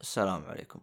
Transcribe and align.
السلام 0.00 0.44
عليكم. 0.44 0.80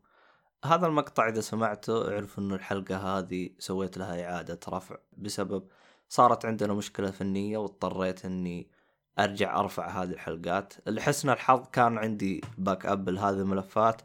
هذا 0.65 0.87
المقطع 0.87 1.29
إذا 1.29 1.41
سمعته 1.41 2.11
اعرف 2.13 2.39
إنه 2.39 2.55
الحلقة 2.55 2.97
هذه 2.97 3.49
سويت 3.59 3.97
لها 3.97 4.25
إعادة 4.25 4.59
رفع 4.69 4.97
بسبب 5.17 5.67
صارت 6.09 6.45
عندنا 6.45 6.73
مشكلة 6.73 7.11
فنية 7.11 7.57
واضطريت 7.57 8.25
إني 8.25 8.67
أرجع 9.19 9.59
أرفع 9.59 9.87
هذه 9.87 10.09
الحلقات. 10.11 10.73
لحسن 10.87 11.29
الحظ 11.29 11.67
كان 11.71 11.97
عندي 11.97 12.41
backup 12.57 13.09
لهذه 13.09 13.35
الملفات 13.35 14.01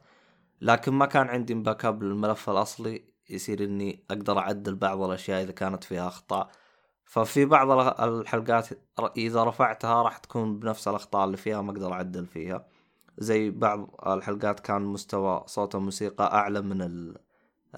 لكن 0.61 0.93
ما 0.93 1.07
كان 1.07 1.29
عندي 1.29 1.55
backup 1.55 2.03
للملف 2.03 2.51
الأصلي. 2.51 3.05
يصير 3.31 3.65
إني 3.65 4.05
أقدر 4.11 4.39
أعدل 4.39 4.75
بعض 4.75 5.03
الأشياء 5.03 5.43
إذا 5.43 5.53
كانت 5.53 5.85
فيها 5.85 6.09
أخطاء. 6.09 6.51
ففي 7.05 7.45
بعض 7.45 7.71
الحلقات 8.01 8.69
إذا 9.17 9.45
رفعتها 9.45 10.03
راح 10.03 10.19
تكون 10.19 10.59
بنفس 10.59 10.89
الأخطاء 10.89 11.25
اللي 11.25 11.37
فيها 11.37 11.63
ما 11.63 11.73
أقدر 11.73 11.93
أعدل 11.93 12.27
فيها. 12.27 12.67
زي 13.21 13.51
بعض 13.51 13.95
الحلقات 14.07 14.61
كان 14.61 14.83
مستوى 14.83 15.45
صوت 15.47 15.75
الموسيقى 15.75 16.25
أعلى 16.35 16.61
من 16.61 17.15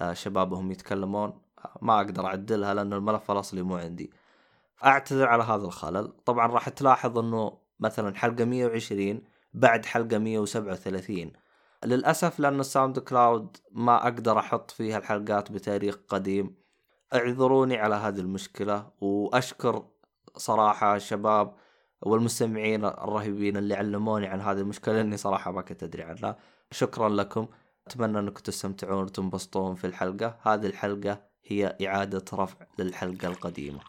الشباب 0.01 0.51
وهم 0.51 0.71
يتكلمون. 0.71 1.41
ما 1.81 1.97
أقدر 1.97 2.25
أعدلها 2.25 2.73
لأن 2.73 2.93
الملف 2.93 3.31
الأصلي 3.31 3.61
مو 3.61 3.75
عندي. 3.75 4.11
أعتذر 4.85 5.27
على 5.27 5.43
هذا 5.43 5.65
الخلل. 5.65 6.13
طبعا 6.25 6.47
راح 6.47 6.69
تلاحظ 6.69 7.17
إنه 7.17 7.57
مثلا 7.79 8.15
حلقة 8.15 8.45
120 8.45 9.21
بعد 9.53 9.85
حلقة 9.85 10.17
137 10.17 11.31
للأسف 11.85 12.39
لأن 12.39 12.59
الساوند 12.59 12.99
كلاود 12.99 13.57
ما 13.71 14.03
أقدر 14.03 14.39
أحط 14.39 14.71
فيها 14.71 14.97
الحلقات 14.97 15.51
بتاريخ 15.51 15.97
قديم. 16.07 16.55
اعذروني 17.13 17.77
على 17.77 17.95
هذه 17.95 18.19
المشكلة 18.19 18.89
وأشكر 19.01 19.85
صراحة 20.37 20.95
الشباب 20.95 21.53
والمستمعين 22.05 22.85
الرهيبين 22.85 23.57
اللي 23.57 23.75
علموني 23.75 24.27
عن 24.27 24.41
هذه 24.41 24.59
المشكلة 24.59 24.93
لأني 24.93 25.17
صراحة 25.17 25.51
ما 25.51 25.61
كنت 25.61 25.83
أدري 25.83 26.03
عنها. 26.03 26.37
شكرا 26.71 27.09
لكم. 27.09 27.47
أتمنى 27.87 28.19
أنكم 28.19 28.41
تستمتعون 28.41 29.03
وتنبسطون 29.03 29.75
في 29.75 29.87
الحلقة. 29.87 30.37
هذه 30.41 30.65
الحلقة 30.65 31.21
هي 31.45 31.77
إعادة 31.87 32.25
رفع 32.33 32.65
للحلقة 32.79 33.27
القديمة. 33.27 33.79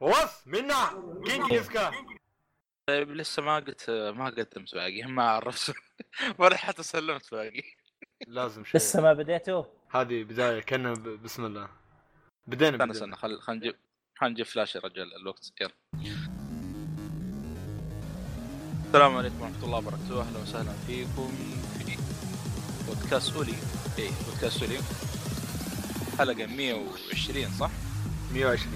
وص 0.00 0.46
منا. 0.46 0.90
كينج 1.26 1.68
طيب 2.86 3.10
لسه 3.10 3.42
ما 3.42 3.56
قلت 3.56 3.90
ما 3.90 4.26
قدمت 4.26 4.74
باقي. 4.74 5.02
ما 5.02 5.22
عرفت. 5.30 5.74
ولا 6.38 6.56
حتى 6.56 6.82
سلمت 6.82 7.30
باقي. 7.34 7.62
لازم 8.26 8.64
شيء. 8.68 8.76
لسه 8.76 9.00
ما 9.00 9.12
بديتوا 9.12 9.64
هذه 9.90 10.24
بداية 10.24 10.60
كنا. 10.60 10.92
بسم 10.92 11.44
الله. 11.44 11.68
بدينا 12.48 12.76
استنى 12.76 12.92
استنى 12.92 13.16
خل 13.16 13.40
خل 13.40 13.52
نجيب 13.56 13.74
خل 14.18 14.26
نجيب 14.30 14.46
فلاش 14.46 14.74
يا 14.74 14.80
رجال 14.80 15.16
الوقت 15.16 15.52
يلا. 15.60 15.70
السلام 18.86 19.16
عليكم 19.16 19.40
ورحمة 19.40 19.64
الله 19.64 19.78
وبركاته. 19.78 20.20
أهلا 20.20 20.38
وسهلا 20.38 20.72
فيكم 20.86 21.32
في 21.78 21.96
بودكاست 22.86 23.36
أولي. 23.36 23.54
إيه 23.98 24.10
بودكاست 24.30 24.62
أولي. 24.62 24.78
حلقة 26.18 26.46
120 26.46 27.50
صح؟ 27.60 27.70
120 28.32 28.72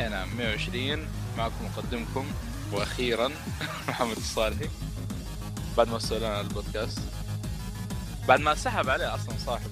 أي 0.00 0.08
نعم 0.08 0.36
120 0.36 1.08
معكم 1.38 1.64
مقدمكم 1.64 2.26
وأخيرا 2.72 3.28
محمد 3.88 4.16
الصالحي. 4.16 4.68
بعد 5.76 5.88
ما 5.88 5.98
سوى 5.98 6.18
لنا 6.18 6.40
البودكاست. 6.40 6.98
بعد 8.28 8.40
ما 8.40 8.54
سحب 8.54 8.88
عليه 8.90 9.14
أصلا 9.14 9.34
صاحبه. 9.38 9.70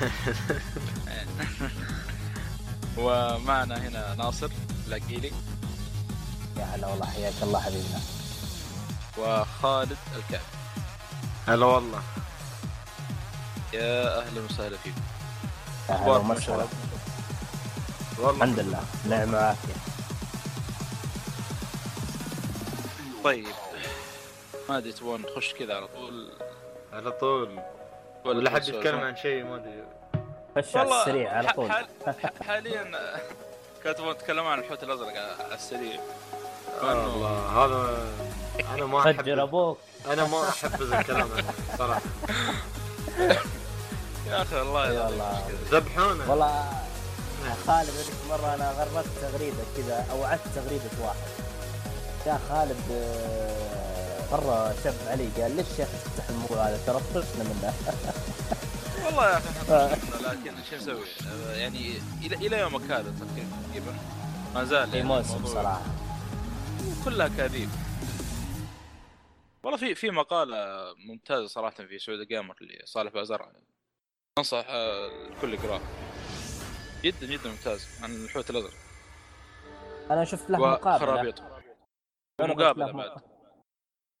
ومعنا 2.98 3.88
هنا 3.88 4.14
ناصر 4.14 4.50
لاقيلي 4.88 5.32
يا 6.56 6.64
هلا 6.64 6.86
والله 6.86 7.06
حياك 7.06 7.34
الله 7.42 7.60
حبيبنا. 7.60 8.00
وخالد 9.18 9.96
الكعبي 10.16 10.44
هلا 11.48 11.66
والله. 11.66 12.02
يا 13.72 14.18
أهلا 14.22 14.40
وسهلا 14.40 14.76
فيكم. 14.76 15.00
يا 15.88 15.94
هلا 15.94 16.02
اخباركم 16.02 16.26
يا 16.28 16.32
ومسهلا 16.34 16.56
شباب 16.56 16.68
والله 18.18 18.44
الحمد 18.44 18.58
لله. 18.60 18.80
نعمة 19.08 19.38
وعافية. 19.38 19.74
طيب. 23.24 23.46
ما 24.68 24.78
أدري 24.78 24.92
تبغون 24.92 25.22
نخش 25.22 25.54
كذا 25.54 25.74
على 25.76 25.86
طول؟ 25.86 26.28
على 26.92 27.10
طول. 27.10 27.60
ولا 28.24 28.50
حد؟ 28.50 28.68
يتكلم 28.68 29.00
عن 29.00 29.16
شيء 29.16 29.44
ما 29.44 29.56
أدري. 29.56 29.82
خش 30.56 30.76
على 30.76 30.84
والله 30.84 31.00
السريع 31.02 31.32
على 31.32 31.52
طول. 31.52 31.70
حاليا 32.46 32.82
كانوا 33.84 33.98
تبغون 33.98 34.16
تتكلمون 34.18 34.52
عن 34.52 34.58
الحوت 34.58 34.82
الأزرق 34.82 35.08
على 35.44 35.54
السريع. 35.54 36.00
آه 36.82 37.06
الله 37.06 37.64
هذا 37.64 38.06
أنا 38.74 38.86
ما 38.86 39.02
فجر 39.02 39.18
احب 39.18 39.28
أبوك. 39.28 39.78
أنا 40.06 40.26
ما 40.26 40.48
أحب 40.48 40.82
ذا 40.82 41.00
الكلام 41.00 41.28
هذا 41.32 41.54
صراحة. 41.78 42.00
يا 44.30 44.42
أخي 44.42 44.56
والله 44.56 45.42
ذبحونا. 45.70 46.30
والله 46.30 46.64
خالد 47.66 47.90
هذيك 47.90 48.14
مرة 48.30 48.54
أنا 48.54 48.70
غربت 48.70 49.06
تغريدة 49.22 49.64
كذا 49.76 50.06
أو 50.10 50.24
عدت 50.24 50.42
تغريدة 50.54 50.90
واحد. 51.02 51.16
يا 52.26 52.38
خالد 52.48 52.80
آه، 52.92 54.32
مرة 54.32 54.74
شب 54.84 54.94
علي 55.08 55.28
قال 55.42 55.56
ليش 55.56 55.66
يا 55.78 55.84
أخي 55.84 55.92
تفتح 56.04 56.28
الموضوع 56.28 56.68
هذا؟ 56.68 56.80
ترى 56.86 57.00
طفشنا 57.14 57.44
منه 57.44 57.72
والله 59.04 59.30
يا 59.30 59.36
أخي 59.38 60.24
لكن 60.24 60.54
شو 60.70 60.76
نسوي؟ 60.76 61.04
آه، 61.26 61.56
يعني 61.56 61.92
إلى 62.22 62.36
إلى 62.46 62.58
يومك 62.58 62.80
هذا 62.82 63.14
تقريبا 63.20 63.94
ما 64.54 64.64
زال 64.64 64.90
في 64.90 64.96
يعني 64.96 65.08
موسم 65.08 65.46
صراحة. 65.46 65.82
كلها 67.04 67.28
كاذيب 67.28 67.68
والله 69.64 69.78
في 69.78 69.94
في 69.94 70.10
مقالة 70.10 70.56
ممتازة 71.08 71.46
صراحة 71.46 71.76
في 71.84 71.98
سعود 71.98 72.20
جيمر 72.28 72.56
لصالح 72.60 73.12
بازرع 73.12 73.52
أنصح 74.38 74.64
آه، 74.68 75.06
الكل 75.28 75.54
يقرأه. 75.54 75.80
جدا 77.04 77.26
جدا 77.26 77.50
ممتاز 77.50 77.88
عن 78.02 78.10
الحوت 78.24 78.50
الأزرق. 78.50 78.72
أنا 80.10 80.24
شفت 80.24 80.50
له 80.50 80.58
مقابلة. 80.58 80.96
وخرابيط 80.96 81.40
أنا 81.40 82.52
ومقابلة 82.52 82.86
قلت 82.86 82.94
له 82.96 83.02
بعد. 83.02 83.20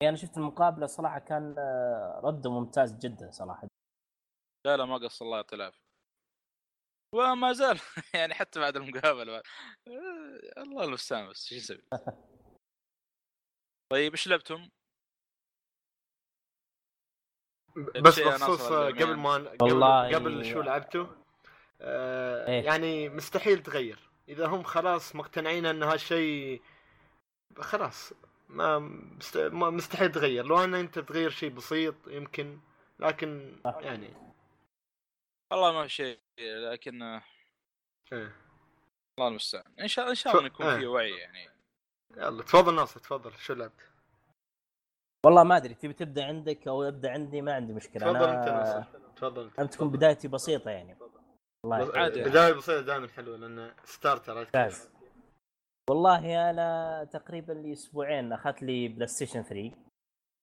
يعني 0.02 0.08
أنا 0.08 0.16
شفت 0.16 0.36
المقابلة 0.36 0.86
صراحة 0.86 1.18
كان 1.18 1.54
آه، 1.58 2.20
رده 2.24 2.50
ممتاز 2.50 2.92
جدا 2.98 3.30
صراحة. 3.30 3.68
لا 4.64 4.76
لا 4.76 4.84
ما 4.84 4.96
قصر 4.96 5.24
الله 5.24 5.36
يعطيه 5.36 5.56
العافية 5.56 5.84
وما 7.14 7.52
زال 7.52 7.80
يعني 8.14 8.34
حتى 8.34 8.60
بعد 8.60 8.76
المقابلة 8.76 9.32
بعد. 9.32 9.42
آه، 9.88 10.62
الله 10.62 10.84
المستعان 10.84 11.28
بس 11.28 11.46
شو 11.46 11.54
نسوي 11.54 11.82
طيب 13.92 14.12
إيش 14.12 14.28
لعبتم؟ 14.28 14.68
بس 17.76 18.20
بخصوص 18.20 18.60
آه،. 18.60 18.88
قبل 18.88 19.16
ما 19.16 19.34
قبل, 19.34 20.14
قبل 20.14 20.44
شو 20.44 20.60
لعبته 20.60 21.08
آه 21.80 22.48
إيه. 22.48 22.64
يعني 22.64 23.08
مستحيل 23.08 23.62
تغير 23.62 24.10
إذا 24.28 24.46
هم 24.46 24.62
خلاص 24.62 25.16
مقتنعين 25.16 25.66
إن 25.66 25.82
هالشيء 25.82 26.62
خلاص 27.58 28.12
ما 28.48 28.78
مست... 28.78 29.36
ما 29.36 29.70
مستحيل 29.70 30.12
تغير 30.12 30.46
لو 30.46 30.64
أن 30.64 30.74
أنت 30.74 30.98
تغير 30.98 31.30
شيء 31.30 31.50
بسيط 31.50 31.94
يمكن 32.06 32.58
لكن 32.98 33.56
يعني 33.64 34.33
والله 35.52 35.72
ما 35.72 35.82
في 35.82 35.88
شيء 35.88 36.18
لكن 36.40 37.02
آه، 37.02 37.22
إيه. 38.12 38.36
الله 39.18 39.28
المستعان. 39.28 39.72
إن 39.80 39.88
شاء 39.88 40.08
إن 40.10 40.14
شاء 40.14 40.36
الله 40.36 40.46
يكون. 40.46 40.78
في 40.78 40.86
وعي 40.86 41.10
يعني. 41.10 41.48
يلا 42.16 42.42
تفضل 42.42 42.74
ناصر 42.74 43.00
تفضل. 43.00 43.32
شو 43.32 43.54
لعبت؟ 43.54 43.90
والله 45.26 45.44
ما 45.44 45.56
أدري 45.56 45.74
تبي 45.74 45.92
تبدأ 45.92 46.24
عندك 46.24 46.68
أو 46.68 46.82
أبدأ 46.82 47.10
عندي؟ 47.10 47.42
ما 47.42 47.54
عندي 47.54 47.72
مشكلة. 47.72 48.12
تفضل 48.12 48.28
أنت 48.28 48.48
أنا 48.48 48.58
ناصر. 48.58 48.98
تفضل. 49.16 49.50
أنت 49.58 49.74
تكون 49.74 49.90
بدايتي 49.90 50.28
بسيطة 50.28 50.70
يعني. 50.70 50.96
والله 51.64 51.98
عادي. 51.98 52.22
بداية 52.22 52.52
بسيطة 52.52 52.80
دائما 52.80 53.08
حلوة 53.08 53.36
لأن 53.36 53.74
starter 53.84 54.34
ممتاز. 54.38 54.90
والله 55.90 56.50
أنا 56.50 57.04
تقريبا 57.12 57.52
لي 57.52 57.72
أسبوعين 57.72 58.32
أخذت 58.32 58.62
لي 58.62 58.88
بلاي 58.88 59.06
ستيشن 59.06 59.42
3 59.42 59.72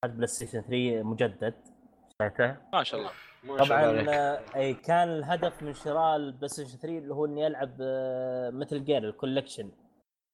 أخذت 0.04 0.16
بلاي 0.16 0.28
ستيشن 0.28 0.62
3 0.62 1.04
مجدد 1.04 1.68
اشتريته 2.08 2.46
الله 2.46 2.70
ما 2.74 2.84
شاء 2.84 3.00
الله. 3.00 3.12
طبعا. 3.48 4.06
آه، 4.10 4.42
أي 4.56 4.74
كان 4.74 5.10
الهدف 5.10 5.64
من 5.64 5.74
شراء 5.74 6.16
البلاي 6.16 6.48
ستيشن 6.48 6.78
3 6.78 6.98
اللي 6.98 7.14
هو 7.14 7.26
اني 7.26 7.48
العب 7.48 7.76
Metal 8.54 8.84
Gear 8.84 9.10
ال 9.10 9.15
collection 9.15 9.70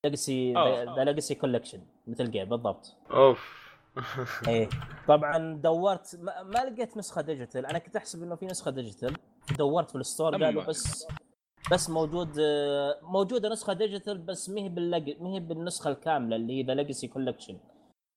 legacy. 0.05 0.53
The 0.95 1.03
Legacy 1.03 1.35
Collection 1.35 1.81
Metal 2.07 2.31
Gear 2.31 2.45
بالضبط 2.45 2.95
أوف 3.11 3.67
إيه 4.47 4.69
طبعا 5.07 5.53
دورت 5.63 6.19
ما, 6.21 6.43
ما 6.43 6.59
لقيت 6.59 6.97
نسخة 6.97 7.21
digital 7.21 7.65
أنا 7.65 7.79
كنت 7.79 7.95
أحسب 7.95 8.23
إنه 8.23 8.35
في 8.35 8.45
نسخة 8.45 8.71
digital 8.71 9.13
دورت 9.57 9.89
في 9.91 9.95
ال 9.95 10.02
store. 10.02 10.43
قالوا 10.43 10.63
بس 10.63 11.07
بس 11.71 11.89
موجود 11.89 12.39
آه، 12.39 12.99
موجودة 13.01 13.49
نسخة 13.49 13.73
digital 13.73 14.17
بس 14.17 14.49
ما 14.49 14.61
هي. 14.61 14.69
ما 15.19 15.29
هي 15.29 15.39
بالنسخة 15.39 15.89
الكاملة 15.89 16.35
اللي 16.35 16.53
هي 16.53 16.63
The 16.63 16.73
Legacy 16.73 17.07
Collection 17.07 17.57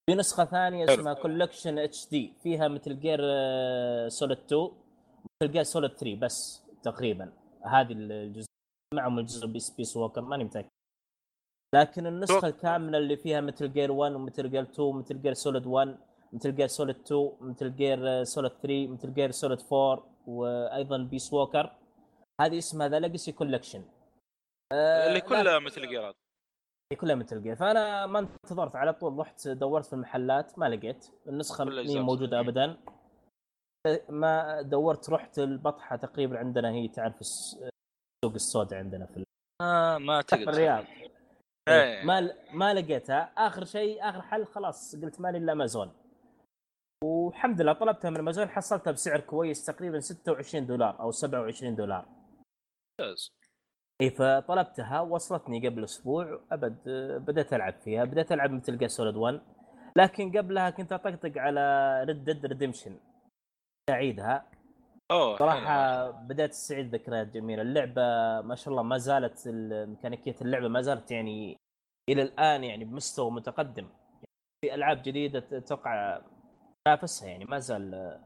في 0.06 0.14
نسخة 0.14 0.44
ثانية. 0.44 0.84
اسمها 0.84 1.14
Collection 1.14 1.78
HD 1.78 2.32
فيها 2.42 2.68
Metal 2.68 3.00
Gear 3.00 3.18
Solid 4.08 4.38
2 4.38 4.70
Metal 5.42 5.52
Gear 5.52 5.62
Solid 5.62 5.90
3 5.90 6.14
بس 6.16 6.62
تقريبا. 6.82 7.32
هذه 7.66 7.92
الجزء 7.92 8.46
معهم 8.94 9.18
الجزء 9.18 9.46
Peace 9.46 9.96
Walker 9.96 10.20
ماني 10.20 10.44
متأكد. 10.44 10.68
لكن 11.74 12.06
النسخة. 12.06 12.48
الكاملة 12.48 12.98
اللي 12.98 13.16
فيها 13.16 13.40
Metal 13.40 13.72
Gear 13.72 13.92
1 13.92 14.12
و 14.12 14.19
Metal 14.19 14.50
Gear 14.50 14.62
2 14.62 14.96
Metal 14.96 15.22
Gear 15.22 15.34
Solid 15.34 15.66
1 15.66 15.98
Metal 16.32 16.56
Gear 16.56 16.66
Solid 16.66 16.96
2 16.96 17.32
Metal 17.40 17.76
Gear 17.76 18.24
Solid 18.24 18.52
3 18.52 18.86
Metal 18.88 19.14
Gear 19.14 19.30
Solid 19.30 19.58
4 19.72 20.06
وأيضا 20.26 20.98
Peace 20.98 21.32
Walker 21.32 21.72
هذه 22.40 22.58
اسمها 22.58 22.88
The 22.88 22.98
Legacy 22.98 23.32
Collection 23.32 23.84
اللي 24.72 25.20
كلها 25.20 25.58
Metal 25.58 25.88
Gear 25.88 26.09
ات 26.09 26.14
كلها 26.96 27.14
Metal 27.14 27.42
Gear 27.42 27.56
فأنا 27.56 28.06
ما 28.06 28.18
انتظرت 28.18 28.76
على 28.76 28.92
طول 28.92 29.18
رحت 29.18 29.48
دورت 29.48 29.86
في 29.86 29.92
المحلات 29.92 30.58
ما 30.58 30.68
لقيت. 30.68 31.06
النسخة 31.26 31.62
الأجزاء 31.64 32.02
موجودة 32.02 32.42
مسوية. 32.42 32.48
ابدا. 32.48 32.76
ما 34.08 34.62
دورت 34.62 35.10
رحت 35.10 35.38
البطحة 35.38 35.96
تقريبا 35.96 36.38
عندنا 36.38 36.70
هي 36.70 36.88
تعرف 36.88 37.20
الس- 37.20 37.54
السوق 37.54 38.34
السوداء 38.34 38.78
عندنا 38.78 39.06
في 39.06 39.24
آه 39.62 39.98
ما 39.98 40.20
في 40.20 40.26
تقدر 40.26 40.48
الرياض. 40.52 40.84
إيه. 41.68 42.04
ما 42.04 42.30
ما 42.52 42.74
لقيتها. 42.74 43.32
آخر 43.36 43.64
شيء 43.64 44.08
آخر 44.08 44.22
حل 44.22 44.46
خلاص 44.46 44.96
قلت 44.96 45.20
مالي 45.20 45.38
إلا 45.38 45.52
امازون 45.52 45.92
والحمد 47.04 47.60
لله 47.60 47.72
طلبتها 47.72 48.10
من 48.10 48.18
امازون 48.18 48.48
حصلتها 48.48 48.90
بسعر 48.90 49.20
كويس 49.20 49.64
تقريبا 49.64 50.00
26 50.00 50.66
دولار 50.66 51.00
أو 51.00 51.10
27 51.10 51.76
دولار. 51.76 52.06
ممتاز. 53.00 53.32
اي 54.00 54.10
فطلبتها 54.10 55.00
وصلتني 55.00 55.68
قبل 55.68 55.84
أسبوع 55.84 56.40
أبد 56.52 56.76
بديت 57.26 57.52
ألعب 57.54 57.74
فيها 57.84 58.04
بديت 58.04 58.32
ألعب 58.32 58.50
Metal 58.50 58.78
Gear 58.78 58.88
Solid 58.88 59.16
1 59.16 59.40
لكن 59.96 60.38
قبلها 60.38 60.70
كنت 60.70 60.92
أطقطق 60.92 61.32
على 61.38 61.60
Red 62.04 62.24
Dead 62.24 62.46
Redemption 62.46 62.96
أعيدها. 63.90 64.44
أوه 65.10 65.36
صراحة. 65.36 66.10
بدأت 66.10 66.50
أستعيد 66.50 66.94
ذكريات 66.94 67.26
جميلة. 67.26 67.62
اللعبة 67.62 68.02
ما 68.40 68.54
شاء 68.54 68.68
الله 68.68 68.82
ما 68.82 68.98
زالت 68.98 69.46
ال- 69.46 69.90
ميكانيكيه 69.90 70.34
اللعبة 70.42 70.68
ما 70.68 70.80
زالت 70.82 71.10
يعني 71.10 71.56
إلى 72.10 72.22
الآن 72.22 72.64
يعني 72.64 72.84
بمستوى 72.84 73.30
متقدم. 73.30 73.88
في 74.64 74.74
ألعاب 74.74 75.02
جديدة 75.02 75.44
أتوقع 75.52 76.20
تنافسها 76.84 77.28
يعني 77.28 77.44
ما 77.44 77.58
زال 77.58 78.18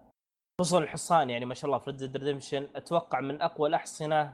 خصوصا 0.60 0.78
الحصان 0.78 1.30
يعني 1.30 1.44
ما 1.44 1.54
شاء 1.54 1.66
الله 1.66 1.78
في 1.78 1.90
Red 1.90 2.16
Redemption 2.16 2.68
أتوقع 2.76 3.20
من 3.20 3.42
أقوى 3.42 3.68
الأحصنة 3.68 4.32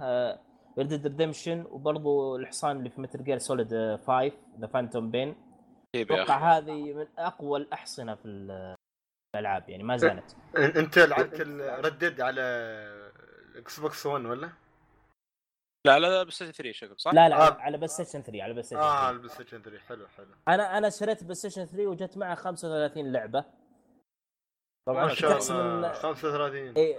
Red 0.78 0.92
Redemption 0.92 1.66
وبرضو 1.70 2.36
الحصان 2.36 2.76
اللي 2.76 2.90
في 2.90 3.00
Metal 3.00 3.24
Gear 3.24 3.38
Solid 3.38 3.96
5 3.96 4.32
The 4.60 4.66
Phantom 4.66 5.10
Pain 5.10 5.36
أتوقع 5.96 6.58
هذه 6.58 6.92
من 6.92 7.06
أقوى 7.18 7.58
الأحصنة 7.58 8.14
في 8.14 8.24
ال- 8.28 8.76
الألعاب 9.36 9.68
يعني 9.68 9.82
ما 9.82 9.96
زالت. 9.96 10.36
أنت 10.56 10.98
لعبت 10.98 11.40
ال 11.40 11.50
Red 11.50 11.80
Dead 11.80 12.20
على 12.20 12.40
الاكس 13.52 13.80
بوكس 13.80 14.06
1 14.06 14.24
ولا؟ 14.24 14.50
لا 15.86 15.98
لا 15.98 16.22
بس 16.22 16.38
3 16.38 16.72
شكل 16.72 16.94
صح؟ 17.00 17.14
لا 17.14 17.28
لا 17.28 17.48
آه. 17.48 17.52
على 17.60 17.76
بلاي 17.76 17.88
ستيشن 17.88 18.22
3 18.22 18.42
على 18.42 18.52
بلاي 18.52 18.62
ستيشن 18.62 18.80
آه 18.82 19.00
3 19.00 19.10
البلاي 19.10 19.28
ستيشن 19.34 19.62
3 19.62 19.78
حلو 19.84 20.06
حلو. 20.08 20.26
أنا 20.48 20.78
أنا 20.78 20.90
شريت 20.90 21.22
بلاي 21.24 21.34
ستيشن 21.34 21.64
3 21.64 21.86
وجت 21.86 22.16
معه 22.18 22.34
35 22.34 23.12
لعبة. 23.12 23.44
طبعا 24.88 25.06
ما 25.06 25.14
شاء 25.14 25.30
الله. 25.38 25.92
إن- 25.92 25.96
35 25.96 26.74
اي 26.76 26.96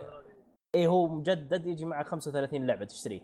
اي 0.76 0.88
هو 0.88 1.08
مجدد 1.08 1.66
يجي 1.68 1.86
معه 1.86 2.04
35 2.04 2.68
لعبة 2.68 2.86
تشتريه 2.86 3.22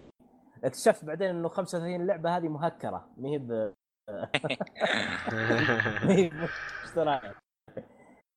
اكتشفت 0.68 1.06
بعدين 1.06 1.30
إنه 1.30 1.50
35 1.50 2.08
لعبة 2.08 2.38
هذه 2.38 2.48
مهكرة. 2.48 3.10
ما 3.18 3.30
هي 3.30 3.38
ب 3.38 3.52
ما 6.06 6.14
هي 6.14 6.32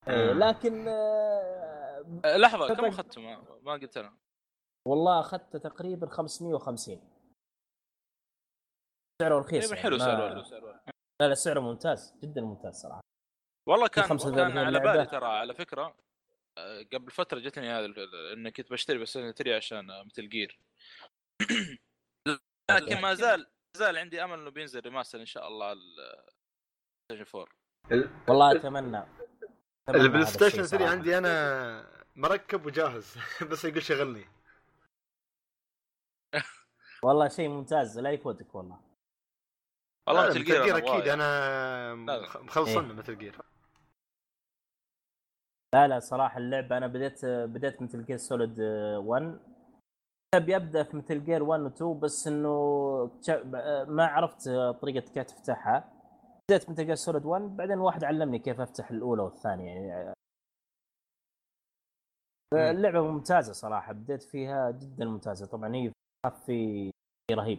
إيه، 0.08 0.32
لكن 0.32 0.88
آه، 0.88 2.20
آه، 2.24 2.36
لحظة 2.36 2.74
كم. 2.74 2.84
اخذته 2.84 3.20
ما, 3.20 3.44
ما 3.62 3.72
قلت 3.72 3.96
أنا. 3.96 4.16
والله 4.88 5.20
أخذت 5.20 5.56
تقريبا 5.56 6.06
550 6.06 7.00
سعره 9.22 9.38
رخيص 9.38 9.70
يعني 9.70 9.82
حلو 9.82 9.98
سعره 9.98 10.44
لا 11.20 11.28
لا 11.28 11.34
سعره 11.34 11.60
ممتاز 11.60 12.14
جدا 12.22 12.40
ممتاز 12.40 12.74
صراحة. 12.74 13.00
والله 13.68 13.88
كان 13.88 14.04
35 14.04 14.48
كان 14.48 14.58
على 14.58 14.78
لعبة. 14.78 14.92
بالي 14.92 15.06
ترى 15.06 15.26
على 15.26 15.54
فكرة 15.54 15.96
آه، 16.58 16.82
قبل 16.92 17.10
فترة 17.10 17.38
جتني 17.38 17.68
هذا 17.68 17.86
اني 18.32 18.50
كنت 18.50 18.70
بشتري 18.70 18.98
بس 18.98 19.12
3 19.12 19.56
عشان 19.56 19.90
آه، 19.90 20.02
مثل 20.02 20.28
جير 20.28 20.60
لكن 22.78 23.00
ما 23.00 23.14
زال 23.14 23.40
ما 23.40 23.46
زال 23.76 23.98
عندي 23.98 24.24
أمل 24.24 24.38
إنه 24.38 24.50
بينزل 24.50 24.80
ريماستر 24.80 25.20
إن 25.20 25.26
شاء 25.26 25.48
الله 25.48 25.66
على 25.66 25.80
ستيشن 27.12 27.38
4 27.38 27.48
والله 28.28 28.52
أتمنى 28.52 29.04
أتمنى 29.88 30.02
البلاي 30.02 30.26
ستيشن 30.26 30.46
الشيء 30.46 30.64
3 30.64 30.78
صراحة. 30.78 30.92
عندي 30.92 31.18
أنا 31.18 31.86
مركب 32.16 32.66
وجاهز 32.66 33.16
بس 33.50 33.64
يقول 33.64 33.82
شغلني. 33.82 34.24
والله 37.04 37.28
شيء 37.28 37.48
ممتاز 37.48 37.98
لا 37.98 38.10
يفوتك 38.10 38.54
والله. 38.54 38.80
والله 40.08 40.26
آه، 40.26 40.28
Metal 40.28 40.44
Gear 40.44 40.64
أنا 40.64 40.76
أكيد 40.76 41.08
أبغاه. 41.08 41.14
أنا 41.14 41.94
مخلصنا 42.42 42.90
إيه. 42.90 42.92
Metal 42.92 43.18
Gear 43.18 43.36
لا 45.74 45.88
لا 45.88 46.00
صراحة 46.00 46.38
اللعبه 46.38 46.76
أنا 46.76 46.86
بديت 46.86 47.24
بديت 47.24 47.82
Metal 47.82 48.04
Gear 48.04 48.16
Solid 48.16 48.60
1 48.60 49.40
ابي 50.34 50.56
ابدا 50.56 50.82
في 50.82 50.96
Metal 50.96 51.24
Gear 51.24 51.42
1 51.42 51.60
و 51.60 51.66
2 51.66 52.00
بس 52.00 52.26
إنه 52.26 53.10
ما 53.88 54.06
عرفت 54.06 54.48
طريقة 54.82 55.12
كيف 55.12 55.26
تفتحها. 55.26 55.92
بديت 56.50 56.70
Metal 56.70 56.86
Gear 56.86 56.94
Solid 56.94 57.24
1 57.24 57.56
بعدين 57.56 57.78
واحد 57.78 58.04
علمني 58.04 58.38
كيف 58.38 58.60
أفتح 58.60 58.90
الأولى 58.90 59.22
والثانية 59.22 59.70
يعني. 59.70 60.12
اللعبة 62.54 63.00
ممتازة 63.00 63.52
صراحة 63.52 63.92
بديت 63.92 64.22
فيها 64.22 64.70
جدا 64.70 65.04
ممتازة. 65.04 65.46
طبعا 65.46 65.74
هي 65.74 65.92
في 66.46 66.90
رهيب. 67.32 67.58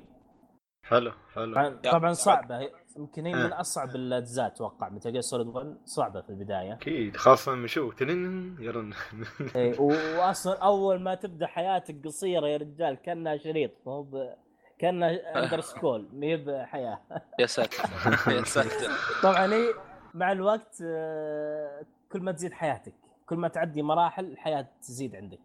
حلو 0.86 1.12
حلو. 1.12 1.54
طبعا. 1.54 1.70
طبعا 1.92 2.14
صعبة. 2.14 2.81
يمكن 2.98 3.26
هي 3.26 3.34
من 3.34 3.54
آه. 3.54 3.60
أصعب 3.60 3.96
الاجزاء 3.96 4.48
أتوقع 4.48 4.90
Metal 4.90 5.12
Gear 5.12 5.22
Solid 5.22 5.48
1 5.48 5.78
صعبة 5.86 6.22
في 6.22 6.30
البداية. 6.30 6.74
أكيد 6.74 7.18
خاصة 7.18 7.52
لما 7.52 7.64
نشوف 7.64 7.96
تنين 7.96 8.58
يرن. 8.60 8.94
إيه، 9.56 9.80
واصلا 9.80 10.58
أول 10.58 11.00
ما 11.00 11.16
تبدأ 11.16 11.48
حياتك 11.48 12.06
قصيرة 12.06 12.48
يا 12.48 12.58
رجال 12.58 12.96
كأنها 12.96 13.38
شريط 13.38 13.72
مو 13.86 14.02
ب... 14.02 14.34
كأنها 14.80 15.44
underscore 15.44 16.08
ما 16.14 16.26
هي 16.26 16.38
بحياة. 16.38 17.00
يا 17.40 17.46
ساتر. 17.46 17.84
يا 18.38 18.44
ساتر. 18.44 18.92
طبعا 19.24 19.54
هي 19.54 19.74
مع 20.14 20.32
الوقت 20.32 20.78
آه، 20.84 21.86
كل 22.12 22.22
ما 22.22 22.32
تزيد 22.32 22.54
حياتك 22.54 22.94
كل 23.26 23.36
ما 23.36 23.48
تعدي 23.48 23.82
مراحل 23.82 24.26
الحياة 24.26 24.68
تزيد 24.82 25.16
عندك. 25.16 25.40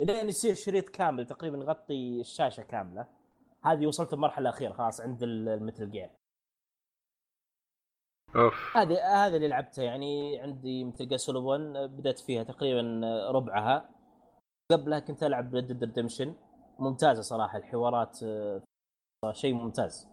لين 0.00 0.28
يصير 0.28 0.54
شريط 0.54 0.88
كامل 0.88 1.26
تقريبا 1.26 1.58
يغطي 1.58 2.20
الشاشة 2.20 2.62
كاملة. 2.62 3.06
هذه 3.64 3.86
وصلت 3.86 4.12
المرحله 4.12 4.48
الأخيرة 4.48 4.72
خلاص 4.72 5.00
عند 5.00 5.22
ال 5.22 5.33
Metal 5.33 5.90
Gear 5.90 6.10
أوف. 8.36 8.76
هذه 8.76 9.26
هذه 9.26 9.36
اللي 9.36 9.48
لعبتها 9.48 9.84
يعني 9.84 10.40
عندي 10.40 10.84
Metal 10.84 11.36
1 11.36 11.60
بدأت 11.90 12.18
فيها 12.18 12.42
تقريبا 12.42 13.00
ربعها. 13.30 13.90
قبلها 14.72 14.98
كنت 14.98 15.22
ألعب 15.22 15.54
Red 15.54 15.66
Dead 15.66 15.84
Redemption 15.84 16.34
ممتازة 16.78 17.22
صراحة 17.22 17.58
الحوارات 17.58 18.22
آه، 18.22 18.62
شيء 19.32 19.54
ممتاز. 19.54 20.08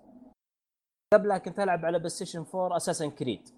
قبلها 1.13 1.37
كنت 1.37 1.59
ألعب 1.59 1.85
على 1.85 1.97
PlayStation 1.97 2.45
4 2.55 2.77
Assassin's 2.77 3.09
Creed 3.11 3.49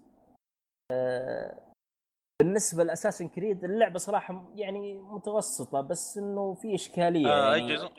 بالنسبة 2.42 2.84
ل 2.84 2.88
Assassin's 2.88 3.28
Creed 3.28 3.64
اللعبة 3.64 3.98
صراحة 3.98 4.50
يعني 4.54 4.94
متوسطة 4.94 5.80
بس 5.80 6.18
إنه 6.18 6.54
في 6.54 6.74
إشكالية 6.74 7.28
آه، 7.28 7.56
يعني 7.56 7.74
جزء؟ 7.74 7.90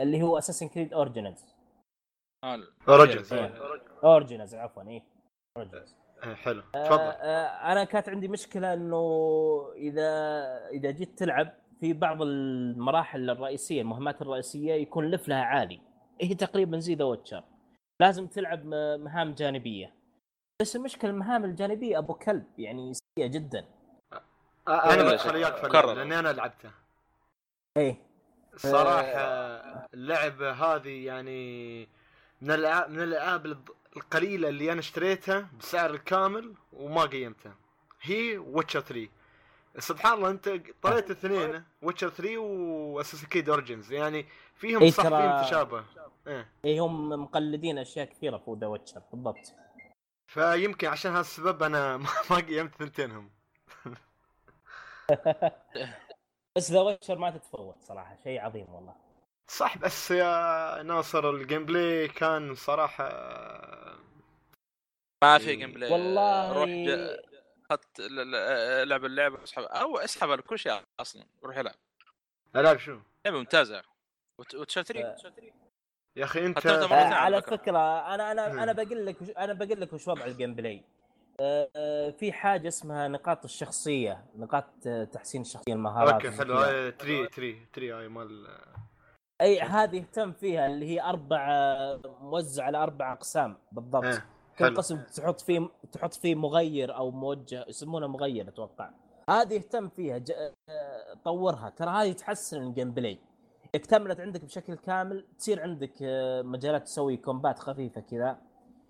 اللي 0.00 0.22
هو 0.22 0.38
Assassin's 0.38 0.68
Creed 0.68 0.94
Originals 0.94 1.54
آه، 2.44 2.58
Origins 2.88 3.32
Originals 4.04 4.54
عفوا 4.54 4.82
إيه. 4.82 5.17
حلو. 6.22 6.62
آه، 6.74 6.84
تفضل. 6.84 7.00
آه، 7.00 7.72
أنا 7.72 7.84
كانت 7.84 8.08
عندي 8.08 8.28
مشكلة 8.28 8.74
إنه 8.74 9.72
إذا 9.76 10.08
إذا 10.68 10.90
جيت 10.90 11.18
تلعب 11.18 11.52
في 11.80 11.92
بعض 11.92 12.22
المراحل 12.22 13.30
الرئيسية 13.30 13.82
المهمات 13.82 14.22
الرئيسية 14.22 14.74
يكون 14.74 15.10
level 15.10 15.37
ها 15.37 15.42
عالي. 15.42 15.80
هي 16.20 16.34
تقريبا 16.34 16.78
زي 16.78 16.94
The 16.94 17.04
Witcher 17.04 17.44
لازم 18.00 18.26
تلعب 18.26 18.66
مهام 19.00 19.34
جانبية. 19.34 19.94
بس 20.62 20.76
المشكلة 20.76 21.10
المهام 21.10 21.44
الجانبية 21.44 21.98
أبو 21.98 22.14
كلب 22.14 22.46
يعني 22.58 22.92
سيئة 22.94 23.26
جدا. 23.26 23.64
آه، 24.68 24.94
أنا 24.94 25.02
بدخل. 25.02 25.34
وياك 25.34 25.74
لأني 25.74 26.18
أنا 26.18 26.32
لعبتها. 26.32 26.72
إيه. 27.76 28.08
صراحة 28.56 29.18
اللعبة 29.94 30.52
هذه 30.52 31.06
يعني 31.06 31.80
من 32.40 32.50
الألعاب 32.50 32.90
من 32.90 33.02
الألعاب 33.02 33.58
القليلة 33.98 34.48
اللي 34.48 34.72
أنا 34.72 34.80
اشتريتها 34.80 35.48
بسعر 35.58 35.90
الكامل 35.90 36.54
وما 36.72 37.02
قيمتها. 37.02 37.54
هي 38.02 38.38
Witcher 38.38 38.80
3 38.80 39.08
سبحان 39.78 40.12
الله 40.12 40.30
أنت 40.30 40.48
طريت 40.82 41.10
الاثنين 41.10 41.64
Witcher 41.82 42.08
3 42.08 42.38
و 42.38 42.46
Assassin's 42.46 43.24
Creed 43.24 43.50
Origins 43.50 43.92
يعني 43.92 44.26
فيهم 44.54 44.82
إيه 44.82 44.90
صح 44.90 45.08
فيهم 45.08 45.42
تشابه 45.42 45.84
إيه. 46.26 46.48
إيه 46.64 46.80
هم 46.80 47.08
مقلدين 47.08 47.78
أشياء 47.78 48.06
كثيرة 48.06 48.38
في 48.38 48.56
The 48.60 48.66
Witcher 48.66 49.02
بالضبط. 49.12 49.54
فيمكن 50.26 50.88
عشان 50.88 51.10
هذا 51.10 51.20
السبب 51.20 51.62
أنا 51.62 51.96
ما 52.30 52.36
قيمت 52.36 52.74
ثنتينهم. 52.74 53.30
بس 56.56 56.70
The 56.70 56.80
Witcher 56.80 57.18
ما 57.18 57.30
تتفوت 57.30 57.76
صراحة 57.82 58.16
شيء 58.24 58.40
عظيم 58.40 58.66
والله. 58.68 58.94
صح 59.48 59.78
بس 59.78 60.10
يا 60.10 60.82
ناصر 60.82 61.30
ال 61.30 61.64
gameplay 61.64 62.08
كان 62.08 62.54
صراحة 62.54 63.08
ما 65.22 65.38
في 65.38 65.56
gameplay 65.56 65.92
والله 65.92 66.52
روح 66.52 66.68
ج- 66.68 67.16
خط 67.70 68.00
ل- 68.00 68.30
ل- 68.30 68.34
العب 68.82 69.04
اللعبه 69.04 69.44
اسحب 69.44 69.62
أو 69.62 69.98
اسحب 69.98 70.30
على 70.30 70.42
كل 70.42 70.58
شيء 70.58 70.80
أصلا 71.00 71.24
روح 71.44 71.56
العب. 71.58 71.74
ألعب 72.56 72.76
شو؟ 72.78 72.98
لعبة 73.26 73.38
ممتازة. 73.38 73.82
وت- 74.38 74.54
وتشال 74.54 74.96
آه. 74.96 75.16
3 75.16 75.42
يا 76.16 76.24
أخي 76.24 76.46
أنت 76.46 76.66
آه، 76.66 77.14
على. 77.14 77.42
فكرة. 77.42 78.14
أنا 78.14 78.32
أنا 78.32 78.48
مم. 78.52 78.58
أنا 78.58 78.72
بقول 78.72 79.06
لك 79.06 79.16
أنا 79.38 79.52
بقول 79.52 79.80
لك 79.80 79.92
وش 79.92 80.08
وضع 80.08 80.24
الجيم 80.24 80.54
بلاي 80.54 80.84
آه، 81.40 81.70
آه، 81.76 82.10
في 82.10 82.32
حاجة 82.32 82.68
اسمها 82.68 83.08
نقاط 83.08 83.44
الشخصية 83.44 84.24
نقاط 84.36 84.64
تحسين 85.12 85.40
الشخصية 85.40 85.72
المهارات. 85.72 86.12
أوكي 86.14 86.30
حلو. 86.30 86.90
تري 86.90 87.26
تري 87.26 87.66
تري 87.72 87.92
هاي 87.92 88.08
مال 88.08 88.58
أي 89.40 89.60
هذه 89.60 89.96
يهتم 89.96 90.32
فيها 90.32 90.66
اللي 90.66 90.86
هي 90.86 91.02
أربع 91.02 91.48
موزع 92.20 92.64
على 92.64 92.78
أربع 92.78 93.12
أقسام 93.12 93.58
بالضبط. 93.72 94.22
كل 94.58 94.76
قسم 94.76 95.02
تحط 95.02 95.40
فيه 95.40 95.68
تحط 95.92 96.14
فيه 96.14 96.34
مغير 96.34 96.96
أو 96.96 97.10
موجه 97.10 97.64
يسمونه 97.68 98.06
مغير 98.06 98.48
أتوقع. 98.48 98.90
هذه 99.30 99.54
يهتم 99.54 99.88
فيها 99.88 100.18
ج... 100.18 100.32
آه، 100.68 101.14
طورها. 101.24 101.70
ترى 101.70 101.90
هذه 101.90 102.12
تحسن 102.12 102.62
ال 102.62 102.90
gameplay. 102.90 103.18
اكتملت 103.74 104.20
عندك 104.20 104.44
بشكل 104.44 104.74
كامل 104.74 105.26
تصير 105.38 105.62
عندك 105.62 105.92
آه، 106.02 106.42
مجالات 106.42 106.82
تسوي 106.82 107.16
combat 107.16 107.58
خفيفة 107.58 108.00
كذا. 108.00 108.38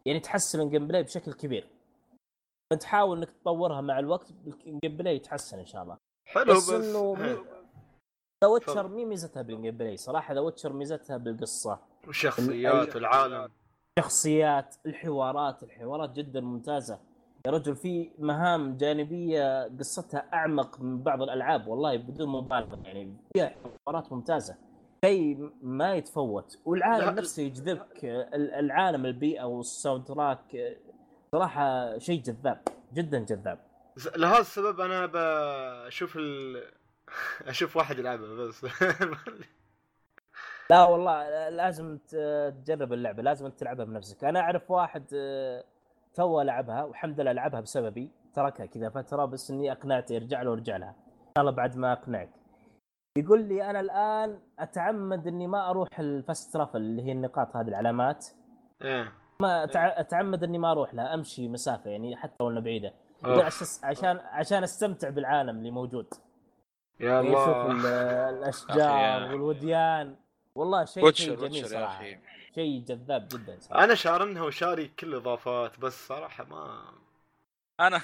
يعني 0.06 0.20
تحسن 0.20 0.60
ال 0.61 0.87
gameplay 0.87 1.02
بشكل 1.02 1.32
كبير. 1.32 1.68
انت 2.72 2.84
حاول 2.84 3.18
إنك 3.18 3.30
تطورها 3.30 3.80
مع 3.80 3.98
الوقت 3.98 4.30
ال 4.66 4.97
gameplay 4.97 5.16
يتحسن 5.16 5.58
إن 5.58 5.66
شاء 5.66 5.82
الله. 5.82 5.96
حلو 6.26 6.54
بس 6.54 6.70
بس 6.70 6.84
إنه. 6.84 7.14
مي... 7.14 7.37
The 8.45 8.49
Witcher. 8.49 8.88
مي 8.88 9.04
ميزتها 9.04 9.42
بال 9.42 9.76
gameplay 9.76 9.97
صراحة 9.96 10.34
The 10.35 10.40
Witcher 10.40 10.73
ميزتها 10.72 11.16
بالقصة. 11.16 11.78
والشخصيات 12.06 12.96
والعالم 12.96 13.52
شخصيات 14.02 14.75
الحوارات 14.87 15.62
الحوارات 15.62 16.11
جدا 16.12 16.40
ممتازة. 16.40 16.99
يا 17.47 17.50
رجل 17.50 17.76
في 17.76 18.11
مهام 18.19 18.76
جانبية 18.76 19.69
قصتها 19.78 20.25
أعمق 20.35 20.81
من 20.81 21.02
بعض 21.02 21.23
الألعاب 21.23 21.67
والله 21.69 21.97
بدون 21.97 22.28
مبالغة 22.28 22.78
يعني 22.85 23.17
فيها 23.35 23.55
حوارات 23.87 24.12
ممتازة. 24.12 24.57
شيء 25.05 25.50
ما 25.62 25.95
يتفوت. 25.95 26.59
والعالم 26.64 27.14
نفسه 27.19 27.43
يجذبك. 27.43 28.05
ال- 28.05 28.55
العالم 28.55 29.07
البيئة 29.07 29.45
والساوند 29.45 30.05
تراك 30.05 30.78
صراحة 31.33 31.99
شيء 31.99 32.23
جذاب 32.23 32.61
جدا 32.95 33.19
جذاب. 33.19 33.59
لهذا 34.17 34.40
السبب 34.40 34.81
أنا 34.81 35.07
بشوف 35.87 36.17
ال... 36.17 36.62
أشوف 37.49 37.76
واحد 37.76 37.99
يلعبها 37.99 38.35
بس. 38.35 38.67
لا 40.70 40.84
والله 40.84 41.48
لازم 41.48 41.98
تجرب 41.98 42.92
اللعبة 42.92 43.22
لازم 43.22 43.48
تلعبها 43.48 43.84
بنفسك. 43.84 44.25
أنا 44.25 44.40
أعرف 44.40 44.70
واحد 44.70 45.04
آه، 45.14 45.64
تو 46.14 46.40
لعبها 46.40 46.84
والحمد 46.84 47.20
لله 47.20 47.32
لعبها 47.32 47.60
بسببي 47.60 48.10
تركها 48.34 48.66
كذا 48.66 48.88
فترة 48.90 49.25
بس 49.25 49.50
إني 49.50 49.72
أقنعته 49.72 50.12
يرجع 50.12 50.42
له 50.42 50.50
وارجع 50.50 50.76
لها. 50.76 50.88
إن 50.88 51.32
شاء 51.37 51.40
الله 51.40 51.50
بعد 51.52 51.76
ما 51.76 51.92
أقنعك. 51.92 52.30
يقول 53.18 53.42
لي 53.44 53.70
أنا 53.70 53.80
الآن 53.80 54.38
أتعمد 54.58 55.26
إني 55.26 55.46
ما 55.46 55.70
أروح 55.70 55.88
ال 55.99 56.09
fast 56.09 56.52
travel 56.52 56.76
اللي 56.76 57.02
هي 57.02 57.12
النقاط 57.12 57.56
هذه 57.56 57.68
العلامات. 57.68 58.26
إيه. 58.82 59.12
ما 59.42 59.64
أتعمد 60.00 60.44
إني 60.44 60.58
ما 60.58 60.72
أروح 60.72 60.94
لها 60.94 61.14
أمشي 61.14 61.48
مسافة 61.48 61.90
يعني 61.90 62.16
حتى 62.16 62.34
لو 62.40 62.50
انها 62.50 62.60
بعيده 62.62 62.92
عشان 63.84 64.18
عشان 64.18 64.62
أستمتع 64.62 65.08
بالعالم 65.08 65.58
اللي 65.58 65.70
موجود. 65.70 66.06
يا 67.00 67.20
يشوف 67.20 67.48
الله. 67.48 67.70
ال- 67.70 67.87
أخي 68.26 68.38
الاشجار 68.38 68.78
يا- 69.00 69.32
والوديان. 69.32 70.16
والله 70.59 70.85
شيء 70.85 71.12
شيء 71.12 71.35
جميل 71.35 71.69
صراحة. 71.69 72.05
شيء 72.55 72.81
جذاب 72.81 73.29
جدا 73.29 73.61
صراحة. 73.61 73.85
أنا 73.85 73.95
شارنها 73.95 74.43
وشاري 74.43 74.88
كل 74.88 75.07
الإضافات 75.09 75.79
بس 75.81 76.07
صراحة 76.09 76.45
ما 76.45 76.93
أنا 77.81 78.00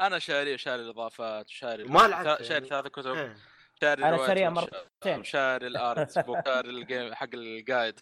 أنا 0.00 0.18
شاري 0.18 0.58
شاري 0.58 0.82
الإضافات 0.82 1.46
وشاري 1.50 1.84
ما 1.84 1.98
لعبت 2.08 2.42
شاري 2.42 2.54
يعني. 2.54 2.68
ثلاث 2.68 2.86
كتب. 2.86 3.14
إيه. 3.14 3.36
شاري 3.80 4.02
الروايات 4.08 4.26
شاريها 4.26 4.50
مرتين. 4.50 5.20
وشاري 5.20 5.66
ال 5.66 5.79
art 5.79 6.18
وشاري 6.28 6.70
ال 6.70 6.79
game 6.79 7.14
حق 7.14 7.28
ال 7.34 7.45
guide 7.45 8.00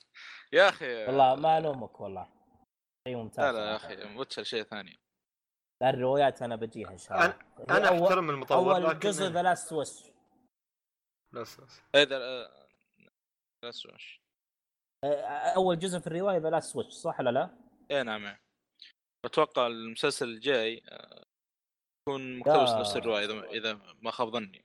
يا 0.53 0.69
أخي. 0.69 1.07
والله 1.07 1.35
ما 1.35 1.59
ألومك 1.59 2.01
والله. 2.01 2.29
شيء 3.09 3.17
ممتاز 3.17 3.55
لا 3.55 3.61
لا 3.61 3.73
يا 3.73 3.79
صراحة. 3.79 3.95
أخي 3.95 4.17
Witcher 4.19 4.43
شيء 4.43 4.63
ثاني. 4.63 5.01
الروايات 5.83 6.43
أنا 6.43 6.57
بجيها 6.57 6.91
إن 6.91 6.99
شاء 6.99 7.19
الله. 7.19 7.37
أنا 7.71 8.05
أحترم 8.05 8.31
المطور 8.31 8.77
أول 8.87 8.99
جزء 8.99 9.27
The 9.27 9.43
Last 9.43 9.73
Wish 9.73 10.12
بس 11.33 11.61
بس 11.61 11.81
آه، 13.64 13.69
بس 13.69 13.87
Wish 13.87 14.23
أول 15.57 15.78
جزء 15.78 15.99
في 15.99 16.07
الرواية 16.07 16.38
The 16.39 16.51
Last 16.51 16.77
Wish 16.77 16.87
صح 16.87 17.21
ولا 17.21 17.31
لا؟ 17.31 17.50
اي 17.90 18.02
نعم. 18.02 18.37
أتوقع 19.25 19.66
المسلسل 19.66 20.28
الجاي 20.28 20.83
آه، 20.88 21.23
يكون 22.09 22.38
مقتبس 22.38 22.71
يا- 22.71 22.81
نفس 22.81 22.97
الرواية 22.97 23.25
إذا 23.25 23.45
إذا 23.45 23.81
ما 24.02 24.11
خاب 24.11 24.28
ظني. 24.28 24.64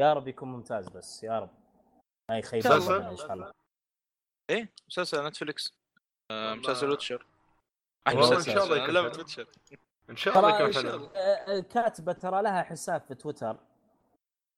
يا 0.00 0.12
رب 0.12 0.28
يكون 0.28 0.48
ممتاز 0.48 0.88
بس 0.88 1.22
يا 1.22 1.38
رب. 1.38 1.50
ما 2.30 2.38
يخيب 2.38 2.66
إن 2.66 3.16
شاء 3.16 3.32
الله. 3.32 3.52
إيه 4.50 4.72
مسلسل 4.88 5.26
Netflix 5.26 5.72
آه،. 6.30 6.54
مسلسل 6.54 6.90
Witcher. 6.90 7.26
إن 8.08 8.22
شاء 8.22 8.64
الله 8.64 8.84
يكون. 8.84 8.96
Witcher. 8.96 9.48
إن 10.10 10.16
شاء 10.16 10.38
الله 10.38 10.60
يكون 10.60 10.74
حلو. 10.74 10.94
الله. 10.94 11.10
آه، 11.16 11.58
الكاتبه 11.58 12.12
ترى 12.12 12.42
لها 12.42 12.62
حساب 12.62 13.00
في 13.00 13.14
تويتر. 13.14 13.67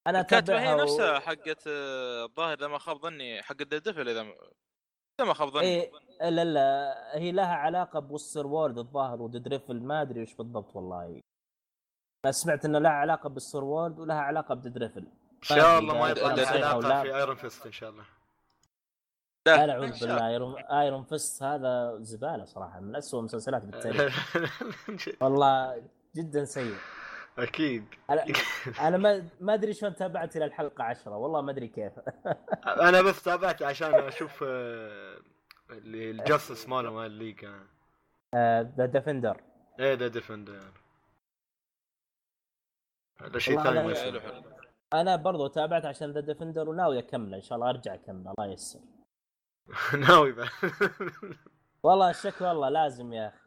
أنا 0.06 0.20
الكاتبه 0.20 0.60
هي 0.60 0.74
و- 0.74 0.82
نفسها 0.82 1.18
حقت 1.18 1.64
آه، 1.66 2.24
الظاهر 2.24 2.52
إذا 2.58 2.66
ما 2.68 2.78
خاب 2.78 2.96
ظني 3.02 3.42
حق 3.42 3.56
ديفل 3.62 4.08
إذا 4.08 4.20
إذا 4.20 5.28
ما 5.28 5.34
خاب 5.34 5.48
ظني. 5.50 5.62
إيه 5.62 5.90
لا 6.30 6.44
لا 6.44 6.94
هي 7.18 7.32
لها 7.32 7.54
علاقة 7.54 8.00
بوستر 8.00 8.46
وورد 8.46 8.78
الظاهر 8.78 9.22
ودريفل 9.22 9.80
ما 9.82 10.02
أدري 10.02 10.22
وش 10.22 10.34
بالضبط 10.34 10.76
والله. 10.76 11.20
أنا 12.24 12.32
سمعت 12.32 12.64
ان 12.64 12.76
لها 12.76 12.90
علاقة 12.90 13.28
بالسور 13.28 13.64
وورد 13.64 13.98
ولها 13.98 14.16
علاقة 14.20 14.54
بدريفل 14.54 14.98
إن 15.00 15.42
شاء 15.42 15.78
الله 15.78 15.94
ما 15.94 15.98
لا- 16.04 16.08
يطلع 16.10 16.34
لا- 16.34 16.42
لا- 16.58 16.66
علاقة 16.66 16.88
لا. 16.88 17.02
في 17.02 17.16
ايرون 17.16 17.36
فيست 17.36 17.66
إن 17.66 17.72
شاء 17.72 17.90
الله. 17.90 18.04
لا 19.46 19.66
نعوذ 19.66 19.94
شاء 19.94 20.08
بالله 20.08 20.28
ايرون 20.28 20.58
ايرون 20.64 21.04
فيست 21.04 21.42
هذا 21.42 21.96
زبالة 22.00 22.44
صراحة 22.44 22.80
من 22.80 22.96
أسوأ 22.96 23.18
المسلسلات 23.20 23.62
بالتاريخ. 23.62 24.36
والله 25.22 25.82
جدا 26.16 26.44
سيء. 26.44 26.74
أكيد. 27.42 27.84
أنا 28.10 28.24
أنا 28.88 28.96
ما 28.96 29.28
ما 29.40 29.54
أدري 29.54 29.72
شلون 29.72 29.94
تابعت 29.94 30.36
إلى 30.36 30.44
الحلقة 30.44 30.84
عشرة 30.84 31.16
والله 31.16 31.40
ما 31.40 31.50
أدري 31.50 31.68
كيف. 31.68 31.92
أنا 32.88 33.02
بس 33.02 33.22
تابعت 33.22 33.62
عشان 33.62 33.94
أشوف 33.94 34.44
آه، 34.46 35.16
اللي 35.70 36.10
ال 36.10 36.17
Justice 36.17 36.68
ماله 36.68 36.92
مال 36.92 37.06
ال 37.06 37.12
League 37.12 37.46
The 38.76 38.86
Defenders 38.86 39.40
إيه 39.80 39.94
The 39.94 40.08
Defenders 40.08 40.60
هذا 43.20 43.38
شيء 43.38 43.62
ثاني 43.62 43.82
ما 43.82 43.92
يصير 43.92 44.42
أنا 44.94 45.16
برضو 45.16 45.46
تابعت 45.46 45.84
عشان 45.84 46.12
The 46.12 46.20
Defenders 46.20 46.68
وناوي 46.68 46.98
أكمله 46.98 47.36
إن 47.36 47.42
شاء 47.42 47.56
الله 47.58 47.70
أرجع 47.70 47.94
أكمله 47.94 48.30
الله 48.38 48.50
ييسر. 48.50 48.80
ناوي 49.98 50.34
والله 51.82 52.10
الشك 52.10 52.40
والله 52.40 52.68
لازم 52.68 53.12
يا 53.12 53.28
أخي. 53.28 53.39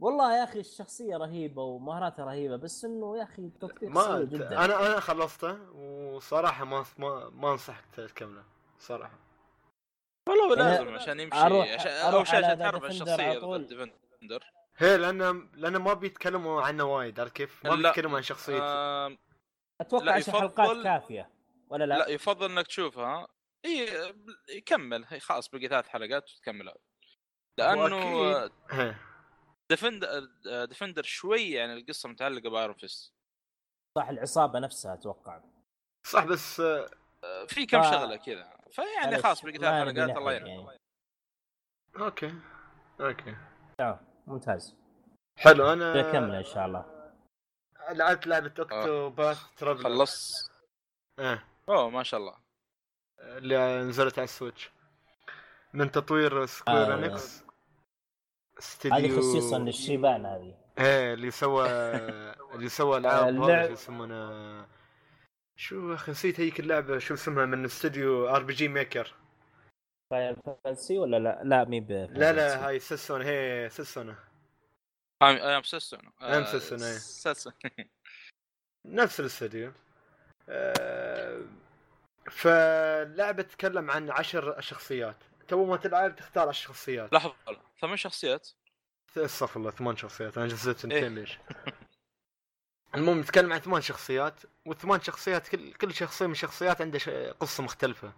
والله 0.00 0.38
يا 0.38 0.44
أخي 0.44 0.60
الشخصية 0.60 1.16
رهيبة 1.16 1.62
ومهاراته 1.62 2.24
رهيبة 2.24 2.56
بس 2.56 2.84
إنه 2.84 3.18
يا 3.18 3.22
أخي 3.22 3.42
التطبيق 3.42 3.90
ما 3.90 4.20
جدا 4.24 4.64
أنا 4.64 4.86
أنا 4.86 5.00
خلصته 5.00 5.72
وصراحة 5.72 6.64
ما 6.64 6.84
ما, 6.98 7.28
ما 7.30 7.52
انصحك 7.52 7.84
تكمله 7.96 8.44
صراحة 8.78 9.18
والله 10.28 10.56
يعني 10.66 10.70
لازم 10.84 10.94
عشان 10.94 11.20
يمشي 11.20 11.36
أروح- 11.36 11.74
عشان 11.80 12.24
شيء 12.24 12.34
على 12.36 12.46
عشان 12.46 12.58
تعرف 12.58 12.84
الشخصية 12.84 13.56
ديفندر 13.58 14.44
هي 14.76 14.96
لأن 14.96 15.48
لأن 15.54 15.76
ما 15.76 15.94
بيتكلموا 15.94 16.62
عنه 16.62 16.84
وايد 16.84 17.20
عرفت 17.20 17.32
كيف؟ 17.36 17.66
ما. 17.66 17.76
بيتكلموا 17.76 18.16
عن 18.16 18.22
شخصيته 18.22 18.62
آه 18.62 19.16
أتوقع 19.80 20.16
يفضل- 20.16 20.38
حلقات 20.40 20.82
كافية 20.84 21.30
ولا 21.68 21.84
لا, 21.84 21.94
لا 21.98 22.08
يفضل 22.08 22.50
إنك 22.50 22.66
تشوفها 22.66 23.28
إي 23.64 23.88
يكمل 24.48 25.04
هي 25.08 25.20
خلاص 25.20 25.48
بقي 25.48 25.68
ثلاث 25.68 25.88
حلقات 25.88 26.30
وتكملها 26.32 26.74
لأنه. 27.58 27.96
هي. 28.70 28.94
Defenders 29.70 30.28
Defenders 30.64 31.02
شوي 31.02 31.50
يعني 31.50 31.72
القصة 31.72 32.08
متعلقة 32.08 32.50
ب 32.50 32.55
Iron 32.55 32.74
Fist. 32.74 33.12
صح 33.98 34.08
العصابة 34.08 34.58
نفسها 34.58 34.94
أتوقع. 34.94 35.42
صح 36.06 36.24
بس 36.24 36.60
آه، 36.60 36.90
في 37.48 37.66
كم 37.66 37.82
ف- 37.82 37.90
شغلة 37.90 38.16
كذا. 38.16 38.56
فيعني 38.70 39.22
خلاص 39.22 39.42
بقي 39.44 39.52
ثلاث 39.58 39.88
حلقات 39.88 40.16
الله 40.16 40.32
يعين 40.32 40.46
يعني. 40.46 40.78
أوكي 41.96 42.34
أوكي. 43.00 43.36
آه، 43.80 44.00
ممتاز. 44.26 44.76
حلو 45.38 45.72
أنا 45.72 46.12
كمله 46.12 46.38
إن 46.38 46.44
شاء 46.44 46.66
الله. 46.66 47.12
لعبت 47.90 48.26
لعبة 48.26 48.54
اوكتوباث 48.58 49.42
ترافل 49.56 49.82
خلص. 49.84 50.50
إيه. 51.18 51.44
أوه 51.68 51.90
ما 51.90 52.02
شاء 52.02 52.20
الله. 52.20 52.36
اللي 53.20 53.82
نزلت 53.82 54.18
على 54.18 54.24
السويتش. 54.24 54.70
من 55.74 55.90
تطوير 55.90 56.46
سكوير 56.46 56.92
آه. 56.94 56.96
انكس 56.96 57.42
استديو 58.60 58.94
هذه 58.96 59.16
خصيصا 59.16 59.58
للشيبان 59.58 60.26
هذه. 60.26 60.54
إيه 60.78 61.14
اللي 61.14 61.30
سوى 61.30 61.68
اللي 62.54 62.68
سوى 62.68 62.98
العاب 62.98 63.28
اللعب- 63.28 63.70
يسمونه؟ 63.70 64.66
شو 65.56 65.90
يا 65.90 65.94
أخي 65.94 66.12
نسيت 66.12 66.40
هيك 66.40 66.60
اللعبة 66.60 66.98
شو 66.98 67.14
اسمها 67.14 67.46
من 67.46 67.64
استوديو 67.64 68.28
آر 68.28 68.42
بي 68.42 68.52
جي 68.52 68.68
ميكر. 68.68 69.14
فاير 70.10 70.36
فانسي 70.64 70.98
ولا 70.98 71.18
لا؟ 71.18 71.40
لا 71.44 71.64
مي 71.64 71.80
ب 71.80 71.90
لا 71.92 72.32
لا 72.32 72.66
هاي 72.68 72.78
سيسون 72.78 73.22
هي 73.22 73.68
سيسون 73.70 74.16
ام 75.22 75.62
سيسون 75.62 76.00
أم 76.22 76.44
سيسون،. 76.44 76.78
سيسون 76.98 77.52
نفس 78.86 79.20
الاستوديو. 79.20 79.72
آه، 80.48 81.40
فاللعبة 82.30 83.42
تتكلم 83.42 83.90
عن 83.90 84.10
عشر 84.10 84.60
شخصيات. 84.60 85.16
تو 85.50 85.64
ما 85.64 85.76
تلعب 85.76 86.16
تختار 86.16 86.50
الشخصيات 86.50 87.12
لحظة 87.12 87.34
ثمان 87.80 87.96
شخصيات 87.96 88.48
استغفر 89.16 89.60
الله 89.60 89.70
ثمان 89.70 89.96
شخصيات 89.96 90.38
أنا 90.38 90.46
جزيت 90.46 90.84
إيه. 90.84 90.98
اثنتين 90.98 91.14
ليش؟ 91.14 91.38
المهم 92.94 93.20
نتكلم 93.20 93.52
عن 93.52 93.58
ثمان 93.58 93.82
شخصيات 93.82 94.40
والثمان 94.66 95.00
شخصيات 95.00 95.48
كل 95.48 95.72
كل 95.72 95.94
شخصية 95.94 96.26
من 96.26 96.32
الشخصيات 96.32 96.80
عنده 96.80 96.98
قصة 97.40 97.62
مختلفة 97.62 98.12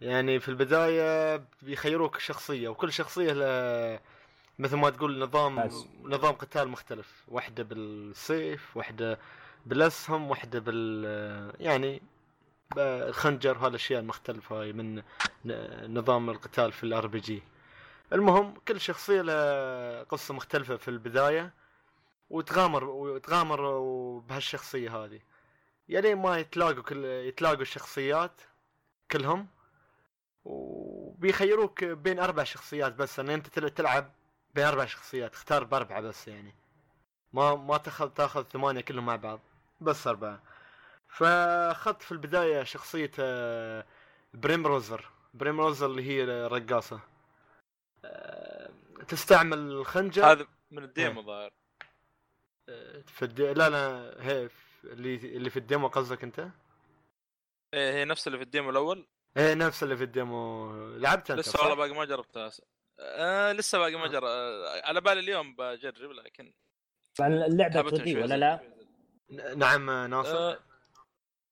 يعني 0.00 0.40
في 0.40 0.48
البداية 0.48 1.36
بيخيروك 1.62 2.18
شخصية 2.18 2.68
وكل 2.68 2.92
شخصية 2.92 3.32
له 3.32 4.00
مثل 4.58 4.76
ما 4.76 4.90
تقول 4.90 5.18
نظام 5.18 5.66
بس. 5.66 5.86
نظام 6.02 6.32
قتال 6.32 6.68
مختلف 6.68 7.24
واحدة 7.28 7.62
بالسيف 7.62 8.76
واحدة 8.76 9.18
بالأسهم 9.66 10.30
واحدة 10.30 10.60
بال 10.60 11.04
يعني 11.60 12.02
الخنجر 12.78 13.58
وهالاشياء 13.58 14.00
المختلفة 14.00 14.60
هاي 14.62 14.72
من 14.72 15.02
نظام 15.94 16.30
القتال 16.30 16.72
في 16.72 16.84
ال 16.84 17.06
RPG 17.06 17.42
المهم 18.12 18.54
كل 18.68 18.80
شخصية 18.80 19.20
لها 19.22 20.02
قصة 20.02 20.34
مختلفة 20.34 20.76
في 20.76 20.88
البداية 20.88 21.52
وتغامر 22.30 22.84
وتغامر 22.84 23.78
بهالشخصية 24.18 25.04
هذه. 25.04 25.20
يعني 25.88 26.14
ما 26.14 26.38
يتلاقوا 26.38 26.82
كل 26.82 27.04
يتلاقوا 27.04 27.62
الشخصيات 27.62 28.40
كلهم 29.10 29.46
وبيخيروك 30.44 31.84
بين 31.84 32.18
أربع 32.18 32.44
شخصيات 32.44 32.92
بس. 32.92 33.18
ان 33.20 33.30
أنت 33.30 33.46
تل- 33.46 33.70
تلعب 33.70 34.10
بين 34.54 34.64
أربع 34.64 34.84
شخصيات 34.84 35.34
اختار 35.34 35.64
بأربعة 35.64 36.00
بس 36.00 36.28
يعني. 36.28 36.54
ما 37.32 37.54
ما 37.54 37.76
تأخذ 37.76 38.08
تأخذ 38.08 38.42
ثمانية 38.42 38.80
كلهم 38.80 39.06
مع 39.06 39.16
بعض 39.16 39.40
بس 39.80 40.06
أربعة. 40.06 40.40
فأخذت 41.12 42.02
في 42.02 42.12
البداية 42.12 42.62
شخصية 42.62 43.10
آه، 43.18 43.84
Primrose 44.34 45.10
Primrose 45.34 45.86
اللي 45.86 46.02
هي 46.08 46.24
الرقاصة. 46.24 47.00
آه، 48.04 48.70
تستعمل 49.08 49.58
الخنجر 49.58 50.24
هذا 50.32 50.46
من 50.70 50.84
ال 50.84 50.91
demo 50.91 51.20
إيه. 51.20 51.26
ظاهر 51.26 51.50
في 53.06 53.22
الد... 53.22 53.40
لا 53.40 53.70
لا 53.70 54.14
هي 54.26 54.48
اللي 54.84 55.14
اللي 55.14 55.50
في 55.50 55.56
ال 55.56 55.62
demo 55.62 55.88
قصدك 55.88 56.24
أنت؟ 56.24 56.48
إيه 57.74 57.92
هي 57.92 58.04
نفس 58.04 58.26
اللي 58.26 58.38
في 58.38 58.44
ال 58.44 58.49
demo 58.49 58.70
الأول؟ 58.70 59.06
إيه 59.36 59.54
نفس 59.54 59.82
اللي 59.82 59.96
في 59.96 60.04
ال 60.04 60.15
demo. 60.15 60.72
لعبتها 60.96 61.34
أنت 61.34 61.40
لسه؟ 61.48 61.60
والله 61.60 61.74
باقي 61.74 61.90
ما 61.98 62.04
جربتها. 62.04 62.50
آه 63.00 63.52
لسه 63.52 63.78
باقي 63.78 63.94
ما 63.96 64.06
جرب 64.06 64.24
آه 64.24 64.82
على 64.86 65.00
بالي 65.00 65.20
اليوم 65.20 65.54
بجرب 65.56 66.10
لكن 66.10 66.52
طبعا 67.16 67.28
اللعبة 67.28 67.74
تعبت 67.74 67.92
2D 67.92 68.12
شوي 68.12 68.22
ولا 68.22 68.28
زي- 68.28 68.36
لا؟ 68.36 69.54
نعم 69.54 69.90
ناصر. 70.10 70.36
آه 70.38 70.58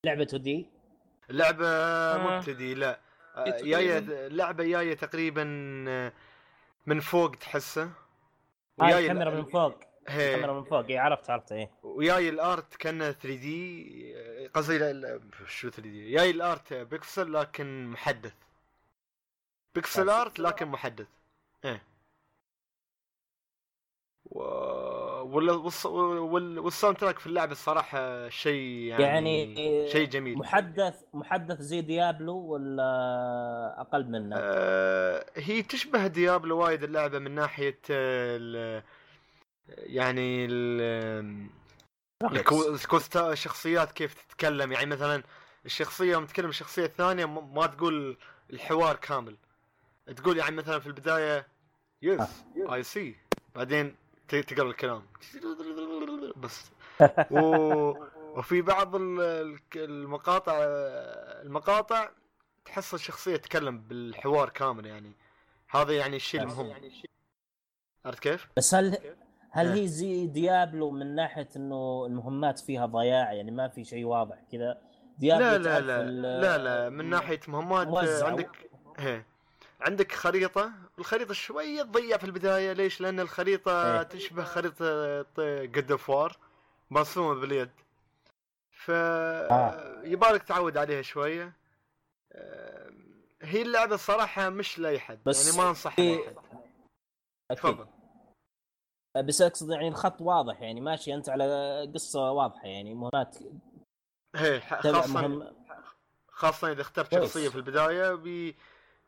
لعبة 0.05 0.23
2D 0.23 0.67
اللعبة 1.31 1.67
آه. 1.69 2.37
مبتدي 2.39 2.75
لا. 2.75 3.01
آه، 3.37 3.45
إيه، 3.45 3.63
جاية 3.65 3.99
تقريباً. 3.99 4.27
اللعبة 4.27 4.65
جاية 4.65 4.95
تقريبا 4.95 5.45
آه، 5.89 6.13
من 6.87 7.01
فوق 7.01 7.31
تحسه. 7.31 7.83
هاي 8.81 8.93
وياي 8.95 9.01
الكاميرا 9.03 9.31
ال- 9.31 9.37
من 9.37 9.45
فوق. 9.45 9.75
هي. 10.09 10.35
الكاميرا 10.35 10.53
من 10.61 10.65
فوق. 10.65 10.87
اي 10.87 10.99
عرفت 10.99 11.31
عرفت 11.31 11.53
إيه. 11.53 11.71
وياي 11.83 12.29
ال 12.29 12.41
art 12.41 12.77
كأنه 12.77 13.13
3D 13.13 14.49
قصدي 14.55 14.79
شو 15.47 15.69
3D؟ 15.71 16.11
جاي 16.13 16.31
ال 16.31 16.41
art 16.41 16.73
pixel 16.75 17.33
لكن 17.33 17.87
محدث. 17.87 18.35
pixel. 19.75 20.09
art 20.09 20.39
لكن 20.39 20.69
محدث. 20.69 21.07
إيه. 21.65 21.83
و... 24.25 24.43
وال 25.35 26.97
soundtrack 26.97 27.19
في 27.19 27.27
اللعبه 27.27 27.53
الصراحة 27.53 28.29
شيء 28.29 28.83
يعني, 28.83 29.55
يعني 29.55 29.89
شيء 29.91 30.09
جميل. 30.09 30.39
محدث 30.39 30.95
محدث 31.15 31.61
زي 31.61 31.81
Diablo 31.81 32.37
ولا 32.37 33.81
أقل 33.81 34.07
منه؟ 34.11 34.37
آه 34.39 35.25
هي 35.37 35.63
تشبه 35.63 36.07
Diablo 36.07 36.59
وايد 36.59 36.83
اللعبة 36.85 37.19
من 37.19 37.35
ناحية 37.35 37.79
آه، 37.91 38.37
ال... 38.41 38.83
يعني 39.69 40.47
ال... 40.51 41.49
الكو- 42.25 42.69
الكوستا 42.75 43.33
الشخصيات 43.33 43.93
كيف 43.93 44.15
تتكلم. 44.15 44.73
يعني 44.73 44.87
مثلا 44.87 45.23
الشخصية 45.67 46.13
يوم 46.13 46.27
تتكلم 46.27 46.49
الشخصية 46.49 46.85
الثانية 46.85 47.25
ما 47.27 47.67
تقول 47.67 48.17
الحوار 48.53 48.97
كامل. 48.97 49.37
تقول 50.17 50.39
يعني 50.39 50.57
مثلا 50.57 50.79
في 50.79 50.87
البداية 50.87 51.47
yes 52.03 52.21
I 52.73 52.83
see 52.83 53.17
بعدين 53.55 53.95
تقرأ 54.31 54.71
الكلام. 54.71 55.03
بس. 56.43 56.71
و... 57.31 57.41
وفي 58.37 58.63
بعض 58.63 58.93
المقاطع 59.77 60.55
المقاطع 61.43 62.09
تحس 62.65 62.95
الشخصية 62.95 63.37
تتكلم 63.37 63.79
بالحوار 63.79 64.49
كامل 64.49 64.87
يعني. 64.87 65.13
هذا 65.71 65.93
يعني 65.93 66.17
الشيء 66.17 66.43
المهم 66.43 66.75
عرفت 68.05 68.23
كيف؟ 68.23 68.49
بس 68.57 68.75
هل 68.75 68.99
هل 69.51 69.67
إيه. 69.67 69.83
هي 69.83 69.87
زي 69.87 70.27
Diablo 70.27 70.91
من 70.91 71.15
ناحية 71.15 71.49
إنه 71.57 72.07
المهمات 72.07 72.59
فيها 72.59 72.87
ضياع؟ 72.87 73.33
يعني 73.33 73.51
ما 73.51 73.69
في 73.69 73.85
شيء 73.85 74.05
واضح 74.05 74.37
كذا. 74.53 74.79
Diablo 75.19 75.47
لا 75.47 75.59
لا 75.59 75.81
لا. 75.81 76.41
لا 76.41 76.59
لا. 76.59 76.89
من 76.89 77.11
ناحية 77.11 77.41
مهمات. 77.49 78.23
عندك 78.23 78.71
هي 78.99 79.23
عندك 79.81 80.13
خريطة 80.13 80.73
الخريطة 81.01 81.35
شوية 81.35 81.83
تضيع 81.83 82.17
في 82.17 82.25
البداية 82.25 82.73
ليش 82.73 83.01
لأن 83.01 83.21
الخريطة 83.21 83.97
إيه. 83.97 84.03
تشبه 84.03 84.45
خريطة 84.45 85.23
God 85.65 85.91
of 85.91 86.11
War 86.11 86.37
مرسومة 86.91 87.41
باليد 87.41 87.71
ف 88.71 88.91
آه. 88.91 90.03
يبالك 90.05 90.43
تعود 90.43 90.77
عليها 90.77 91.03
شوية 91.03 91.53
هي 93.43 93.63
اللعبة 93.63 93.95
الصراحه 93.95 94.49
مش 94.49 94.79
لأي 94.79 95.01
حد 95.01 95.19
بس 95.27 95.47
يعني 95.59 95.69
ما 95.69 95.75
حد 95.75 95.93
أكيد. 95.93 96.37
تفضل 97.57 97.87
بس 99.17 99.43
أقصد 99.43 99.71
يعني 99.71 99.89
الخط 99.89 100.21
واضح 100.21 100.61
يعني 100.61 100.81
ماشي 100.81 101.15
أنت 101.15 101.29
على 101.29 101.91
قصة 101.95 102.31
واضحة 102.33 102.67
يعني 102.67 102.95
مهمات 102.95 103.37
تبع 104.83 105.01
خاصه 105.01 105.15
مهم 105.15 105.57
خاصة 106.29 106.73
إذا 106.73 106.81
اخترت. 106.81 107.15
شخصية 107.15 107.49
في 107.49 107.57
البداية 107.57 108.15
بي 108.15 108.57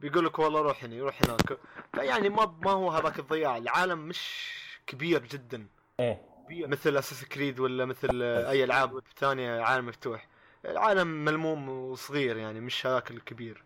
بيقول 0.03 0.27
لك 0.27 0.38
والله 0.38 0.61
روح 0.61 0.85
هنا 0.85 1.03
روح 1.03 1.19
هناك. 1.25 1.59
فيعني 1.95 2.29
ما 2.29 2.59
ما 2.62 2.71
هو 2.71 2.91
هذاك 2.91 3.19
الضياع. 3.19 3.57
العالم 3.57 3.99
مش 3.99 4.53
كبير 4.87 5.27
جدا. 5.27 5.67
إيه. 6.01 6.33
مثل 6.51 6.97
أساس 6.97 7.25
كريد 7.25 7.61
ولا 7.61 7.85
مثل 7.85 8.23
أي 8.23 8.65
ألعاب 8.65 9.01
ثانية 9.17 9.61
عالم 9.61 9.87
مفتوح. 9.87 10.29
العالم 10.65 11.25
ملموم 11.25 11.69
وصغير 11.69 12.37
يعني 12.37 12.61
مش 12.61 12.87
هذاك 12.87 13.11
الكبير. 13.11 13.65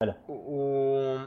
حلو. 0.00 0.14
و... 0.28 1.18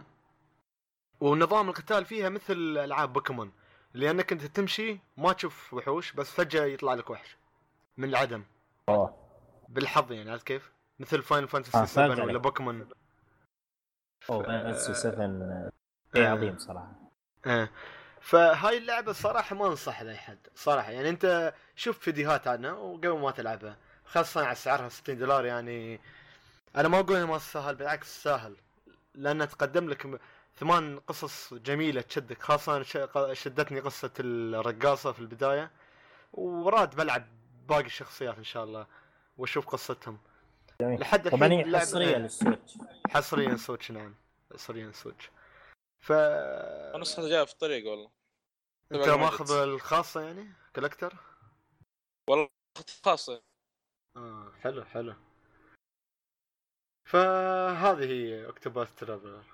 ونظام 1.19 1.69
القتال 1.69 2.05
فيها 2.05 2.29
مثل 2.29 2.53
ألعاب 2.77 3.13
بوكيمون. 3.13 3.51
لأنك 3.93 4.31
أنت 4.31 4.45
تمشي 4.45 4.99
ما 5.17 5.33
تشوف 5.33 5.73
وحوش 5.73 6.13
بس 6.13 6.31
فجأة 6.31 6.65
يطلع 6.65 6.93
لك 6.93 7.09
وحش. 7.09 7.37
من 7.97 8.09
العدم. 8.09 8.43
أوه. 8.89 9.15
بالحظ 9.69 10.11
يعني 10.11 10.31
عرفت 10.31 10.47
كيف؟ 10.47 10.71
مثل 10.99 11.21
Final 11.21 11.43
آه، 11.43 11.47
Fantasy 11.47 11.71
فهمت 11.71 11.89
7 11.89 12.25
ولا. 12.25 12.37
بوكيمون. 12.37 12.89
أوه 14.29 14.43
Fantasy 14.43 14.93
7 14.93 15.71
شيء 16.15 16.25
آه. 16.25 16.29
عظيم 16.29 16.57
صراحة. 16.57 16.91
آه. 17.45 17.69
فهاي 18.21 18.77
اللعبة 18.77 19.11
الصراحة 19.11 19.55
ما 19.55 19.67
أنصح 19.67 20.01
لأي 20.01 20.17
حد 20.17 20.37
صراحة. 20.55 20.91
يعني 20.91 21.09
أنت 21.09 21.53
شوف 21.75 21.99
فيديوهات 21.99 22.47
عنها 22.47 22.71
وقبل 22.71 23.09
ما 23.19 23.31
تلعبها 23.31 23.77
خاصة 24.05 24.45
على 24.45 24.55
سعرها 24.55 24.89
60 24.89 25.17
دولار. 25.17 25.45
يعني 25.45 25.99
أنا 26.75 26.87
ما 26.87 26.99
أقول 26.99 27.23
ما 27.23 27.37
تستاهل 27.37 27.75
بالعكس 27.75 28.15
تستاهل 28.17 28.55
لانها 29.15 29.45
تقدم 29.45 29.89
لك 29.89 30.19
ثمان 30.59 30.99
قصص 30.99 31.53
جميلة 31.53 32.01
تشدك 32.01 32.41
ق- 32.41 33.33
شدتني 33.33 33.79
قصة 33.79 34.11
الرقاصة 34.19 35.11
في 35.11 35.19
البداية. 35.19 35.71
وراد 36.33 36.95
بلعب 36.95 37.23
باقي 37.69 37.85
الشخصيات 37.85 38.37
إن 38.37 38.43
شاء 38.43 38.63
الله 38.63 38.87
وأشوف 39.37 39.67
قصتهم. 39.67 40.17
جميل. 40.81 40.99
لحد 40.99 41.27
الحين 41.27 41.51
إيه. 41.51 41.65
لل 41.65 41.84
Switch 41.84 42.39
حصريا 43.09 43.57
Switch 43.57 43.91
نعم. 43.91 44.15
حصريا 44.53 44.91
Switch. 44.91 45.29
ف 45.99 46.11
نسخة 46.95 47.29
جاية 47.29 47.43
في 47.43 47.53
الطريق 47.53 47.87
والله. 47.89 48.11
أنت 48.91 49.09
ماخذ. 49.09 49.51
الخاصة 49.51 50.21
يعني؟ 50.21 50.53
كولكتر؟ 50.75 51.15
والله 52.29 52.49
خاصة. 53.05 53.43
آه 54.17 54.51
حلو 54.61 54.85
حلو. 54.85 55.15
فهذه 57.07 58.03
هي 58.03 58.49
اكتوباث 58.49 58.95
ترافلر 58.95 59.45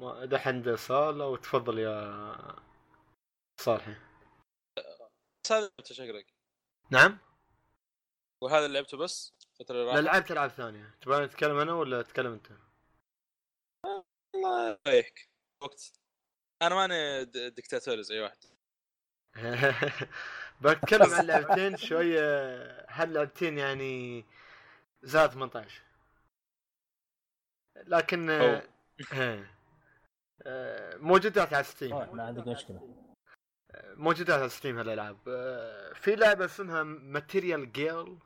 ما 0.00 0.24
دحين 0.24 0.76
سؤال 0.76 1.20
أو 1.20 1.36
تفضل 1.36 1.78
يا 1.78 2.36
صالحي 3.60 3.94
بس 5.44 5.52
هذا 5.52 5.70
شكلك. 5.82 6.34
نعم؟ 6.90 7.18
وهذا 8.42 8.66
اللي 8.66 8.78
لعبته 8.78 8.96
بس؟ 8.96 9.34
الفترة 9.62 9.76
اللي 9.76 9.86
لا 9.86 9.92
راحت. 9.92 10.04
لعبت 10.04 10.30
العاب 10.30 10.50
ثانية. 10.50 10.94
تبغى 11.00 11.24
نتكلم 11.24 11.58
أنا 11.58 11.72
ولا 11.72 12.02
تتكلم 12.02 12.32
أنت؟ 12.32 12.46
الله 14.34 14.78
يريحك 14.86 15.28
وقت. 15.62 15.92
أنا 16.62 16.74
ماني 16.74 17.24
دكتاتوري 17.50 18.02
زي 18.02 18.20
واحد. 18.20 18.38
بتكلم 20.62 21.14
عن 21.14 21.26
لعبتين 21.26 21.76
شوية. 21.76 22.20
هاللعبتين 22.88 23.58
يعني 23.58 24.24
زائد 25.02 25.30
18 25.30 25.82
لكن 27.76 28.26
موجودات 31.10 31.54
على 31.54 31.64
Steam 31.64 31.90
ما 31.90 32.26
عندك 32.26 32.46
مشكلة. 32.46 32.94
موجودات 33.74 34.40
على 34.40 34.48
Steam 34.48 34.78
هالألعاب. 34.78 35.16
في 35.94 36.16
لعبة 36.16 36.44
اسمها 36.44 36.82
Material 36.82 37.72
Girl 37.72 38.18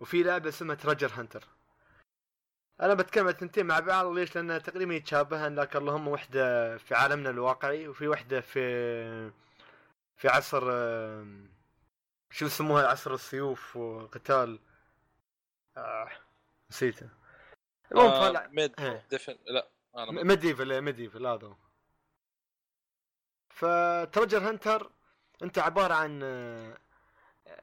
وفي 0.00 0.22
لعبة 0.22 0.48
اسمها 0.48 0.74
Treasure 0.74 1.10
Hunter 1.14 1.44
أنا 2.80 2.94
بتكلم 2.94 3.24
عن 3.26 3.32
الثنتين 3.32 3.66
مع 3.66 3.78
بعض 3.80 4.06
ليش؟ 4.06 4.36
لأن 4.36 4.62
تقريبا 4.62 4.94
يتشابهن 4.94 5.54
لكن 5.60 5.78
اللهم 5.78 6.08
واحدة 6.08 6.76
في 6.78 6.94
عالمنا 6.94 7.30
الواقعي 7.30 7.88
وفي 7.88 8.08
واحدة 8.08 8.40
في 8.40 8.60
في 10.16 10.28
عصر 10.28 10.60
شو 12.30 12.46
يسموها؟ 12.46 12.86
عصر 12.88 13.14
السيوف 13.14 13.76
والقتال 13.76 14.58
آه 15.76 16.08
نسيته. 16.70 17.08
المهم 17.92 18.06
آه 18.36 18.46
ميد 18.48 18.80
إيه. 18.80 19.06
دفن 19.10 19.38
لا 19.46 19.68
أنا 19.96 20.10
ما- 20.10 20.22
ميديفل 20.22 20.80
ميديفل 20.80 21.26
هذا 21.26 21.56
ف 23.50 23.61
Treasure 23.61 24.50
Hunter 24.50 24.90
أنت 25.42 25.58
عبارة 25.58 25.94
عن 25.94 26.22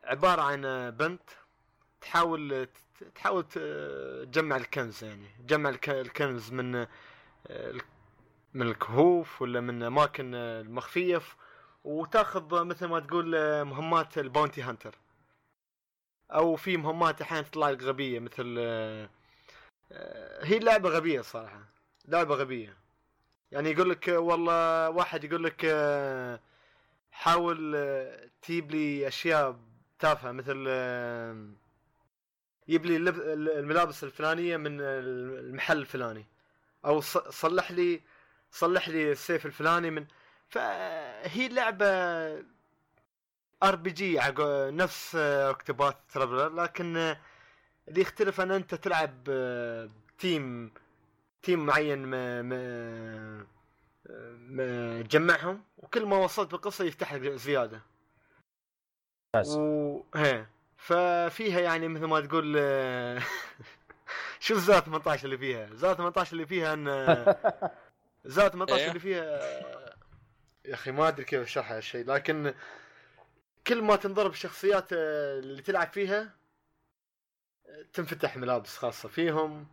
عبارة 0.04 0.42
عن 0.42 0.92
بنت 0.92 1.30
تحاول 2.02 2.68
تحاول 3.16 3.44
تجمع 4.32 4.56
الكنز 4.56 5.04
يعني. 5.04 5.28
تجمع 5.48 5.70
الك- 5.70 5.90
الكنز 5.90 6.52
من 6.52 6.72
من 8.54 8.62
الكهوف 8.68 9.42
ولا 9.42 9.62
من 9.62 9.84
أماكن 9.84 10.36
المخفية. 10.36 11.18
ف- 11.18 11.36
وتاخذ 11.84 12.64
مثل 12.64 12.86
ما 12.86 13.00
تقول 13.00 13.32
مهمات 13.66 14.18
ال 14.18 14.24
bounty 14.24 14.62
hunter 14.62 14.96
أو 16.32 16.56
في 16.56 16.78
مهمات 16.78 17.22
أحيانا 17.22 17.48
تطلع 17.48 17.70
لك 17.70 17.84
غبية 17.84 18.20
مثل 18.20 18.58
هي 20.42 20.60
لعبة 20.60 20.90
غبية 20.90 21.22
صراحة. 21.22 21.60
لعبة 22.08 22.36
غبية. 22.36 22.78
يعني 23.52 23.72
يقول 23.72 23.90
لك 23.90 24.08
والله 24.08 24.90
واحد 24.90 25.24
يقول 25.24 25.44
لك 25.44 25.62
آه، 25.66 26.40
حاول 27.12 27.74
آه، 27.76 28.30
تجيب 28.42 28.72
لي 28.72 29.08
أشياء 29.08 29.60
تافهة 30.00 30.32
مثل 30.32 30.66
يجيب 32.68 32.86
لي 32.86 32.98
الملابس 33.60 34.04
الفلانية 34.04 34.58
من 34.58 34.82
المحل 34.82 35.78
الفلاني. 35.78 36.26
أو 36.86 37.02
صلح 37.02 37.72
لي 37.72 38.02
صلح 38.52 38.90
لي 38.90 39.12
السيف 39.12 39.46
الفلاني 39.46 39.92
من 39.92 40.06
فهي 40.50 41.48
لعبة 41.48 41.86
RPG 43.64 44.20
نفس 44.72 45.16
Octopath 45.16 45.96
Traveler 46.14 46.50
لكن 46.64 47.16
اللي 47.88 48.02
يختلف 48.02 48.42
أن 48.42 48.52
أنت 48.52 48.76
تلعب 48.76 49.24
team 50.20 50.72
team 51.44 51.66
معين 51.66 52.06
ما 52.06 52.42
ما 52.42 53.46
ما 54.38 55.02
جمعهم 55.02 55.64
وكل 55.78 56.06
ما 56.06 56.18
وصلت 56.18 56.52
بالقصة 56.52 56.86
يفتح 56.86 57.14
لك 57.14 57.32
زيادة. 57.32 57.82
و 59.58 60.02
هي. 60.16 60.46
ففيها 60.86 61.60
يعني 61.60 61.88
مثل 61.88 62.06
ما 62.06 62.20
تقول 62.22 62.56
آه، 62.58 63.22
شوف 64.40 64.58
زاد 64.58 64.84
18 64.84 65.26
اللي 65.26 65.38
فيها 65.38 65.70
زاد 65.74 65.96
18 65.96 66.34
اللي 66.34 66.46
فيها 66.46 66.74
إن 66.74 66.86
زاد 68.26 68.52
18 68.52 68.82
إيه. 68.82 68.88
اللي 68.88 69.00
فيها 69.00 69.24
آه، 69.24 69.96
يا 70.66 70.74
أخي 70.74 70.92
ما 70.92 71.08
أدري 71.08 71.26
كيف 71.26 71.42
اشرح 71.42 71.72
هالشيء 71.72 72.06
لكن 72.06 72.54
كل 73.68 73.82
ما 73.82 73.96
تنضرب 73.96 74.32
الشخصيات 74.32 74.94
آه، 74.94 75.40
اللي 75.40 75.62
تلعب 75.62 75.88
فيها 75.88 76.30
آه، 77.68 77.86
تنفتح 77.94 78.38
ملابس 78.38 78.78
خاصة 78.78 79.10
فيهم 79.10 79.68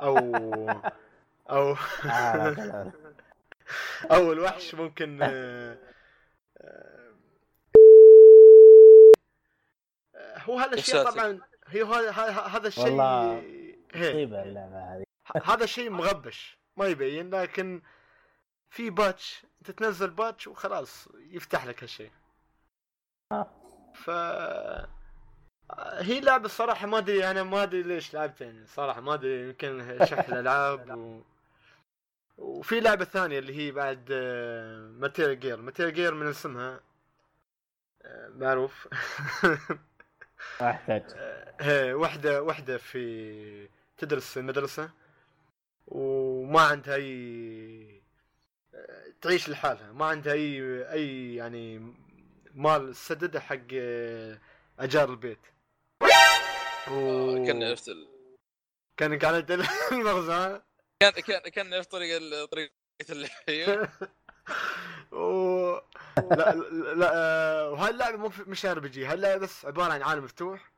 أو 0.00 0.18
أو 1.50 1.76
آه،. 2.04 2.92
أو 4.12 4.32
الوحش 4.32 4.74
ممكن 4.74 5.22
آه، 5.22 5.76
آه، 6.58 7.12
آه، 10.14 10.31
هو 10.44 10.58
هذا 10.58 10.74
الشيء. 10.74 11.10
طبعا 11.10 11.40
هي 11.66 11.82
هذا 11.82 12.68
الشيء 12.68 12.84
والله 12.84 13.42
مصيبة 13.94 14.42
اللعبه 14.42 14.78
هذه 14.78 15.04
هذا 15.44 15.64
الشيء 15.64 15.90
مغبش 15.90 16.58
ما 16.76 16.86
يبين 16.86 17.34
لكن 17.34 17.82
في 18.70 18.90
باتش 18.90 19.46
أنت 19.58 19.70
تنزل 19.70 20.10
باتش 20.10 20.46
وخلاص 20.46 21.08
يفتح 21.14 21.66
لك 21.66 21.82
هالشيء. 21.82 22.10
آه. 23.32 23.50
ف 23.94 24.10
هي 25.80 26.20
لعبة 26.20 26.44
الصراحة 26.44 26.86
ما 26.86 26.98
أدري 26.98 27.30
أنا 27.30 27.42
ما 27.42 27.62
أدري 27.62 27.82
ليش 27.82 28.14
لعبتها 28.14 28.44
يعني 28.44 28.66
صراحة 28.66 29.00
ما 29.00 29.14
أدري 29.14 29.48
يمكن 29.48 29.98
شح 30.04 30.28
الألعاب 30.28 30.90
و... 30.98 31.22
وفي 32.38 32.80
لعبة 32.80 33.04
ثانية 33.04 33.38
اللي 33.38 33.56
هي 33.56 33.70
بعد 33.70 34.12
Material 34.98 35.40
Girl 35.40 35.60
Material 35.60 35.94
Girl 35.94 36.14
من 36.14 36.26
اسمها 36.26 36.80
آه، 38.02 38.28
معروف. 38.28 38.88
احتاج 40.60 41.02
هي 41.60 41.94
وحدة 41.94 42.42
وحدة 42.42 42.78
في 42.78 43.68
تدرس 43.98 44.30
في 44.32 44.40
المدرسة 44.40 44.90
وما 45.86 46.60
عندها 46.60 46.94
أي 46.94 48.02
تعيش 49.20 49.48
لحالها. 49.48 49.92
ما 49.92 50.06
عندها 50.06 50.32
أي 50.32 50.62
أي 50.92 51.34
يعني 51.34 51.94
مال 52.54 52.96
سددها 52.96 53.40
حق 53.40 53.66
أجار 54.78 55.10
البيت. 55.10 55.38
و... 56.90 57.46
كان 57.46 57.70
نفس 57.72 57.88
ال... 57.88 58.08
كان 58.96 59.18
قاعد 59.18 59.34
يدل 59.34 59.64
المغزى. 59.92 60.60
كان 61.00 61.12
كان 61.12 61.40
كان 61.40 61.70
نفس 61.70 61.86
طريقة 61.88 62.16
ال- 62.16 62.48
طريقة 62.48 62.72
اللي 63.10 63.28
لا 66.38 66.54
لا 66.94 67.10
آه، 67.14 67.70
وهاي 67.70 67.90
اللعبه 67.90 68.16
مو 68.16 68.32
مش 68.46 68.66
RPG 68.66 69.06
هاللعبه 69.06 69.42
بس 69.42 69.64
عبارة 69.66 69.92
عن 69.92 70.02
عالم 70.02 70.24
مفتوح؟ 70.24 70.72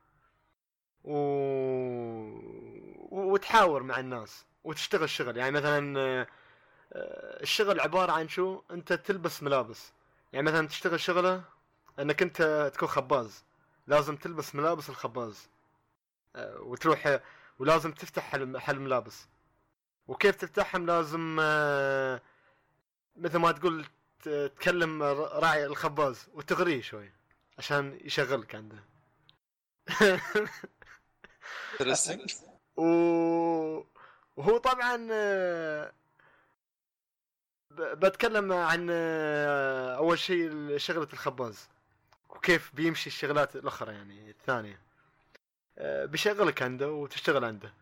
و... 1.03 1.15
وتحاور 3.11 3.83
مع 3.83 3.99
الناس 3.99 4.45
وتشتغل 4.63 5.09
شغل. 5.09 5.37
يعني 5.37 5.51
مثلا 5.51 5.99
آه، 5.99 6.27
آه، 6.93 7.43
الشغل 7.43 7.79
عبارة 7.79 8.11
عن 8.11 8.27
شو؟ 8.27 8.61
أنت 8.71 8.93
تلبس 8.93 9.43
ملابس. 9.43 9.91
يعني 10.33 10.45
مثلا 10.45 10.67
تشتغل 10.67 10.99
شغلة 10.99 11.43
إنك 11.99 12.21
أنت 12.21 12.71
تكون 12.75 12.87
خباز. 12.87 13.43
لازم 13.87 14.15
تلبس 14.15 14.55
ملابس 14.55 14.89
الخباز. 14.89 15.49
وتروح 16.59 17.19
ولازم 17.59 17.91
تفتح 17.91 18.23
حل 18.57 18.79
ملابس. 18.79 19.27
وكيف 20.07 20.35
تفتحهم؟ 20.35 20.85
لازم 20.85 21.39
مثل 23.17 23.37
ما 23.37 23.51
تقول 23.51 23.85
تكلم 24.29 25.03
راعي 25.03 25.65
الخباز 25.65 26.27
وتغريه 26.33 26.81
شوي 26.81 27.11
عشان 27.57 27.99
يشغلك 28.03 28.55
عنده. 28.55 28.83
و... 32.77 32.83
وهو 34.37 34.57
طبعا 34.57 34.97
ب- 37.71 38.05
بتكلم 38.05 38.53
عن 38.53 38.89
أول 39.97 40.19
شيء 40.19 40.77
شغلة 40.77 41.07
الخباز 41.13 41.69
وكيف 42.29 42.71
بيمشي 42.75 43.07
الشغلات 43.07 43.55
الأخرى 43.55 43.93
يعني 43.93 44.29
الثانية. 44.29 44.79
بيشغلك 45.81 46.61
عنده 46.61 46.91
وتشتغل 46.91 47.45
عنده 47.45 47.73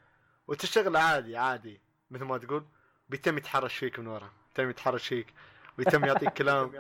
وتشتغل 0.47 0.97
عادي 0.97 1.37
عادي 1.37 1.81
مثل 2.11 2.23
ما 2.23 2.37
تقول 2.37 2.65
بيتم 3.09 3.37
يتحرش 3.37 3.77
فيك 3.77 3.99
من 3.99 4.07
ورا 4.07 4.31
بيتم 4.49 4.69
يتحرش 4.69 5.07
فيك. 5.07 5.33
ويتم 5.79 6.05
يعطيك 6.05 6.33
كلام. 6.43 6.71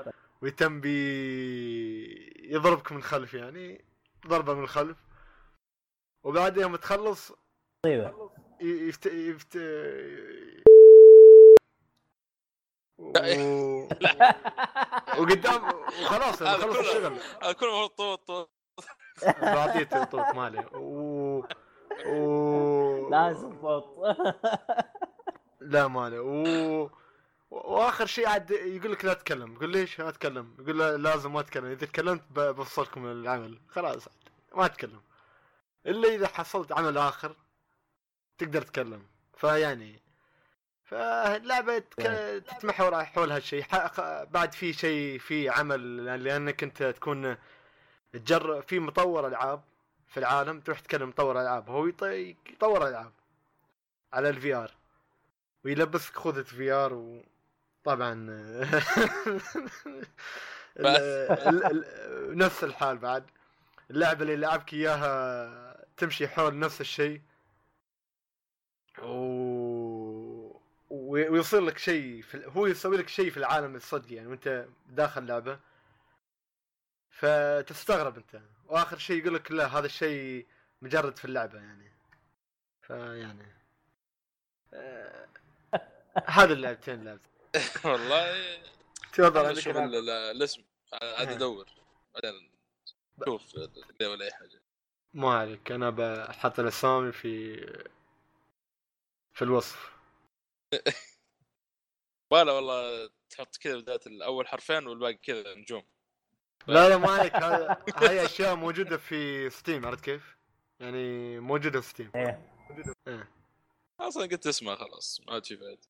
ويتم 0.41 0.81
بي 0.81 2.49
يضربك 2.53 2.91
من 2.91 3.03
خلف 3.03 3.33
يعني 3.33 3.85
ضربة 4.27 4.53
من 4.53 4.63
الخلف. 4.63 4.97
وبعد 6.23 6.57
يوم 6.57 6.75
تخلص 6.75 7.31
مصيبه 7.85 8.29
ي- 8.61 8.87
يفت... 8.87 9.05
يفت... 9.05 9.57
و... 12.97 13.11
وقدام 15.19 15.63
وخلاص 16.01 16.43
خلص. 16.43 16.77
الشغل. 16.77 17.05
المفروض 17.43 17.89
طوط 17.89 18.27
طوط 18.27 18.49
بعطيه 19.41 19.83
طوط 19.83 20.35
مالي. 20.35 20.65
و... 20.73 21.43
و... 22.07 23.09
لازم 23.09 23.61
صوت 23.61 24.17
لا 25.61 25.87
مالي. 25.87 26.19
و... 26.19 26.89
واخر 27.53 28.05
شيء 28.05 28.27
عاد 28.27 28.51
يقول 28.51 28.91
لك 28.91 29.05
لا 29.05 29.13
تتكلم 29.13 29.53
يقول 29.53 29.69
ليش 29.69 29.99
ما 29.99 30.09
اتكلم 30.09 30.55
يقول 30.59 30.79
لا 30.79 30.97
لازم 30.97 31.33
ما 31.33 31.39
اتكلم 31.39 31.65
إذا 31.65 31.85
تكلمت 31.85 32.21
بفصلكم 32.35 33.03
من 33.03 33.11
العمل. 33.11 33.57
خلاص 33.69 34.07
عاد. 34.07 34.29
ما 34.55 34.65
اتكلم 34.65 35.01
إلا 35.85 36.07
إذا 36.15 36.27
حصلت 36.27 36.71
عمل 36.71 36.97
آخر 36.97 37.35
تقدر 38.37 38.61
تتكلم 38.61 39.05
فيعني 39.37 39.99
فاللعبه 40.83 41.79
تك... 41.79 42.05
إيه. 42.05 42.39
تتمحور 42.39 43.05
حول 43.05 43.31
هالشيء. 43.31 43.65
بعد 44.31 44.53
في 44.53 44.73
شيء 44.73 45.19
في 45.19 45.49
عمل 45.49 46.05
لأنك 46.23 46.63
أنت 46.63 46.83
تكون 46.83 47.37
تجرب 48.13 48.63
في 48.63 48.79
مطور 48.79 49.27
ألعاب 49.27 49.61
في 50.07 50.19
العالم 50.19 50.59
تروح 50.59 50.79
تكلم 50.79 51.09
مطور 51.09 51.41
ألعاب. 51.41 51.69
هو 51.69 51.91
يط- 51.91 52.03
يطور 52.53 52.87
ألعاب 52.87 53.11
على 54.13 54.29
ال 54.29 54.53
VR 54.53 54.71
ويلبسك 55.65 56.15
خوذة 56.15 56.41
VR 56.41 57.21
ال- 60.79 62.37
نفس 62.37 62.63
الحال 62.63 62.97
بعد. 62.97 63.25
اللعبة 63.91 64.21
اللي 64.21 64.35
لعبك 64.35 64.73
إياها 64.73 65.85
تمشي 65.97 66.27
حول 66.27 66.59
نفس 66.59 66.81
الشيء. 66.81 67.21
و... 69.03 70.59
ويصير 70.89 71.61
لك 71.61 71.77
شيء 71.77 72.21
في... 72.21 72.45
هو 72.47 72.67
يسوي 72.67 72.97
لك 72.97 73.07
شيء 73.07 73.31
في 73.31 73.37
العالم 73.37 73.75
الصدق 73.75 74.13
يعني 74.13 74.27
وأنت 74.27 74.65
داخل 74.89 75.25
لعبة. 75.25 75.59
فتستغرب 77.09 78.17
أنت. 78.17 78.41
وآخر 78.65 78.97
شيء 78.97 79.21
يقول 79.21 79.33
لك 79.35 79.51
لا 79.51 79.65
هذا 79.67 79.85
الشيء 79.85 80.47
مجرد 80.81 81.17
في 81.17 81.25
اللعبة 81.25 81.59
يعني. 81.59 81.91
فيعني 82.81 83.47
آه... 84.73 85.27
هذا 86.25 86.53
اللعبتين 86.53 87.03
لعبت. 87.03 87.21
والله. 87.85 88.57
تفضل 89.13 89.45
ال- 89.95 90.09
الاسم 90.09 90.63
عاد 90.93 91.27
إيه. 91.27 91.35
أدور. 91.35 91.69
بعدين 92.13 92.51
شوف 93.25 93.55
ولا 94.01 94.25
أي 94.25 94.31
حاجة. 94.31 94.61
ما 95.13 95.33
عليك 95.33 95.71
أنا 95.71 95.89
بحط 95.89 96.59
الأسامي 96.59 97.11
في 97.11 97.55
في 99.33 99.41
الوصف. 99.41 99.93
ولا 102.31 102.51
والله 102.51 103.09
تحط 103.29 103.57
كذا 103.57 103.77
بدايه 103.77 103.99
الأول 104.07 104.47
حرفين 104.47 104.87
والباقي 104.87 105.13
كذا 105.13 105.53
نجوم. 105.55 105.83
لا 106.67 106.89
لا 106.89 106.97
ما 106.97 107.11
عليك. 107.11 107.33
هاي 108.03 108.25
أشياء 108.25 108.55
موجودة 108.55 108.97
في 108.97 109.49
Steam 109.49 109.85
عرفت 109.85 110.03
كيف؟ 110.03 110.37
يعني 110.79 111.39
موجودة 111.39 111.81
في 111.81 111.87
Steam 111.89 112.11
إيه. 112.15 112.49
إيه. 113.07 113.31
أصلا 113.99 114.25
قلت 114.25 114.47
اسمها 114.47 114.75
خلاص 114.75 115.21
ما 115.27 115.33
عاد 115.33 115.45
في 115.45 115.57
فائده 115.57 115.87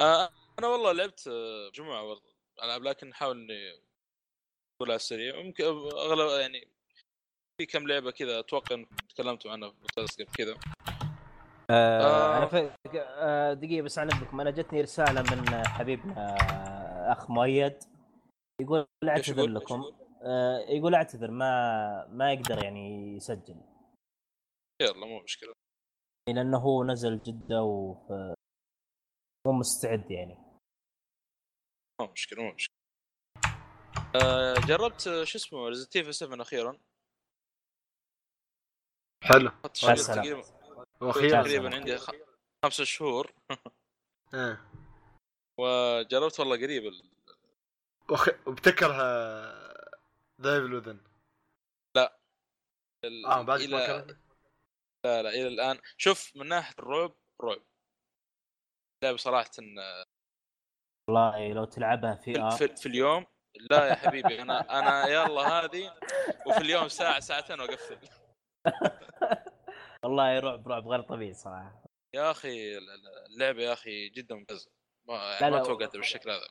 أنا 0.00 0.68
والله 0.68 0.92
لعبت 0.92 1.28
آه، 1.28 1.70
جمعة 1.74 2.02
والله 2.02 2.32
العاب 2.62 2.82
لكن 2.82 3.10
أحاول 3.10 3.40
إني 3.40 3.70
أقول 3.70 4.90
على 4.90 4.96
السريع. 4.96 5.42
ممكن 5.42 5.64
أغلب 5.64 6.40
يعني 6.40 6.68
في 7.60 7.66
كم 7.66 7.88
لعبة 7.88 8.10
كذا 8.10 8.38
أتوقع 8.38 8.76
إنكم 8.76 8.96
تكلمتوا 8.96 9.52
عنها 9.52 9.70
في 9.70 9.76
بودكاست 9.76 10.22
قبل 10.22 10.32
كذا. 10.32 10.54
آه 11.70 12.00
آه. 12.00 12.38
أنا 12.38 12.46
ف... 12.46 12.54
آه 12.96 13.52
دقيقة 13.52 13.82
بس 13.82 13.98
اعنبكم 13.98 14.40
أنا 14.40 14.50
جتني 14.50 14.80
رسالة 14.80 15.22
من 15.22 15.66
حبيبنا 15.66 16.14
آه، 16.16 17.12
أخ 17.12 17.30
مؤيد. 17.30 17.78
يقول 18.60 18.86
أعتذر 19.08 19.46
لكم. 19.46 19.80
يقول؟ 19.80 19.94
آه 20.22 20.58
يقول 20.58 20.94
أعتذر 20.94 21.30
ما 21.30 22.06
ما 22.06 22.32
يقدر 22.32 22.64
يعني 22.64 23.16
يسجل. 23.16 23.56
يلا 24.82 25.06
مو 25.06 25.20
مشكلة. 25.20 25.52
لأنه 26.28 26.58
هو 26.58 26.84
نزل 26.84 27.22
جدة 27.22 27.62
و 27.62 27.96
مو 29.46 29.52
مستعد 29.52 30.10
يعني. 30.10 30.34
مو 32.00 32.06
مشكلة 32.06 32.42
مو 32.42 32.52
مشكلة. 32.52 32.74
آه 34.24 34.54
جربت 34.54 35.06
آه، 35.06 35.24
شو 35.24 35.38
اسمه 35.38 35.68
Resident 35.68 35.96
Evil 35.96 36.14
7 36.14 36.42
أخيرا؟ 36.42 36.78
حلو. 39.24 39.50
تقريبا. 39.72 40.42
وأخيرا 41.00 41.42
تقريبا 41.42 41.74
عندي 41.74 41.98
خ... 41.98 42.10
خمسة 42.64 42.84
شهور. 42.84 43.32
إيه. 44.34 44.70
وجربت 45.58 46.40
والله 46.40 46.56
قريب 46.56 46.86
ال- 46.86 47.12
وخ... 48.10 48.28
وبتكره 48.46 48.96
دايفل 50.38 50.74
وذن 50.74 51.00
ال- 53.04 53.26
آه 53.26 53.42
بعد 53.42 53.58
ما 53.60 53.64
إلى 53.64 53.86
كرهت 53.86 54.16
لا 55.04 55.22
لا 55.22 55.28
إلى 55.30 55.48
الآن. 55.48 55.80
شوف 55.96 56.36
من 56.36 56.46
ناحية 56.48 56.74
الرعب 56.78 57.14
رعب. 57.40 57.62
لعبه 59.02 59.16
صراحة 59.16 59.50
والله 61.08 61.52
لو 61.52 61.64
تلعبها 61.64 62.14
في 62.14 62.34
في, 62.34 62.40
آه. 62.40 62.50
في, 62.50 62.76
في 62.76 62.86
اليوم 62.86 63.26
لا 63.70 63.86
يا 63.86 63.94
حبيبي 63.94 64.42
أنا 64.42 64.78
أنا 64.78 65.06
يلا 65.06 65.42
هذه 65.42 65.94
وفي 66.46 66.58
اليوم 66.60 66.88
ساعة 66.88 67.20
ساعتين 67.20 67.60
وأقفل. 67.60 67.98
والله 70.04 70.38
رعب 70.40 70.68
رعب 70.68 70.88
غير 70.88 71.00
طبيعي 71.00 71.34
صراحة. 71.34 71.84
يا 72.14 72.30
أخي 72.30 72.78
ال- 72.78 72.90
ال- 72.90 73.26
اللعبة 73.34 73.62
يا 73.62 73.72
أخي 73.72 74.08
جدا 74.08 74.34
ممتازة. 74.34 74.70
ما, 75.08 75.12
لا، 75.12 75.32
يعني 75.40 75.50
ما 75.50 75.56
لا. 75.56 75.64
توقعتها 75.64 75.98
بالشكل 75.98 76.30
هذا. 76.30 76.48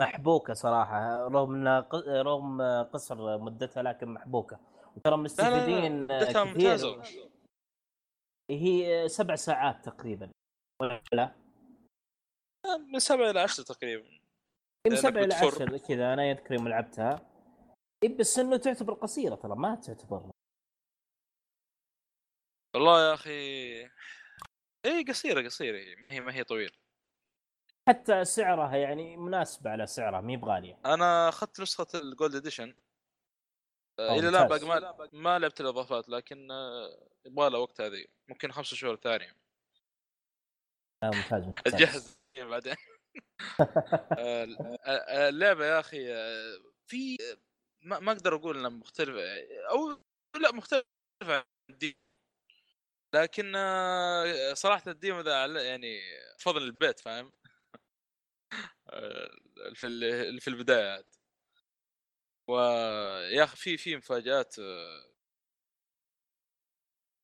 محبوكة 0.00 0.54
صراحة 0.54 1.28
رغم 1.28 1.54
إنها 1.54 1.88
رغم 2.22 2.62
قصر 2.82 3.38
مدتها 3.38 3.82
لكن 3.82 4.08
محبوكة. 4.08 4.60
وترى 4.96 5.16
مستفيدين 5.16 6.06
كثير. 6.06 6.44
ممتازة. 6.44 7.02
هي 8.50 9.08
سبع 9.08 9.34
ساعات 9.34 9.84
تقريبا. 9.84 10.30
ولا 10.82 11.34
من 12.92 12.98
سبعة 12.98 13.30
إلى 13.30 13.40
عشرة 13.40 13.64
تقريبا. 13.64 14.08
من 14.86 14.92
لأنك 14.92 14.98
سبع 14.98 15.20
إلى 15.20 15.26
بتفر. 15.26 15.46
عشر 15.46 15.78
كذا. 15.78 16.12
أنا 16.12 16.30
يذكر 16.30 16.54
يوم 16.54 16.68
لعبتها. 16.68 17.30
إيه 18.02 18.16
بس 18.16 18.38
إنه 18.38 18.56
تعتبر 18.56 18.94
قصيرة 18.94 19.34
ترى 19.34 19.56
ما 19.56 19.74
تعتبر. 19.74 20.30
والله 22.74 23.08
يا 23.08 23.14
أخي. 23.14 23.30
اي 24.86 25.04
قصيرة 25.08 25.50
هي 25.60 25.96
ما 25.96 26.06
هي 26.10 26.20
ما 26.20 26.34
هي 26.34 26.44
طويلة. 26.44 26.72
حتى 27.88 28.24
سعرها 28.24 28.76
يعني 28.76 29.16
مناسبة 29.16 29.70
على 29.70 29.86
سعرها 29.86 30.20
ما 30.20 30.32
هي 30.32 30.36
بغالية. 30.36 30.80
أنا 30.86 31.28
أخذت 31.28 31.60
نسخة 31.60 31.86
ال 31.94 32.02
Gold 32.02 32.34
Edition 32.34 32.74
أوه، 34.00 34.18
إلى 34.18 34.28
الان. 34.28 34.48
باقي 34.48 34.66
ما 34.66 35.08
ما 35.12 35.38
لعبت 35.38 35.60
الإضافات 35.60 36.08
لكن 36.08 36.50
آه، 36.50 37.08
يبغى 37.26 37.50
لها 37.50 37.58
وقت 37.58 37.80
هذه. 37.80 38.06
ممكن 38.28 38.52
خمسة 38.52 38.76
شهور 38.76 38.96
ثانية. 38.96 39.36
آه 41.02 41.10
ممتاز 41.14 41.44
ممتاز. 41.44 41.74
اتجهز 41.74 42.23
بعدين. 42.42 42.74
آه، 44.18 44.46
آه، 44.86 45.28
اللعبة 45.28 45.66
يا 45.66 45.80
أخي 45.80 46.14
آه، 46.14 46.58
في 46.86 47.18
ما, 47.82 48.12
أقدر 48.12 48.34
أقول 48.36 48.58
إنها 48.58 48.70
مختلفة 48.70 49.20
أو 49.70 50.02
لا 50.40 50.52
مختلفة 50.52 50.86
عن 51.22 51.42
ال 51.70 51.75
demo 51.75 51.94
لكن 53.14 53.52
آه، 53.56 54.54
صراحة 54.54 54.82
ال 54.90 54.96
demo 54.96 55.20
ذا 55.20 55.46
يعني 55.62 56.00
نفس 56.38 56.62
البيت 56.62 57.00
فاهم؟ 57.00 57.32
آه، 58.90 59.30
في 59.74 59.86
في 60.40 60.48
البدايه 60.48 60.92
عاد. 60.92 61.04
ويا 62.48 63.44
أخي 63.44 63.56
في 63.56 63.76
في 63.76 63.96
مفاجآت 63.96 64.58
آه، 64.58 65.04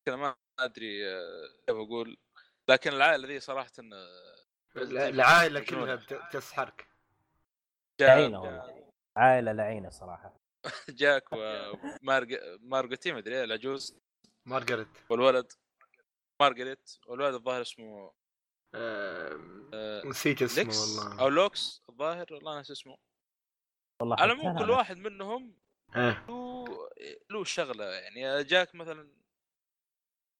كذا 0.06 0.16
ما 0.16 0.36
أدري 0.58 1.08
آه، 1.10 1.48
كيف 1.66 1.76
أقول. 1.76 2.16
لكن 2.68 2.92
العائلة 2.92 3.28
ذي 3.28 3.40
صراحة 3.40 3.70
آه، 3.92 4.39
العائله. 4.76 5.60
كلها 5.60 5.94
بت- 5.94 6.14
بتسحرك 6.14 6.88
لعينة 8.00 8.40
والله. 8.42 8.90
عائلة 9.16 9.52
لعينة 9.52 9.90
صراحة. 9.90 10.36
جاك 10.88 11.24
ومارجوتي 11.32 13.12
مدري 13.16 13.38
إيه، 13.38 13.44
العجوز 13.44 13.98
مارغريت. 14.46 14.88
والولد. 15.10 15.52
مارغريت. 16.40 16.90
والولد 17.06 17.34
الظاهر 17.34 17.60
اسمه 17.62 18.12
آه، 18.74 20.02
نسيت 20.04 20.42
اسمه 20.42 20.64
ليكس؟ 20.64 20.78
والله. 20.98 21.20
أو 21.20 21.28
لوكس 21.28 21.82
الظاهر؟ 21.88 22.26
والله 22.34 22.56
ناسي 22.56 22.70
اسمه. 22.70 22.96
والله 24.00 24.16
على 24.20 24.32
العموم 24.32 24.58
كل 24.58 24.70
واحد 24.70 24.96
منهم 24.96 25.56
إيه. 25.96 26.26
له 26.28 26.64
له 27.30 27.44
شغلة 27.44 27.84
يعني. 27.84 28.44
جاك 28.44 28.74
مثلا 28.74 29.10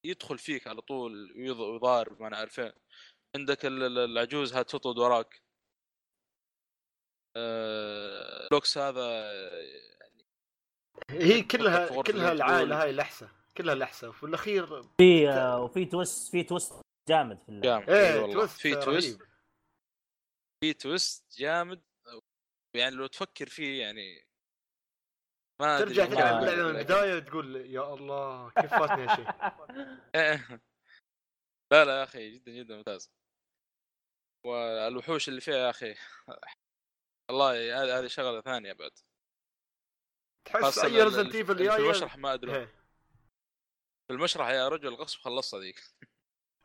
يدخل 0.05 0.39
فيك 0.39 0.67
على 0.67 0.81
طول 0.81 1.33
ويض- 1.37 1.61
ويضارب 1.61 2.21
ما 2.21 2.29
أنا 2.29 2.37
عارفين. 2.37 2.73
عندك 3.37 3.67
ال- 3.67 3.83
ال- 3.83 3.99
العجوز 3.99 4.53
هات 4.55 4.71
تطرد 4.71 4.99
وراك 4.99 5.43
آه، 7.37 8.49
لوكس 8.53 8.79
هذا 8.79 9.31
هي 11.11 11.33
في 11.35 11.43
كلها 11.43 12.03
كلها. 12.03 12.33
العائلة 12.33 12.83
هاي 12.83 12.93
لحسة 12.93 13.31
كلها 13.57 13.75
لحسة 13.75 14.09
وفي 14.09 14.23
الأخير 14.23 14.83
في 14.83 15.29
آه، 15.29 15.63
وفي 15.63 15.85
twist 15.85 16.31
في 16.31 16.43
twist 16.43 16.73
جامد 17.09 17.39
في. 17.43 17.61
جامد 17.61 17.91
إيه 17.91 18.21
والله. 18.21 18.47
في 18.47 18.73
رهيب. 18.75 19.23
في 20.65 20.73
twist 20.73 21.39
جامد 21.39 21.83
يعني 22.77 22.95
لو 22.97 23.07
تفكر 23.07 23.47
فيه 23.49 23.81
يعني 23.83 24.27
ما 25.61 25.79
ترجع. 25.79 26.05
تلعب 26.07 26.43
اللعبه 26.43 26.63
من 26.63 26.77
البدايه 26.77 27.17
وتقول 27.17 27.57
يا 27.57 27.95
الله 27.95 28.51
كيف 28.51 28.71
فاتني 28.71 29.05
هالشيء. 29.07 29.27
لا 31.73 31.85
لا 31.85 31.99
يا 31.99 32.05
أخي 32.05 32.31
جدا 32.31 32.53
جدا 32.53 32.77
ممتاز 32.77 33.11
والوحوش 34.47 35.29
اللي 35.29 35.41
فيها 35.41 35.55
يا 35.57 35.71
أخي 35.71 35.95
والله 37.31 37.83
هذه 37.83 37.99
هذه 37.99 38.07
شغلة 38.07 38.41
ثانية 38.41 38.73
بعد. 38.73 38.91
تحس 40.45 40.79
أي 40.79 41.03
Resident 41.03 41.35
ال- 41.35 41.37
Evil 41.37 41.57
في 41.71 41.77
المشرح 41.77 42.17
ما 42.17 42.35
أدري. 42.35 42.57
إيه. 42.57 42.67
في 44.07 44.15
المشرح 44.15 44.49
يا 44.49 44.69
رجل 44.69 44.95
غصب 44.95 45.19
خلصها 45.21 45.61
ذيك. 45.61 45.81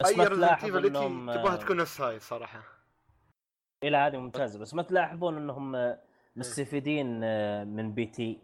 أي 0.06 0.12
Resident 0.12 0.28
تلاحظ 0.28 0.66
Evil 0.76 0.92
تبغاها 0.92 1.56
تكون 1.56 1.78
نفس 1.78 2.02
هاي 2.02 2.20
صراحة. 2.20 2.64
إلى 3.84 3.98
هذه 3.98 4.18
ممتازة 4.18 4.60
بس 4.60 4.74
ما 4.74 4.84
تلاحظون 4.84 5.38
إنهم 5.38 5.76
آه، 5.76 6.02
مستفيدين 6.36 7.24
آه، 7.24 7.64
من 7.64 7.94
P.T. 7.94 8.40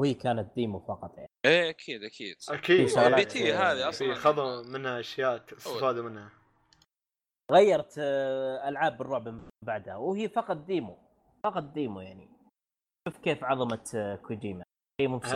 وهي 0.00 0.14
كانت 0.14 0.54
demo 0.54 0.80
فقط 0.80 1.16
يعني. 1.16 1.28
إيه 1.44 1.70
أكيد 1.70 2.02
أكيد. 2.04 2.36
أكيد 2.48 2.98
P.T. 3.14 3.52
هذه 3.52 3.76
في 3.76 3.88
أصلا 3.88 4.14
خذوا 4.14 4.62
منها 4.62 5.00
أشياء 5.00 5.44
استفادوا 5.56 6.02
منها. 6.10 6.30
غيرت 7.52 7.94
آه، 7.98 8.68
ألعاب 8.68 9.00
الرعب 9.02 9.28
من 9.28 9.48
بعدها 9.66 9.96
وهي 9.96 10.28
فقط 10.28 10.56
demo 10.56 10.98
فقط 11.44 11.62
demo 11.62 12.00
يعني. 12.00 12.28
شوف 13.08 13.18
كيف 13.18 13.44
عظمه 13.44 13.90
آه، 13.94 14.16
كوجيما. 14.16 14.64
شيء 15.00 15.08
مو. 15.08 15.20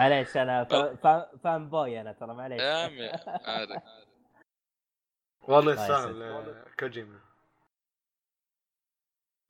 معليش 0.00 0.36
أنا 0.36 0.64
فا- 0.64 0.94
فا- 0.94 1.36
fanboy 1.36 2.00
أنا 2.00 2.12
ترى 2.12 2.34
معليش. 2.34 2.60
يا 2.62 2.84
عمي 2.84 3.08
عارف 3.46 3.82
والله 5.48 5.72
الله 5.72 5.72
يستاهل. 5.72 6.22
آه، 6.22 6.66
كوجيما. 6.80 7.20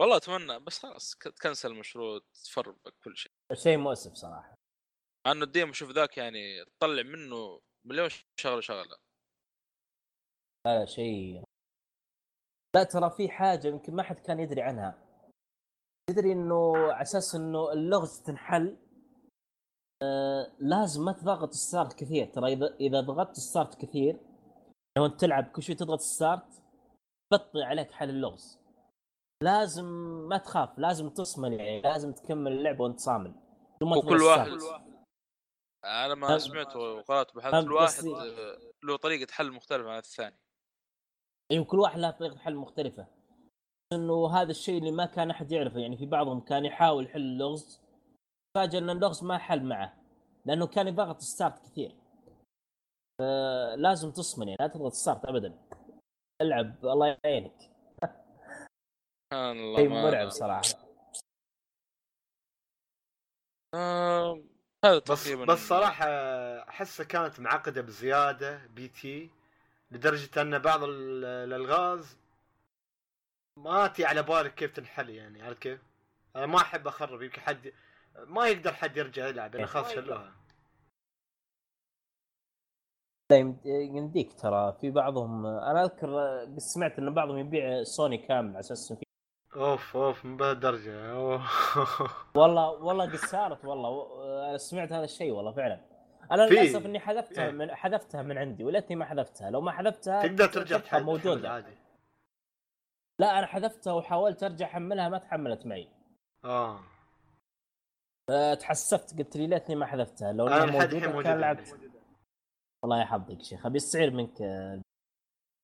والله 0.00 0.16
أتمنى 0.16 0.58
بس 0.58 0.78
خلاص 0.78 1.14
تكنسل 1.14 1.70
المشروع 1.70 2.20
تفرق 2.44 2.76
كل 3.04 3.16
شيء. 3.16 3.32
شيء 3.52 3.76
مؤسف 3.78 4.12
صراحة. 4.14 4.54
إنه 5.26 5.44
ال 5.44 5.50
demo 5.50 5.72
شوف 5.72 5.90
ذاك 5.90 6.18
يعني 6.18 6.64
تطلع 6.64 7.02
منه 7.02 7.60
مليون 7.84 8.08
شغلة 8.40 8.60
شغلة. 8.60 8.96
لا 10.66 10.78
لا 10.78 10.84
شيء 10.84 11.42
لا 12.76 12.84
ترى 12.84 13.10
في 13.10 13.28
حاجة 13.28 13.68
يمكن 13.68 13.94
ما 13.94 14.02
حد 14.02 14.18
كان 14.18 14.40
يدري 14.40 14.62
عنها 14.62 14.98
تدري 16.10 16.32
إنه 16.32 16.76
على 16.76 17.02
أساس 17.02 17.34
إنه 17.34 17.72
اللغز 17.72 18.22
تنحل 18.22 18.76
آه 20.02 20.52
لازم 20.58 21.04
ما 21.04 21.12
تضغط 21.12 21.52
start 21.52 21.92
كثير 21.92 22.26
ترى 22.26 22.52
إذا 22.52 22.76
إذا 22.80 23.00
ضغطت 23.00 23.36
start 23.36 23.84
كثير 23.84 24.20
لو 24.98 25.06
أنت 25.06 25.20
تلعب 25.20 25.44
كل 25.44 25.62
شوي 25.62 25.74
تضغط 25.74 26.00
start 26.00 26.62
بطي 27.32 27.62
عليك 27.62 27.90
حل 27.90 28.10
اللغز 28.10 28.60
لازم 29.42 29.84
ما 30.28 30.38
تخاف 30.38 30.78
لازم 30.78 31.10
تصمل 31.10 31.52
يعني 31.52 31.80
لازم 31.80 32.12
تكمل 32.12 32.52
اللعبة 32.52 32.84
وأنت 32.84 33.00
صامل 33.00 33.34
وكل 33.82 34.22
واحد. 34.22 34.58
أنا 35.84 36.14
ما. 36.14 36.38
سمعت 36.38 36.76
وقرأت 36.76 37.36
بحثت 37.36 37.52
فهمت 37.52 37.66
كل 37.66 37.72
واحد 37.72 37.86
قصدي؟ 37.86 38.14
آه، 38.14 38.58
له 38.84 38.96
طريقة 38.96 39.32
حل 39.32 39.52
مختلفة 39.52 39.90
عن 39.90 39.98
الثاني 39.98 40.36
أيوه 41.52 41.64
كل 41.64 41.78
واحد 41.78 41.98
له 41.98 42.10
طريقة 42.10 42.38
حل 42.38 42.54
مختلفة. 42.56 43.06
إنه 43.92 44.28
هذا 44.36 44.50
الشيء 44.50 44.78
اللي 44.78 44.90
ما 44.90 45.06
كان 45.06 45.30
أحد 45.30 45.52
يعرفه 45.52 45.78
يعني 45.80 45.96
في 45.96 46.06
بعضهم 46.06 46.40
كان 46.40 46.64
يحاول 46.64 47.04
يحل 47.04 47.20
اللغز 47.20 47.80
فاجأ 48.56 48.78
إن 48.78 48.90
اللغز 48.90 49.24
ما 49.24 49.38
حل 49.38 49.64
معه 49.64 49.96
لأنه 50.46 50.66
كان 50.66 50.88
يضغط 50.88 51.20
ستارت 51.20 51.58
كثير. 51.66 51.94
لازم 53.76 54.12
تصمن 54.12 54.48
يعني 54.48 54.56
لا 54.60 54.66
تضغط 54.66 54.92
start 54.92 55.24
ابدا. 55.24 55.58
ألعب 56.42 56.86
الله 56.86 57.18
يعينك. 57.24 57.60
سبحان 59.32 59.56
الله 59.56 59.76
شيء 59.76 59.88
ما- 59.88 60.02
مرعب 60.02 60.28
صراحة. 60.28 60.62
آه 63.74 64.42
هذا 64.84 64.98
بس 64.98 65.28
بس 65.28 65.58
صراحة 65.58 66.06
احسها 66.68 67.06
كانت 67.06 67.40
معقدة 67.40 67.80
بزيادة 67.80 68.66
P.T.. 68.66 69.30
لدرجة 69.90 70.42
أن 70.42 70.58
بعض 70.58 70.82
ال- 70.84 71.24
الالغاز 71.24 72.16
ما 73.56 73.86
تي 73.86 74.04
على 74.04 74.22
بالك 74.22 74.54
كيف 74.54 74.72
تنحل 74.76 75.10
يعني 75.10 75.42
عرفت 75.42 75.58
كيف؟ 75.62 75.80
أنا 76.36 76.46
ما 76.46 76.56
أحب 76.56 76.86
أخرب 76.86 77.22
يمكن 77.22 77.40
حد 77.40 77.72
ما 78.26 78.48
يقدر 78.48 78.72
حد 78.74 78.96
يرجع 78.96 79.26
يلعب 79.28 79.56
لأن 79.56 79.66
خلاص 79.66 79.92
شلوها. 79.92 80.32
لا 83.30 83.36
يمد- 83.38 83.66
يمديك 83.66 84.40
ترى 84.40 84.76
في 84.80 84.90
بعضهم 84.90 85.46
أنا 85.46 85.84
أذكر 85.84 86.40
قد 86.40 86.58
سمعت 86.58 86.98
إن 86.98 87.14
بعضهم 87.14 87.38
يبيع 87.38 87.82
سوني 87.82 88.18
كامل 88.18 88.48
على 88.50 88.60
أساس 88.60 88.90
إنه 88.90 89.00
في 89.00 89.06
أوف 89.60 89.96
أوف 89.96 90.24
من 90.24 90.36
بهالدرجه 90.36 91.14
والله 92.36 92.70
والله 92.70 93.04
قد 93.10 93.16
صارت 93.16 93.64
والله 93.64 94.22
أنا 94.48 94.58
سمعت 94.58 94.92
هذا 94.92 95.04
الشيء 95.04 95.30
والله 95.32 95.52
فعلا. 95.52 95.95
أنا 96.32 96.42
للأسف 96.42 96.86
إني 96.86 97.00
حذفتها 97.00 97.44
إيه. 97.44 97.50
من 97.50 97.74
حذفتها 97.74 98.22
من 98.22 98.38
عندي 98.38 98.64
وليتني 98.64 98.96
ما 98.96 99.04
حذفتها. 99.04 99.50
لو 99.50 99.60
ما 99.60 99.72
حذفتها 99.72 100.22
تقدر 100.26 100.46
ترجع 100.46 100.78
تحل 100.78 101.02
موجودة. 101.02 101.50
عادي. 101.50 101.76
لا 103.20 103.38
أنا 103.38 103.46
حذفتها 103.46 103.92
وحاولت 103.92 104.42
أرجع 104.42 104.66
أحملها 104.66 105.08
ما 105.08 105.18
تحملت 105.18 105.66
معي. 105.66 105.88
آه. 106.44 106.80
أه، 108.30 108.54
تحسفت 108.54 109.18
قلت 109.18 109.36
لي 109.36 109.46
ليتني 109.46 109.74
ما 109.76 109.86
حذفتها. 109.86 110.32
لو 110.32 110.48
أنا 110.48 110.66
موجودة 110.66 111.22
كان 111.22 111.40
لعبت. 111.40 111.68
والله 112.82 113.00
يا 113.00 113.04
حظك 113.04 113.42
شيخ. 113.42 113.66
أبي 113.66 113.76
استعير 113.76 114.10
منك. 114.10 114.40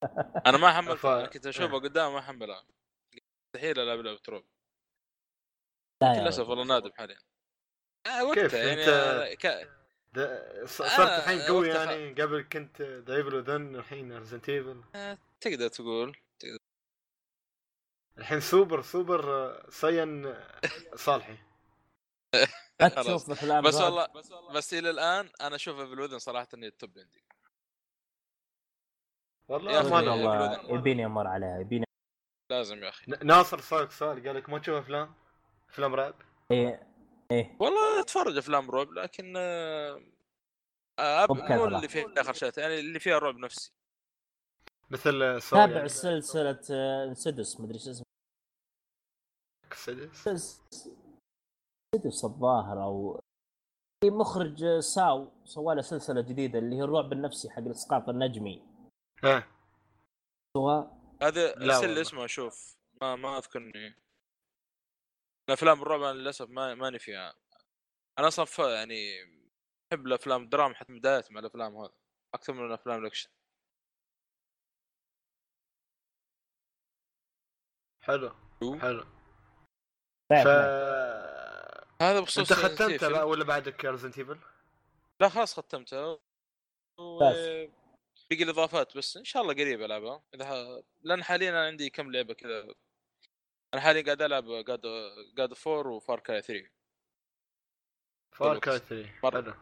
أنا 0.46 0.58
ما 0.58 0.72
حملتها 0.72 1.26
كنت 1.26 1.46
أشوفها 1.46 1.76
إيه. 1.76 1.82
قدام 1.82 2.12
ما 2.12 2.18
أحملها. 2.18 2.64
مستحيل 3.54 3.78
ألعب 3.78 3.98
لعبة 3.98 4.20
روب 4.28 4.44
لا 6.02 6.14
يا 6.14 6.20
للأسف. 6.20 6.48
والله 6.48 6.64
نادم 6.64 6.92
حاليا. 6.92 7.18
آه 8.06 8.34
كيف؟ 8.34 8.44
وقتها 8.44 8.64
يعني 8.64 8.84
أنت- 8.84 9.38
ك... 9.38 9.46
ده- 10.12 10.66
ص- 10.66 10.80
آه، 10.80 10.88
صرت 10.96 11.08
الحين 11.22 11.40
قوي 11.42 11.68
يعني 11.68 12.22
قبل 12.22 12.42
كنت 12.52 12.82
ذا 12.82 13.16
ايفل 13.16 13.34
وذن 13.34 13.76
الحين 13.76 14.18
ريزنت 14.18 14.48
ايفل 14.48 14.82
تقدر 15.40 15.68
تقول 15.68 16.16
الحين 18.18 18.40
سوبر 18.40 18.82
سوبر 18.82 19.52
صين 19.70 20.26
آه، 20.26 20.60
صالحي. 20.94 21.36
تشوف 22.96 23.30
افلام 23.30 23.64
بس. 23.64 23.74
والله 23.74 24.08
بس 24.54 24.74
إلى 24.74 24.90
الآن 24.90 25.30
أنا 25.40 25.56
أشوف 25.56 25.80
Evil 25.80 26.00
Within 26.00 26.18
صراحة 26.18 26.48
إني 26.54 26.66
ال 26.66 26.74
top 26.74 26.98
عندي 26.98 27.18
يا 27.18 27.24
والله 29.48 29.80
أخي، 29.80 29.90
ما 29.90 29.96
والله. 30.12 30.74
يبيني 30.78 31.06
أمر 31.06 31.26
عليها 31.26 31.58
يبيني 31.60 31.84
لازم 32.50 32.84
يا 32.84 32.88
أخي 32.88 33.12
ناصر 33.22 33.60
سالك 33.60 33.90
سؤال 33.90 34.26
قال 34.26 34.36
لك 34.36 34.48
ما 34.48 34.58
تشوف 34.58 34.74
أفلام؟ 34.74 35.14
أفلام 35.70 35.94
رعب؟ 35.94 36.14
إيه 36.50 36.91
إيه 37.32 37.56
والله 37.60 38.00
أتفرج 38.00 38.36
أفلام 38.36 38.70
رعب 38.70 38.92
لكن 38.92 39.34
آه، 39.36 40.02
آه، 40.98 41.26
مو. 41.30 41.64
اللي 41.64 41.88
فيها 41.88 42.22
خرشات 42.22 42.58
يعني 42.58 42.80
اللي 42.80 43.00
فيها 43.00 43.18
رعب 43.18 43.36
نفسي 43.36 43.72
مثل 44.90 45.22
آه، 45.22 45.38
تابع 45.50 45.76
يعني. 45.76 45.88
سلسلة 45.88 46.60
أه، 46.70 47.04
Insidious 47.04 47.60
مدري 47.60 47.78
شو 47.78 47.90
اسمه 47.90 48.04
سدس؟ 49.74 50.60
سدس 51.94 52.24
الظاهر 52.24 52.82
أو 52.82 53.20
في 54.04 54.10
مخرج 54.10 54.78
ساو 54.78 55.32
سوى 55.44 55.74
له 55.74 55.82
سلسلة 55.82 56.20
جديدة 56.20 56.58
اللي 56.58 56.76
هي 56.76 56.82
الرعب 56.82 57.12
النفسي 57.12 57.50
حق 57.50 57.58
الإسقاط 57.58 58.08
النجمي 58.08 58.62
ها 59.24 59.46
سوى 60.56 60.90
هذا 61.22 61.54
لا 61.54 61.76
ارسل. 61.76 61.98
اسمه 61.98 62.24
أشوف 62.24 62.76
ما 63.02 63.16
ما 63.16 63.38
أذكر 63.38 63.58
إني 63.58 63.94
الأفلام 65.48 65.82
الرعب 65.82 66.02
أنا 66.02 66.18
للأسف 66.18 66.48
ما 66.48 66.74
ماني 66.74 66.98
فيها 66.98 67.34
أنا 68.18 68.28
أصلا 68.28 68.44
ف- 68.44 68.58
يعني 68.58 69.18
أحب 69.92 70.06
الأفلام 70.06 70.42
الدراما 70.42 70.74
حتى 70.74 70.92
من 70.92 70.98
بدايتي 70.98 71.32
مع 71.34 71.40
الأفلام 71.40 71.76
هذا 71.76 71.92
أكثر 72.34 72.52
من 72.52 72.66
الأفلام 72.66 73.00
الأكشن 73.00 73.30
حلو. 78.02 78.30
حلو 78.80 79.04
بعد 80.30 80.44
ف 80.44 80.48
هذا 82.02 82.20
بخصوص 82.20 82.52
انت 82.52 82.60
Resident 82.60 82.64
ختمت 82.82 83.00
Evil. 83.00 83.12
لا 83.12 83.22
ولا 83.22 83.44
بعدك 83.44 83.84
Resident 83.84 84.18
Evil؟ 84.18 84.38
لا 85.20 85.28
خلاص 85.28 85.54
ختمتها 85.60 86.06
و... 86.98 87.18
بس. 87.18 87.36
بقي 88.30 88.42
الإضافات 88.42 88.96
بس 88.96 89.16
إن 89.16 89.24
شاء 89.24 89.42
الله 89.42 89.54
قريب 89.54 89.82
ألعبها 89.82 90.22
إذا 90.34 90.44
ح... 90.44 90.82
لأن 91.02 91.24
حاليا 91.24 91.50
أنا 91.50 91.66
عندي 91.66 91.90
كم 91.90 92.12
لعبة 92.12 92.34
كذا 92.34 92.74
أنا 93.74 93.82
حاليا 93.82 94.02
قاعد 94.02 94.22
ألعب 94.22 94.44
God 94.44 94.80
God 95.36 95.54
4 95.66 95.92
و 95.92 95.99
Far 95.99 96.20
Cry 96.20 96.42
3 96.42 96.70
Far. 98.36 98.58
Cry 98.58 98.78
3 98.78 99.10
مرة. 99.24 99.42
حلو 99.42 99.54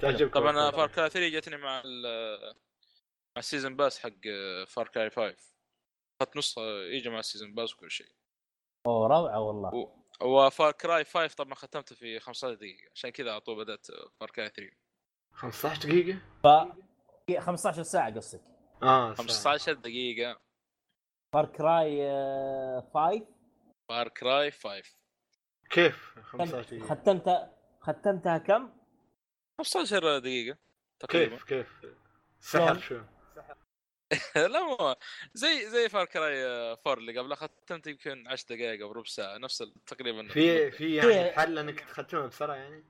تعجبك 0.00 0.34
طبعا 0.34 0.52
Far 0.52 0.72
Far 0.72 0.86
Cry. 0.86 1.10
Cry 1.10 1.10
3 1.10 1.28
جتني 1.38 1.56
مع 1.56 1.82
ال... 1.84 2.02
مع 3.36 3.38
ال 3.38 3.43
season 3.43 3.76
pass 3.76 3.98
حق 3.98 4.28
Far 4.68 4.88
Cry 4.88 5.10
5 5.10 5.36
اخذت 6.22 6.36
نسخه 6.36 6.62
يجي 6.82 7.08
مع 7.10 7.18
ال 7.18 7.23
season 7.23 7.54
pass 7.54 7.74
وكل 7.74 7.90
شيء 7.90 8.12
أوه 8.86 9.08
روعة 9.08 9.40
والله 9.40 9.92
و 10.22 10.34
Far 10.34 10.72
Cry 10.72 11.04
5 11.04 11.34
طبعا 11.34 11.54
ختمته 11.54 11.94
في 11.94 12.20
15 12.20 12.54
دقيقة 12.54 12.90
عشان 12.94 13.10
كذا 13.10 13.30
على 13.30 13.40
طول 13.40 13.64
بدأت 13.64 13.86
Far 14.20 14.30
Cry 14.30 14.48
3 14.48 14.76
15 15.32 15.88
دقيقة؟ 15.88 16.18
ف 16.42 16.46
15 17.40 17.82
ساعة 17.82 18.14
قصدك 18.14 18.40
آه 18.82 19.14
ساعة. 19.14 19.14
15 19.14 19.72
دقيقة 19.72 20.40
Far 21.32 21.46
Cry 21.46 21.96
5 22.94 23.26
Far 23.88 24.08
Cry 24.08 24.50
5 24.50 24.82
كيف 25.70 26.14
15 26.22 26.62
دقيقة؟ 26.62 26.86
ختمتها 26.86 27.52
ختمتها 27.80 28.38
كم؟ 28.38 28.70
15 29.58 30.18
دقيقة 30.18 30.58
تقريبا 31.00 31.36
كيف 31.36 31.44
كيف؟ 31.44 31.96
سحر؟ 32.40 32.78
شو؟ 32.78 33.00
لا 34.52 34.62
مو 34.62 34.94
زي 35.34 35.70
زي 35.70 35.88
Far 35.88 36.04
Cry 36.04 36.44
4 36.44 36.94
اللي 36.94 37.18
قبله 37.18 37.34
ختمت 37.34 37.86
يمكن 37.86 38.28
10 38.28 38.56
دقائق 38.56 38.82
أو 38.82 38.92
ربع 38.92 39.04
ساعة 39.04 39.38
نفس 39.38 39.64
تقريبا 39.86 40.28
في 40.28 40.70
في 40.70 40.94
يعني 40.94 41.32
حل 41.32 41.58
إنك 41.58 41.80
تختمها 41.80 42.26
بسرعة 42.26 42.54
يعني؟ 42.54 42.84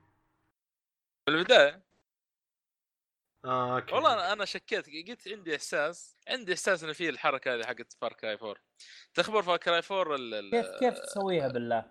في 1.25 1.31
البداية 1.31 1.90
آه 3.45 3.75
okay. 3.75 3.95
والله 3.95 4.15
أنا- 4.15 4.31
أنا 4.31 4.45
شكيت 4.45 4.85
قلت 5.09 5.27
عندي 5.27 5.55
إحساس 5.55 6.15
عندي 6.29 6.53
إحساس 6.53 6.83
ان 6.83 6.93
في 6.93 7.09
الحركة 7.09 7.55
هذه 7.55 7.65
حقت 7.65 7.93
Far 8.01 8.13
Cry 8.13 8.33
4 8.35 8.55
تخبر 9.13 9.41
Far 9.41 9.57
Cry 9.57 9.81
4 9.91 10.15
ال- 10.15 10.51
كيف 10.51 10.65
كيف 10.79 10.99
تسويها 10.99 11.47
بالله؟ 11.47 11.85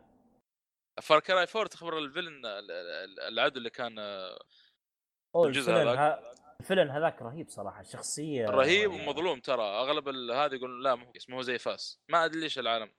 Far 1.02 1.20
Cry 1.20 1.46
4 1.56 1.66
تخبر 1.66 1.98
ال 1.98 2.04
villain 2.04 2.46
ال- 2.46 2.70
ال- 2.70 3.20
العدو 3.20 3.58
اللي 3.58 3.70
كان 3.70 3.98
آه، 3.98 4.38
أوه 5.34 5.46
الجزء 5.46 5.70
ال 5.72 5.74
villain 5.74 5.88
هذاك. 5.88 5.98
ها... 5.98 6.32
ال 6.60 6.64
villain 6.64 6.90
هذاك 6.90 7.22
رهيب 7.22 7.48
صراحة 7.48 7.82
شخصية 7.82 8.46
رهيب 8.46 8.90
يعني- 8.92 9.08
ومظلوم 9.08 9.40
ترى 9.40 9.62
أغلب 9.62 10.08
ال- 10.08 10.30
هذا 10.32 10.54
يقول 10.54 10.84
لا 10.84 10.94
مو 10.94 11.12
اسمه 11.16 11.42
زي 11.42 11.58
Vaas. 11.58 12.00
ما 12.08 12.24
أدري 12.24 12.40
ليش 12.40 12.58
العالم. 12.58 12.92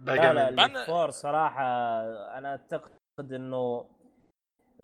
لا 0.00 0.32
لا 0.32 0.66
إن- 0.66 0.76
ال 0.76 0.83
four 0.83 1.10
صراحة 1.10 1.62
أنا 2.38 2.48
أعتقد 2.50 3.32
إنه 3.32 3.90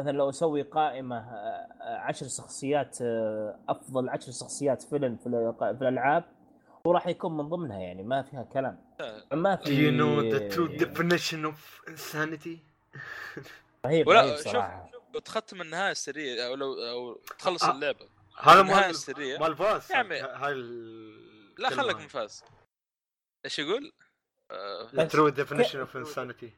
مثلا 0.01 0.13
لو 0.13 0.29
أسوي 0.31 0.63
قائمة 0.63 1.17
آه، 1.19 1.97
عشر 1.99 2.29
شخصيات 2.29 2.99
آه، 3.03 3.59
أفضل 3.69 4.09
عشر 4.09 4.33
شخصيات 4.33 4.83
villain 4.83 5.17
في 5.17 5.27
الألعاب 5.83 6.25
وراح 6.85 7.07
يكون 7.07 7.37
من 7.37 7.49
ضمنها 7.49 7.79
يعني 7.79 8.03
ما 8.03 8.23
فيها 8.23 8.43
كلام 8.43 8.85
ما 9.33 9.57
Do 9.57 9.65
في 9.65 9.91
you 9.91 9.93
know 10.01 10.35
the 10.35 10.55
true 10.55 10.85
definition 10.85 11.53
of 11.53 11.91
insanity? 11.91 12.59
رهيب 13.87 14.07
ولا 14.09 14.21
رهيب 14.23 14.37
شوف 14.37 14.49
صراحة 14.49 14.91
لو 15.15 15.21
تختم 15.21 15.61
النهاية 15.63 15.91
السرية 15.91 16.47
أو 16.47 16.55
لو 16.55 16.73
أو 16.75 17.15
تخلص 17.39 17.65
آه. 17.65 17.71
اللعبة 17.71 18.09
هذا 18.41 18.63
مال 18.63 18.75
السرية 18.91 19.39
مال 19.39 19.57
فاس 19.57 19.91
يا 19.91 19.97
عمي. 19.97 20.21
هاي 20.21 20.55
لا 21.59 21.71
خلك. 21.71 21.97
من 21.97 22.09
فاس 22.09 22.45
إيش 23.45 23.59
يقول؟ 23.59 23.93
آه، 24.51 24.89
The 24.89 25.09
true 25.11 25.31
definition 25.37 25.77
of 25.87 26.05
insanity 26.07 26.51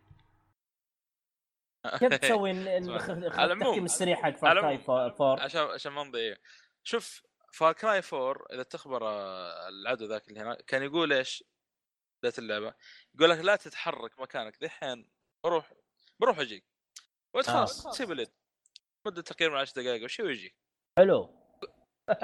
كيف 1.98 2.14
تسوي 2.22 2.50
التحكيم 2.50 3.84
السريع 3.84 4.16
حق 4.16 4.36
فار. 4.36 4.60
كراي 4.60 4.78
فور 4.78 5.40
عشان 5.40 5.60
عشان 5.60 5.92
ما 5.92 6.04
نضيع 6.04 6.36
شوف 6.84 7.22
فار 7.52 7.72
كراي 7.72 8.02
4 8.12 8.44
إذا 8.52 8.62
تخبر 8.62 9.08
آه، 9.08 9.68
العدو 9.68 10.04
ذاك 10.04 10.28
اللي 10.28 10.40
هنا 10.40 10.54
كان 10.54 10.82
يقول 10.82 11.12
إيش؟ 11.12 11.44
بدايه 12.22 12.34
اللعبة. 12.38 12.74
يقول 13.14 13.30
لك 13.30 13.38
لا 13.38 13.56
تتحرك 13.56 14.20
مكانك. 14.20 14.56
دحين 14.60 15.10
بروح 15.44 15.72
بروح 16.20 16.38
أجيك. 16.38 16.64
وانت 17.34 17.48
آه. 17.48 17.52
خلاص 17.52 17.84
تسيب 17.84 18.12
اليد 18.12 18.30
مدة 19.06 19.22
تقريبا 19.22 19.58
10 19.58 19.82
دقائق 19.82 20.02
أو 20.02 20.08
شيء 20.08 20.24
ويجي. 20.26 20.56
حلو. 20.98 21.36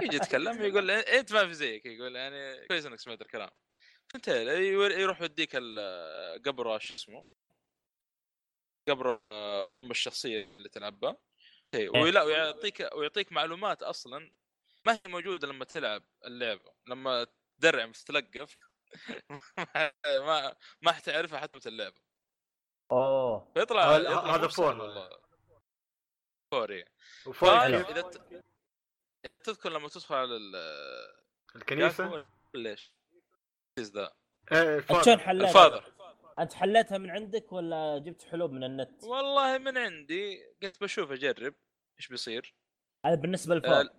يجي 0.02 0.16
يتكلم 0.16 0.62
يقول 0.62 0.90
أنت 0.90 1.32
ما 1.32 1.46
في 1.46 1.54
زيك. 1.54 1.86
يقول 1.86 2.16
يعني 2.16 2.66
كويس 2.66 2.86
إنك 2.86 2.98
سمعت 2.98 3.20
الكلام. 3.20 3.50
يور- 4.26 4.90
يروح 4.90 5.20
يوديك 5.20 5.50
ال- 5.54 6.42
قبر 6.42 6.78
شو 6.78 6.94
اسمه؟ 6.94 7.24
قبر 8.88 9.20
آه، 9.32 9.70
أم 9.84 9.90
الشخصية 9.90 10.44
اللي 10.44 10.68
تلعبها 10.68 11.16
إيه، 11.74 11.88
ولا 11.90 12.22
ويعطيك 12.22 12.88
ويعطيك 12.94 13.32
معلومات 13.32 13.82
أصلا 13.82 14.32
ما 14.86 14.92
هي 14.92 15.00
موجودة 15.06 15.48
لما 15.48 15.64
تلعب 15.64 16.02
اللعبة 16.24 16.72
لما 16.86 17.26
تدرع 17.58 17.86
تتلقف 17.92 18.56
ما 20.26 20.56
ما 20.82 20.92
حتعرفها 20.92 21.40
حتى 21.40 21.60
في 21.60 21.68
اللعبة 21.68 22.00
أوه 22.92 23.52
فيطلع 23.54 23.96
هذا- 23.96 24.08
four. 24.48 24.80
والله 24.80 25.20
four 26.52 26.72
إيه. 26.72 26.84
كيف؟ 27.66 27.90
إذا 27.90 28.00
ت- 28.02 28.44
تذكر 29.44 29.70
لما 29.70 29.88
تدخل 29.88 30.14
على 30.14 30.36
ال- 30.36 30.56
الكنيسة 31.56 32.26
ليش؟ 32.54 32.92
ذا 33.80 34.14
إيه. 34.52 34.80
حليتها؟ 35.18 35.30
ال 35.48 35.55
father 35.55 35.92
أنت 36.42 36.52
حليتها 36.52 36.98
من 36.98 37.10
عندك 37.10 37.52
ولا 37.52 37.98
جبت 37.98 38.22
حلول 38.22 38.50
من 38.52 38.64
النت؟ 38.64 39.04
والله 39.04 39.58
من 39.58 39.78
عندي 39.78 40.44
قلت 40.62 40.80
بشوف 40.82 41.12
أجرب 41.12 41.54
إيش 41.98 42.08
بيصير. 42.08 42.54
هذا 43.06 43.14
بالنسبة 43.14 43.54
آه، 43.54 43.58
لل 43.58 43.69
four 43.69 43.90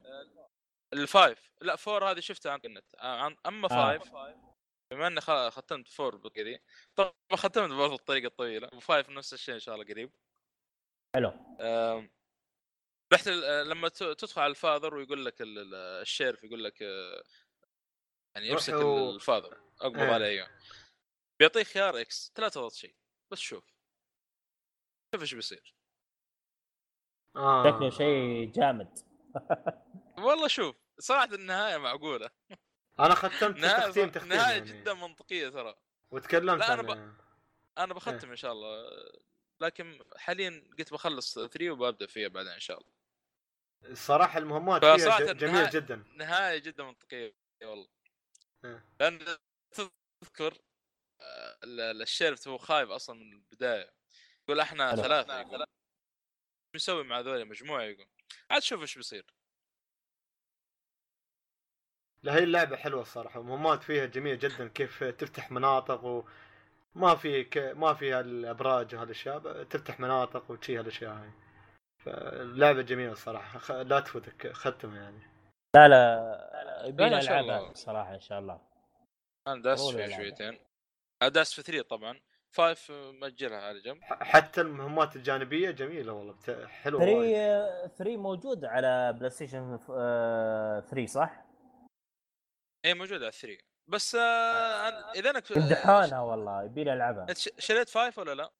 ال 0.94 1.05
five 1.05 1.50
لا 1.62 1.76
four 1.76 2.12
هذه 2.12 2.20
شفتها 2.20 2.52
عن 2.52 2.60
النت. 2.66 2.86
آه، 3.00 3.22
عن- 3.22 3.38
أما 3.46 3.66
آه. 3.72 3.98
فايف 3.98 4.12
بما 4.92 5.08
إني 5.08 5.22
خ- 5.22 5.48
ختمت 5.50 5.88
four 5.88 6.16
بكذي 6.16 6.60
طبعا 6.96 7.14
ختمت 7.34 7.72
برضه 7.74 7.96
الطريقة 7.96 8.28
الطويلة. 8.28 8.70
و 8.74 8.81
five 8.81 9.10
نفس 9.10 9.34
الشيء 9.34 9.56
إن 9.56 9.60
شاء 9.60 9.76
الله 9.76 9.86
قريب. 9.88 10.12
حلو. 11.16 11.30
رحت 13.14 13.28
آه، 13.28 13.64
لما 13.64 13.88
ت- 13.90 14.04
تدخل 14.04 14.42
على 14.42 14.50
ال 14.52 14.58
father 14.58 14.96
ويقول 14.96 15.26
لك 15.26 15.42
ال- 15.42 15.60
ال- 15.60 15.76
ال 16.02 16.07
sheriff 16.07 16.44
يقول 16.44 16.64
لك 16.64 16.82
آه، 16.84 17.24
يعني 18.36 18.48
يمسك 18.48 18.74
ال 18.74 18.84
father. 18.84 19.58
أقبض 19.82 20.00
إيه. 20.00 20.12
عليه. 20.14 20.52
بيعطيك 21.40 21.68
خيار 21.68 22.02
إكس 22.02 22.34
لا 22.38 22.50
تضغط 22.50 22.74
شيء 22.74 22.96
بس 23.32 23.40
شوف. 23.40 23.64
شوف 25.14 25.22
إيش 25.22 25.34
بيصير. 25.34 25.76
آه. 27.36 27.64
شكله 27.72 27.90
شيء 27.90 28.52
جامد. 28.52 29.00
والله 30.26 30.48
شوف 30.48 30.76
صراحة 31.00 31.26
النهاية 31.34 31.78
معقولة. 31.78 32.30
أنا 33.00 33.16
ختمت 33.16 33.58
نهاية 33.58 33.88
تختيم 33.88 34.10
تختيم 34.10 34.30
نهاية 34.30 34.54
يعني. 34.58 34.66
جدا 34.82 34.94
منطقية 34.94 35.50
ترى. 35.50 35.76
وتكلمت 36.12 36.60
لا، 36.60 36.74
أنا 36.74 36.92
عن 36.92 37.16
أنا 37.78 37.94
بختم 37.94 38.30
إن 38.30 38.36
شاء 38.36 38.52
الله. 38.52 38.86
لكن 39.62 40.00
حاليا 40.18 40.64
قلت 40.80 40.94
بخلص 40.94 41.34
3 41.40 41.70
وببدأ 41.72 42.08
فيها 42.08 42.28
بعدين 42.28 42.52
إن 42.52 42.60
شاء 42.60 42.78
الله. 42.78 42.94
الصراحة 43.92 44.40
المهمات 44.40 44.86
فيها 44.86 45.34
جميله 45.34 45.70
النهاية- 45.70 45.74
جدا. 45.74 46.04
نهاية 46.16 46.58
جدا 46.58 46.84
منطقية 46.84 47.34
والله. 47.64 47.88
إيه. 48.66 48.86
لأن 49.00 49.38
تذكر 50.22 50.58
الشيرف 52.02 52.48
هو 52.48 52.58
خايف 52.58 52.90
أصلا 52.90 53.16
من 53.16 53.34
البداية. 53.34 53.94
يقول 54.44 54.60
إحنا. 54.60 54.96
ثلاثة 54.96 55.42
يقول. 55.42 55.62
إيش 55.62 55.68
نسوي 56.76 57.04
مع 57.04 57.20
ذولي؟ 57.20 57.44
مجموعة 57.44 57.82
يقول. 57.82 58.08
عاد 58.52 58.62
شوف 58.62 58.82
إيش 58.82 58.96
بيصير. 58.96 59.26
لا 62.24 62.36
هي 62.36 62.44
اللعبة 62.44 62.76
حلوة 62.76 63.02
الصراحة. 63.02 63.40
المهمات 63.40 63.84
فيها 63.84 64.06
جميلة 64.06 64.36
جدا 64.36 64.68
كيف 64.68 65.04
تفتح 65.04 65.52
مناطق 65.52 66.26
وما 66.96 67.16
في 67.16 67.44
ك... 67.44 67.58
ما 67.58 67.94
فيها 67.94 68.20
الابراج 68.20 68.96
وهالأشياء 68.96 69.64
تفتح 69.64 70.00
مناطق 70.00 70.52
وشي 70.52 70.78
هالأشياء 70.78 71.14
هاي. 71.14 71.32
فاللعبه 72.06 72.82
جميلة 72.82 73.12
الصراحة. 73.12 73.60
خ... 73.60 73.72
لا 73.72 74.00
تفوتك 74.00 74.52
ختمها 74.52 75.02
يعني. 75.02 75.34
لا 75.76 75.88
لا 75.88 77.20
شاء 77.20 77.40
ألعبها 77.40 77.60
الله. 77.60 77.74
صراحة 77.74 78.16
إن 78.16 78.22
شاء 78.22 78.40
الله. 78.40 78.62
أنا 79.48 79.62
داس 79.62 79.90
فيها. 79.90 80.18
شويتين. 80.18 80.60
داس 81.22 81.54
في 81.54 81.62
3 81.62 81.82
طبعا 81.88 82.20
five 82.52 82.92
مأجلها 82.92 83.58
على 83.62 83.80
جنب 83.82 84.04
حتى 84.04 84.62
المهمات 84.62 85.16
الجانبية 85.16 85.72
جميلة 85.72 86.14
والله 86.14 86.34
بت... 86.34 86.66
حلوة 86.68 87.02
وايد. 87.04 87.36
3 87.88 87.88
3 87.98 88.18
موجود 88.18 88.66
على 88.66 89.14
PlayStation 89.14 89.78
3 90.90 91.06
صح؟ 91.06 91.46
اي 92.86 92.94
موجوده 92.94 93.26
على 93.26 93.32
3 93.32 93.58
بس 93.88 94.16
آه 94.16 94.22
أنا- 94.92 95.16
إذا 95.18 95.30
انك 95.30 95.52
امتحانها 95.52 96.20
والله 96.20 96.64
يبينا 96.64 96.94
ألعبها 96.94 97.24
أنت 97.30 97.38
ش- 97.38 97.50
شريت 97.60 97.90
five 97.90 98.18
ولا 98.20 98.36
لا؟ 98.36 98.52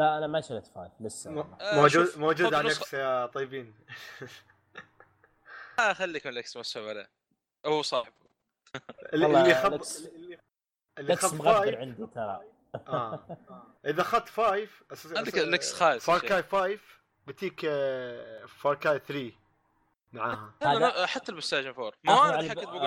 لا 0.00 0.18
أنا 0.18 0.26
ما 0.26 0.40
شريت 0.40 0.66
5 0.66 0.92
لسه 1.00 1.30
م... 1.30 1.38
آه، 1.60 1.74
موجود 1.74 1.90
شوف، 2.06 2.18
موجود 2.18 2.54
على 2.54 2.68
نسخة. 2.68 2.82
X 2.82 2.94
يا 2.94 3.26
طيبين 3.26 3.74
آه 5.78 5.92
خليك 5.92 6.26
من 6.26 6.32
الاكس 6.32 6.56
مسوي 6.56 6.90
عليه 6.90 7.10
هو 7.66 7.82
صاحب 7.82 8.12
اللي 9.12 9.26
اللي 9.26 10.38
لكس- 10.98 11.24
لكس 11.24 11.32
مغبر 11.34 11.78
عندي 11.78 12.06
ترى 12.06 12.40
آه. 12.74 13.38
إذا 13.86 14.00
اخذت 14.02 14.28
فايف. 14.28 14.82
عندك 15.16 15.38
الإكس 15.38 15.72
خايس 15.74 16.04
فار 16.04 16.20
شيء. 16.20 16.28
كاي 16.28 16.42
فايف 16.42 17.00
بتيك 17.26 17.60
آه، 17.64 18.46
فار 18.46 18.74
كاي 18.74 18.98
3 18.98 19.32
معاها 20.12 21.06
حتى 21.06 21.28
البلايستيشن 21.28 21.68
4 21.68 21.92
ما 22.04 22.12
هو 22.12 22.18
آخذ 22.18 22.32
أنا 22.34 22.50
حكيت 22.50 22.64
بقول 22.68 22.76
لك 22.76 22.82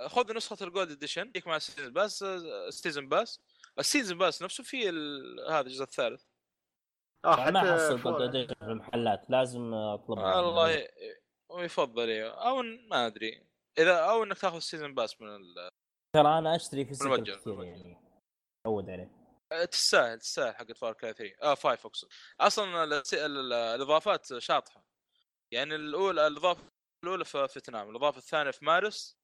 آه. 0.00 0.08
خذ 0.08 0.32
نسخة 0.36 0.66
الجولد 0.66 0.90
اديشن 0.90 1.26
يجيك 1.28 1.46
مع 1.46 1.56
السيزون 1.56 1.92
باس 1.92 2.22
السيزون 2.68 3.08
باس 3.08 3.40
ال 3.78 3.84
season 3.84 4.18
pass 4.18 4.42
نفسه 4.42 4.64
في 4.64 4.88
ال- 4.88 5.46
هذا 5.50 5.60
الجزء 5.60 5.82
الثالث 5.82 6.22
آه 7.24 7.38
يعني 7.38 7.50
ما 7.52 7.74
احصل. 7.74 8.02
Gold 8.02 8.22
Edition 8.22 8.54
في 8.54 8.62
المحلات 8.64 9.30
لازم 9.30 9.74
أطلبها 9.74 10.40
والله 10.40 10.70
ي- 10.70 10.88
ويفضل 11.48 12.08
إيه. 12.08 12.28
أو 12.30 12.62
ما 12.62 13.06
أدري 13.06 13.46
اذا 13.78 13.96
أو 13.98 14.22
إنك 14.24 14.38
تاخذ 14.38 14.56
ال 14.56 14.61
season 14.61 14.94
pass 14.94 15.20
من 15.20 15.28
ال... 15.36 15.68
ترى 16.14 16.38
أنا 16.38 16.56
أشتري 16.56 16.84
في 16.84 16.94
بالمجان. 17.04 17.36
كثير 17.36 17.62
يعني. 17.64 17.96
تعود 18.64 18.90
عليه. 18.90 19.10
تستاهل 19.70 20.18
تستاهل 20.20 20.54
حقت 20.54 20.72
Far 20.72 20.92
Cry 20.92 21.12
3 21.12 21.34
آه 21.42 21.54
5 21.54 21.86
أقصد. 21.86 22.08
أصلا 22.40 22.84
الس- 22.84 23.14
ال- 23.14 23.36
ال- 23.38 23.52
الإضافات 23.52 24.38
شاطحة. 24.38 24.84
يعني 25.52 25.74
الاولى 25.74 26.26
الإضافة 26.26 26.62
الأولى 27.04 27.24
في 27.24 27.48
فيتنام 27.48 27.90
الإضافة 27.90 28.18
الثانية 28.18 28.50
في 28.50 28.64
مارس. 28.64 29.18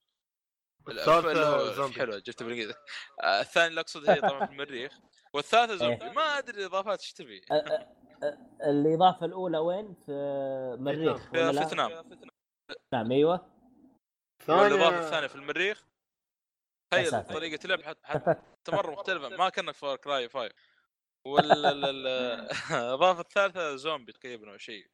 زومبي. 1.75 1.95
حلوة 2.01 2.19
جبت 2.19 2.43
بالانجليزي 2.43 2.75
آه، 3.23 3.41
الثاني 3.41 3.67
اللي 3.67 3.81
أقصد 3.81 4.11
هي 4.11 4.21
طبعا 4.21 4.47
في 4.47 4.53
المريخ. 4.53 4.99
والثالثة 5.35 5.77
زومبي. 5.77 6.05
إيه. 6.05 6.11
ما 6.13 6.39
أدري 6.39 6.61
الإضافات 6.61 7.01
إيش 7.01 7.13
تبي. 7.13 7.41
الإضافة 8.65 9.27
الأولى 9.27 9.59
وين؟ 9.59 9.95
في 10.07 10.13
مريخ 10.81 11.31
في 11.31 11.37
لا؟ 11.53 11.65
فيتنام. 11.65 11.91
نعم 12.93 13.13
أيوه. 13.13 13.47
والإضافة 14.49 14.99
الثانية 14.99 15.27
في 15.27 15.35
المريخ. 15.35 15.90
تخيل. 16.91 17.23
طريقه 17.25 17.67
لعب 17.67 17.83
حت- 17.83 17.99
حتى 18.05 18.73
مره 18.73 18.91
مختلفه 18.91 19.29
ما 19.29 19.49
كأنك 19.49 19.75
فار 19.75 19.97
كراي 19.97 20.29
5 20.29 20.55
والاضافه 21.27 23.21
الثالثة 23.21 23.77
زومبي 23.77 24.13
تقريبا 24.13 24.53
أو 24.53 24.59
شيء. 24.59 24.91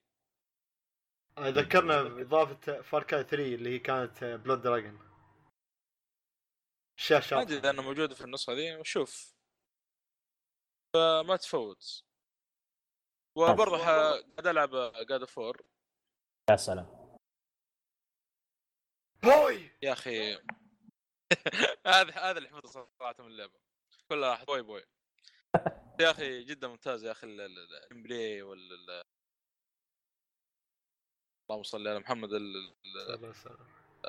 ذكرنا 1.38 2.02
باضافه 2.02 2.82
Far 2.82 3.02
Cry 3.02 3.24
3 3.24 3.54
اللي 3.54 3.70
هي 3.74 3.78
كانت 3.78 4.24
Blood 4.24 4.62
Dragon 4.62 4.98
الشاشه 6.98 7.36
ما 7.36 7.42
أدري 7.42 7.56
إذا 7.58 7.70
انه 7.70 7.82
موجود 7.82 8.12
في 8.12 8.24
النسخة 8.24 8.52
ذي 8.52 8.76
وشوف 8.76 9.34
فما 10.94 11.36
تفوت 11.36 12.04
وبرضه 13.36 13.78
قاعد 13.78 14.46
ألعب 14.46 14.70
God 15.08 15.24
four 15.24 15.62
يا 16.50 16.56
سلام. 16.56 17.16
boy 19.22 19.70
يا 19.82 19.92
أخي. 19.92 20.38
هذا 21.86 22.10
هذا 22.12 22.38
اللي 22.38 22.48
حفظه 22.48 22.88
صراحة 22.98 23.14
من 23.18 23.26
اللعبة. 23.26 23.52
كلها 24.08 24.30
راح 24.30 24.44
boy 24.44 24.62
boy. 24.62 24.82
يا 26.00 26.10
أخي 26.10 26.44
جدا 26.44 26.68
ممتاز 26.68 27.04
يا 27.04 27.12
أخي 27.12 27.26
ال 27.26 28.02
gameplay 28.02 28.42
وال 28.42 28.72
ال- 28.72 29.02
اللهم 31.50 31.62
صل 31.62 31.88
على 31.88 31.98
محمد 31.98 32.32
ال- 32.32 32.56
ال- 32.56 33.34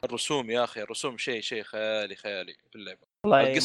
الرسوم 0.03 0.49
يا 0.51 0.63
أخي 0.63 0.81
الرسوم 0.81 1.17
شيء 1.17 1.41
شيء 1.41 1.63
خيالي 1.63 2.15
خيالي 2.15 2.53
في 2.53 2.75
اللعبة. 2.75 3.07
والله 3.23 3.59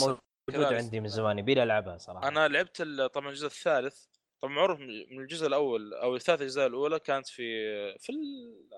موجود. 0.49 0.73
عندي 0.73 1.01
من 1.01 1.09
زمان 1.09 1.39
يبي 1.39 1.63
ألعبها 1.63 1.99
صراحة. 1.99 2.29
أنا 2.29 2.49
لعبت 2.49 2.81
ال- 2.81 3.11
طبعا 3.13 3.29
الجزء 3.29 3.47
الثالث. 3.47 4.07
طبعا 4.43 4.55
معروف 4.55 4.81
من 4.81 5.21
الجزء 5.21 5.47
الأول 5.47 5.95
أو 5.95 6.17
الثلاث 6.17 6.41
اجزاء 6.43 6.67
الأولى 6.67 6.99
كانت 6.99 7.27
في 7.29 7.45
في 7.99 8.11
ال- 8.13 8.69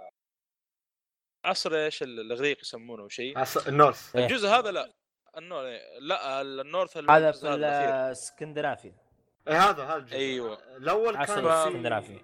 عصر 1.44 1.74
إيش 1.74 2.02
الإغريق 2.02 2.60
يسمونه 2.60 3.02
أو 3.02 3.08
شيء؟ 3.08 3.38
عص- 3.38 3.66
النورس 3.68 4.16
إيه. 4.16 4.26
الجزء 4.26 4.48
هذا 4.48 4.70
لا. 4.70 4.92
النور 5.36 5.62
لا 6.00 6.40
النورث 6.40 6.96
هذا 6.96 7.32
في 7.32 7.54
الأخير. 7.54 7.88
الاسكندنافيا 7.88 8.96
إيه 9.48 9.70
هذا 9.70 9.84
هذا 9.84 9.96
الجزء. 9.96 10.16
أيوه. 10.16 10.76
الأول 10.76 11.16
عصر 11.16 11.34
كان 11.34 11.46
الإسكندنافي. 11.46 12.20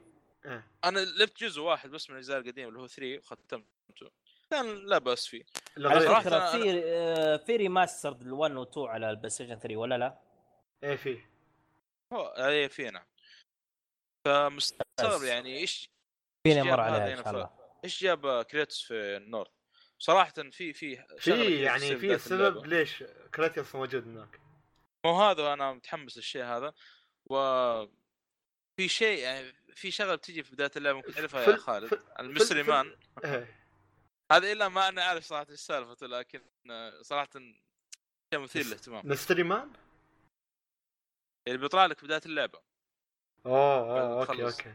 إيه. 0.47 0.67
أنا 0.85 0.99
لعبت 1.01 1.41
جزء 1.41 1.61
واحد 1.61 1.91
بس 1.91 2.11
من 2.11 2.17
الاجزاء 2.17 2.39
القديمة 2.39 2.69
اللي 2.69 2.81
هو 2.81 2.87
3 2.87 3.19
وختمته. 3.19 4.11
كان 4.51 4.87
لا 4.87 4.99
بأس 4.99 5.27
فيه. 5.27 5.43
على 5.79 6.01
فكره 6.01 6.21
أنا- 6.49 6.51
في 6.53 6.83
آه، 6.85 7.37
في 7.37 7.57
remaster 7.57 8.17
1 8.35 8.57
و 8.57 8.63
2 8.63 8.87
على 8.89 9.11
ال 9.11 9.31
PlayStation 9.31 9.59
3 9.59 9.77
ولا 9.77 9.99
لا؟ 9.99 10.19
إيه 10.83 10.97
فيه 10.97 11.31
هو 12.13 12.27
اي 12.27 12.69
في 12.69 12.91
نعم. 12.91 13.05
فمستغرب. 14.25 15.23
يعني 15.23 15.59
إيش 15.59 15.91
فيني 16.47 16.55
جاب 16.57 16.67
مر 16.67 16.81
هذا 16.83 17.03
عليها 17.03 17.19
ان 17.19 17.25
شاء 17.25 17.31
الله. 17.31 17.51
إيش 17.85 18.03
جاب 18.03 18.43
كريتوس 18.43 18.83
في 18.83 18.95
ال 19.17 19.22
north؟ 19.22 19.51
صراحة 19.99 20.33
في 20.33 20.73
في 20.73 21.05
في 21.19 21.63
يعني 21.63 21.97
في 21.97 22.19
سبب. 22.19 22.67
ليش 22.67 23.05
كريتوس 23.35 23.75
موجود 23.75 24.09
هناك. 24.09 24.41
مو 25.05 25.21
هذا 25.23 25.53
أنا 25.53 25.73
متحمس 25.73 26.17
للشيء 26.17 26.45
هذا. 26.45 26.75
و 27.25 27.37
في 28.77 28.89
شيء 28.89 29.19
يعني 29.19 29.53
في 29.75 29.91
شغلة 29.91 30.15
بتجي 30.15 30.43
في 30.43 30.53
بداية 30.53 30.71
اللعبة 30.77 30.97
ممكن 30.97 31.13
تعرفها 31.15 31.43
يا 31.43 31.57
خالد 31.57 32.01
ال 32.21 32.26
mystery 32.26 32.65
في- 32.65 32.71
man 32.71 32.97
إيه. 33.25 33.61
هذا 34.33 34.53
إلا 34.53 34.69
ما 34.69 34.89
أنا 34.89 35.05
عارف 35.05 35.25
صراحة 35.25 35.47
إيش 35.51 35.61
سالفته 35.61 36.07
لكن 36.07 36.41
صراحة 37.03 37.29
شيء 38.35 38.41
مثير 38.43 38.65
للاهتمام. 38.67 39.09
mystery 39.09 39.43
man 39.43 39.73
اللي 41.47 41.59
بيطلع 41.59 41.87
لك 41.87 41.99
في 41.99 42.07
بداية 42.07 42.21
اللعبة. 42.27 42.61
أوه 43.47 44.01
أوه 44.01 44.21
okay. 44.21 44.45
okay. 44.45 44.75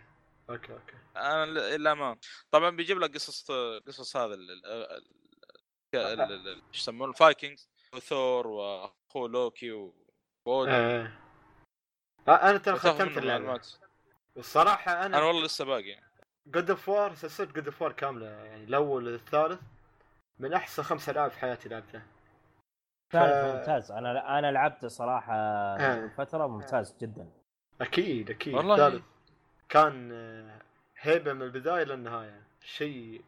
okay 0.49 0.73
okay. 0.73 0.95
أنا 1.17 1.43
الا 1.75 1.93
ما 1.93 2.17
طبعا 2.51 2.69
بيجيب 2.69 2.99
لك 2.99 3.13
قصص 3.13 3.51
قصص 3.87 4.17
هذا 4.17 4.35
إيش 5.95 6.79
يسمونه 6.79 7.11
ال 7.11 7.19
Vikings 7.19 7.69
وثور 7.93 8.47
وأخوه 8.47 9.29
لوكي 9.29 9.71
و- 9.71 9.93
واودن 10.45 10.71
إيه. 10.71 11.19
آه، 12.27 12.31
أنا 12.49 12.57
ترى 12.57 12.75
ختمت 12.75 13.01
منهم 13.01 13.17
اللعبة. 13.17 13.39
معلومات. 13.43 13.67
والصراحة 14.35 14.91
أنا 14.93 15.05
أنا 15.17 15.21
والله 15.25 15.43
لسه 15.45 15.65
باقي. 15.65 15.99
God 16.47 16.69
of 16.69 16.89
War 16.89 17.15
سلسلة 17.15 17.47
God 17.47 17.65
of 17.65 17.81
War 17.81 17.91
كاملة 17.91 18.25
يعني 18.25 18.63
الأول 18.63 19.07
والثالث 19.11 19.59
من 20.39 20.53
أحسن 20.53 20.83
خمس 20.83 21.09
العاب 21.09 21.31
في 21.31 21.39
حياتي 21.39 21.69
لعبتها. 21.69 22.05
ثالث 23.13 23.55
ممتاز. 23.55 23.91
أنا 23.91 24.39
أنا 24.39 24.51
لعبته 24.51 24.87
صراحة 24.87 25.33
آه. 25.35 26.07
فترة 26.17 26.47
ممتاز 26.47 26.97
جدا. 27.01 27.31
أكيد 27.81 28.29
أكيد. 28.29 28.53
والله. 28.53 28.87
الثالث 28.87 29.03
كان 29.69 30.11
آه، 30.13 30.61
هيبة 30.99 31.33
من 31.33 31.41
البداية 31.41 31.83
للنهاية. 31.83 32.43
شيء 32.63 33.21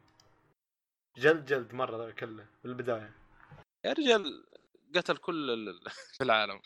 جلد 1.17 1.45
جلد 1.45 1.73
مرة 1.73 2.11
كله 2.11 2.45
من 2.63 2.71
البدايه 2.71 3.11
يا 3.85 3.93
رجال 3.93 4.45
قتل 4.95 5.17
كل 5.17 5.49
ال- 5.51 5.79
في 6.17 6.23
العالم. 6.23 6.61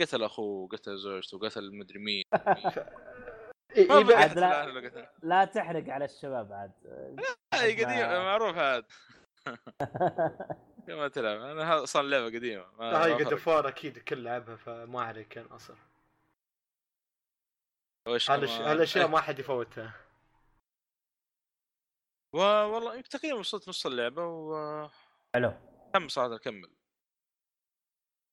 قتل 0.00 0.22
أخوه 0.22 0.68
قتل 0.68 0.96
زوجته 0.96 1.38
قتل 1.38 1.74
مدري 1.78 1.98
مين. 1.98 2.24
ما 3.90 4.26
لا. 4.34 5.12
لا 5.22 5.44
تحرق 5.44 5.88
على 5.88 6.04
الشباب 6.04 6.52
عاد. 6.52 6.72
هاي 7.54 7.84
قديم 7.84 8.06
معروف 8.24 8.56
عاد 8.56 8.84
كما 10.86 11.08
تلعب 11.08 11.40
أنا 11.40 11.82
أصلا 11.82 12.08
لعبة 12.08 12.26
قديمة 12.26 12.64
ما 12.78 13.04
هاي 13.04 13.24
ما 13.24 13.38
وار 13.46 13.68
أكيد 13.68 13.96
الكل 13.96 14.24
لعبها 14.24 14.56
فما 14.56 15.02
عليك 15.02 15.28
كان 15.28 15.44
أصلا؟ 15.44 15.76
هالاشياء. 18.08 19.08
ما 19.08 19.20
حد 19.20 19.38
يفوتها. 19.38 19.94
والله 22.34 22.94
يمكن 22.96 23.08
تقريبا 23.08 23.38
وصلت 23.38 23.68
نص 23.68 23.86
اللعبة 23.86 24.26
ومتحمس 24.26 24.94
حلو. 25.94 26.08
صراحة 26.08 26.34
اكمل 26.36 26.70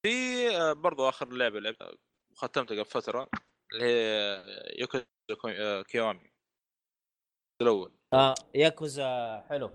في 0.06 0.10
آه، 0.58 0.74
برضو 0.74 1.10
آخر 1.10 1.30
لعبة 1.30 1.60
لعبتها 1.60 1.92
وختمتها 2.32 2.76
قبل 2.76 2.86
فترة 2.86 3.30
اللي 3.74 3.84
هي 3.86 4.44
ياكوزا 4.80 4.98
آه، 5.50 5.82
Kiwami. 5.82 6.32
الأول. 7.62 7.94
آه 8.14 8.36
ياكوزا 8.56 9.42
حلو. 9.50 9.72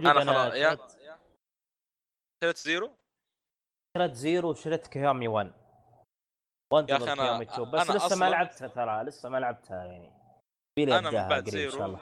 أنا 0.00 0.24
خلاص 0.24 0.54
يا 0.54 0.74
شريت- 0.76 1.20
شريت 2.44 2.56
zero؟ 2.56 2.96
شريت 3.96 4.12
zero 4.14 4.50
وشريت 4.50 4.86
Kiwami 4.86 5.28
1 5.28 5.59
وانتظر 6.72 7.08
يا 7.08 7.14
Kiwami 7.14 7.44
2 7.44 7.70
بس 7.70 7.90
أنا 7.90 7.98
لسه 7.98 8.16
ما 8.16 8.26
أصلاً- 8.26 8.30
لعبتها 8.30 8.68
ترى 8.68 9.02
لسه 9.04 9.28
ما 9.28 9.38
لعبتها 9.38 9.84
يعني. 9.84 10.12
أنا 10.78 11.00
من 11.00 11.10
بعد 11.10 11.30
قريب 11.30 11.46
إن 11.46 11.50
زيرو. 11.50 11.70
شاء 11.70 11.86
الله. 11.86 12.00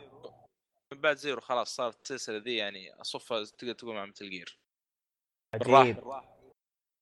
من 0.93 1.01
بعد 1.01 1.17
زيرو 1.17 1.41
خلاص 1.41 1.77
صارت 1.77 2.01
السلسلة 2.03 2.39
ذي 2.39 2.57
يعني 2.57 2.93
أصفها 3.01 3.45
تقدر 3.45 3.73
تقول 3.73 3.95
مع 3.95 4.05
مثل 4.07 4.31
جير 4.31 4.59
عجيب 5.55 5.97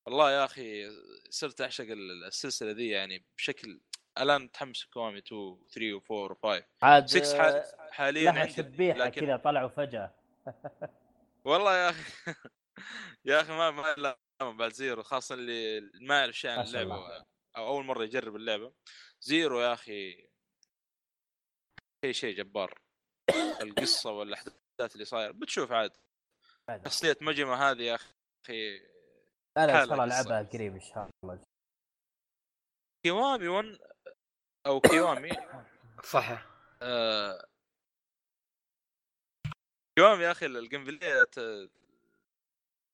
والله 0.06 0.30
يا 0.30 0.44
أخي 0.44 0.90
صرت 1.30 1.60
أعشق 1.60 1.84
ال- 1.84 2.24
السلسلة 2.24 2.70
ذي 2.70 2.88
يعني 2.88 3.24
بشكل 3.36 3.80
الان 4.18 4.42
متحمس 4.42 4.84
كوامي 4.84 5.18
2 5.18 5.58
3 5.70 6.00
و4 6.00 6.34
و5 6.34 6.62
عاد 6.82 7.06
6 7.06 7.40
آه، 7.40 7.90
حاليا 7.90 8.32
لها 8.32 8.46
شبيحة 8.46 8.98
لكن 8.98 9.20
كذا 9.26 9.36
طلعوا 9.36 9.68
فجاه 9.68 10.14
والله 11.44 11.76
يا 11.76 11.90
أخي 11.90 12.02
يا 13.24 13.40
أخي 13.40 13.52
ما 13.52 13.70
ما 13.70 13.94
لا 13.96 14.18
بعد 14.40 14.72
زيرو 14.72 15.02
خاصة 15.02 15.34
اللي 15.34 15.90
ما 16.00 16.18
يعرف 16.20 16.34
شيء 16.38 16.50
عن 16.50 16.56
ما 16.56 16.62
اللعبة. 16.64 17.24
أو 17.56 17.68
أول 17.68 17.84
مرة 17.84 18.04
يجرب 18.04 18.36
اللعبة. 18.36 18.72
zero 19.20 19.60
يا 19.60 19.72
أخي. 19.72 20.28
شيء 22.04 22.12
شيء 22.12 22.36
جبار. 22.36 22.80
القصة 23.62 24.10
والأحداث 24.10 24.92
اللي 24.92 25.04
صاير 25.04 25.32
بتشوف 25.32 25.72
عاد. 25.72 25.96
شخصية 26.84 27.16
ماجيما 27.20 27.54
هذه 27.54 27.82
يا 27.82 27.94
أخي. 27.94 28.78
لا 29.56 29.66
لا 29.66 29.82
ان 29.82 29.86
شاء 29.86 29.94
الله. 29.94 30.04
العبها 30.04 30.42
قريب 30.42 30.74
إن 30.74 30.80
شاء 30.80 31.10
الله. 31.24 31.44
Kiwami 33.04 33.48
1 33.48 33.78
أو 34.66 34.80
Kiwami. 34.80 35.30
صح 36.12 36.46
آه. 36.82 37.46
Kiwami 39.98 40.24
يا 40.24 40.30
أخي 40.30 40.46
ال 40.46 40.84
gameplay 40.84 41.26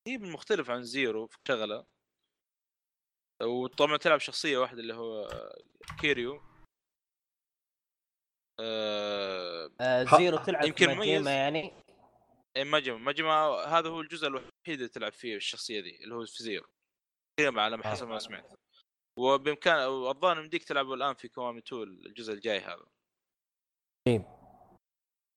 هي 0.07 0.19
مختلف 0.19 0.71
عن 0.71 0.83
zero 0.83 1.27
في 1.27 1.39
شغلة. 1.49 1.92
وطبعا 3.43 3.97
تلعب 3.97 4.21
شخصية 4.21 4.59
واحدة 4.59 4.81
اللي 4.81 4.95
هو 4.95 5.29
كيريو. 6.01 6.41
آه 8.61 9.71
آه 9.81 10.03
ها- 10.03 10.19
zero 10.19 10.37
تلعب 10.39 10.65
يمكن 10.65 10.91
مميز. 10.91 11.27
يعني. 11.27 11.73
إيه، 12.57 12.65
ماجيما 12.65 12.97
ماجيما 12.97 13.65
هذا 13.65 13.89
هو 13.89 14.01
الجزء 14.01 14.27
الوحيد 14.27 14.51
اللي 14.69 14.89
تلعب 14.89 15.13
فيه 15.13 15.37
الشخصية 15.37 15.81
ذي 15.81 16.05
اللي 16.05 16.15
هو 16.15 16.27
في 16.27 16.43
zero. 16.43 16.67
كذا 17.41 17.61
على 17.61 17.77
ما 17.77 17.85
حسب 17.91 18.09
ما 18.09 18.19
سمعت. 18.19 18.53
وبإمكان 19.19 19.77
الظاهر 19.79 20.39
يمديك 20.39 20.65
تلعبه 20.65 20.95
الآن 20.95 21.15
في 21.15 21.29
Kiwami 21.29 21.59
2 21.59 21.83
الجزء 21.83 22.33
الجاي 22.33 22.59
هذا. 22.59 22.87
طيب. 24.09 24.23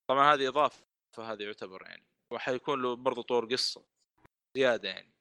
طبعا 0.09 0.33
هذه 0.33 0.47
إضافة 0.47 0.85
فهذه 1.15 1.43
يعتبر 1.43 1.81
يعني. 1.83 2.07
وحيكون 2.33 2.81
له 2.81 2.95
برضه 2.95 3.21
طور 3.21 3.45
قصة 3.45 3.85
زيادة 4.57 4.89
يعني. 4.89 5.14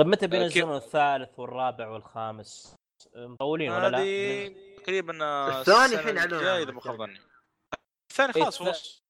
طيب 0.00 0.08
متى 0.08 0.26
بينزلون 0.26 0.76
الثالث 0.76 1.38
والرابع 1.38 1.88
والخامس 1.88 2.76
مطولين 3.16 3.70
ولا 3.70 3.88
لا؟ 3.88 3.98
هذه 3.98 4.74
تقريبا 4.76 5.12
الثاني 5.60 5.94
الحين 5.94 6.18
عنه، 6.18 6.56
إذا 6.62 6.70
ما 6.72 6.80
خاب 6.80 7.02
الثاني. 7.02 7.18
ظني 7.18 7.28
الثاني 8.10 8.32
إيه، 8.36 8.42
خلاص 8.42 8.60
وص 8.60 9.02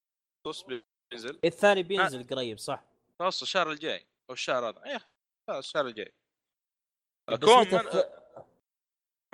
وص 0.46 0.64
بينزل 1.12 1.38
الثاني 1.44 1.82
بينزل 1.82 2.26
قريب 2.26 2.58
صح؟ 2.58 2.84
خلاص 3.20 3.42
الشهر 3.42 3.70
الجاي 3.70 4.06
أو 4.30 4.32
الشهر 4.34 4.68
هذا 4.68 4.84
إيه 4.84 4.98
خلاص 5.50 5.66
الشهر 5.66 5.86
الجاي. 5.86 6.12
الث- 7.30 8.18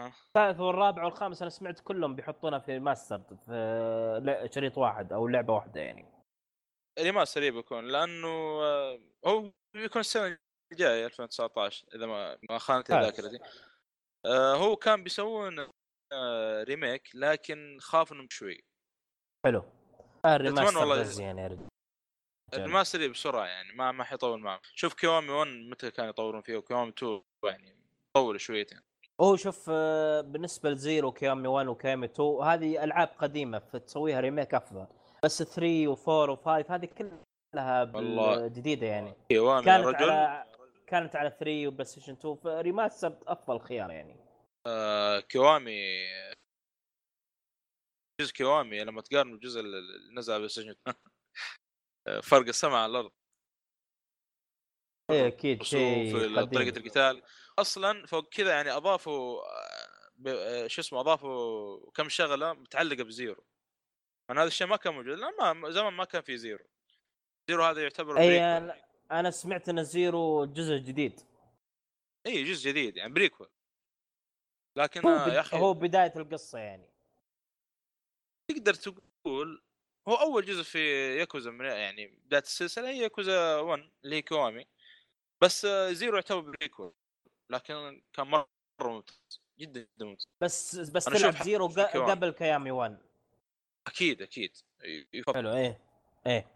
آه. 0.01 0.13
الثالث 0.29 0.61
والرابع 0.61 1.05
والخامس 1.05 1.43
أنا 1.43 1.51
سمعت 1.51 1.81
كلهم 1.81 2.15
بيحطونها 2.17 2.59
في 2.59 2.79
ماستر 2.79 3.19
في 3.47 4.49
شريط 4.55 4.79
واحد 4.79 5.13
أو 5.13 5.29
لعبة 5.29 5.53
واحدة 5.55 5.81
يعني 5.81 6.07
ريماستر 6.99 7.51
بيكون 7.51 7.85
لأنه 7.89 8.29
آه، 8.63 9.01
هو 9.27 9.51
بيكون 9.75 10.01
السنة 10.01 10.39
الجاية 10.73 11.07
2019 11.07 11.87
إذا 11.95 12.07
ما 12.07 12.39
ما 12.51 12.59
خانتني 12.59 12.97
حلو. 12.97 13.05
ذاكرتي 13.07 13.39
آه، 14.27 14.55
هو 14.55 14.77
كان 14.77 15.03
بيسوون 15.05 15.67
آه، 16.13 16.63
remake 16.63 17.09
لكن 17.15 17.79
خاف 17.81 18.13
إنهم 18.13 18.27
شوي 18.31 18.65
حلو. 19.47 19.65
آه، 20.25 20.37
ال 20.37 20.42
remaster 20.42 20.79
والله- 20.79 21.01
بس 21.01 21.19
يعني 21.19 21.43
يا 21.43 21.47
رجال. 21.47 21.69
ال 22.55 22.61
remaster 22.61 23.09
بسرعة 23.09 23.47
يعني 23.47 23.73
ما 23.73 23.93
ما 23.93 24.05
حيطول 24.05 24.41
معهم 24.41 24.61
شوف 24.75 24.95
Kiwami 24.95 25.31
1 25.31 25.49
متى 25.71 25.91
كانوا 25.91 26.11
يطورون 26.11 26.41
فيه 26.43 26.57
و 26.57 26.62
Kiwami 26.62 26.91
2 26.91 27.23
يعني 27.45 27.77
طول 28.17 28.41
شويتين. 28.41 28.81
هو 29.21 29.37
شوف 29.37 29.67
آه، 29.69 30.21
بالنسبة 30.21 30.71
ل 30.71 30.79
Zero 30.79 31.13
Kiwami 31.13 31.49
1 31.49 31.67
و 31.67 31.73
Kiwami 31.73 32.07
2 32.07 32.43
هذه 32.43 32.85
ألعاب 32.85 33.09
قديمة 33.19 33.59
فتسويها 33.59 34.21
remake 34.21 34.55
أفضل. 34.55 34.87
بس 35.25 35.43
3 35.43 35.87
و4 35.97 36.37
و5 36.37 36.71
هذه 36.71 36.87
كلها. 36.87 37.85
جديده 38.49 38.87
يعني. 38.87 39.15
كانت 39.65 39.69
رجل. 39.87 40.11
على 40.11 40.45
كانت 40.95 41.17
على 41.17 41.31
3 41.31 41.67
وبلاي 41.67 41.85
ستيشن 41.85 42.13
2 42.13 42.37
ف 42.37 42.46
remaster 42.46 43.19
أفضل 43.27 43.61
خيار 43.61 43.91
يعني. 43.91 44.17
آه، 44.67 45.21
Kiwami. 45.21 46.07
جزء 48.21 48.33
Kiwami 48.33 48.85
لما 48.85 49.03
تقارن 49.03 49.31
بالجزء 49.31 49.61
اللي 49.61 50.15
نزل 50.15 50.35
على 50.35 50.49
ستيشن 50.49 50.75
فرق 52.31 52.49
السماء 52.49 52.77
على 52.77 52.91
الأرض. 52.91 53.13
إيه 55.11 55.27
أكيد 55.27 55.63
شيء. 55.63 56.45
طريقة 56.45 56.79
القتال. 56.79 57.23
أصلا 57.59 58.07
فوق 58.07 58.29
كذا 58.29 58.51
يعني 58.51 58.71
أضافوا 58.71 59.43
آه، 59.43 60.65
آه، 60.65 60.67
شو 60.67 60.81
اسمه 60.81 61.01
أضافوا 61.01 61.91
كم 61.91 62.09
شغلة 62.09 62.53
متعلقة 62.53 63.05
ب 63.05 63.12
Zero. 63.12 63.45
أنا 64.31 64.41
هذا 64.41 64.49
الشيء 64.49 64.67
ما 64.67 64.77
كان 64.77 64.95
موجود. 64.95 65.19
لا 65.19 65.53
ما 65.53 65.71
زمان 65.71 65.93
ما 65.93 66.05
كان 66.05 66.23
في 66.23 66.37
Zero. 66.37 66.65
Zero 67.51 67.65
هذا 67.65 67.83
يعتبر 67.83 68.19
اي. 68.19 68.84
أنا 69.11 69.31
سمعت 69.31 69.69
إن 69.69 69.85
Zero 69.85 70.45
جزء 70.45 70.77
جديد. 70.77 71.21
اي 72.27 72.45
جزء 72.45 72.71
جديد 72.71 72.97
يعني 72.97 73.13
prequel 73.13 73.49
لكن 74.77 75.07
هو, 75.07 75.11
آه،. 75.11 75.29
يا 75.29 75.41
أخي 75.41 75.57
هو 75.57 75.75
بداية 75.75 76.13
القصة 76.17 76.59
يعني. 76.59 76.91
تقدر 78.51 78.75
تقول 78.75 79.63
هو 80.09 80.15
أول 80.15 80.45
جزء 80.45 80.63
في 80.63 80.79
ياكوزا 81.19 81.51
من 81.51 81.65
يعني 81.65 82.07
بداية 82.07 82.43
السلسلة 82.43 82.89
هي 82.89 82.99
ياكوزا 82.99 83.57
1 83.57 83.91
اللي 84.05 84.17
هي 84.17 84.23
Kiwami 84.23 84.67
بس 85.41 85.65
آه، 85.65 85.93
Zero 85.93 86.15
يعتبر 86.15 86.41
prequel 86.41 86.95
لكن 87.51 88.03
كان 88.13 88.27
مرة 88.27 88.49
ممتاز 88.83 89.43
جدا 89.59 89.81
جدا 89.81 90.07
ممتاز. 90.07 90.29
بس 90.41 90.77
بس 90.77 91.05
تلعب 91.05 91.43
Zero. 91.43 91.67
قبل 91.95 92.31
Kiwami 92.31 92.71
1 92.71 92.99
أكيد 93.87 94.23
أكيد. 94.23 94.57
يفضل. 95.13 95.35
حلو 95.35 95.53
إيه 95.53 95.81
إيه. 96.27 96.47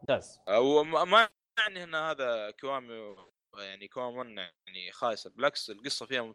ممتاز. 0.00 0.40
وما 0.48 1.04
ما 1.04 1.28
يعني 1.58 1.84
إن 1.84 1.94
هذا 1.94 2.50
Kiwami 2.50 3.16
يعني 3.58 3.88
Kiwami 3.88 4.18
1 4.18 4.28
يعني 4.66 4.92
خايسة 4.92 5.30
بالعكس 5.30 5.70
القصة 5.70 6.06
فيها 6.06 6.34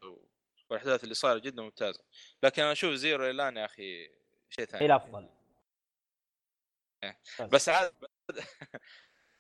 والأحداث 0.70 1.04
اللي 1.04 1.16
صايرة 1.16 1.40
جدا 1.40 1.62
ممتازة. 1.62 2.04
لكن 2.44 2.62
أنا 2.62 2.72
أشوف 2.72 2.94
Zero 2.94 3.30
الآن 3.30 3.58
يا 3.58 3.66
أخي 3.66 4.08
شيء 4.50 4.64
هي 4.64 4.66
ثاني 4.66 4.86
الافضل 4.86 5.30
إيه. 7.04 7.20
بس 7.52 7.70
عاد 7.70 7.94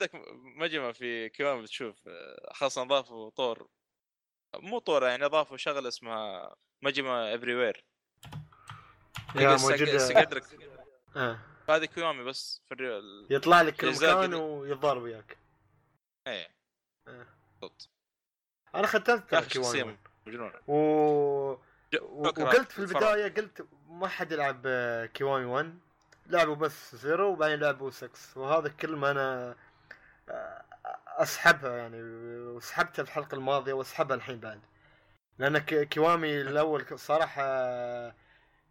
عندك 0.01 0.11
مجمع 0.57 0.91
في 0.91 1.29
كوامي 1.29 1.61
بتشوف 1.61 2.09
خاصة 2.51 2.81
اضافوا 2.81 3.29
طور 3.29 3.69
مو 4.55 4.79
طور 4.79 5.03
يعني 5.03 5.25
اضافوا 5.25 5.57
شغلة 5.57 5.87
اسمها 5.87 6.55
مجمع 6.81 7.35
افري 7.35 7.55
وير 7.55 7.85
يا 9.35 9.57
موجود 9.57 9.89
آه. 11.15 11.39
هذه 11.69 11.85
كوامي 11.85 12.23
بس 12.23 12.61
في 12.67 12.73
الريال 12.73 13.27
يطلع 13.29 13.61
لك 13.61 13.75
كل 13.75 13.87
الأجزاء 13.87 14.17
مكان 14.17 14.31
كذا. 14.31 14.39
ويتضارب 14.39 15.01
وياك. 15.01 15.37
إيه. 16.27 16.47
آه. 17.07 17.25
بالضبط. 17.61 17.89
أنا 18.75 18.87
ختمت 18.87 19.35
شخصيه 19.35 19.81
كيواني 19.81 19.97
مجنونه 20.27 20.59
و... 20.67 20.75
وقلت 22.01 22.71
في. 22.71 22.79
البداية 22.79 23.33
قلت 23.33 23.67
ما 23.87 24.07
حد 24.07 24.31
يلعب 24.31 24.67
كيواني 25.13 25.45
1 25.45 25.79
لعبوا 26.25 26.55
بس 26.55 26.95
زيرو 26.95 27.31
وبعدين 27.31 27.59
لعبوا 27.59 27.91
6 27.91 28.09
وهذا 28.35 28.69
كلمه 28.69 29.11
أنا 29.11 29.55
أسحبها 31.07 31.77
يعني 31.77 32.01
وسحبتها 32.01 33.03
في 33.03 33.09
الحلقة 33.09 33.35
الماضية 33.35 33.73
وأسحبها 33.73 34.15
الحين 34.15 34.39
بعد. 34.39 34.61
لأن 35.37 35.57
كيوامي 35.57 36.41
الأول 36.41 36.99
صراحة 36.99 37.43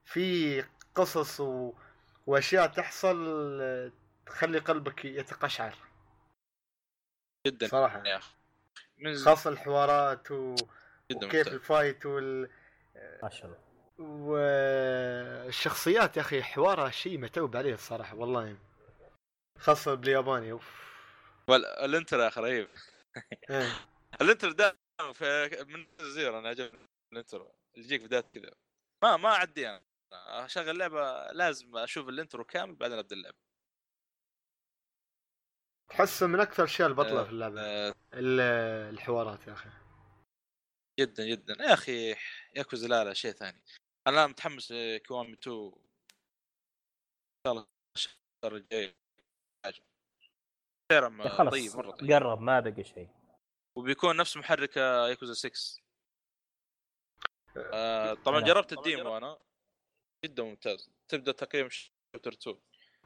في 0.04 0.64
قصص 0.94 1.40
و... 1.40 1.72
وأشياء 2.26 2.66
تحصل 2.66 3.92
تخلي 4.26 4.58
قلبك 4.58 5.04
يتقشعر. 5.04 5.74
جدا 7.50 7.68
صراحة. 7.68 8.06
يا 8.06 8.16
أخي 8.16 8.34
خاصة 9.24 9.50
الحوارات 9.50 10.30
و... 10.30 10.54
جدا 11.10 11.26
وكيف. 11.26 11.48
ال 11.48 11.58
fight 11.58 12.06
وال... 12.06 12.50
ما 13.22 13.30
شاء 13.30 13.46
الله. 13.46 13.58
والشخصيات 15.46 16.16
يا 16.16 16.22
أخي 16.22 16.42
حوارها 16.42 16.90
شيء 16.90 17.18
متعوب 17.18 17.56
عليه 17.56 17.74
الصراحة 17.74 18.16
والله. 18.16 18.56
خاصة 19.58 19.94
بالياباني 19.94 20.52
أوف. 20.52 20.70
وال- 21.48 21.66
ال 21.66 21.75
intro 21.75 22.20
يا 22.20 22.28
أخي 22.28 22.40
رهيب. 22.40 22.68
إيه. 23.50 23.72
ال 24.22 24.27
intro 24.27 24.52
دائما 24.52 25.12
في 25.12 25.48
من 25.68 25.86
Zero 26.00 26.38
أنا 26.38 26.48
عجبني 26.48 26.80
ال 27.12 27.16
intro. 27.16 27.36
اللي 27.74 27.84
يجيك 27.86 28.02
بداية 28.02 28.20
كذا. 28.34 28.50
ما 29.02 29.16
ما 29.16 29.28
أعدي 29.28 29.68
أنا. 29.68 29.82
أشغل 30.12 30.70
اللعبة 30.70 31.32
لازم 31.32 31.76
أشوف 31.76 32.08
ال 32.08 32.14
intro 32.14 32.44
كامل 32.44 32.74
بعدين 32.74 32.98
أبدأ 32.98 33.16
اللعبة. 33.16 33.36
تحسه 35.88 36.26
من 36.26 36.40
أكثر 36.40 36.62
الاشياء 36.62 36.88
البطلة 36.88 37.20
آه، 37.20 37.24
في 37.24 37.30
اللعبة. 37.30 37.60
آه، 37.60 37.94
ال- 38.14 38.40
الحوارات 38.94 39.46
يا 39.46 39.52
أخي. 39.52 39.70
جدا 41.00 41.26
جدا. 41.26 41.56
يا 41.64 41.72
أخي 41.74 42.14
ياكوزا 42.56 42.88
لا 42.88 43.04
لا 43.04 43.14
شيء 43.14 43.32
ثاني. 43.32 43.62
أنا 44.06 44.26
متحمس 44.26 44.72
لكوامي 44.72 45.32
2 45.32 45.56
إن 45.56 45.72
شاء 47.46 47.52
الله 47.52 47.66
الشهر 47.96 48.56
الجاي. 48.56 48.94
حاجة 49.64 49.82
خلاص 51.28 51.52
طيب 51.52 51.76
مرة 51.76 51.90
طيب. 51.90 52.12
قرب 52.12 52.40
ما 52.40 52.60
بقى 52.60 52.84
شيء. 52.84 53.08
وبيكون 53.76 54.16
نفس 54.16 54.36
محرك 54.36 54.76
ياكوزا 54.76 55.34
6 55.34 55.82
آه 57.56 58.14
طبعا. 58.14 58.40
جربت 58.40 58.72
الديمو 58.72 59.16
أنا. 59.16 59.38
جدا 60.24 60.42
ممتاز. 60.42 60.90
تبدأ 61.08 61.32
تقريبا 61.32 61.68
شابتر 61.68 62.32
2 62.32 62.60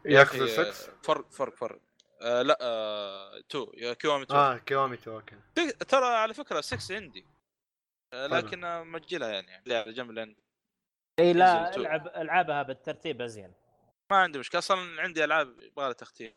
ياكوزا 0.07 0.45
أخي، 0.45 0.73
6 0.73 0.93
آه، 0.93 1.03
فرق 1.03 1.31
فرق 1.31 1.55
فرق. 1.57 1.81
آه 2.23 2.43
لا 2.43 2.59
آه 2.61 3.39
2 3.39 3.67
يا 3.75 3.93
Kiwami 3.95 4.23
2 4.23 4.41
آه 4.41 4.59
Kiwami 4.59 4.97
two 4.97 5.15
okay 5.17 5.37
في- 5.55 5.73
ترى 5.73 6.05
على 6.07 6.35
فكرة 6.35 6.61
6 6.61 6.95
عندي 6.97 7.27
آه. 8.15 8.27
لكن 8.27 8.65
آه، 8.65 8.83
مأجلها 8.83 9.29
يعني 9.29 9.59
اللي 9.63 9.77
على 9.77 9.93
جنب 9.93 10.11
لأن 10.11 10.37
إي 11.19 11.33
لا. 11.33 11.77
ألعب 11.77 12.07
العبها 12.07 12.63
بالترتيب 12.63 13.23
أزين 13.23 13.53
ما 14.11 14.17
عندي 14.17 14.39
مشكلة 14.39 14.59
أصلا 14.59 15.03
عندي 15.03 15.25
ألعاب 15.25 15.49
يبغى 15.63 15.85
لها 15.85 15.93
تختيم 15.93 16.35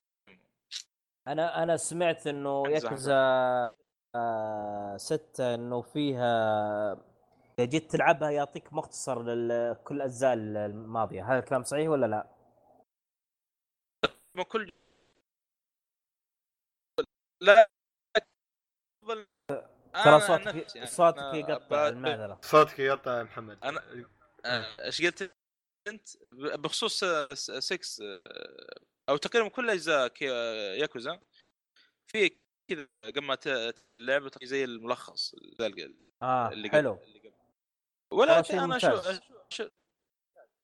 أنا 1.28 1.64
أنا 1.64 1.78
سمعت 1.78 2.28
إنه. 2.28 2.64
ياكوزا 2.68 3.16
آه 4.16 4.98
ستة 4.98 5.56
إنه 5.56 5.82
فيها 5.82 6.92
إذا 7.60 7.66
جيت 7.68 7.92
تلعبها 7.92 8.30
يعطيك 8.30 8.74
مختصر 8.74 9.22
لكل 9.24 9.96
الاجزاء 9.96 10.34
الماضية 10.34 11.32
هذا 11.32 11.40
الكلام 11.40 11.64
صحيح 11.64 11.90
ولا 11.90 12.06
لا؟ 12.06 12.28
ما 14.36 14.44
كل 14.44 14.72
لا 17.42 17.70
ترى 19.08 20.14
عن 20.14 20.20
صوتك 20.20 20.76
يعني 20.76 20.88
صوتك 20.88 21.34
يقطع 21.34 21.88
المعذره 21.88 22.40
صوتك 22.44 22.80
يقطع 22.80 23.18
يا 23.18 23.24
محمد. 23.24 23.60
أنا- 23.60 24.06
آه، 24.46 24.66
إيش 24.86 25.02
قلت 25.02 25.36
أنت؟ 25.88 26.10
بخصوص 26.32 27.04
6 27.34 28.22
أو 29.10 29.18
تقريبا 29.18 29.50
كل 29.50 29.70
أجزاء 29.70 30.14
ياكوزا 30.80 31.20
في 32.12 32.38
كذا 32.72 32.88
قبل 33.06 33.22
ما 33.22 33.36
ت- 33.36 33.76
اللعبه 34.00 34.32
زي 34.44 34.64
الملخص 34.64 35.36
زي 35.60 35.68
ال- 35.68 36.12
آه 36.22 36.50
اللي 36.52 36.70
حلو. 36.70 36.94
قبل. 36.94 37.04
اللي 37.04 38.44
شيء 38.44 38.64
أنا 38.64 38.78
شو. 38.78 39.02
شو 39.50 39.70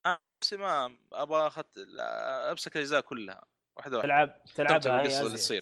نفسي 0.07 0.57
ما 0.57 0.97
أبغى 1.13 1.47
أخت... 1.47 1.77
أمسك 2.51 2.75
الأجزاء 2.75 3.01
كلها 3.01 3.45
واحدة 3.77 3.97
واحدة. 3.97 4.07
تلعب 4.07 4.43
تلعب 4.55 4.81
تلعبها 4.81 5.01
القصة 5.01 5.21
اللي. 5.25 5.37
تصير. 5.37 5.61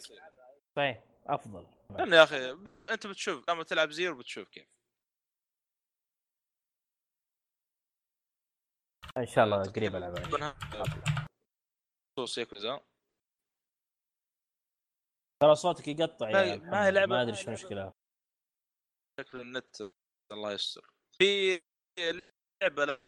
صحيح 0.75 1.03
أفضل. 1.25 1.67
لأن 1.97 2.13
يا 2.13 2.23
أخي 2.23 2.51
أنت 2.89 3.07
بتشوف 3.07 3.49
لما 3.49 3.63
تلعب 3.63 3.91
زيرو 3.91 4.17
بتشوف 4.17 4.49
كيف. 4.49 4.67
إن 9.17 9.25
شاء 9.25 9.45
الله 9.45 9.63
قريب 9.63 9.95
العبها 9.95 10.27
منها 10.37 10.57
خصوص 12.17 12.37
ياكوزا 12.37 12.81
ترى 15.41 15.55
صوتك 15.55 15.87
يقطع 15.87 16.29
يا 16.29 16.55
ما 16.55 16.85
هي 16.87 16.91
لعبة- 16.91 17.09
ما 17.09 17.21
أدري 17.21 17.31
إيش 17.37 17.47
المشكلة. 17.47 17.93
شكل 19.19 19.41
النت 19.41 19.81
الله 20.31 20.51
يستر. 20.51 20.89
في 21.17 21.61
لعبة 22.61 22.99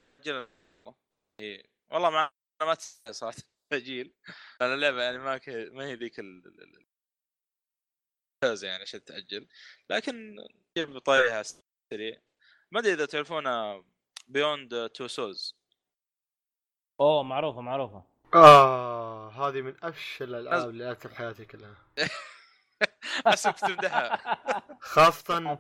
إيه. 1.42 1.64
والله 1.92 2.10
ما 2.10 2.30
ما 2.62 2.76
صراحة. 3.12 3.38
جيل. 3.74 4.14
لأن 4.62 4.74
اللعبه 4.74 5.04
يعني 5.04 5.18
ما. 5.18 5.40
ما 5.72 5.86
هي 5.86 5.96
ذيك 5.96 6.20
ال- 6.20 6.91
الممتازه 8.44 8.68
يعني 8.68 8.82
عشان 8.82 9.04
تأجل. 9.06 9.48
لكن 9.90 10.36
جيب 10.78 10.98
طريقها 11.00 11.44
سريع 11.44 12.22
ما 12.72 12.80
أدري 12.80 12.94
إذا 12.94 13.06
تعرفون 13.06 13.44
Beyond 14.28 14.90
Two 14.90 15.08
Souls 15.08 15.56
أوه 17.00 17.24
معروفة 17.24 17.62
معروفة. 17.62 18.04
آه 18.34 19.30
هذه 19.32 19.62
من 19.62 19.76
أفشل 19.84 20.36
الألعاب 20.36 20.70
اللي 20.70 20.84
لعبتها 20.84 21.10
بحياتي 21.10 21.46
كلها. 21.46 21.76
احسك 23.28 23.60
تمدحها 23.60 24.18
خاصة. 24.82 25.56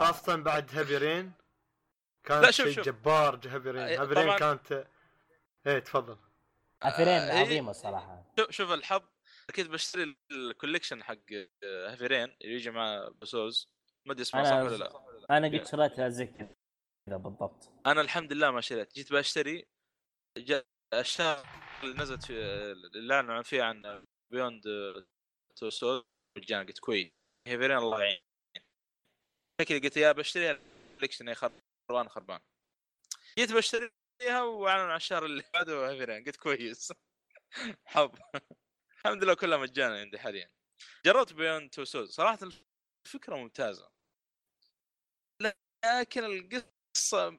خاصة 0.00 0.36
بعد 0.36 0.70
هيفي 0.78 0.96
رين 0.96 1.32
كانت 2.24 2.44
لا، 2.44 2.50
شوف- 2.50 2.66
شيء 2.66 2.74
شوف. 2.76 2.84
جبار 2.86 3.34
هيفي 3.44 3.70
رين 3.70 3.82
آه، 3.82 3.88
هيفي 3.88 4.14
رين 4.14 4.24
طبعاً. 4.24 4.38
كانت 4.38 4.86
إيه 5.66 5.78
تفضل. 5.78 6.18
افرين 6.82 7.68
آه، 7.68 7.72
صراحة. 7.72 8.24
شوف 8.38 8.50
شوف 8.50 8.70
الحظ 8.72 9.02
أكيد 9.52 9.70
بشتري 9.70 10.16
الكوليكشن 10.30 11.02
حق 11.02 11.32
هافيرين 11.64 12.24
اللي 12.24 12.54
يجي 12.54 12.70
مع 12.70 13.08
بسوز. 13.22 13.68
ما 14.06 14.12
أدري 14.12 14.22
اسمه 14.22 14.44
صح 14.44 14.56
ولا 14.56 14.76
لا. 14.76 15.36
أنا 15.36 15.46
قد 15.58 15.66
شريتها 15.66 16.08
زي 16.08 16.26
كذا 16.26 16.56
بالضبط. 17.16 17.72
أنا 17.86 18.00
الحمد 18.00 18.32
لله 18.32 18.50
ما 18.50 18.60
شريت. 18.60 18.94
جيت 18.94 19.12
بشتري 19.12 19.66
الشهر 20.94 21.46
اللي 21.82 22.02
نزلت 22.02 22.24
في 22.24 22.32
اللي 22.72 23.14
أعلنوا 23.14 23.42
فيه 23.42 23.62
عن 23.62 24.04
Beyond 24.32 24.62
Two 25.56 25.70
Souls 25.70 26.04
مجانا 26.38 26.66
قلت 26.66 26.78
كويس 26.78 27.10
Heavy 27.48 27.65
Rain 27.65 27.78
الله 27.78 28.02
يعين. 28.02 28.20
كذا 29.68 29.78
قلت 29.78 29.96
يا 29.96 30.12
بشتريها 30.12 30.60
ال 30.90 30.93
collection 30.93 31.28
يا 31.28 31.34
خربان 31.34 32.08
خربان. 32.08 32.40
جيت 33.38 33.52
بشتريها 33.52 34.42
وأعلنوا 34.42 34.90
عن 34.90 34.96
الشهر 34.96 35.24
اللي 35.24 35.42
بعده 35.54 35.90
Heavy 35.90 36.09
Rain 36.09 36.24
قلت 36.24 36.36
كويس. 36.36 36.92
حظ. 37.86 38.10
الحمد 39.06 39.24
لله 39.24 39.34
كلها 39.34 39.58
مجانا 39.58 40.00
عندي 40.00 40.18
حاليا. 40.18 40.50
جربت 41.06 41.32
Beyond 41.32 41.70
Two 41.70 41.84
Souls 41.84 42.08
صراحة 42.08 42.38
الفكرة 43.06 43.36
ممتازة. 43.36 43.92
لكن 45.84 46.24
القصة 46.24 47.38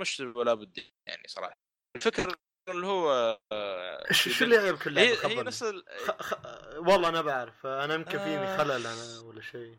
مش 0.00 0.20
ولا 0.20 0.54
بد 0.54 0.78
يعني 1.06 1.28
صراحة. 1.28 1.56
الفكرة 1.96 2.36
اللي 2.68 2.86
هو 2.86 3.38
آه، 3.52 4.12
شو 4.12 4.44
اللي 4.44 4.56
يعيبك 4.56 4.86
اللعبة 4.86 5.08
هي 5.08 5.38
هي. 5.38 5.42
نفس 5.42 5.62
ال... 5.62 5.84
خ... 5.98 6.10
خ... 6.22 6.32
والله 6.76 7.08
أنا 7.08 7.20
بعرف. 7.22 7.66
أنا 7.66 7.94
يمكن 7.94 8.18
فيني 8.18 8.46
آه. 8.46 8.56
خلل 8.56 8.86
أنا 8.86 9.20
ولا 9.20 9.42
شيء. 9.42 9.78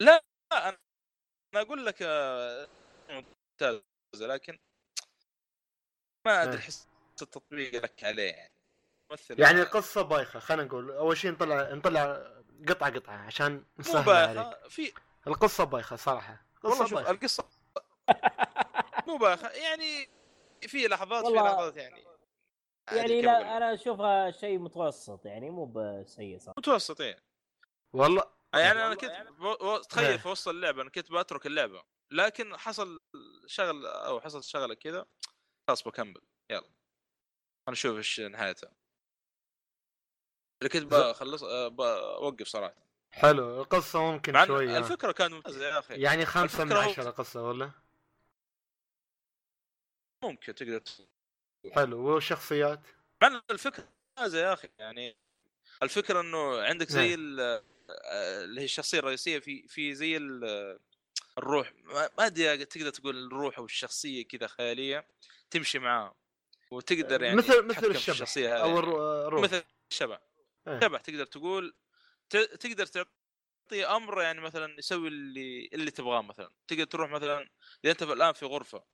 لا 0.00 0.24
أنا 0.52 0.78
أنا 1.54 1.62
أقول 1.62 1.86
لك 1.86 2.02
آه، 2.02 2.68
ممتازة. 3.08 3.84
لكن 4.14 4.58
ما 6.26 6.42
أدري 6.42 6.62
إيه. 6.62 6.89
احس 7.20 7.22
التطبيق 7.22 7.82
لك 7.82 8.04
عليه 8.04 8.30
يعني. 8.32 8.52
ممثل. 9.10 9.40
يعني 9.40 9.62
القصة 9.62 10.02
بايخة 10.02 10.40
خلينا 10.40 10.64
نقول 10.64 10.90
أول 10.90 11.16
شيء 11.16 11.30
نطلع 11.30 11.74
نطلع 11.74 12.32
قطعة 12.68 12.90
قطعة 12.90 13.16
عشان 13.26 13.64
نسهل 13.78 14.10
عليك. 14.10 14.36
بايخه 14.36 14.68
في 14.68 14.92
القصة 15.26 15.64
بايخة 15.64 15.96
صراحة 15.96 16.46
والله 16.64 16.78
شوف 16.86 16.94
بايخة. 16.94 17.10
القصة 17.10 17.44
مو 19.08 19.16
بايخة 19.16 19.48
يعني 19.48 20.08
في 20.62 20.88
لحظات 20.88 21.24
في 21.26 21.32
والله 21.32 21.42
لحظات 21.42 21.76
يعني. 21.76 22.04
يعني. 22.92 23.22
لا 23.22 23.56
أنا 23.56 23.74
أشوفها 23.74 24.30
شيء 24.30 24.58
متوسط 24.58 25.26
يعني 25.26 25.50
مو 25.50 25.64
بسيء 25.64 26.38
صراحة. 26.38 26.58
متوسطين 26.58 27.14
والله. 27.92 28.22
يعني 28.54 28.86
أنا 28.86 28.94
كنت. 28.94 29.26
و... 29.40 29.76
إيه. 29.76 29.82
تخيل 29.82 30.18
في 30.18 30.28
وسط 30.28 30.48
اللعبة 30.48 30.82
أنا 30.82 30.90
كنت 30.90 31.12
بترك 31.12 31.46
اللعبة 31.46 31.82
لكن 32.10 32.56
حصل 32.56 33.00
شغل 33.46 33.86
أو 33.86 34.20
حصل 34.20 34.44
شغلة 34.44 34.74
كذا 34.74 35.06
خلاص 35.68 35.82
بكمل 35.82 36.20
يلا. 36.50 36.79
أنا 37.70 37.74
أشوف 37.76 37.96
إيش 37.96 38.20
نهايتها. 38.20 38.72
اللي 40.62 40.68
كنت 40.68 40.82
بخلص 40.94 41.42
أه، 41.42 41.68
بوقف 41.68 42.46
صراحة. 42.48 42.74
حلو 43.10 43.60
القصة 43.62 44.00
ممكن 44.12 44.32
مع 44.32 44.42
إن 44.42 44.46
شوي 44.46 44.76
آه. 44.76 44.78
الفكرة 44.78 45.12
كانت 45.12 45.32
ممتازه 45.34 45.66
يا 45.68 45.78
أخي. 45.78 45.94
يعني 45.94 46.26
خمسة 46.26 46.64
من 46.64 46.72
الفكرة 46.72 46.84
هو- 46.86 46.90
عشرة 46.90 47.10
قصة 47.10 47.42
ولا؟ 47.42 47.70
ممكن 50.24 50.54
تقدر 50.54 50.82
حلو 51.72 51.98
والشخصيات؟ 52.14 52.80
مع 53.22 53.42
الفكرة 53.50 53.88
ممتازة 54.18 54.38
يا 54.38 54.52
أخي 54.52 54.68
يعني 54.78 55.16
الفكرة 55.82 56.20
إنه 56.20 56.60
عندك 56.62 56.88
زي 56.88 57.14
ال- 57.14 57.40
آه، 57.90 58.44
اللي 58.44 58.60
هي 58.60 58.64
الشخصية 58.64 58.98
الرئيسية 58.98 59.38
في 59.38 59.68
في 59.68 59.94
زي 59.94 60.16
ال- 60.16 60.78
الروح. 61.38 61.72
ما 61.84 62.10
ما 62.18 62.26
أدري 62.26 62.64
تقدر 62.64 62.90
تقول 62.90 63.26
الروح 63.26 63.58
أو 63.58 63.64
الشخصيه 63.64 64.24
كذا 64.26 64.46
خيالية 64.46 65.06
تمشي 65.50 65.78
معاه 65.78 66.14
وتقدر 66.70 67.22
يعني 67.22 67.36
مثل 67.36 67.62
مثل 67.62 67.86
الشبح 67.86 68.08
الشخصية 68.08 68.56
هذه 68.56 68.62
أو 68.62 68.66
يعني. 68.68 68.78
الرو- 68.78 69.26
الروح 69.26 69.42
مثل 69.42 69.62
الشبح 69.92 70.20
إيه. 70.68 70.80
شبح 70.80 71.00
تقدر 71.00 71.24
تقول 71.24 71.76
تقدر 72.30 72.86
تعطيه 72.86 73.96
أمر 73.96 74.22
يعني 74.22 74.40
مثلا 74.40 74.78
يسوي 74.78 75.08
اللي 75.08 75.70
اللي 75.72 75.90
تبغاه 75.90 76.22
مثلا 76.22 76.50
تقدر 76.68 76.84
تروح 76.84 77.10
مثلا 77.10 77.50
إذا 77.84 77.92
أنت 77.92 78.02
الآن 78.02 78.32
في 78.32 78.46
غرفة 78.46 78.84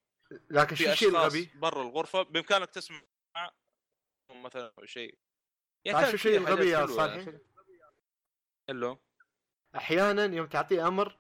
لكن 0.51 0.77
شو 0.77 0.91
الشيء 0.91 1.09
الغبي؟ 1.09 1.51
برا 1.55 1.83
الغرفة 1.83 2.23
بإمكانك 2.23 2.71
تسمع 2.71 3.03
مثلا 4.31 4.73
أو 4.79 4.87
شيء 4.87 5.19
تعرف 5.87 6.09
شو 6.09 6.15
الشيء 6.15 6.37
الغبي 6.37 6.71
يا 6.71 6.87
صالحي؟ 6.87 7.31
يعني. 7.31 7.39
اللو 8.69 8.99
أحيانا 9.77 10.25
يوم 10.25 10.47
تعطيه 10.47 10.89
أمر 10.89 11.19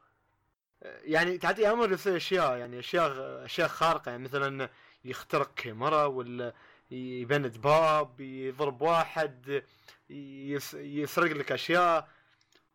يعني 0.83 1.39
تعطيه 1.39 1.73
أمر 1.73 1.93
يسوي 1.93 2.17
أشياء 2.17 2.57
يعني 2.57 2.79
أشياء 2.79 3.13
أشياء 3.45 3.69
خارقة 3.69 4.11
يعني 4.11 4.23
مثلا 4.23 4.71
يخترق 5.05 5.55
كاميرا 5.55 6.05
ولا 6.05 6.55
يبند 6.91 7.57
باب 7.61 8.21
يضرب 8.21 8.83
واحد 8.83 9.63
يس 10.11 10.75
يسرق 10.75 11.33
لك 11.33 11.53
أشياء. 11.53 12.09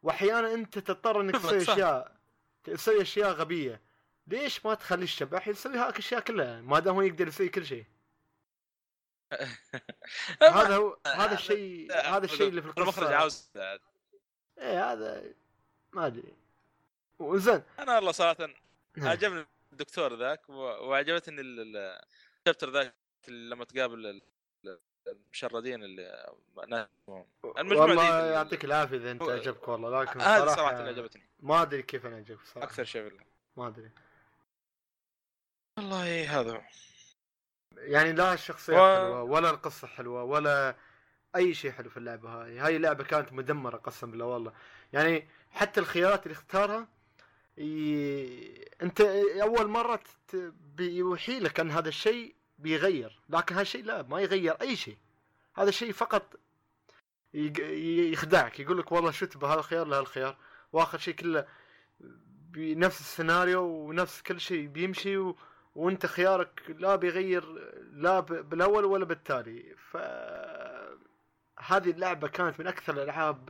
واحيانا 0.04 0.54
أنت 0.54 0.80
تضطر 0.80 1.22
إنك 1.22 1.34
تسوي. 1.36 1.62
أشياء 1.62 2.18
تسوي 2.64 3.02
أشياء 3.02 3.32
غبية. 3.32 3.82
ليش 4.28 4.66
ما 4.66 4.74
تخلي 4.74 5.04
الشبح 5.04 5.47
يسوي 5.47 5.78
هاك 5.78 5.93
الاشياء 5.93 6.22
كلها 6.22 6.62
ما 6.62 6.80
دام 6.80 6.95
هو 6.95 7.02
يقدر 7.02 7.28
يسوي 7.28 7.49
كل 7.49 7.66
شيء. 7.66 7.86
هذا 10.41 10.76
هو 10.76 10.97
هذا 11.08 11.34
الشيء 11.34 11.93
هذا 11.93 12.26
الشيء 12.26 12.47
اللي 12.47 12.62
في 12.62 12.68
المخرج 12.68 13.04
القصة. 13.04 13.16
عاوز 13.16 13.52
إيه 14.58 14.91
هذا 14.91 15.24
ما 15.93 16.08
أدري. 16.08 16.41
وزين 17.22 17.63
أنا 17.80 17.95
والله 17.95 18.11
صراحة 18.11 18.49
نعم. 18.97 19.07
عجبني 19.09 19.45
الدكتور 19.72 20.17
ذاك 20.19 20.49
وعجبتني 20.49 21.41
ال- 21.41 21.59
ال- 21.78 22.01
الشابتر 22.39 22.69
ذاك 22.72 22.93
لما 23.28 23.65
تقابل 23.65 24.05
ال- 24.05 24.22
ال- 24.65 24.80
المشردين 25.07 25.84
اللي 25.84 26.34
ناسهم. 26.67 27.26
المجموعة 27.57 27.86
والله 27.88 28.26
يعطيك 28.26 28.65
العافية 28.65 28.97
إذا 28.97 29.11
أنت 29.11 29.24
عجبك 29.24 29.67
والله 29.67 30.01
لكن 30.03 30.22
هذه 30.22 30.47
صراحة 30.47 30.80
اللي 30.80 30.89
عجبتني 30.89 31.30
ما 31.39 31.61
أدري 31.61 31.82
كيف 31.84 32.05
أنا 32.05 32.15
عجبك 32.15 32.45
صراحة 32.45 32.67
أكثر 32.67 32.84
شيء 32.84 33.03
بالله. 33.03 33.24
ما 33.57 33.67
أدري 33.67 33.91
والله 35.78 36.39
هذا 36.39 36.51
هو. 36.51 36.61
يعني 37.78 38.11
لا 38.11 38.34
الشخصيات 38.34 38.80
و- 38.80 39.05
حلوة 39.05 39.24
ولا 39.24 39.49
القصة 39.49 39.88
حلوة 39.88 40.24
ولا 40.24 40.76
أي 41.36 41.53
شيء 41.53 41.72
حلو 41.72 41.89
في 41.89 41.97
اللعبة 41.97 42.30
هاي 42.30 42.59
هاي 42.59 42.76
اللعبه 42.76 43.03
كانت 43.03 43.34
مدمرة 43.34 43.78
قسم 43.78 44.11
بالله 44.11 44.26
والله 44.26 44.53
يعني 44.93 45.30
حتى 45.51 45.80
الخيارات 45.80 46.24
اللي 46.24 46.34
اختارها 46.34 46.88
ي... 47.58 48.66
أنت 48.82 49.02
أول 49.41 49.68
مرة 49.68 49.99
ت... 50.28 50.36
بيوحي 50.76 51.39
لك 51.39 51.60
أن 51.60 51.72
هذا 51.72 51.89
الشيء 51.89 52.36
بيغير 52.60 53.20
لكن 53.30 53.56
هذا 53.56 53.62
الشيء 53.62 53.84
لا 53.84 54.02
ما 54.02 54.22
يغير 54.22 54.54
أي 54.62 54.76
شيء. 54.76 54.97
هذا 55.56 55.70
الشيء 55.70 55.91
فقط 55.91 56.36
يق... 57.34 57.60
يخدعك 58.14 58.60
يقول 58.60 58.78
لك 58.78 58.91
والله 58.91 59.14
الخيار 59.43 59.88
لهذا 59.88 60.02
الخيار 60.02 60.38
وآخر 60.74 60.97
شيء 60.97 61.14
كله 61.14 61.45
بنفس 62.52 62.99
السيناريو 62.99 63.64
ونفس 63.64 64.22
كل 64.22 64.39
شيء 64.39 64.68
بيمشي 64.68 65.18
و... 65.18 65.38
وأنت 65.76 66.06
خيارك 66.06 66.76
لا 66.80 66.95
بيغير 66.95 67.45
لا 67.93 68.20
ب... 68.20 68.49
بالأول 68.49 68.86
ولا 68.86 69.06
بالتالي. 69.06 69.76
ف 69.76 69.97
هذه 71.60 71.89
اللعبة 71.91 72.28
كانت 72.28 72.60
من 72.60 72.68
أكثر 72.68 72.93
الألعاب 72.93 73.49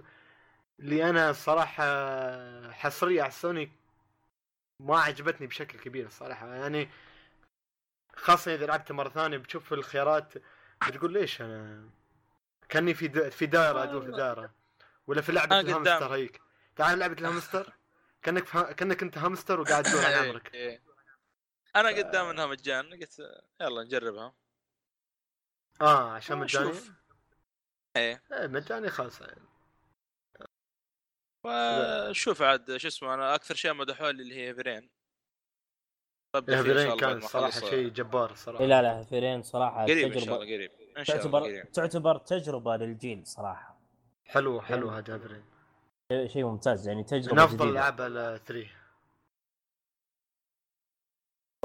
اللي 0.80 1.10
أنا 1.10 1.30
الصراحه 1.30 2.72
حصرية 2.72 3.22
على 3.22 3.32
سوني 3.32 3.72
ما 4.82 5.00
عجبتني 5.00 5.48
بشكل 5.48 5.80
كبير 5.80 6.06
الصراحة 6.06 6.54
يعني 6.56 6.90
خاصة 8.16 8.56
إذا 8.56 8.66
لعبت 8.66 8.92
مرة 8.92 9.10
ثانية 9.10 9.38
بتشوف 9.38 9.74
الخيارات 9.74 10.34
بتقول 10.88 11.14
ليش 11.14 11.42
أنا 11.42 11.90
كأني 12.70 12.94
في. 12.94 13.32
في 13.32 13.46
دائرة 13.46 13.84
ادور 13.84 14.02
في 14.06 14.12
دائرة 14.12 14.54
ولا 15.08 15.22
في 15.22 15.32
لعبة. 15.32 15.60
الهامستر 15.60 16.14
هيك 16.16 16.42
تعال 16.76 17.00
لعبة 17.00 17.14
الهامستر 17.22 17.74
كأنك 18.22 18.46
في... 18.46 18.74
كأنك 18.74 19.04
أنت 19.04 19.18
هامستر 19.18 19.60
وقاعد 19.60 19.84
تدور 19.84 20.06
على 20.06 20.16
عمرك 20.30 20.54
إيه. 20.54 20.82
أنا 21.76 21.90
قدام 21.90 22.26
إنها 22.26 22.46
مجان 22.46 22.90
قلت 22.94 23.20
يلا 23.62 23.84
نجربها 23.84 24.34
آه 25.82 26.12
عشان 26.12 26.38
مجاني 26.38 26.70
نشوف. 26.70 26.92
إيه 27.96 28.24
إيه 28.32 28.48
مجاني 28.48 28.90
خلاص 28.90 29.22
يعني. 29.22 29.42
وشوف 31.46 32.42
عاد 32.42 32.78
شو 32.78 32.88
اسمه 32.88 33.14
أنا 33.14 33.36
أكثر 33.36 33.56
شيء 33.56 33.74
مدحوا 33.74 34.12
لي 34.12 34.22
اللي 34.24 34.36
هي 34.36 34.56
فيرين 34.56 34.89
إن 36.36 36.42
بعد 36.42 36.98
كان 37.00 37.22
صراحة. 37.22 37.60
شيء 37.60 37.89
جبار 37.89 38.36
صراحة. 38.36 38.66
لا 38.66 38.82
لا 38.82 39.04
فيرين 39.04 39.44
صراحة 39.44 39.84
قريب 39.84 40.12
إن 40.12 40.20
شاء 40.20 40.24
تجربه 40.24 40.44
الله 40.44 40.56
قريب. 40.56 40.72
إن 40.98 41.04
شاء 41.04 41.16
الله 41.16 41.24
تعتبر 41.24 41.39
قريب. 41.44 41.72
تعتبر 41.72 42.18
تجربة 42.18 42.76
للجيل 42.78 43.28
صراحة. 43.28 43.80
حلو 44.26 44.62
حلو 44.62 44.89
هذا 44.89 45.16
Heavy 46.12 46.34
شيء- 46.34 46.46
ممتاز 46.46 46.88
يعني 46.88 47.04
تجربة 47.04 47.34
من 47.36 47.39
أفضل. 47.39 47.70
العاب 47.70 48.02
على 48.02 48.39
3 48.46 48.76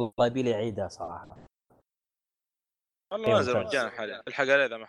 والله 0.01 0.27
يبي 0.27 0.43
لي 0.43 0.55
اعيدها 0.55 0.89
صراحة. 0.89 1.47
والله 3.13 3.29
نازل. 3.29 3.65
مجانا 3.65 3.91
حاليا 3.91 4.23
الحق 4.29 4.45
عليه 4.45 4.67
اذا 4.67 4.77
ما 4.77 4.87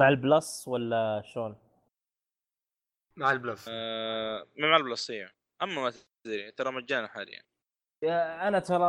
مع 0.00 0.08
ال 0.08 0.20
Plus 0.20 0.68
ولا 0.68 1.22
شلون؟ 1.24 1.67
مع 3.18 3.32
ال 3.32 3.38
Plus 3.38 3.64
آه، 3.68 4.46
مع 4.58 4.76
البلسيه 4.76 5.34
أما 5.62 5.82
ما 5.82 5.92
تدري 6.24 6.50
ترى 6.50 6.72
مجانا 6.72 7.08
حاليا. 7.08 7.42
يا 8.04 8.48
أنا 8.48 8.58
ترى 8.58 8.84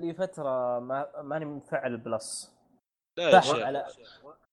لي 0.00 0.14
فترة 0.14 0.78
ما 0.78 1.22
ماني 1.22 1.44
مفعل 1.44 1.92
ال 1.92 2.04
Plus 2.04 2.54
لا 3.18 3.30
يا 3.30 3.40
شيخ. 3.40 3.58
على 3.58 3.86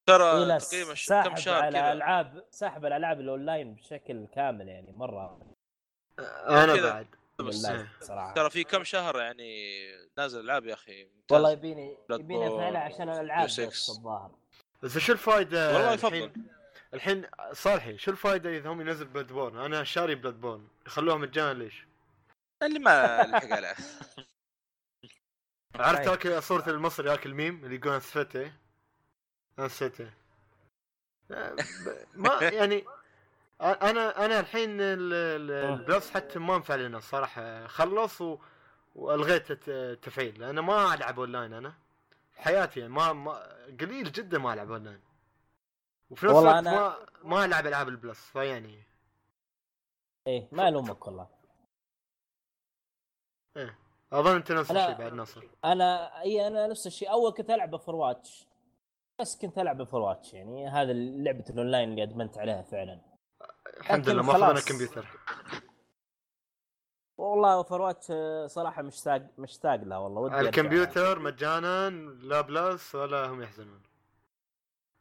ترى 0.05 0.23
إيه 0.23 0.57
تقريبا 0.57 0.93
كم 1.29 1.35
شهر 1.35 1.63
على 1.63 1.79
كذا؟ 1.79 1.91
العاب 1.91 2.45
ساحب 2.51 2.85
الألعاب 2.85 3.19
الأونلاين 3.19 3.73
بشكل 3.73 4.27
كامل 4.27 4.67
يعني 4.67 4.91
مرة. 4.91 5.39
أنا 6.19 6.75
كذا. 6.75 6.93
بعد. 6.93 7.07
بس 7.39 7.67
صراحة. 7.99 8.33
ترى 8.33 8.49
في 8.49 8.63
كم 8.63 8.83
شهر 8.83 9.21
يعني 9.21 9.81
نازل 10.17 10.39
ألعاب 10.39 10.65
يا 10.65 10.73
أخي؟ 10.73 11.03
ممتاز. 11.03 11.31
والله 11.31 11.51
يبيني 11.51 11.97
يبيني 12.09 12.47
أفعلها 12.47 12.81
عشان 12.81 13.09
الألعاب. 13.09 13.45
بس 13.45 13.89
الظاهر. 13.89 14.31
بس 14.83 14.97
شو 14.97 15.13
الفائده 15.13 15.73
والله 15.73 15.93
يفضل. 15.93 16.31
الحين 16.93 17.25
صالحي 17.53 17.97
شو 17.97 18.11
الفائده 18.11 18.57
إذا 18.57 18.69
هم 18.69 18.81
ينزل 18.81 19.05
Bloodborne 19.05 19.57
أنا 19.57 19.83
شاري 19.83 20.15
Bloodborne 20.15 20.67
يخلوها 20.87 21.17
مجانا 21.17 21.53
ليش؟ 21.53 21.85
اللي 22.63 22.79
ما 22.79 23.23
لحق 23.23 23.51
عليه. 23.51 23.75
عرفت 25.75 26.09
طيب. 26.23 26.33
هاك 26.33 26.39
صورة 26.43 26.69
المصري 26.69 27.09
هاك 27.11 27.25
الميم 27.25 27.65
اللي 27.65 27.75
يقول 27.75 27.93
انسفته 27.93 28.51
انسفته 29.59 30.11
آه، 31.31 31.55
ما 32.15 32.43
يعني 32.59 32.85
آه، 33.61 33.71
أنا 33.89 34.25
أنا 34.25 34.39
الحين 34.39 34.69
ال- 34.81 35.13
ال- 35.13 35.51
ال 35.51 35.63
Plus 35.63 36.11
حتى 36.11 36.39
ما 36.39 36.55
انفع 36.55 36.75
لنا 36.75 36.97
الصراحه 36.97 37.67
خلص 37.67 38.21
و... 38.21 38.37
وألغيت 38.95 39.51
الت- 39.51 39.69
التفعيل 39.69 40.39
لأن 40.39 40.59
ما 40.59 40.93
ألعب 40.93 41.19
اونلاين 41.19 41.53
أنا. 41.53 41.73
في 42.33 42.41
حياتي 42.41 42.79
يعني 42.79 42.91
ما, 42.93 43.13
ما 43.13 43.31
قليل 43.81 44.11
جدا 44.11 44.37
ما 44.37 44.53
ألعب 44.53 44.71
اونلاين 44.71 44.99
وفي 46.11 46.25
نفس 46.25 46.35
والله 46.35 46.59
الوقت 46.59 46.65
أنا- 46.65 46.69
ما 47.23 47.29
ما 47.37 47.45
العب 47.45 47.67
ألعاب 47.67 47.87
ال 47.87 47.94
Plus 47.94 48.19
فيعني. 48.19 48.83
إيه 50.27 50.47
ما 50.51 50.67
الومك 50.67 51.07
والله 51.07 51.27
أظن 54.13 54.35
أنت 54.35 54.51
نفس 54.51 54.71
الشيء 54.71 54.93
بعد 54.97 55.13
ناصر. 55.13 55.43
أنا 55.65 56.21
إي 56.21 56.47
أنا 56.47 56.67
نفس 56.67 56.87
الشيء. 56.87 57.11
أول 57.11 57.31
كنت 57.33 57.49
ألعب 57.49 57.71
ب 57.71 57.95
Overwatch 57.95 58.47
بس 59.21 59.37
كنت 59.41 59.57
ألعب 59.57 59.77
ب 59.77 60.01
Overwatch 60.01 60.33
يعني 60.33 60.67
هذا 60.67 60.93
لعبة 60.93 61.45
الأونلاين 61.49 61.89
اللي 61.89 62.03
أدمنت 62.03 62.37
عليها 62.37 62.61
فعلا. 62.61 63.01
الحمد 63.77 64.09
لله 64.09 64.23
ما 64.23 64.31
أخذنا. 64.31 64.61
كمبيوتر. 64.61 65.05
والله 67.17 67.63
Overwatch 67.63 68.11
صراحة 68.51 68.81
مشتاق 68.81 69.27
مشتاق 69.37 69.75
لها 69.75 69.97
والله 69.97 70.21
ودي. 70.21 70.39
الكمبيوتر 70.39 71.19
مجانا 71.19 71.89
لا 72.21 72.41
Plus 72.41 72.95
ولا 72.95 73.25
هم 73.27 73.41
يحزنون. 73.41 73.81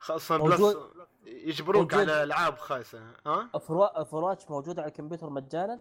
خاصة 0.00 0.36
Plus 0.36 0.60
موجود- 0.60 1.06
يجبروك 1.24 1.94
موجود. 1.94 2.10
على 2.10 2.22
ألعاب 2.22 2.58
خايسة 2.58 3.12
ها؟ 3.26 3.58
Overwatch 3.58 4.50
موجوده 4.50 4.82
على 4.82 4.88
الكمبيوتر 4.90 5.30
مجانا؟ 5.30 5.80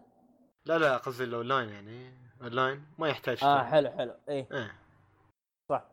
لا 0.66 0.78
لا 0.78 0.98
قصدي 0.98 1.24
الاونلاين 1.24 1.70
يعني 1.70 2.14
أونلاين 2.42 2.86
ما 2.98 3.08
يحتاج 3.10 3.44
آه 3.44 3.58
تشتري. 3.62 3.72
حلو 3.72 3.92
حلو. 3.92 4.16
إيه. 4.30 4.48
إيه. 4.52 4.80
صح. 5.70 5.84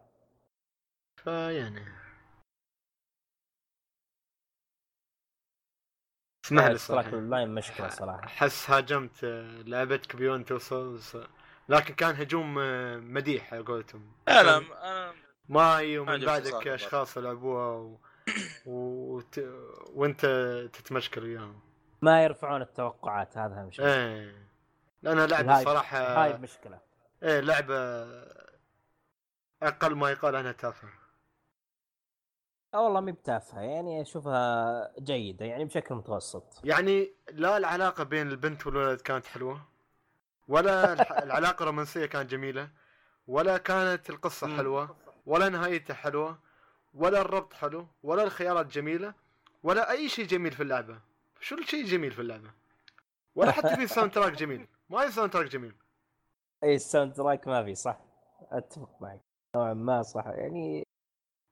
فيعني 1.25 1.85
اسمح 6.45 6.65
لي 6.67 6.75
اشتراك 6.75 6.79
صراحة 6.79 7.09
الاونلاين 7.09 7.55
مشكلة 7.55 7.89
صراحة. 7.89 8.25
أحس 8.25 8.71
هاجمت 8.71 9.25
آه، 9.25 9.63
لعبتك 9.63 10.17
Beyond 10.17 10.45
Two 10.45 10.72
Souls 10.72 11.17
لكن 11.69 11.95
كان 11.95 12.15
هجوم 12.15 12.59
آه، 12.59 12.97
مديح 12.97 13.55
على 13.55 13.63
قولتهم. 13.63 14.13
لا 14.29 14.43
لا 14.43 14.57
أنا 14.59 15.15
ماي 15.49 15.99
ما 15.99 16.13
ومن 16.15 16.25
بعدك. 16.25 16.67
أشخاص 16.69 17.19
لعبوها 17.19 17.67
و... 17.77 17.99
وت... 18.67 19.41
وانت 19.95 20.21
تتمشكل 20.73 21.23
وياهم. 21.25 21.61
ما 22.03 22.25
يرفعون 22.25 22.63
التوقعات 22.63 23.39
هذا 23.39 23.61
أهم 23.61 23.71
شيء. 23.71 23.85
إيه. 23.87 24.49
لانها 25.03 25.27
لعبه 25.27 25.43
الهايب- 25.53 25.65
صراحة 25.65 25.99
هاي 26.25 26.39
مشكلة. 26.39 26.79
إيه 27.23 27.41
لعبة 27.41 27.77
أقل 29.63 29.95
ما 29.95 30.11
يقال 30.11 30.37
عنها 30.37 30.53
تافهة. 30.53 30.91
أه 32.75 32.81
والله 32.81 33.01
مي 33.01 33.13
بتافهة. 33.13 33.61
يعني 33.61 34.03
أشوفها 34.03 34.93
جيدة 35.01 35.45
يعني 35.47 35.65
بشكل 35.65 35.95
متوسط. 35.95 36.61
يعني 36.65 37.13
لا 37.33 37.57
العلاقة 37.57 38.05
بين 38.05 38.29
البنت 38.29 38.67
والولد 38.67 39.01
كانت 39.01 39.27
حلوة 39.27 39.61
ولا 40.49 40.93
العلاقة 41.25 41.63
الرومانسية 41.63 42.07
كانت 42.07 42.31
جميلة 42.31 42.69
ولا 43.27 43.59
كانت 43.59 44.11
القصة. 44.11 44.57
حلوة 44.57 44.97
ولا 45.27 45.49
نهايتها 45.49 45.95
حلوة. 45.95 46.39
ولا 46.97 47.21
الربط 47.21 47.53
حلو 47.55 47.87
ولا 48.03 48.23
الخيارات 48.23 48.67
جميلة 48.67 49.15
ولا 49.63 49.91
أي 49.91 50.09
شيء 50.09 50.27
جميل 50.27 50.53
في 50.53 50.63
اللعبة. 50.63 51.01
شو 51.41 51.55
الشيء 51.55 51.81
الجميل 51.81 52.13
في 52.13 52.21
اللعبة؟ 52.21 52.51
ولا 53.35 53.53
حتى 53.53 53.77
في 53.77 53.87
soundtrack 53.87 54.33
جميل. 54.33 54.67
ما 54.91 55.07
في 55.07 55.13
soundtrack 55.13 55.47
جميل. 55.47 55.75
أي 56.65 56.75
ال 56.75 57.13
soundtrack 57.13 57.49
ما 57.49 57.65
في 57.65 57.75
صح. 57.75 57.99
أتفق 58.51 59.03
معك. 59.03 59.21
نوعا 59.57 59.75
ما 59.75 60.03
صح. 60.03 60.27
يعني 60.27 60.87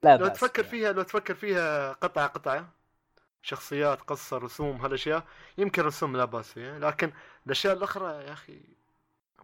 لا 0.02 0.16
لو 0.16 0.28
تفكر 0.28 0.62
يعني. 0.62 0.70
فيها 0.70 0.92
لو 0.92 1.02
تفكر 1.02 1.34
فيها 1.34 1.92
قطعة 1.92 2.26
قطعة. 2.26 2.68
شخصيات 3.42 4.00
قصة 4.00 4.38
رسوم 4.38 4.76
هالأشياء. 4.76 5.26
يمكن 5.58 5.82
رسوم 5.82 6.16
لا 6.16 6.24
بأس 6.24 6.52
فيها. 6.52 6.78
لكن 6.78 7.12
الأشياء 7.46 7.76
الأخرى 7.76 8.24
يا 8.24 8.32
أخي 8.32 8.60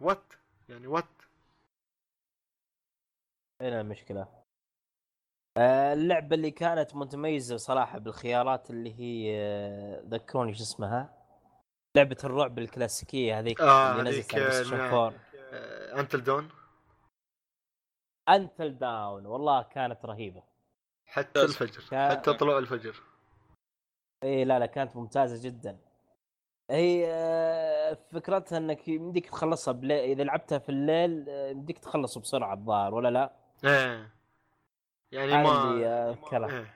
وات 0.01 0.33
يعني 0.69 0.87
وات 0.87 1.05
هنا 3.61 3.81
المشكلة. 3.81 4.40
اللعبة 5.57 6.35
اللي 6.35 6.51
كانت 6.51 6.95
متميزة 6.95 7.57
صراحة 7.57 7.99
بالخيارات 7.99 8.69
اللي 8.69 8.99
هي 8.99 9.35
آه، 9.39 10.01
ذكروني 10.07 10.53
شو 10.53 10.63
اسمها؟ 10.63 11.13
لعبة 11.97 12.17
الرعب 12.23 12.59
الكلاسيكية 12.59 13.39
هذيك 13.39 13.61
آه، 13.61 13.91
اللي 13.91 14.09
نزلت 14.09 14.33
على 14.35 14.43
آه، 14.43 14.47
PlayStation. 14.49 14.79
4 14.79 15.13
Until 15.99 16.23
Dawn 16.23 16.49
Until 18.29 18.77
Dawn 18.77 19.25
والله 19.25 19.61
كانت 19.61 20.05
رهيبة. 20.05 20.43
حتى. 21.05 21.41
الفجر 21.41 21.83
كا- 21.91 22.09
حتى 22.09 22.33
طلوع 22.33 22.57
الفجر. 22.57 22.95
إي 24.23 24.45
لا 24.45 24.59
لا 24.59 24.65
كانت 24.65 24.95
ممتازة 24.95 25.49
جدا. 25.49 25.77
هي 26.69 27.05
آه، 27.13 27.97
فكرتها 28.11 28.57
إنك 28.57 28.87
يمديك 28.87 29.29
تخلصها 29.29 29.71
بليل 29.71 29.99
إذا 30.11 30.23
لعبتها 30.23 30.57
في 30.59 30.69
الليل 30.69 31.25
آه، 31.29 31.49
يمديك 31.49 31.79
تخلص 31.79 32.17
بسرعة 32.17 32.53
الظاهر 32.53 32.93
ولا 32.93 33.07
لا؟ 33.11 33.33
إيه. 33.65 34.20
يعني 35.11 35.31
ما 35.43 35.85
آه، 35.85 36.13
كلام. 36.29 36.49
إيه. 36.49 36.73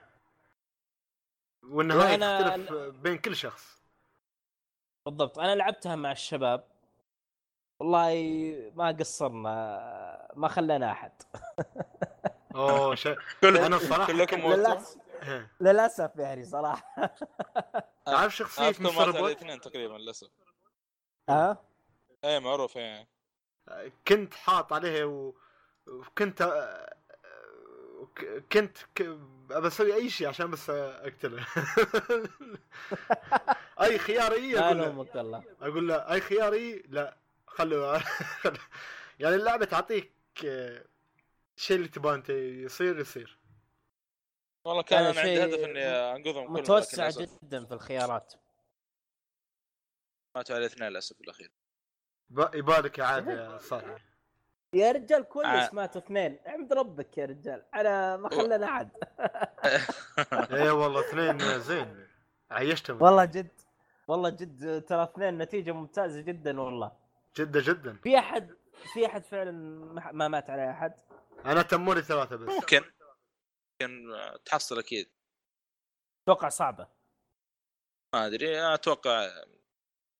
والنهاية 1.64 2.18
وأنا- 2.18 2.44
تختلف 2.50 2.96
بين 2.96 3.18
كل 3.18 3.36
شخص. 3.36 3.84
بالضبط. 5.06 5.40
أنا 5.40 5.56
لعبتها 5.56 5.96
مع 5.96 6.12
الشباب. 6.12 6.68
والله 7.80 8.72
ما 8.76 8.92
قصرنا 8.92 10.32
ما 10.36 10.48
خلينا 10.48 10.92
أحد. 10.92 11.12
أوه 12.56 12.96
شيء 12.96 13.18
كل 13.42 13.58
أنا 13.58 13.76
الصراحة 13.76 14.08
كلكم 14.08 14.38
للاسف 14.38 14.98
إيه. 15.24 15.52
للأسف 15.62 16.12
يعني 16.16 16.44
صراحة. 16.46 16.96
تعرف 18.06 18.36
شخصية 18.36 18.70
أذكر 18.70 18.84
مستر 18.84 19.06
روبوت 19.08 19.22
الاثنين 19.22 19.62
تقريبا 19.62 19.94
للأسف. 19.94 20.28
ها 21.30 21.58
إيه 22.24 22.40
معروف 22.40 22.78
إيه. 22.78 23.08
كنت 24.08 24.34
حاط 24.34 24.74
عليها 24.74 25.06
و... 25.06 25.36
وكنت 25.88 26.42
آه، 26.42 26.96
كنت 28.51 28.78
ك... 28.95 29.01
أبى 29.51 29.68
أسوي 29.68 29.93
أي 29.95 30.10
شيء 30.10 30.28
عشان 30.28 30.51
بس 30.51 30.70
أقتله. 30.70 31.47
أي 33.82 33.97
خياري 33.97 34.60
أقول 34.60 34.82
والله 34.82 35.43
أقول 35.62 35.88
له 35.88 35.95
أي 35.95 36.22
خياري 36.22 36.84
لا 36.88 37.18
خلوا 37.47 37.99
يعني 39.20 39.36
اللعبة 39.36 39.66
تعطيك 39.66 40.12
الشيء 41.58 41.78
اللي 41.78 41.88
تبغاه 41.88 42.16
أنت 42.16 42.30
يصير 42.30 42.99
يصير. 42.99 43.39
والله 44.66 44.84
كان 44.84 44.99
هذا 45.03 45.12
أنا 45.12 45.22
عندي 45.22 45.43
هدف 45.43 45.64
إني 45.64 45.86
أنقذهم 45.86 46.47
كلهم 46.47 46.53
متوسع 46.53 47.10
جدا 47.10 47.66
في 47.66 47.74
الخيارات. 47.74 48.34
ماتوا 50.36 50.56
على 50.56 50.66
الاثنين 50.66 50.89
للأسف 50.89 51.20
بالأخير. 51.20 51.51
ب- 52.30 52.56
يبالك 52.56 52.97
يا 52.97 53.03
عاد 53.03 53.28
يا 53.28 53.58
صالح. 53.58 53.97
يا 54.76 54.91
رجال 54.91 55.23
كويس 55.23 55.45
آه. 55.47 55.69
ماتوا 55.73 56.01
اثنين. 56.01 56.39
احمد 56.47 56.73
ربك 56.73 57.17
يا 57.17 57.26
رجال. 57.26 57.63
أنا 57.76 58.17
ما 58.17 58.30
خلينا 58.30 58.65
احد 58.65 58.89
اي 60.51 60.69
والله 60.69 60.99
اثنين 61.09 61.59
زين. 61.59 62.07
عيشتهم 62.51 63.01
والله 63.01 63.26
جد. 63.26 63.61
والله 64.07 64.30
جد 64.30 64.82
ترى 64.88 65.03
اثنين 65.03 65.38
نتيجة 65.38 65.71
ممتازة 65.71 66.21
جدا 66.21 66.61
والله. 66.61 66.91
جدا 67.38 67.61
جدا. 67.61 67.97
في 68.03 68.19
أحد 68.19 68.55
في 68.93 69.05
أحد 69.05 69.23
فعلا 69.26 69.51
ما- 69.51 70.11
ما 70.11 70.28
مات 70.28 70.49
عليه 70.49 70.71
أحد؟ 70.71 70.93
أنا 71.45 71.61
تموري 71.61 72.01
ثلاثة 72.01 72.36
بس. 72.36 72.49
ممكن. 72.49 72.82
ممكن 73.82 74.13
آه، 74.13 74.38
تحصل 74.45 74.80
أكيد. 74.80 75.09
أتوقع 76.23 76.49
صعبة. 76.49 76.88
ما 78.13 78.26
أدري 78.26 78.59
أنا 78.59 78.73
أتوقع 78.73 79.30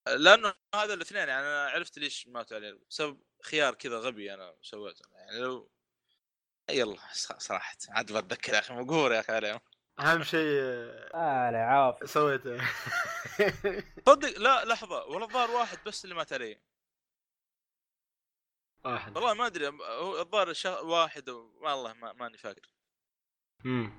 لأنه 0.08 0.54
هذا 0.76 0.94
الاثنين 0.94 1.28
يعني 1.28 1.42
أنا 1.48 1.70
عرفت 1.70 2.00
ليش 2.00 2.28
ماتوا 2.28 2.58
عليه. 2.58 2.80
بسبب 2.90 3.22
خيار 3.44 3.76
كذا 3.76 3.98
غبي 4.00 4.34
أنا 4.34 4.56
سويته. 4.62 5.06
يعني 5.14 5.40
لو 5.40 5.72
يلا 6.70 6.98
صراحة 7.38 7.78
عاد 7.90 8.12
بتذكر 8.12 8.54
يا 8.54 8.60
أخي 8.60 8.74
مقهور 8.74 9.14
يا 9.14 9.20
أخي 9.20 9.32
عليهم 9.34 9.60
أهم 10.00 10.24
شيء 10.24 10.60
آه 11.14 11.52
لا 11.52 11.64
عافية. 11.66 12.06
سويته. 12.06 12.58
صدق 14.10 14.40
لا 14.40 14.66
لحظة 14.66 15.06
والله 15.06 15.26
الظاهر 15.28 15.52
واحد 15.52 15.78
بس 15.86 16.04
اللي 16.04 16.16
مات 16.16 16.34
عليه. 16.34 16.62
واحد. 18.86 19.16
والله 19.18 19.34
ما 19.34 19.46
أدري 19.46 19.68
هو 19.68 20.20
الظاهر 20.22 20.54
شا... 20.54 20.80
واحد. 20.80 21.30
والله 21.30 21.94
ما 21.94 22.14
ماني 22.14 22.38
فاكر. 22.38 22.70
مم. 23.64 23.94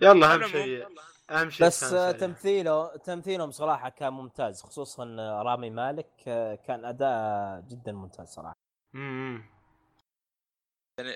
يلا 0.00 0.34
أهم 0.34 0.48
شيء. 0.48 0.88
أهم 1.30 1.50
شيء 1.50 1.66
بس. 1.66 1.80
تمثيله 2.20 2.96
تمثيلهم 2.96 3.50
صراحة 3.50 3.88
كان 3.88 4.12
ممتاز 4.12 4.62
خصوصا 4.62 5.04
رامي 5.42 5.70
مالك 5.70 6.28
آه، 6.28 6.54
كان 6.54 6.84
أداء 6.84 7.60
جدا 7.60 7.92
ممتاز 7.92 8.28
صراحة. 8.28 8.54
مم. 8.94 9.50
يعني 10.98 11.12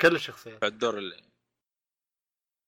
كل 0.00 0.14
الشخصيات. 0.14 0.64
الدور 0.64 0.98
اللي 0.98 1.22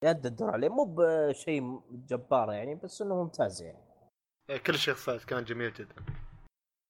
يد 0.05 0.27
الدور 0.27 0.51
عليه 0.51 0.69
مو 0.69 0.85
بشيء 0.99 1.81
جبار 1.91 2.53
يعني 2.53 2.75
بس 2.75 3.03
إنه 3.03 3.23
ممتاز 3.23 3.63
يعني. 3.63 3.85
كل 4.67 4.75
الشخصيات 4.75 5.25
كان 5.25 5.45
جميل 5.45 5.73
جدا. 5.73 5.95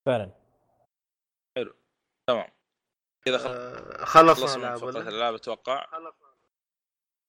فعلا. 0.06 0.30
تمام. 2.28 2.50
كذا 3.24 3.38
خلص 3.38 3.48
آه، 3.48 4.04
خلصنا 4.04 4.70
من 4.70 4.76
فقرة؟ 4.76 5.00
الألعاب 5.00 5.34
أتوقع. 5.34 5.86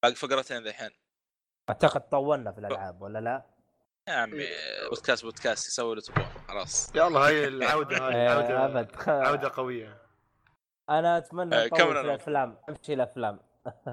باقي 0.03 0.15
فقرتين 0.15 0.63
ذحين 0.63 0.91
أعتقد 1.69 2.09
طولنا 2.09 2.51
في 2.51 2.59
الألعاب 2.59 3.01
ولا 3.01 3.19
لا؟ 3.19 3.45
يا 4.07 4.13
عمي 4.13 4.45
بودكاست 4.89 5.23
بودكاست 5.23 5.67
يسوي 5.67 5.91
اللي 5.91 6.01
تبغاه 6.01 6.29
خلاص. 6.47 6.91
يلا 6.95 7.19
هاي 7.19 7.47
العودة 7.47 7.97
هاي 8.07 8.13
آه، 8.27 8.29
عوده 8.29 8.65
أبد 8.65 8.95
خ... 8.95 9.09
عودة 9.09 9.51
قوية. 9.55 10.01
أنا 10.89 11.17
أتمنى 11.17 11.55
نطول 11.65 11.69
كمل 11.79 11.93
في. 11.93 12.01
الأفلام 12.01 12.57
أمشي 12.69 12.93
الأفلام. 12.93 13.39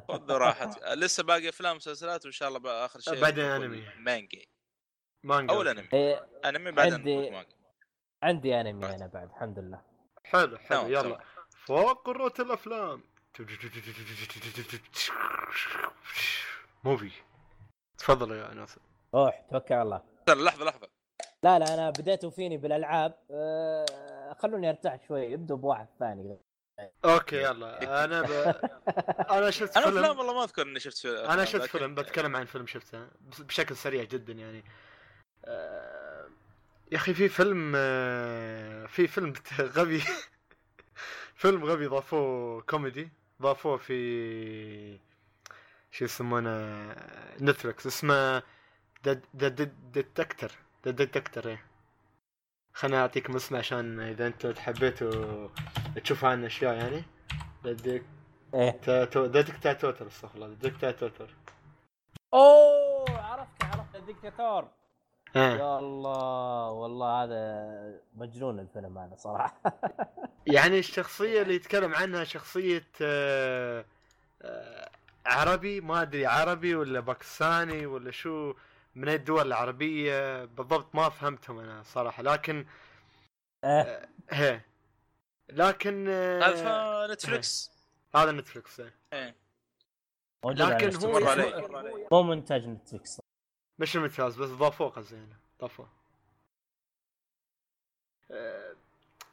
خذ 0.09 0.31
راحتك. 0.33 0.83
لسه 0.97 1.23
باقي 1.23 1.49
أفلام 1.49 1.73
ومسلسلات 1.73 2.25
وإن 2.25 2.33
شاء 2.33 2.49
الله 2.49 2.85
آخر 2.85 3.01
شيء 3.01 3.21
بعدين 3.21 3.45
نقول 3.51 3.65
أنمي. 3.65 3.89
مانجا. 3.99 4.43
مانجا. 5.25 5.55
أو 5.55 5.63
الانمي 5.63 5.89
إيه 5.93 6.27
أنمي 6.45 6.71
بعدين 6.71 6.95
عندي- 6.95 7.31
مانجا. 7.31 7.57
عندي 8.23 8.61
أنمي 8.61 8.87
أنا 8.95 9.07
بعد 9.07 9.29
الحمد 9.29 9.59
لله. 9.59 9.81
حلو 10.25 10.57
حلو. 10.59 10.79
تمام، 10.79 10.93
يلا. 10.93 11.03
تمام. 11.03 11.21
فقرة 11.67 12.35
الأفلام. 12.39 13.05
موفي. 16.85 17.11
تفضل 17.99 18.37
يا 18.37 18.55
ناصر. 18.55 18.81
روح 19.15 19.45
توكل 19.51 19.75
على 19.75 19.83
الله. 19.83 20.03
لحظة 20.45 20.65
لحظة. 20.65 20.89
لا 21.43 21.59
لا 21.59 21.75
أنا 21.75 21.91
بديت 21.91 22.27
فيني 22.27 22.57
بالألعاب. 22.57 23.15
أه 23.31 24.37
خلوني 24.39 24.69
أرتاح 24.69 24.99
شوي 25.09 25.35
ابدوا 25.35 25.57
بواحد 25.57 25.87
ثاني. 25.99 26.39
okay 27.05 27.37
يلا. 27.37 28.05
أنا 28.05 28.23
ب... 28.23 28.31
أنا 29.37 29.51
شفت 29.51 29.77
أنا 29.77 29.89
أفلام 29.89 30.05
فيلم 30.05 30.19
والله 30.19 30.35
ما 30.35 30.45
أذكر 30.45 30.63
إني 30.63 30.81
شفت 30.81 30.99
في 30.99 31.09
أنا 31.09 31.45
شفت 31.45 31.65
فيلم 31.65 31.95
بتكلم 31.95 32.37
عن 32.37 32.45
فيلم 32.45 32.67
شفته 32.67 33.09
بشكل 33.39 33.77
سريع 33.77 34.05
جدا 34.05 34.33
يعني. 34.33 34.65
آه، 35.45 36.29
يا 36.93 36.97
أخي 36.97 37.15
في 37.15 37.29
فيلم 37.29 37.73
آه، 37.77 38.87
في 38.87 39.07
فيلم 39.07 39.33
غبي 39.77 40.03
فيلم 41.35 41.65
غبي 41.65 41.87
ضافوه 41.87 42.61
كوميدي 42.63 43.09
ضافوه 43.43 43.77
في 43.77 44.99
شو 45.93 46.05
يسمونه 46.05 46.87
Netflix 47.41 47.87
اسمه 47.87 48.43
The 49.07 49.49
Dictator 49.93 50.53
The 50.85 50.91
Dictator 50.91 51.49
إيه. 51.49 51.63
خلنا 52.73 53.01
اعطيكم 53.01 53.37
اسمه 53.37 53.59
عشان 53.59 54.01
إذا 54.01 54.27
أنتم 54.27 54.55
حبيتوا 54.55 55.49
تشوفوا 56.05 56.29
عنه 56.29 56.47
أشياء 56.47 56.75
يعني. 56.75 57.05
ذا 57.67 58.01
إيه. 58.55 59.27
ديكتاتور 59.27 60.07
استغفر 60.07 60.35
الله. 60.35 60.49
ديكتاتور 60.55 61.13
أوه 62.35 63.11
عرفت 63.11 63.65
عرفت. 63.65 63.97
الدكتاتور 63.97 64.69
ها 65.37 65.57
يا 65.57 65.79
الله 65.79 66.71
والله 66.71 67.25
هذا 67.25 68.01
مجنون 68.15 68.61
الفيلم 68.61 68.99
هذا 68.99 69.15
صراحة. 69.17 69.61
يعني 70.47 70.79
الشخصية 70.79 71.43
اللي 71.43 71.55
يتكلم 71.55 71.95
عنها 71.95 72.25
شخصية 72.25 72.85
آه، 73.03 73.85
آه، 74.43 74.91
عربي؟ 75.27 75.81
ما 75.81 76.03
أدري 76.03 76.27
عربي 76.27 76.75
ولا 76.75 77.01
باكستاني 77.01 77.87
ولا 77.87 78.11
شو؟ 78.11 78.55
من 78.95 79.09
الدول 79.09 79.47
العربية؟ 79.47 80.45
بالضبط 80.45 80.95
ما 80.95 81.09
فهمتهم 81.09 81.59
أنا 81.59 81.83
صراحة 81.83 82.23
لكن 82.23 82.67
إيه. 83.65 84.09
هي. 84.31 84.61
لكن 85.49 86.07
آه، 86.09 86.43
هذا 86.43 87.13
نتفلكس 87.15 87.71
هذا 88.15 88.33
نتفلكس 88.33 88.81
إيه. 88.81 88.95
إيه. 89.13 89.35
لكن. 90.45 90.97
هو 92.13 92.23
مو 92.23 92.35
منتج 92.35 92.67
نتفلكس 92.67 93.21
مش 93.79 93.97
الممتاز 93.97 94.37
بس 94.37 94.49
ضافوه 94.49 94.89
قصدي 94.89 95.27
ضافوه. 95.61 95.89
آه، 98.31 98.75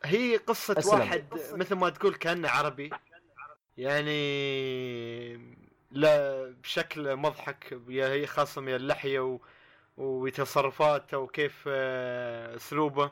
هي 0.04 0.38
قصة 0.38 0.80
أسلم. 0.80 1.00
واحد 1.00 1.26
مثل 1.52 1.76
ما 1.76 1.90
تقول 1.90 2.16
كأنه 2.16 2.50
عربي. 2.50 2.90
يعني 3.78 5.59
لا 5.92 6.46
بشكل 6.64 7.16
مضحك 7.16 7.80
يا 7.90 8.08
هي 8.10 8.28
خاصة 8.28 8.62
من 8.62 8.76
اللحية 8.76 9.20
و... 9.20 9.40
وتصرفاته 9.98 11.18
وكيف 11.18 11.64
آه، 11.68 12.56
أسلوبه 12.56 13.12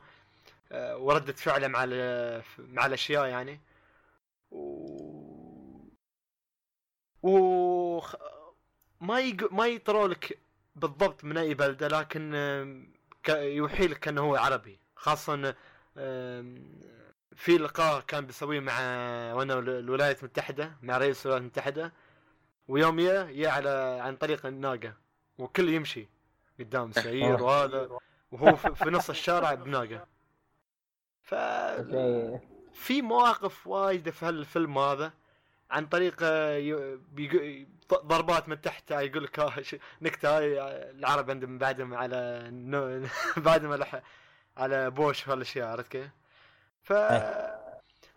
آه، 0.72 0.98
وردة 0.98 1.34
فعله 1.34 1.68
مع 1.68 1.84
ال... 1.88 2.44
مع 2.60 2.86
الأشياء 2.86 3.26
يعني. 3.28 3.60
و... 4.52 5.88
و... 7.24 8.02
ما 9.02 9.20
يق... 9.20 9.54
ما 9.54 9.68
يطروا 9.68 10.08
لك 10.08 10.40
بالضبط 10.76 11.24
من 11.24 11.38
أي 11.38 11.54
بلدة 11.54 11.88
لكن 11.88 12.32
ك... 13.24 13.30
يوحي 13.30 13.88
لك 13.88 14.08
إنه 14.08 14.22
هو 14.22 14.36
عربي. 14.36 14.80
خاصة 14.96 15.56
في 17.36 17.58
لقاء 17.58 18.02
كان 18.02 18.26
بيسويه 18.26 18.60
مع 18.60 18.74
وأنا 19.34 19.54
الولايات 19.60 20.20
المتحدة 20.24 20.78
مع 20.82 20.98
رئيس 20.98 21.26
الولايات 21.26 21.42
المتحدة. 21.42 21.94
ويوم 22.68 23.00
يا 23.00 23.24
يا 23.30 23.50
على 23.50 24.00
عن 24.02 24.16
طريق 24.16 24.46
الناقة 24.46 24.94
وكل 25.38 25.70
يمشي 25.70 26.08
قدام 26.60 26.92
سعير 26.92 27.44
وهذا 27.44 27.90
وهو 28.32 28.56
في, 28.56 28.76
نص 28.90 29.10
الشارع 29.10 29.54
بناقة. 29.54 30.08
ف 31.22 31.36
في 32.74 33.02
مواقف 33.02 33.68
وايده 33.68 34.12
في 34.12 34.26
هالفيلم 34.26 34.78
هذا 34.78 35.14
عن 35.72 35.86
طريق 35.86 36.16
آه، 36.22 37.00
ضربات 37.94 38.50
من 38.50 38.62
تحت 38.62 38.92
آه، 38.92 39.02
يقول 39.02 39.24
لك 39.24 39.40
آه، 39.40 39.64
نكتة 40.02 40.38
هاي 40.38 40.62
العرب 40.92 41.30
عندهم 41.30 41.58
بعدهم 41.58 41.94
على 41.94 42.50
بعدهم 43.38 43.72
على 43.72 44.02
على 44.58 44.90
بوش 44.90 45.28
وهالأشياء 45.28 45.68
عرفت 45.68 45.92
كيف؟ 45.92 46.10
ف 46.84 46.94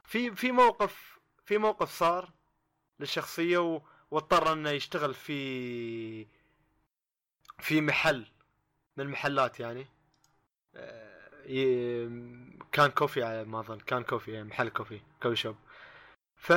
في 0.04 0.34
في 0.36 0.52
موقف 0.52 1.18
في 1.44 1.58
موقف 1.58 1.90
صار 1.90 2.30
للشخصية 3.00 3.58
و- 3.58 3.80
واضطر 4.10 4.52
انه 4.52 4.70
يشتغل 4.70 5.14
في 5.14 6.26
في 7.58 7.80
محل 7.80 8.26
من 8.96 9.04
المحلات 9.04 9.60
يعني. 9.60 9.86
آه، 10.76 11.30
كان 12.72 12.90
coffee 12.90 13.22
على 13.22 13.44
ما 13.44 13.60
أظن. 13.60 13.78
كان 13.78 14.02
coffee 14.02 14.32
يعني 14.32 14.48
محل 14.48 14.68
coffee 14.68 15.00
coffee 15.22 15.36
shop. 15.36 15.56
ف 16.36 16.52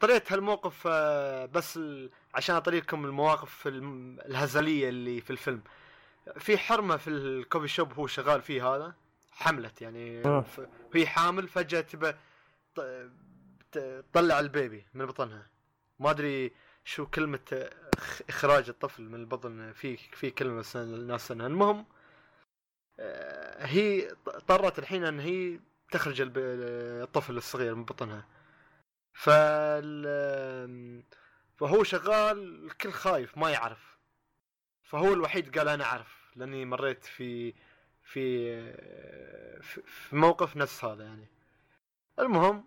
طريت 0.00 0.32
هالموقف 0.32 0.86
آه، 0.86 1.46
بس 1.46 1.80
عشان 2.34 2.56
اطريكم 2.56 3.04
المواقف 3.04 3.66
الم- 3.66 4.18
الهزلية 4.20 4.88
اللي 4.88 5.20
في 5.20 5.30
الفيلم. 5.30 5.62
في 6.38 6.58
حرمة 6.58 6.96
في 6.96 7.10
الكوفي 7.10 7.68
شوب 7.68 7.92
هو 7.92 8.06
شغال 8.06 8.42
فيه 8.42 8.68
هذا 8.76 8.94
حملت 9.32 9.82
يعني. 9.82 10.22
ف- 10.42 10.60
هي 10.94 11.06
حامل 11.06 11.48
فجأة 11.48 11.80
تبى 11.80 12.12
تطلع 13.72 14.40
البيبي 14.40 14.84
من 14.94 15.06
بطنها. 15.06 15.46
ما 16.00 16.10
أدري 16.10 16.52
شو 16.84 17.06
كلمة 17.06 17.70
إخراج 18.28 18.68
الطفل 18.68 19.02
من 19.02 19.14
البطن 19.14 19.72
في 19.72 19.96
في 19.96 20.30
كلمة 20.30 20.58
بس 20.58 20.76
الناس 20.76 21.30
المهم 21.32 21.86
آه، 23.00 23.66
هي 23.66 24.10
اضطرت 24.26 24.78
الحين 24.78 25.04
إن 25.04 25.20
هي 25.20 25.60
تخرج 25.90 26.22
الطفل 26.36 27.36
الصغير 27.36 27.74
من 27.74 27.84
بطنها. 27.84 28.26
فال 29.14 31.04
فهو 31.56 31.84
شغال 31.84 32.64
الكل 32.64 32.92
خايف 32.92 33.38
ما 33.38 33.50
يعرف. 33.50 33.98
فهو 34.84 35.12
الوحيد 35.12 35.58
قال 35.58 35.68
أنا 35.68 35.84
أعرف 35.84 36.32
لأني 36.36 36.64
مريت 36.64 37.04
في 37.04 37.54
في 38.02 38.72
في 39.62 39.82
في 39.82 40.16
موقف 40.16 40.56
نفس 40.56 40.84
هذا 40.84 41.04
يعني. 41.04 41.28
المهم 42.18 42.64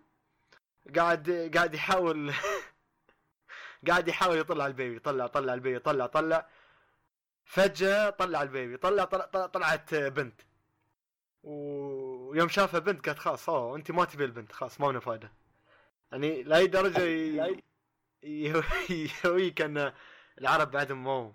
قاعد 0.96 1.50
قاعد 1.54 1.74
يحاول 1.74 2.32
قاعد 3.90 4.08
يحاول 4.08 4.38
يطلع 4.38 4.66
البيبي 4.66 4.98
طلع 4.98 5.26
طلع 5.26 5.54
البيبي 5.54 5.78
طلع 5.78 6.06
طلع. 6.06 6.48
فجأة 7.44 8.10
طلع 8.10 8.42
البيبي 8.42 8.76
طلع, 8.76 9.04
طلع, 9.04 9.24
طلع 9.26 9.46
طلعت 9.46 9.94
بنت. 9.94 10.40
ويوم 11.42 12.48
شافها 12.48 12.80
بنت 12.80 13.06
قالت 13.08 13.18
خلاص 13.18 13.48
أوه 13.48 13.76
أنت 13.76 13.90
ما 13.90 14.04
تبي 14.04 14.24
البنت 14.24 14.52
خلاص 14.52 14.80
ما 14.80 14.86
لنا 14.86 15.00
فايدة. 15.00 15.32
يعني 16.12 16.42
لأي 16.42 16.66
درجة 16.66 17.00
ي- 17.02 17.62
ي- 18.24 18.62
يهويك 19.24 19.60
أن 19.62 19.92
العرب 20.40 20.70
بعدهم 20.70 21.04
مو 21.04 21.32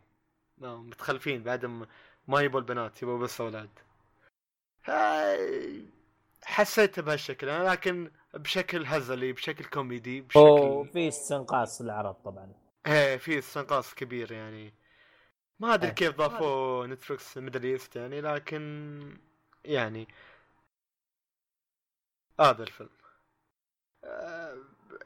ما 0.57 0.77
متخلفين 0.77 1.43
بعدهم 1.43 1.87
ما 2.27 2.41
يبوا 2.41 2.59
البنات 2.59 3.01
يبوا 3.03 3.19
بس 3.19 3.41
أولاد. 3.41 3.69
حسيت 6.43 6.99
بهالشكل 6.99 7.49
أنا 7.49 7.69
لكن 7.71 8.11
بشكل 8.33 8.85
هزلي 8.85 9.33
بشكل 9.33 9.65
كوميدي 9.65 10.21
بشكل 10.21 10.39
وفي 10.39 11.07
استنقاص 11.07 11.81
للعرب 11.81 12.13
طبعا. 12.13 12.53
إيه 12.87 13.17
في 13.17 13.39
استنقاص 13.39 13.93
كبير 13.93 14.31
يعني. 14.31 14.73
ما 15.59 15.73
أدري 15.73 15.87
إيه. 15.87 15.95
كيف 15.95 16.15
ضافوا 16.15 16.87
Netflix 16.87 17.37
Middle 17.37 17.63
East 17.63 17.95
يعني 17.95 18.21
لكن 18.21 19.17
يعني 19.65 20.07
هذا 22.39 22.63
الفيلم. 22.63 22.89
آه، 24.03 24.57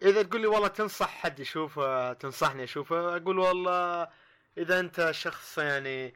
إذا 0.01 0.23
تقول 0.23 0.41
لي 0.41 0.47
والله 0.47 0.67
تنصح 0.67 1.09
حد 1.09 1.39
يشوفه 1.39 2.13
تنصحني 2.13 2.63
أشوفه 2.63 3.17
أقول 3.17 3.39
والله 3.39 4.07
إذا 4.57 4.79
أنت 4.79 5.11
شخص 5.11 5.57
يعني 5.57 6.13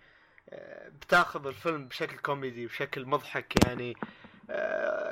آه، 0.49 0.89
بتاخذ 0.89 1.47
الفيلم 1.47 1.88
بشكل 1.88 2.18
كوميدي 2.18 2.66
بشكل 2.66 3.05
مضحك 3.05 3.66
يعني 3.66 3.95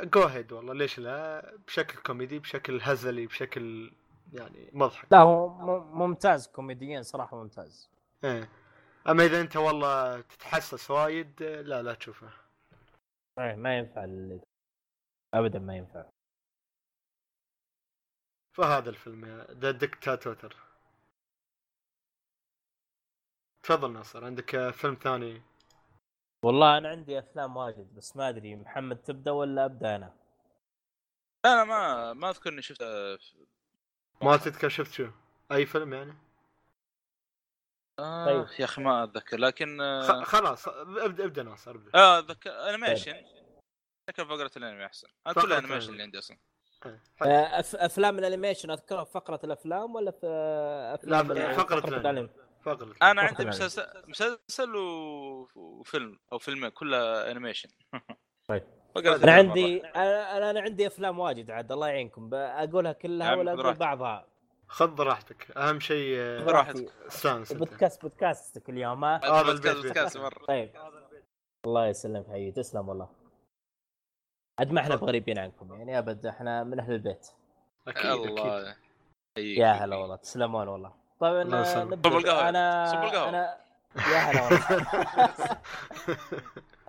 go 0.03 0.23
ahead 0.23 0.51
والله 0.51 0.73
ليش 0.73 0.99
لا؟ 0.99 1.55
بشكل 1.67 1.99
كوميدي 2.01 2.39
بشكل 2.39 2.79
هزلي 2.81 3.27
بشكل 3.27 3.93
يعني 4.33 4.69
مضحك. 4.73 5.07
لا 5.11 5.19
هو 5.19 5.49
ممتاز 5.83 6.47
كوميديا 6.47 7.01
صراحة 7.01 7.37
ممتاز. 7.43 7.89
إيه. 8.23 8.49
أما 9.09 9.25
إذا 9.25 9.41
أنت 9.41 9.57
والله 9.57 10.21
تتحسس 10.21 10.91
وايد 10.91 11.43
لا 11.43 11.81
لا 11.83 11.93
تشوفه. 11.93 12.29
إيه، 13.39 13.55
ما 13.55 13.77
ينفع 13.77 14.03
ال- 14.03 14.41
ابدا 15.33 15.59
ما 15.59 15.75
ينفع. 15.77 16.05
فهذا 18.57 18.89
الفيلم 18.89 19.25
يا 19.25 19.47
The 19.53 19.71
Dictator 19.71 20.55
تفضل 23.63 23.93
ناصر 23.93 24.25
عندك 24.25 24.69
فيلم 24.69 24.95
ثاني؟ 24.95 25.41
والله 26.45 26.77
أنا 26.77 26.89
عندي 26.89 27.19
أفلام 27.19 27.57
واجد 27.57 27.95
بس 27.95 28.15
ما 28.17 28.29
أدري 28.29 28.55
محمد 28.55 28.97
تبدأ 28.97 29.31
ولا 29.31 29.65
أبدأ 29.65 29.95
أنا؟ 29.95 30.13
أنا 31.45 31.63
ما 31.63 32.13
ما 32.13 32.29
أذكر 32.29 32.49
إني 32.49 32.61
شفت 32.61 32.81
آه، 32.81 33.17
ما 34.21 34.37
تذكر 34.37 34.69
شفت 34.69 34.91
شو؟ 34.91 35.07
أي 35.51 35.65
فيلم 35.65 35.93
يعني؟ 35.93 36.13
آه 37.99 38.25
طيب. 38.25 38.59
يا 38.59 38.65
أخي 38.65 38.81
ما 38.81 39.03
أتذكر 39.03 39.37
لكن 39.37 39.81
آه, 39.81 40.23
خلاص 40.23 40.67
ابدأ 40.67 41.25
ابدأ 41.25 41.43
ناصر 41.43 41.71
ابدا 41.71 41.91
آه 41.99 42.19
أتذكر 42.19 42.49
animation. 42.69 43.15
ذكر 44.09 44.25
فقرة 44.25 44.51
الانمي 44.57 44.85
احسن 44.85 45.07
أنا 45.27 45.33
كل 45.35 45.53
ال 45.53 45.57
animation. 45.57 45.91
اللي 45.91 46.03
عندي 46.03 46.17
أصلا. 46.19 46.37
إيه،. 46.85 47.01
آه، 47.21 47.61
أف- 47.61 47.75
أفلام 47.83 48.19
ال 48.19 48.24
animation 48.24 48.71
أذكرها 48.71 49.03
في 49.03 49.11
فقرة 49.11 49.39
الأفلام 49.43 49.95
ولا 49.95 50.11
في 50.11 50.27
أفلام 50.93 51.31
لا، 51.33 51.51
ال- 51.51 51.55
فقرة 51.55 51.79
الأنمي. 51.87 51.97
الانمي 52.09 52.29
أنا 53.01 53.21
عندي. 53.21 53.45
مسلسل 53.45 53.85
مسلسل 54.07 54.75
وفيلم 55.55 56.19
أو 56.33 56.37
فيلمين 56.37 56.69
كلها 56.69 57.31
animation 57.31 57.69
طيب. 58.47 58.63
أنا 58.97 59.31
عندي. 59.33 59.85
أنا 59.85 60.49
أنا 60.49 60.61
عندي 60.61 60.87
أفلام 60.87 61.19
واجد 61.19 61.51
عاد 61.51 61.71
الله 61.71 61.87
يعينكم 61.87 62.29
أقولها 62.33 62.91
كلها 62.91 63.35
ولا 63.35 63.53
أقول. 63.53 63.73
بعضها 63.73 64.27
خذ 64.67 65.01
راحتك 65.01 65.51
أهم 65.57 65.79
شيء 65.79 66.15
آه، 66.19 66.39
خذ 66.39 66.51
راحتك. 66.51 66.91
استانس. 67.07 67.53
بودكاست 67.53 68.01
بودكاستك 68.01 68.69
اليوم 68.69 69.03
ها 69.05 69.17
هذا 69.17 69.41
بودكاست- 69.43 69.65
البيت 69.65 69.85
بودكاست. 69.85 70.17
مرة. 70.17 70.45
طيب 70.47 70.71
الله 71.65 71.87
يسلمك 71.87 72.27
حبيبي 72.27 72.51
تسلم 72.51 72.89
والله 72.89 73.09
عاد 74.59 74.71
ما 74.71 74.81
إحنا. 74.81 74.95
بغريبين 74.95 75.37
عنكم 75.39 75.73
يعني 75.73 75.97
أبد 75.99 76.25
إحنا 76.25 76.63
من 76.63 76.79
أهل 76.79 76.93
البيت 76.93 77.27
أكيد 77.87 78.05
أكيد 78.05 78.25
الله 78.37 78.75
يحييك. 79.37 79.57
يا 79.57 79.67
هلا 79.71 79.95
والله 79.95 80.15
تسلمون 80.15 80.67
والله 80.67 80.93
طيب 81.19 81.63
صب 81.63 82.05
القهوة. 82.05 82.49
أنا 82.49 82.85
صب 82.91 83.03
القهوة. 83.03 83.29
أنا 83.29 83.57
يا 83.95 84.17
هلا 84.17 84.41
والله 84.43 84.59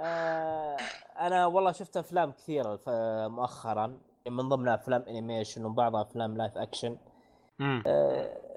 آه، 0.00 0.76
أنا 1.20 1.46
والله 1.46 1.72
شفت 1.72 1.96
أفلام 1.96 2.32
كثيرة 2.32 2.80
مؤخرا 3.28 3.98
من 4.28 4.48
ضمنها 4.48 4.74
أفلام 4.74 5.04
انيميشن 5.08 5.64
وبعضها 5.64 6.02
أفلام 6.02 6.36
live 6.36 6.59
action. 6.59 6.96
آه، 7.60 7.82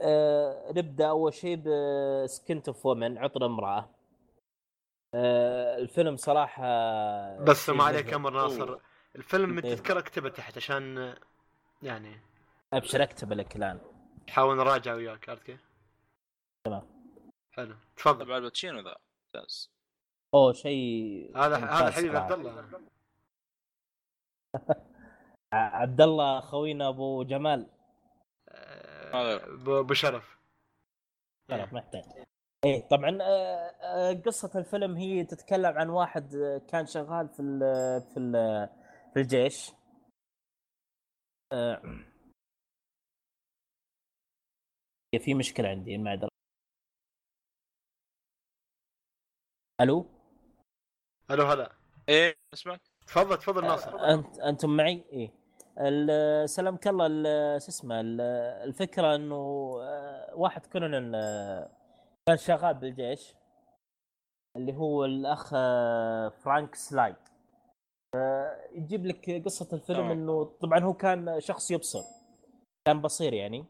آه، 0.02 0.72
نبدأ 0.72 1.10
أول 1.10 1.34
شيء 1.34 1.62
ب 1.66 1.83
Scent 1.83 2.68
of 2.68 2.86
a 2.86 2.91
Woman 2.91 3.18
عطر 3.18 3.46
امرأة 3.46 3.90
آه، 5.16 5.78
الفيلم 5.78 6.18
صراحة 6.18 6.64
بس 7.44 7.70
ما 7.70 7.84
عليك. 7.84 8.14
أمر 8.14 8.30
ناصر 8.30 8.78
الفيلم 9.16 9.60
إيه. 9.60 9.76
تذكرة 9.76 10.00
اكتبه 10.00 10.30
تحت 10.30 10.58
عشان 10.58 11.14
يعني 11.82 12.20
أبشر 12.74 13.04
اكتب 13.04 13.34
لك 13.34 13.56
الآن 13.56 13.80
نحاول 14.30 14.58
نراجع 14.58 14.94
وياك 14.94 15.30
عرفت 15.30 15.44
كيف؟ 15.44 15.70
تمام. 16.66 16.84
حلو 17.52 17.76
تفضل 17.96 18.26
تبع 18.26 18.38
الباتشينو 18.38 18.80
ذا 18.80 18.96
ممتاز 19.36 19.72
اوه 20.34 20.54
شيء 20.54 21.38
هذا 21.38 21.56
هذا 21.58 21.92
حبيب. 21.92 22.16
عبد 22.16 22.32
الله 22.32 22.70
عبد 25.54 26.02
الله 26.02 26.40
خوينا 26.40 26.90
أبو 26.90 27.24
جمال. 27.24 27.70
آه، 28.50 29.38
ب- 29.38 29.88
بشرف 29.88 30.40
شرف 31.52 31.74
محتاج 31.74 32.04
إيه 32.66 32.88
طبعا 32.88 33.18
آه، 33.22 33.26
آه، 33.82 34.14
قصة 34.14 34.60
الفيلم 34.60 34.96
هي 34.98 35.26
تتكلم 35.26 35.78
عن 35.78 35.90
واحد 35.90 36.36
كان 36.68 36.86
شغال 36.86 37.30
في 37.30 37.42
ال 37.42 37.60
في 38.14 38.20
ال 38.20 38.34
في 39.14 39.20
الجيش 39.20 39.72
في 45.18 45.34
مشكلة 45.34 45.70
عندي 45.70 45.98
ما 45.98 46.14
أدري. 46.14 46.30
ألو؟ 49.82 50.06
ألو 51.32 51.46
هلا. 51.46 51.72
إيه 52.10 52.36
اسمك؟ 52.54 52.82
تفضل 53.08 53.38
تفضل 53.38 53.64
ناصر. 53.66 54.00
أنت 54.00 54.40
أنتم 54.40 54.78
معي؟ 54.78 55.04
إيه. 55.12 55.40
سلمك 56.46 56.88
الله 56.88 57.06
ال- 57.08 57.62
شو 57.62 57.68
اسمه 57.68 58.00
ال- 58.02 58.22
الفكرة 58.68 59.16
إنه 59.16 59.36
واحد 60.34 60.66
كونان 60.66 61.16
آه، 61.16 61.70
كان 62.28 62.38
شغال 62.38 62.74
بالجيش 62.74 63.36
اللي 64.58 64.74
هو 64.74 65.06
الأخ 65.06 65.50
فرانك 66.44 66.76
سلايد 66.76 67.16
يجيب 68.72 69.06
لك 69.06 69.44
قصة 69.46 69.76
الفيلم. 69.76 70.00
إنه 70.12 70.44
طبعا 70.44 70.80
هو 70.80 70.94
كان 70.94 71.40
شخص 71.40 71.72
يبصر 71.72 72.04
كان 72.88 73.02
بصير 73.02 73.34
يعني. 73.34 73.66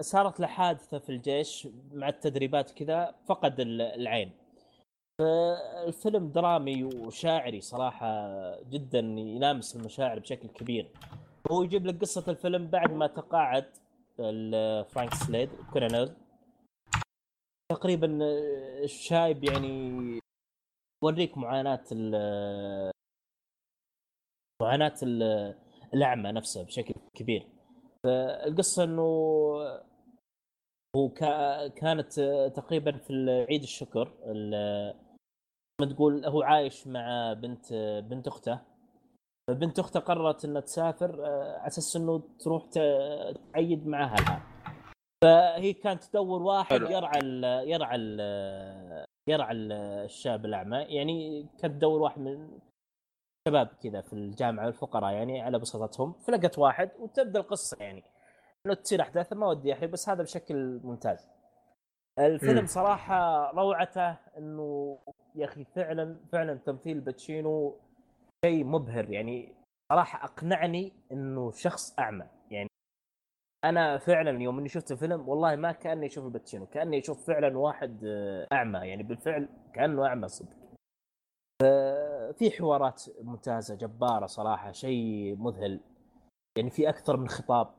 صارت 0.00 0.40
له 0.40 0.46
حادثة 0.46 0.98
في 0.98 1.10
الجيش 1.10 1.68
مع 1.92 2.08
التدريبات 2.08 2.70
كذا 2.70 3.14
فقد 3.26 3.60
ال- 3.60 3.80
العين. 3.82 4.32
الفيلم 5.86 6.28
درامي 6.28 6.84
وشاعري 6.84 7.60
صراحة 7.60 8.10
جدا 8.62 8.98
يلامس 8.98 9.76
المشاعر 9.76 10.18
بشكل 10.18 10.48
كبير. 10.48 10.90
هو 11.52 11.62
يجيب 11.62 11.86
لك 11.86 12.00
قصة 12.00 12.24
الفيلم 12.28 12.66
بعد 12.66 12.92
ما 12.92 13.06
تقاعد 13.06 13.66
فرانك 14.92 15.14
سليد 15.14 15.50
كولونيل 15.72 16.14
تقريبا 17.72 18.18
الشايب 18.84 19.44
يعني 19.44 20.20
يوريك 21.04 21.38
معاناة 21.38 21.84
ال- 21.92 22.90
معاناة 24.62 24.94
ال- 25.02 25.54
الأعمى 25.94 26.32
نفسه 26.32 26.62
بشكل 26.64 26.94
كبير. 27.14 27.46
فالقصة 28.04 28.84
إنه 28.84 29.02
هو 30.96 31.08
كا- 31.08 31.68
كانت 31.68 32.20
تقريبا 32.56 32.92
في 32.98 33.46
عيد 33.50 33.62
الشكر 33.62 34.12
ال- 34.26 34.94
ما 35.80 35.86
تقول 35.86 36.24
هو 36.26 36.42
عايش 36.42 36.86
مع 36.86 37.32
بنت 37.32 37.72
بنت 38.10 38.26
أخته. 38.28 38.60
فبنت 39.50 39.78
أخته 39.78 40.00
قررت 40.00 40.44
إنها 40.44 40.60
تسافر 40.60 41.26
آه، 41.26 41.58
على 41.58 41.66
أساس 41.66 41.96
إنه 41.96 42.22
تروح 42.40 42.64
تعيد 42.64 43.86
مع 43.86 44.04
اهلها 44.04 44.42
فهي 45.24 45.72
كانت 45.72 46.04
تدور 46.04 46.42
واحد. 46.42 46.80
يرعى 46.80 47.18
ال 47.22 47.44
يرعى 47.70 47.96
ال 47.96 48.20
يرعى 49.28 49.52
ال- 49.52 49.72
الشاب 50.04 50.44
الأعمى. 50.44 50.76
يعني 50.78 51.46
كانت 51.58 51.74
تدور 51.76 52.00
واحد 52.02 52.20
من 52.20 52.58
شباب 53.48 53.68
كذا 53.82 54.00
في 54.00 54.12
الجامعة 54.12 54.68
الفقراء 54.68 55.12
يعني 55.12 55.40
على 55.40 55.58
بساطتهم 55.58 56.12
فلقت 56.12 56.58
واحد 56.58 56.90
وتبدأ 56.98 57.40
القصة 57.40 57.76
يعني. 57.80 58.02
إنه 58.66 58.74
تصير 58.74 59.00
احداث 59.00 59.32
ما 59.32 59.46
ودي 59.46 59.72
احرق 59.72 59.88
بس 59.88 60.08
هذا 60.08 60.22
بشكل 60.22 60.80
ممتاز. 60.84 61.28
الفيلم. 62.18 62.66
صراحة 62.66 63.50
روعته 63.50 64.16
إنه 64.38 64.98
يا 65.34 65.44
أخي 65.44 65.64
فعلا 65.64 66.16
فعلا 66.32 66.54
تمثيل 66.54 67.00
باتشينو 67.00 67.80
شيء 68.44 68.64
مبهر 68.64 69.10
يعني. 69.10 69.54
صراحة 69.92 70.24
أقنعني 70.24 70.92
إنه 71.12 71.50
شخص 71.50 71.98
أعمى 71.98 72.26
يعني. 72.50 72.68
أنا 73.64 73.98
فعلا 73.98 74.42
يوم 74.42 74.58
إني 74.58 74.68
شفت 74.68 74.92
الفيلم 74.92 75.28
والله 75.28 75.56
ما 75.56 75.72
كأني 75.72 76.06
أشوف 76.06 76.24
الباتشينو 76.24 76.66
كأني 76.66 76.98
أشوف 76.98 77.26
فعلا 77.26 77.58
واحد 77.58 78.04
أعمى 78.52 78.78
يعني. 78.78 79.02
بالفعل 79.02 79.48
كأنه 79.74 80.06
أعمى 80.06 80.28
صدق. 80.28 80.59
في 82.38 82.50
حوارات 82.58 83.02
ممتازة 83.20 83.74
جبارة 83.74 84.26
صراحة 84.26 84.72
شيء 84.72 85.36
مذهل 85.38 85.80
يعني 86.58 86.70
في 86.70 86.88
أكثر 86.88 87.16
من 87.16 87.28
خطاب 87.28 87.74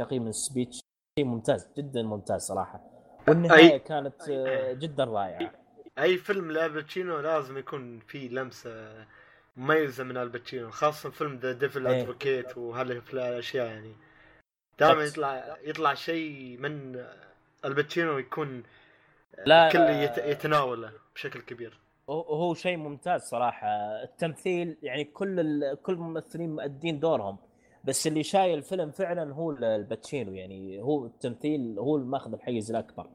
تقييم 0.00 0.26
ال 0.26 0.34
speech 0.34 0.80
شيء 1.18 1.26
ممتاز 1.26 1.68
جدا 1.78 2.02
ممتاز 2.02 2.42
صراحة 2.42 2.80
والنهاية 3.28 3.78
أي- 3.78 3.82
كانت 3.82 4.28
آه، 4.30 4.72
جدا 4.72 5.04
رائعة 5.04 5.52
اي 5.98 6.16
فيلم 6.18 6.50
لالباتشينو 6.50 7.20
لازم 7.20 7.58
يكون 7.58 7.98
فيه 8.00 8.28
لمسة 8.28 9.06
مميزة 9.56 10.04
من 10.04 10.16
الباتشينو 10.16 10.70
خاصة 10.70 11.10
فيلم 11.10 11.36
The 11.36 11.52
Devil's. 11.52 11.86
Advocate 11.86 12.58
وهالأشياء 12.58 13.66
يعني 13.66 13.92
دائما. 14.78 15.04
يطلع 15.04 15.56
يطلع 15.62 15.94
شيء 15.94 16.58
من 16.58 17.04
الباتشينو 17.64 18.18
يكون 18.18 18.62
لا، 19.46 19.66
الكل 19.66 19.78
آه، 19.78 20.02
يت- 20.02 20.18
يتناوله 20.18 20.92
بشكل 21.14 21.40
كبير 21.40 21.78
هو- 22.12 22.34
هو 22.34 22.54
شيء 22.54 22.76
ممتاز 22.76 23.22
صراحة. 23.22 23.66
التمثيل 24.02 24.78
يعني 24.82 25.04
كل 25.04 25.40
ال... 25.40 25.82
كل 25.82 25.92
الممثلين 25.92 26.54
مؤدين 26.54 27.00
دورهم. 27.00 27.38
بس 27.84 28.06
اللي 28.06 28.22
شايل 28.22 28.58
الفيلم 28.58 28.90
فعلا 28.90 29.34
هو 29.34 29.50
ال- 29.50 29.64
الباتشينو. 29.64 30.32
يعني 30.32 30.80
هو 30.82 31.06
التمثيل 31.06 31.78
هو 31.78 31.96
اللي 31.96 32.06
ماخذ 32.06 32.32
الحيز 32.32 32.70
الأكبر. 32.70 33.10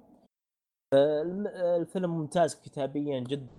الفيلم 1.78 2.10
ممتاز 2.10 2.56
كتابيا 2.62 3.20
جدا. 3.20 3.58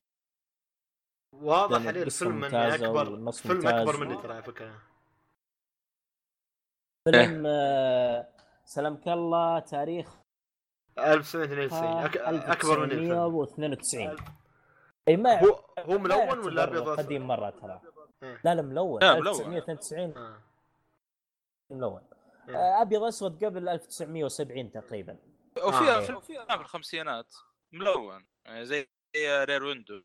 واضح 1.35 1.87
عليه 1.87 2.03
الفيلم 2.03 2.33
ممتازة 2.41 2.75
اكبر 2.87 3.05
فيلم 3.05 3.25
ممتاز. 3.25 3.67
اكبر 3.67 3.97
مني 3.97 4.17
ترى 4.23 4.33
على 4.35 4.43
فكرة. 4.43 4.83
فيلم 7.09 7.45
آه، 7.47 8.29
سلامك 8.65 9.09
الله 9.09 9.59
تاريخ 9.59 10.19
1992 10.99 11.85
أك... 12.05 12.17
أكبر 12.17 12.81
مني 12.81 12.95
الفيلم. 12.95 13.13
1992 13.13 14.17
اي 15.09 15.17
ما 15.17 15.43
هو 15.45 15.65
هو 15.79 15.99
ملون 15.99 16.39
ولا 16.39 16.65
أبيض 16.65 16.89
قديم 16.89 17.27
مرة 17.27 17.51
ترى. 17.51 17.81
لا 18.23 18.55
لا 18.55 18.63
ملون 18.63 19.05
ملون. 19.05 19.05
1992 19.05 20.17
آه. 20.17 20.43
ملون. 21.71 22.03
آه، 22.49 22.83
أبيض 22.83 23.03
اسود 23.03 23.45
قبل 23.45 23.69
1970 23.69 24.73
تقريبا 24.73 25.19
وفي 25.65 25.91
آه. 25.91 26.01
في 26.57 26.61
الخمسينات 26.61 27.35
ملون 27.73 28.27
يعني 28.47 28.65
زي 28.67 28.89
Rear 29.17 29.65
Window 29.65 30.03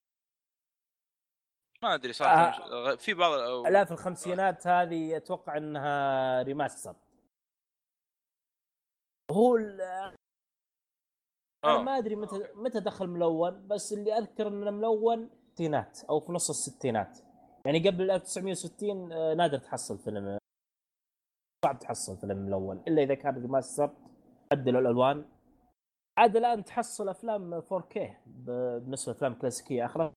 ما 1.83 1.93
أدري 1.93 2.13
صراحة 2.13 2.63
آه. 2.71 2.95
في 2.95 3.13
بعض 3.13 3.31
أو- 3.31 3.69
لا 3.69 3.85
في 3.85 3.91
الخمسينات 3.91 4.67
هذه 4.67 5.17
أتوقع 5.17 5.57
إنها 5.57 6.41
remaster 6.41 6.95
هو 9.31 9.57
ال- 9.57 10.15
أنا 11.65 11.73
آه. 11.79 11.81
ما 11.81 11.97
أدري 11.97 12.15
متى 12.15 12.47
متى 12.55 12.79
دخل 12.79 13.07
ملون 13.07 13.67
بس 13.67 13.93
اللي 13.93 14.17
أذكر 14.17 14.47
انه 14.47 14.71
ملون 14.71 15.29
الستينات 15.49 15.99
أو 16.09 16.19
في 16.19 16.31
نص 16.31 16.49
الستينات. 16.49 17.19
يعني 17.65 17.89
قبل 17.89 18.11
1960 18.11 19.11
آه، 19.11 19.33
نادر 19.33 19.57
تحصل 19.57 19.97
فيلم 19.97 20.37
صعب 21.65 21.79
تحصل 21.79 22.17
فيلم 22.17 22.37
ملون 22.37 22.83
إلا 22.87 23.03
إذا 23.03 23.13
كان 23.13 23.41
remaster 23.41 23.89
عدلوا 24.51 24.81
الألوان. 24.81 25.25
عاد 26.17 26.35
الآن 26.35 26.63
تحصل 26.63 27.09
أفلام 27.09 27.61
4K 27.61 27.97
ب- 28.25 28.79
بالنسبة 28.83 29.11
لأفلام 29.13 29.33
كلاسيكية 29.33 29.85
اخرتها 29.85 30.13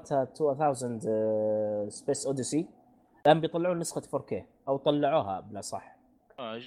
2000 0.00 1.88
Space 1.88 2.26
Odyssey 2.26 2.68
الآن 3.26 3.40
بيطلعون 3.40 3.78
نسخة 3.78 4.00
4K 4.18 4.34
أو 4.68 4.76
طلعوها 4.76 5.40
بلا 5.40 5.60
صح. 5.60 5.96
آه. 6.38 6.60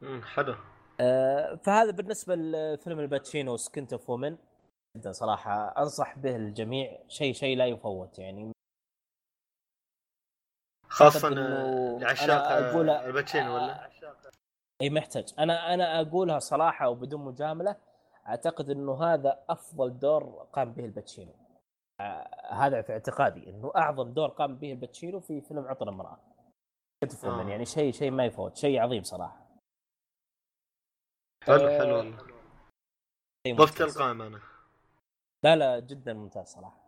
مم، 0.00 0.22
حلو. 0.22 0.54
فهذا 1.62 1.90
بالنسبة 1.90 2.34
لفيلم 2.34 3.00
الباتشينو 3.00 3.56
Scent 3.56 3.92
of 3.92 4.10
a 4.10 4.14
Woman. 4.14 4.36
جدا 4.96 5.12
صراحة 5.12 5.68
أنصح 5.78 6.18
به 6.18 6.36
الجميع. 6.36 6.98
شيء 7.08 7.32
شيء 7.32 7.56
لا 7.56 7.66
يفوت 7.66 8.18
يعني. 8.18 8.52
خاصه 10.88 11.28
لعشاق 11.28 12.48
الباتشينو 12.88 13.54
ولا؟ 13.54 13.90
إي 14.82 14.90
محتاج. 14.90 15.34
أنا 15.38 15.74
أنا 15.74 16.00
أقولها 16.00 16.38
صراحة 16.38 16.88
وبدون 16.88 17.24
مجاملة 17.24 17.76
أعتقد 18.26 18.70
إنه 18.70 19.04
هذا 19.04 19.44
أفضل 19.48 19.98
دور 19.98 20.46
قام 20.52 20.72
به 20.72 20.84
الباتشينو. 20.84 21.32
آه، 22.00 22.52
هذا 22.52 22.82
في 22.82 22.92
اعتقادي 22.92 23.50
إنه 23.50 23.72
أعظم 23.76 24.12
دور 24.12 24.28
قام 24.28 24.56
به 24.56 24.72
الباتشينو 24.72 25.20
في 25.20 25.40
فيلم 25.40 25.68
عطر 25.68 25.88
امراه 25.88 26.18
آه. 27.24 27.48
يعني 27.48 27.64
شيء 27.64 27.92
شيء 27.92 28.10
ما 28.10 28.24
يفوت. 28.24 28.56
شيء 28.56 28.80
عظيم 28.80 29.02
صراحة. 29.02 29.47
حلو 31.48 31.66
آه، 31.68 31.78
حلو 31.78 31.96
والله. 31.96 32.16
ضفت 33.48 33.80
ممتاز. 33.82 33.96
القائمة 33.98 34.26
أنا. 34.26 34.40
لا 35.44 35.56
لا 35.56 35.78
جدا 35.80 36.12
ممتاز 36.12 36.46
صراحة. 36.46 36.80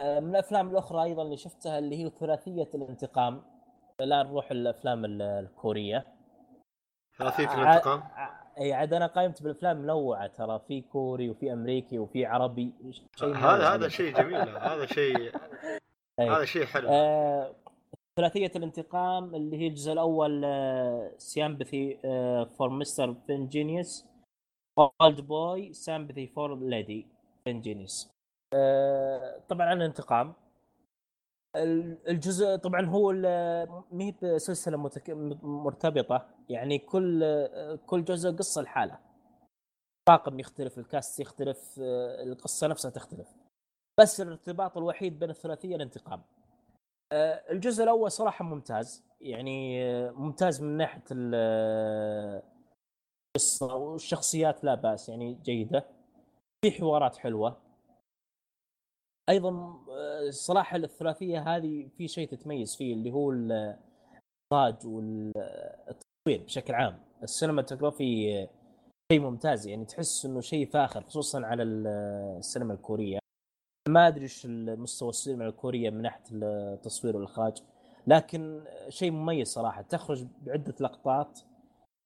آه، 0.00 0.20
من 0.20 0.30
الأفلام 0.30 0.70
الأخرى 0.70 1.02
أيضا 1.04 1.22
اللي 1.22 1.36
شفتها 1.36 1.78
اللي 1.78 2.04
هي 2.04 2.10
ثلاثية 2.10 2.68
الانتقام. 2.74 3.42
لا 4.00 4.22
نروح 4.22 4.50
الأفلام 4.50 5.04
ال- 5.04 5.22
الكورية. 5.22 6.06
ثلاثية 7.18 7.48
ع- 7.48 7.62
الانتقام؟ 7.62 8.02
إي 8.60 8.72
عاد 8.72 8.94
أنا 8.94 9.06
قائمت 9.06 9.42
بالأفلام 9.42 9.76
منوعه 9.76 10.26
ترى 10.26 10.58
في 10.68 10.80
كوري 10.80 11.30
وفي 11.30 11.52
أمريكي 11.52 11.98
وفي 11.98 12.26
عربي 12.26 12.74
شيء 12.90 13.34
هذا 13.36 13.74
هذا. 13.74 13.88
شيء 13.88 14.14
جميل 14.16 14.48
هذا 14.58 14.86
شيء. 14.86 15.32
هذا 16.20 16.44
شيء 16.44 16.64
حلو. 16.66 16.88
آه، 16.90 17.54
ثلاثية 18.16 18.52
الانتقام 18.56 19.34
اللي 19.34 19.56
هي 19.56 19.66
الجزء 19.66 19.92
الأول 19.92 20.44
Sympathy 21.18 21.98
for 22.58 22.70
Mr. 22.70 23.14
Vengeance 23.26 24.06
Oldboy 24.78 25.72
Sympathy 25.72 26.26
for 26.26 26.54
Lady 26.58 27.06
Vengeance 27.44 28.10
طبعا 29.48 29.66
عن 29.66 29.76
الانتقام. 29.76 30.32
ال- 31.56 32.08
الجزء 32.08 32.56
طبعا 32.56 32.86
هو 32.86 33.12
ما 33.92 34.04
هي 34.04 34.14
بسلسله 34.22 34.76
متك... 34.76 35.10
مرتبطة. 35.42 36.28
يعني 36.48 36.78
كل 36.78 37.24
كل 37.86 38.04
جزء 38.04 38.30
قصة 38.36 38.62
لحاله. 38.62 38.98
طاقم 40.08 40.40
يختلف 40.40 40.78
ال 40.78 40.86
cast 40.86 41.20
يختلف 41.20 41.80
آه، 41.82 42.22
القصة 42.22 42.66
نفسها 42.66 42.90
تختلف. 42.90 43.28
بس 44.00 44.20
الارتباط 44.20 44.76
الوحيد 44.76 45.18
بين 45.18 45.30
الثلاثية 45.30 45.76
الانتقام. 45.76 46.20
آه، 46.20 46.39
الجزء 47.50 47.84
الأول 47.84 48.10
صراحة 48.10 48.44
ممتاز. 48.44 49.04
يعني 49.20 49.84
آه، 49.84 50.10
ممتاز 50.10 50.62
من 50.62 50.76
ناحية 50.76 51.02
ال- 51.12 51.32
آه، 51.34 52.42
القصة 53.36 53.74
والشخصيات 53.76 54.64
لا 54.64 54.74
بأس 54.74 55.08
يعني 55.08 55.34
جيدة. 55.34 55.84
في 56.64 56.70
حوارات 56.70 57.16
حلوة. 57.16 57.56
أيضا 59.30 59.50
آه، 59.90 60.30
صراحة 60.30 60.76
الثلاثية 60.76 61.56
هذه 61.56 61.88
في 61.96 62.08
شيء 62.08 62.28
تتميز 62.28 62.76
فيه 62.76 62.94
اللي 62.94 63.10
هو 63.10 63.30
الإخراج 63.32 64.86
والتصوير 64.86 66.44
بشكل 66.44 66.74
عام. 66.74 67.02
السينماتوجرافي 67.22 68.38
آه، 68.42 68.48
شيء 69.12 69.20
ممتاز. 69.20 69.66
يعني 69.66 69.84
تحس 69.84 70.26
إنه 70.26 70.40
شيء 70.40 70.66
فاخر 70.66 71.02
خصوصا 71.04 71.46
على 71.46 71.62
ال- 71.62 71.86
السينما 72.38 72.74
الكورية. 72.74 73.18
ما 73.92 74.08
أدري 74.08 74.22
إيش 74.22 74.44
المستوى 74.46 75.08
السينما 75.08 75.46
الكورية 75.46 75.90
من 75.90 76.02
ناحية 76.02 76.22
التصوير 76.32 77.16
والإخراج 77.16 77.62
لكن 78.06 78.64
شيء 78.88 79.10
مميز 79.10 79.48
صراحة 79.48 79.82
تخرج 79.82 80.26
بعدة 80.42 80.74
لقطات 80.80 81.40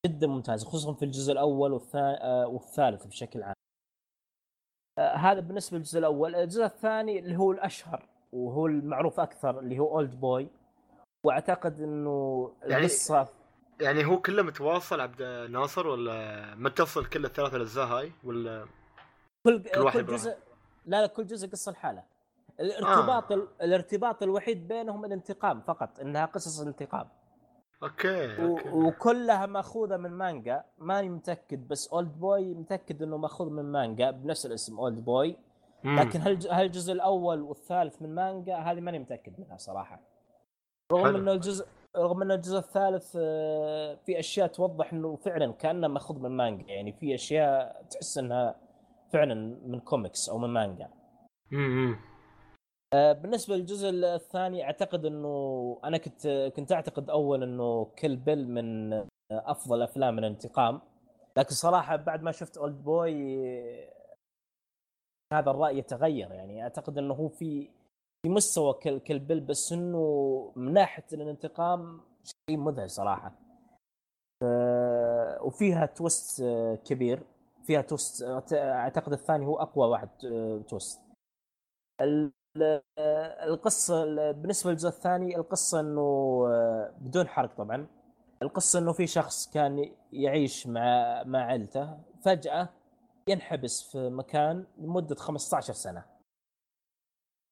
جدا 0.06 0.26
ممتازة 0.26 0.66
خصوصا 0.66 0.92
في 0.92 1.04
الجزء 1.04 1.32
الأول 1.32 1.78
والثا- 1.80 1.94
آه، 2.22 2.46
والثالث 2.46 3.06
بشكل 3.06 3.42
عام. 3.42 3.54
آه، 4.98 5.14
هذا 5.16 5.40
بالنسبة 5.40 5.76
للجزء 5.78 5.98
الأول. 5.98 6.34
الجزء 6.34 6.64
الثاني 6.64 7.18
اللي 7.18 7.36
هو 7.36 7.52
الأشهر 7.52 8.08
وهو 8.32 8.66
المعروف 8.66 9.20
أكثر 9.20 9.58
اللي 9.58 9.78
هو 9.78 9.90
اولد 9.90 10.20
بوي 10.20 10.48
وأعتقد 11.26 11.80
إنه 11.80 12.50
يعني- 12.62 12.84
القصة 12.84 13.28
يعني 13.80 14.04
هو 14.06 14.20
كله 14.20 14.42
متواصل 14.42 15.00
عبد 15.00 15.22
ناصر 15.50 15.86
ولا 15.86 16.54
متصل 16.54 17.06
كل 17.06 17.24
الثلاث 17.24 17.54
الأجزاء 17.54 17.86
هاي 17.86 18.12
ولا 18.24 18.66
كل 19.46 19.62
كل 19.62 19.80
واحد 19.80 20.00
كل. 20.00 20.06
جزء 20.12 20.36
لا 20.86 21.00
لا 21.00 21.06
كل 21.06 21.26
جزء 21.26 21.50
قصة 21.50 21.72
لحاله. 21.72 22.02
الارتباط 22.60 23.32
آه. 23.32 23.48
الارتباط 23.62 24.22
الوحيد 24.22 24.68
بينهم 24.68 25.04
الانتقام 25.04 25.60
فقط 25.60 26.00
إنها 26.00 26.24
قصص 26.24 26.60
انتقام 26.60 27.08
okay 27.82 28.42
okay. 28.42 28.68
وكلها 28.68 29.46
مأخوذة 29.46 29.96
من 29.96 30.10
مانجا. 30.10 30.64
ماني 30.78 31.08
متأكد 31.08 31.68
بس 31.68 31.88
Oldboy 31.88 32.54
متأكد 32.54 33.02
إنه 33.02 33.16
مأخوذ 33.16 33.50
من 33.50 33.64
مانجا 33.64 34.10
بنفس 34.10 34.46
الاسم 34.46 34.78
Oldboy. 34.78 35.36
لكن 35.84 36.20
هل 36.20 36.38
هل 36.50 36.66
الجزء 36.66 36.92
الأول 36.92 37.42
والثالث 37.42 38.02
من 38.02 38.14
مانجا؟ 38.14 38.56
هذه 38.56 38.80
ماني 38.80 38.98
متأكد 38.98 39.40
منها 39.40 39.56
صراحة. 39.56 40.00
رغم. 40.92 41.16
إنه 41.16 41.32
الجزء 41.32 41.66
رغم 41.96 42.22
ان 42.22 42.30
الجزء 42.30 42.58
الثالث 42.58 43.16
آه، 43.20 43.94
في 44.06 44.18
أشياء 44.18 44.46
توضح 44.46 44.92
إنه 44.92 45.16
فعلا 45.16 45.52
كأنه 45.52 45.88
مأخوذ 45.88 46.18
من 46.18 46.30
مانجا. 46.30 46.72
يعني 46.72 46.92
في 46.92 47.14
أشياء 47.14 47.82
تحس 47.90 48.18
إنها 48.18 48.56
فعلا 49.14 49.34
من 49.66 49.80
كوميكس 49.80 50.28
أو 50.28 50.38
من 50.38 50.48
مانجا 50.48 50.88
امم 51.52 51.96
آه، 52.94 53.12
بالنسبة 53.12 53.56
للجزء 53.56 53.88
الثاني 53.90 54.64
أعتقد 54.64 55.06
إنه 55.06 55.80
أنا 55.84 55.98
كنت 55.98 56.52
كنت 56.56 56.72
أعتقد 56.72 57.10
أول 57.10 57.42
إنه 57.42 57.84
Kill 57.84 58.16
Bill 58.16 58.48
من 58.48 58.92
أفضل 59.32 59.82
أفلام 59.82 60.18
الانتقام. 60.18 60.80
لكن 61.36 61.50
صراحة 61.54 61.96
بعد 61.96 62.22
ما 62.22 62.32
شفت 62.32 62.56
Oldboy 62.56 63.14
هذا 65.32 65.50
الرأي 65.50 65.78
يتغير. 65.78 66.32
يعني 66.32 66.62
أعتقد 66.62 66.98
إنه 66.98 67.14
هو 67.14 67.28
في 67.28 67.70
في 68.22 68.28
مستوى 68.30 68.72
kill 68.74 68.98
كل 68.98 69.18
بيل 69.18 69.40
بس 69.40 69.72
إنه 69.72 70.52
من 70.56 70.72
ناحية 70.72 71.04
الانتقام 71.12 72.00
شيء 72.24 72.56
مذهل 72.58 72.90
صراحة. 72.90 73.32
ف- 74.40 75.42
وفيها 75.42 75.86
twist 75.86 76.40
آه، 76.42 76.74
كبير. 76.74 77.22
فيها 77.64 77.80
twist 77.82 78.22
أعتقد 78.52 79.12
الثاني 79.12 79.46
هو 79.46 79.56
أقوى 79.56 79.88
واحد 79.88 80.08
آه، 80.24 80.62
twist 80.68 81.00
ال- 82.00 82.32
آه، 82.98 83.44
القصة 83.44 84.02
ال- 84.02 84.32
بالنسبة 84.34 84.70
للجزء 84.70 84.88
الثاني 84.88 85.36
القصة 85.36 85.80
إنه 85.80 86.00
آه، 86.48 86.94
بدون 87.00 87.28
حرق 87.28 87.56
طبعا. 87.56 87.86
القصة 88.42 88.78
إنه 88.78 88.92
في 88.92 89.06
شخص 89.06 89.50
كان 89.50 89.92
يعيش 90.12 90.66
مع 90.66 91.22
مع 91.22 91.38
عائلته 91.44 91.98
فجأة 92.24 92.68
ينحبس 93.28 93.82
في 93.82 94.08
مكان 94.10 94.66
لمدة 94.78 95.14
15 95.14 95.72
سنة. 95.72 96.04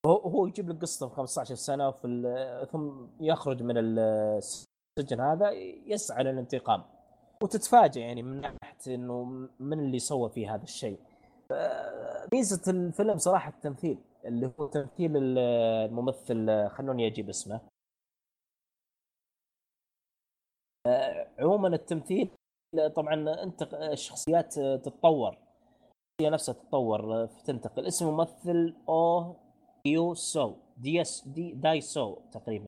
هو 0.07 0.17
هو 0.17 0.47
يجيب 0.47 0.69
لك 0.71 0.81
قصه 0.83 1.09
في 1.09 1.15
15 1.15 1.55
سنة 1.55 1.91
في 1.91 2.07
ال- 2.07 2.69
ثم 2.69 3.07
يخرج 3.21 3.63
من 3.63 3.75
السجن 3.79 5.21
هذا 5.21 5.51
يسعى 5.87 6.25
للانتقام. 6.25 6.85
وتتفاجئ 7.43 8.01
يعني 8.01 8.23
من 8.23 8.41
ناحية 8.41 8.95
إنه 8.95 9.25
من 9.61 9.79
اللي 9.81 9.99
سوى 9.99 10.31
فيه 10.31 10.55
هذا 10.55 10.63
الشيء. 10.63 10.99
آه، 11.53 12.29
ميزة 12.33 12.71
الفيلم 12.73 13.19
صراحة 13.19 13.51
التمثيل 13.51 13.99
اللي 14.25 14.53
هو 14.61 14.67
تمثيل 14.67 15.17
ال- 15.17 15.39
الممثل 15.89 16.69
خلوني 16.69 17.07
أجيب 17.07 17.29
اسمه. 17.29 17.61
آه، 20.87 21.29
عموما 21.39 21.69
التمثيل 21.69 22.31
طبعا 22.97 23.43
أنت 23.43 23.63
الشخصيات 23.75 24.55
تتطور 24.59 25.39
هي 26.21 26.31
نفسها 26.31 26.53
تتطور 26.53 27.27
تنتقل. 27.27 27.87
اسم 27.87 28.09
الممثل 28.09 28.77
أو 28.89 29.37
يو 29.87 30.15
سو 30.15 30.55
دي 30.77 31.01
اس 31.01 31.29
دي 31.29 31.53
داي 31.53 31.81
سو 31.81 32.15
تقريبا. 32.33 32.67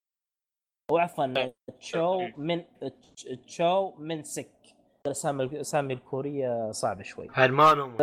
أو 0.90 0.98
عفوا 0.98 1.52
تشو 1.78 2.20
من 2.36 2.64
تشو 3.46 3.90
من 3.90 4.22
سك 4.22 4.50
الاسامي 5.06 5.44
الاسامي 5.44 5.94
الكورية 5.94 6.70
صعبه 6.70 7.02
شوي. 7.02 7.28
هرمانهم 7.32 7.96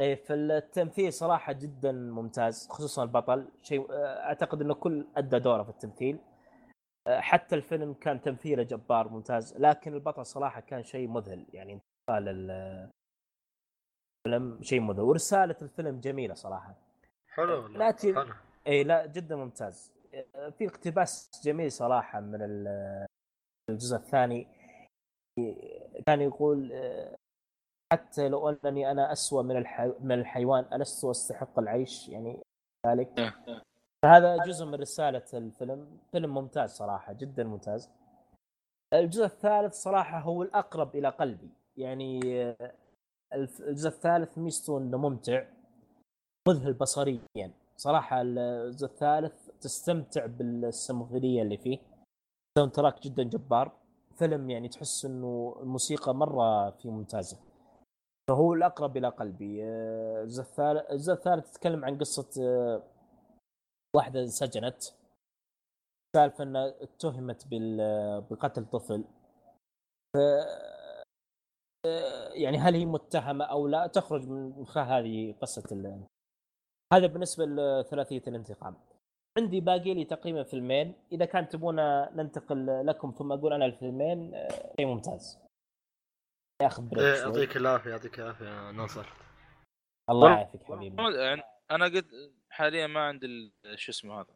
إيه 0.00 0.14
في 0.14 0.34
التمثيل 0.34 1.12
صراحة 1.12 1.52
جدا 1.52 1.92
ممتاز 1.92 2.68
خصوصا 2.68 3.02
البطل. 3.02 3.48
شيء 3.62 3.86
أعتقد 3.94 4.60
إنه 4.60 4.74
كل 4.74 5.06
أدى 5.16 5.38
دوره 5.38 5.62
في 5.62 5.70
التمثيل. 5.70 6.18
حتى 7.08 7.54
الفيلم 7.56 7.94
كان 7.94 8.20
تمثيله 8.22 8.62
جبار 8.62 9.08
ممتاز 9.08 9.56
لكن 9.58 9.94
البطل 9.94 10.26
صراحة 10.26 10.60
كان 10.60 10.84
شيء 10.84 11.08
مذهل 11.08 11.46
يعني 11.52 11.72
انتقال 11.72 12.28
الفيلم 14.26 14.62
شيء 14.62 14.80
مذهل 14.80 15.00
ورسالة 15.00 15.56
الفيلم 15.62 16.00
جميلة 16.00 16.34
صراحة. 16.34 16.74
حلو 17.28 17.68
ناتي- 17.68 18.14
حلو. 18.14 18.34
اي 18.66 18.84
لا 18.84 19.06
جدا 19.06 19.36
ممتاز. 19.36 19.92
في 20.58 20.66
اقتباس 20.66 21.30
جميل 21.44 21.72
صراحة 21.72 22.20
من 22.20 22.42
ال- 22.42 23.06
الجزء 23.70 23.96
الثاني. 23.96 24.61
كان 26.06 26.20
يقول 26.20 26.72
حتى 27.92 28.28
لو 28.28 28.48
أنني 28.48 28.90
أنا 28.90 29.12
اسوء 29.12 29.42
من 29.42 29.56
الحي... 29.56 29.92
من 30.00 30.12
الحيوان 30.12 30.64
ألست 30.72 31.04
أستحق 31.04 31.58
العيش؟ 31.58 32.08
يعني 32.08 32.42
ذلك. 32.86 33.34
فهذا 34.04 34.36
جزء 34.36 34.66
من 34.66 34.74
رسالة 34.74 35.24
الفيلم. 35.34 35.98
فيلم 36.12 36.34
ممتاز 36.34 36.70
صراحة 36.70 37.12
جدا 37.12 37.44
ممتاز. 37.44 37.90
الجزء 38.94 39.24
الثالث 39.24 39.74
صراحة 39.74 40.18
هو 40.18 40.42
الأقرب 40.42 40.96
إلى 40.96 41.08
قلبي. 41.08 41.50
يعني 41.76 42.20
الجزء 43.34 43.88
الثالث 43.88 44.38
ميزته 44.38 44.78
إنه 44.78 44.98
ممتع 44.98 45.44
مذهل 46.48 46.72
بصريا. 46.72 47.52
صراحة 47.76 48.22
الجزء 48.22 48.86
الثالث 48.86 49.50
تستمتع 49.60 50.26
بالسيمفونيه 50.26 51.42
اللي 51.42 51.56
فيه. 51.56 51.78
soundtrack 52.58 53.02
جدا 53.02 53.22
جبار. 53.22 53.72
فيلم 54.18 54.50
يعني 54.50 54.68
تحس 54.68 55.04
إنه 55.04 55.56
الموسيقى 55.60 56.14
مرة 56.14 56.70
في 56.70 56.88
ممتازة. 56.88 57.38
فهو 58.28 58.54
الأقرب 58.54 58.96
إلى 58.96 59.08
قلبي. 59.08 59.64
آه، 59.64 60.22
الجزء 60.22 60.42
الثالث 60.42 60.90
الجزء 60.90 61.12
الثالث 61.12 61.50
تتكلم 61.50 61.84
عن 61.84 61.98
قصة 61.98 62.42
آه، 62.42 62.82
واحدة 63.96 64.20
انسجنت. 64.20 64.82
سالفة 66.16 66.44
إنها 66.44 66.82
اتهمت 66.82 67.46
بقتل 68.30 68.64
طفل. 68.64 69.04
ف 70.14 70.18
آه، 71.86 72.28
يعني 72.32 72.58
هل 72.58 72.74
هي 72.74 72.84
متهمة 72.84 73.44
أو 73.44 73.66
لا 73.66 73.86
تخرج 73.86 74.28
من 74.28 74.66
خلال 74.66 74.86
هذه 74.86 75.34
قصة 75.40 75.64
ال... 75.72 76.06
هذا 76.92 77.06
بالنسبة 77.06 77.44
لثلاثية 77.46 78.22
الانتقام. 78.28 78.76
عندي 79.38 79.60
باقي 79.60 79.94
لي 79.94 80.04
تقريبا 80.04 80.42
فيلمين 80.42 80.94
إذا 81.12 81.24
كان 81.24 81.48
تبون 81.48 81.76
ننتقل 82.16 82.86
لكم 82.86 83.14
ثم 83.18 83.32
أقول 83.32 83.52
أنا 83.52 83.66
الفيلمين 83.66 84.34
آه، 84.34 84.74
شيء 84.76 84.86
ممتاز. 84.86 85.38
ياخذ 86.62 86.82
break 86.82 87.02
إيه، 87.04 87.14
شوي. 87.14 87.24
يعطيك 87.24 87.56
العافية 87.56 87.90
يعطيك 87.90 88.20
العافية 88.20 88.44
يا 88.46 88.72
ناصر. 88.72 89.06
الله 90.10 90.30
يعافيك 90.30 90.62
حبيبي. 90.64 91.02
يعني 91.18 91.42
أنا 91.70 91.84
قد 91.84 92.06
حاليا 92.50 92.86
ما 92.86 93.00
عندي 93.00 93.52
شو 93.74 93.92
اسمه 93.92 94.20
هذا؟ 94.20 94.34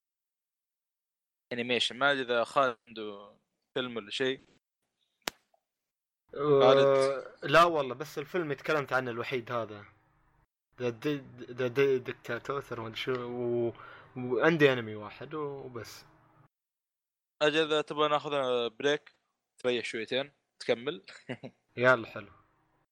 animation 1.52 1.96
ما 1.96 2.12
أدري 2.12 2.22
إذا 2.22 2.44
خالد 2.44 2.76
عنده 2.88 3.32
فيلم 3.74 3.96
ولا 3.96 4.10
شيء. 4.10 4.40
آه، 6.34 7.24
لا 7.42 7.64
والله 7.64 7.94
بس 7.94 8.18
الفيلم 8.18 8.44
اللي 8.44 8.54
تكلمت 8.54 8.92
عنه 8.92 9.10
الوحيد 9.10 9.52
هذا. 9.52 9.84
the 10.80 10.90
The 11.50 11.96
Dictator 11.96 12.60
ما 12.80 12.86
أدري 12.86 12.96
شو 12.96 13.12
و- 13.12 13.72
وعندي 14.16 14.72
أنمي 14.72 14.94
واحد 14.94 15.34
وبس 15.34 16.04
أجل 17.42 17.66
اذا 17.66 17.80
تبغى 17.80 18.08
ناخذ 18.08 18.30
بريك 18.70 19.16
تريح 19.58 19.84
شويتين 19.84 20.32
تكمل 20.60 21.06
يلا 21.76 22.06
حلو 22.06 22.30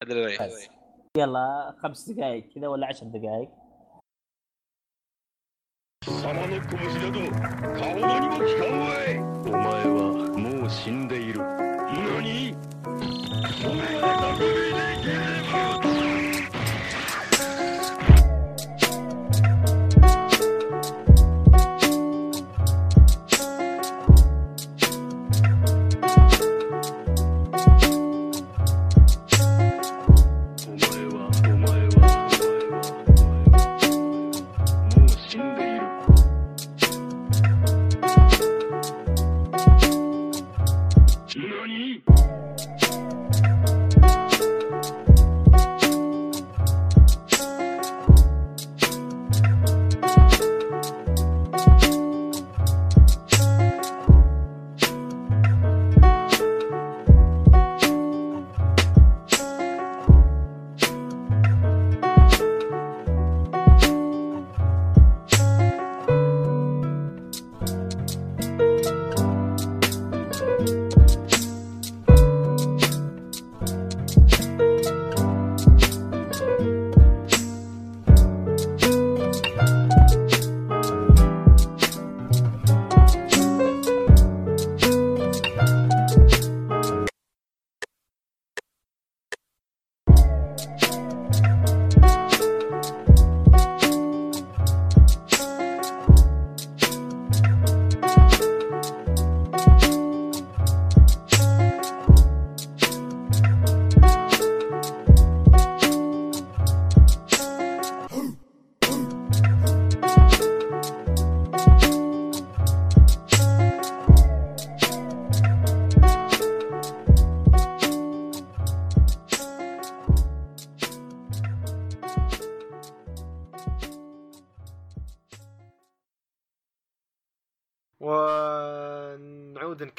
ادري. 0.02 0.36
يلا 1.16 1.76
خمس 1.82 2.10
دقائق 2.10 2.55
كذا 2.55 2.68
ولا 2.68 2.86
عشر 2.86 3.06
دقائق 3.06 3.48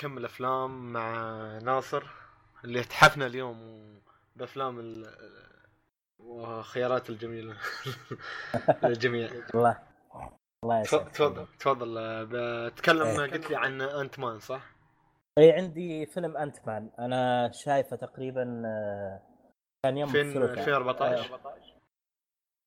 الافلام 0.06 0.94
مع 0.94 1.58
ناصر 1.64 2.04
اللي 2.64 2.84
تحفنا 2.84 3.26
اليوم 3.26 3.86
بأفلام 4.36 4.80
ال... 4.80 5.06
وخيارات 6.20 7.10
الجميلة. 7.10 7.58
للجميع 8.84 9.30
الله 9.56 9.80
الله 10.64 10.84
تفضل 10.84 11.48
تفضل. 11.60 11.98
آه، 11.98 12.28
بتكلم 12.70 13.02
إيه. 13.02 13.32
قلت 13.32 13.50
لي 13.50 13.56
عن 13.56 13.82
انت 13.82 14.20
مان 14.20 14.40
صح؟ 14.40 14.76
اي 15.38 15.52
عندي 15.52 16.06
فيلم 16.06 16.38
انت 16.38 16.68
مان 16.68 16.90
أنا 17.00 17.52
شايفه 17.52 17.96
تقريبا 17.96 18.64
آه، 18.66 19.22
كان 19.84 19.98
يوم 19.98 20.10
الثلاثاء. 20.10 20.60
2014 20.60 21.36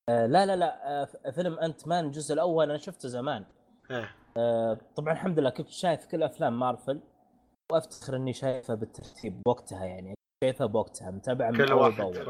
آه، 0.09 0.25
لا 0.25 0.45
لا 0.45 0.55
لا 0.55 1.01
آه، 1.01 1.31
فيلم 1.31 1.59
انت 1.59 1.87
مان 1.87 2.05
الجزء 2.05 2.33
الأول 2.33 2.69
أنا 2.69 2.77
شفته 2.77 3.09
زمان. 3.09 3.45
إيه. 3.91 4.15
آه، 4.37 4.77
طبعا 4.95 5.13
الحمد 5.13 5.39
لله 5.39 5.49
كنت 5.49 5.69
شايف 5.69 6.05
كل 6.05 6.23
أفلام 6.23 6.59
مارفل. 6.59 6.99
وافتخر 7.71 8.15
اني 8.15 8.33
شايفها 8.33 8.75
بالترتيب 8.75 9.41
بوقتها 9.45 9.85
يعني 9.85 10.13
شايفها 10.43 10.67
بوقتها 10.67 11.11
متابعة 11.11 11.49
من 11.51 11.57
كل 11.65 11.73
واحد 11.73 12.01
وقته 12.01 12.23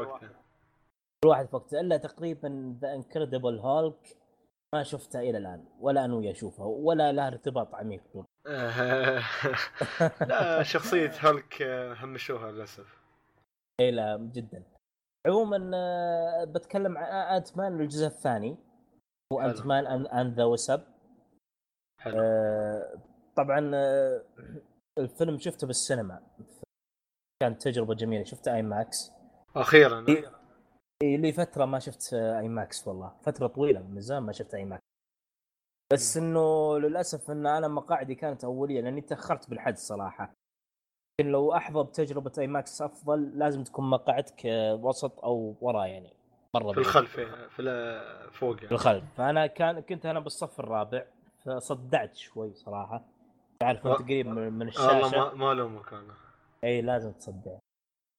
كل 1.24 1.28
واحد 1.28 1.46
في 1.48 1.56
وقته 1.56 1.80
إلا 1.80 1.96
تقريبا 1.96 2.78
The 2.80 2.94
Incredible 2.94 3.58
Hulk 3.58 4.16
ما 4.74 4.82
شفتها 4.82 5.20
إلى 5.20 5.38
الآن 5.38 5.64
ولا 5.80 6.04
انوي 6.04 6.30
اشوفها 6.30 6.66
ولا 6.66 7.12
لها 7.12 7.28
ارتباط 7.28 7.74
عميق 7.74 8.02
لا 10.28 10.62
شخصية 10.62 11.12
هالك 11.20 11.62
آه، 11.62 11.94
همشوها 11.94 12.52
للأسف. 12.52 13.00
إي 13.80 13.90
لا 13.90 14.16
جدا. 14.16 14.62
عموما 15.26 15.70
آه، 15.74 16.44
بتكلم 16.44 16.98
عن 16.98 17.36
Ant-Man 17.36 17.80
الجزء 17.80 18.06
الثاني. 18.06 18.56
هو. 19.32 19.40
Ant-Man 19.40 19.86
and 20.06 20.36
the 20.36 20.44
Wasp 20.44 20.82
طبعا 23.36 23.70
آه، 23.74 24.22
الفيلم 24.98 25.38
شفته 25.38 25.66
بالسينما. 25.66 26.22
كانت 27.42 27.62
تجربة 27.62 27.94
جميلة. 27.94 28.24
شفته 28.24 28.54
IMAX 28.54 29.12
أخيرا. 29.56 30.04
إيه 31.02 31.16
لي 31.16 31.32
فترة 31.32 31.64
ما 31.64 31.78
شفت 31.78 32.14
IMAX 32.14 32.88
والله. 32.88 33.12
فترة 33.22 33.46
طويلة. 33.46 33.80
من 33.80 34.00
زمان 34.00 34.22
ما 34.22 34.32
شفت 34.32 34.54
IMAX 34.54 34.82
بس 35.92 36.16
إنه 36.16 36.78
للأسف 36.78 37.30
إن 37.30 37.46
أنا 37.46 37.68
مقاعدي 37.68 38.14
كانت 38.14 38.44
أولية 38.44 38.80
لأني 38.80 39.00
تأخرت 39.00 39.50
بالحد 39.50 39.76
صراحة. 39.78 40.32
لكن 41.20 41.30
لو 41.30 41.54
احظى 41.54 41.82
بتجربه 41.82 42.32
IMAX 42.38 42.82
أفضل 42.82 43.38
لازم 43.38 43.64
تكون 43.64 43.90
مقاعدك 43.90 44.46
آه، 44.46 44.74
وسط 44.74 45.24
أو 45.24 45.54
ورا 45.60 45.84
يعني 45.84 46.12
مرة 46.54 46.72
في. 46.72 46.78
الخلف 46.78 47.18
إيه، 47.18 47.48
في 47.48 47.62
فوق 48.32 48.56
في 48.56 48.62
يعني. 48.64 48.74
الخلف. 48.74 49.04
فأنا 49.16 49.46
كان 49.46 49.80
كنت 49.80 50.06
أنا 50.06 50.20
بالصف 50.20 50.60
الرابع 50.60 51.04
فصدعت 51.44 52.16
شوي 52.16 52.54
صراحة. 52.54 53.04
تعرف 53.62 53.86
انت 53.86 54.02
قريب 54.02 54.26
من 54.26 54.52
من 54.52 54.66
والله 54.66 54.98
الشاشة؟ 55.06 55.18
ما 55.18 55.34
ما 55.34 55.54
لومك 55.54 55.92
أنا. 55.92 56.14
إي 56.64 56.82
لازم 56.82 57.12
تصدع. 57.12 57.58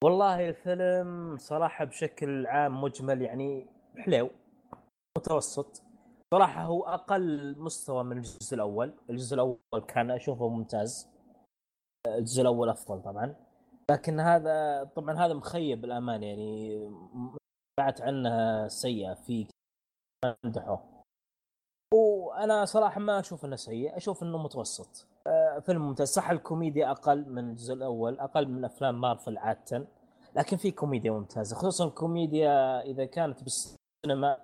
والله 0.03 0.49
الفيلم 0.49 1.37
صراحة 1.37 1.85
بشكل 1.85 2.47
عام 2.47 2.81
مجمل 2.81 3.21
يعني 3.21 3.67
حلو 3.97 4.29
متوسط. 5.17 5.83
صراحة 6.33 6.63
هو 6.63 6.83
أقل 6.83 7.55
مستوى 7.59 8.03
من 8.03 8.17
الجزء 8.17 8.55
الأول. 8.55 8.93
الجزء 9.09 9.33
الأول 9.33 9.59
كان 9.87 10.11
أشوفه 10.11 10.49
ممتاز. 10.49 11.09
الجزء 12.07 12.41
الأول 12.41 12.69
أفضل 12.69 13.01
طبعا. 13.01 13.35
لكن 13.91 14.19
هذا 14.19 14.83
طبعا 14.83 15.15
هذا 15.15 15.33
مخيب 15.33 15.85
الأمان 15.85 16.23
يعني 16.23 16.89
بعت 17.79 18.01
عنه 18.01 18.67
سيئة 18.67 19.13
في 19.13 19.47
مدحوه 20.45 21.03
وأنا 21.93 22.65
صراحة 22.65 22.99
ما 22.99 23.19
أشوف 23.19 23.45
إنه 23.45 23.55
سيء 23.55 23.97
أشوف 23.97 24.23
إنه 24.23 24.37
متوسط. 24.37 25.10
فيلم 25.65 25.81
ممتاز 25.81 26.07
صح 26.07 26.29
الكوميديا 26.29 26.91
أقل 26.91 27.29
من 27.29 27.49
الجزء 27.49 27.73
الأول 27.73 28.19
أقل 28.19 28.47
من 28.47 28.65
أفلام 28.65 29.01
مارفل 29.01 29.37
عادة 29.37 29.87
لكن 30.35 30.57
في 30.57 30.71
كوميديا 30.71 31.11
ممتازة 31.11 31.55
خصوصا 31.55 31.85
الكوميديا 31.87 32.81
إذا 32.81 33.05
كانت 33.05 33.43
بالسينما 33.43 34.37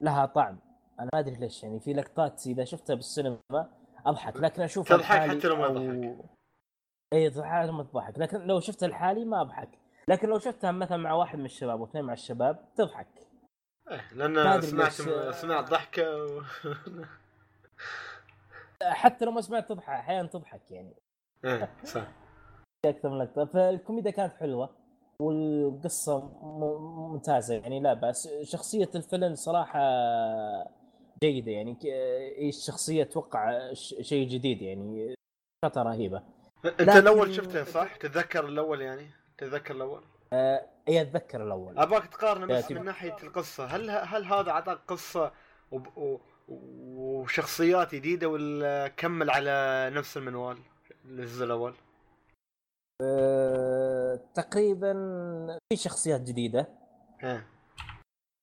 لها 0.00 0.26
طعم 0.26 0.58
أنا 1.00 1.10
ما 1.14 1.18
أدري 1.18 1.34
ليش 1.36 1.62
يعني 1.62 1.80
في 1.80 1.92
لقطات 1.92 2.46
إذا 2.46 2.64
شفتها 2.64 2.94
بالسينما 2.94 3.38
أضحك 4.06 4.36
لكن 4.36 4.62
أشوف 4.62 4.88
تضحك 4.88 5.00
الحالي 5.00 5.38
حتى 5.38 5.48
لو 5.48 5.56
ما 5.56 5.68
أو- 5.68 5.70
يضحك. 5.80 6.24
اي 7.12 7.30
تضحك 7.30 7.68
ما 7.70 7.82
تضحك 7.82 8.18
لكن 8.18 8.40
لو 8.40 8.60
شفتها 8.60 8.86
الحالي 8.86 9.24
ما 9.24 9.40
أضحك 9.40 9.68
لكن 10.08 10.28
لو 10.28 10.38
شفتها 10.38 10.70
مثلا 10.72 10.96
مع 10.96 11.12
واحد 11.12 11.38
من 11.38 11.44
الشباب 11.44 11.80
واثنين 11.80 12.04
مع 12.04 12.12
الشباب 12.12 12.58
تضحك 12.76 13.06
إيه، 13.90 14.00
لأن 14.14 14.60
سمعت 14.60 15.00
ليش. 15.00 15.34
سمعت 15.36 15.70
ضحكة 15.70 16.16
و... 16.16 16.42
حتى 18.90 19.24
لو 19.24 19.30
ما 19.30 19.40
سمعت 19.40 19.68
تضحك 19.68 19.88
أحيانا 19.88 20.28
تضحك 20.28 20.70
يعني. 20.70 20.94
إيه 21.44 21.70
صح. 21.84 22.06
أكثر 22.86 23.08
من 23.08 23.18
لقطة. 23.18 23.44
فالكوميديا 23.44 24.10
كانت 24.10 24.32
حلوة 24.34 24.70
والقصة 25.20 26.20
ممتازة 26.42 27.54
يعني 27.54 27.80
لا 27.80 27.94
بأس. 27.94 28.28
شخصية 28.42 28.90
الفيلن 28.94 29.34
صراحة 29.34 29.80
جيدة 31.22 31.52
يعني 31.52 31.74
ك- 31.74 31.78
الشخصية 32.48 33.02
أتوقع 33.02 33.72
ش- 33.72 33.94
شيء 34.00 34.28
جديد 34.28 34.62
يعني 34.62 35.14
خطه 35.64 35.82
رهيبة. 35.82 36.22
أنت 36.64 36.80
لكن- 36.80 36.90
الأول 36.98 37.34
شفته 37.34 37.64
صح؟ 37.64 37.96
تتذكر 37.96 38.44
الأول 38.48 38.80
يعني؟ 38.80 39.06
تتذكر 39.38 39.74
الأول؟ 39.74 40.02
اي 40.88 41.00
أتذكر 41.02 41.42
الأول. 41.44 41.78
أبغاك 41.78 42.06
تقارن 42.06 42.46
بس 42.46 42.70
من 42.70 42.84
ناحية 42.84 43.16
القصة. 43.22 43.64
هل 43.66 43.90
هل 43.90 44.24
هذا 44.24 44.50
اعطاك 44.50 44.78
قصة 44.88 45.32
وب- 45.72 45.98
و- 45.98 46.18
وشخصيات 46.96 47.94
جديدة 47.94 48.28
ولا 48.28 48.88
كمل 48.88 49.30
على 49.30 49.90
نفس 49.94 50.16
المنوال 50.16 50.58
الجزء 51.04 51.44
الأول؟ 51.44 51.74
أه 53.02 54.20
تقريبا 54.34 54.92
في 55.72 55.76
شخصيات 55.76 56.20
جديدة 56.20 56.68
إيه 57.24 57.46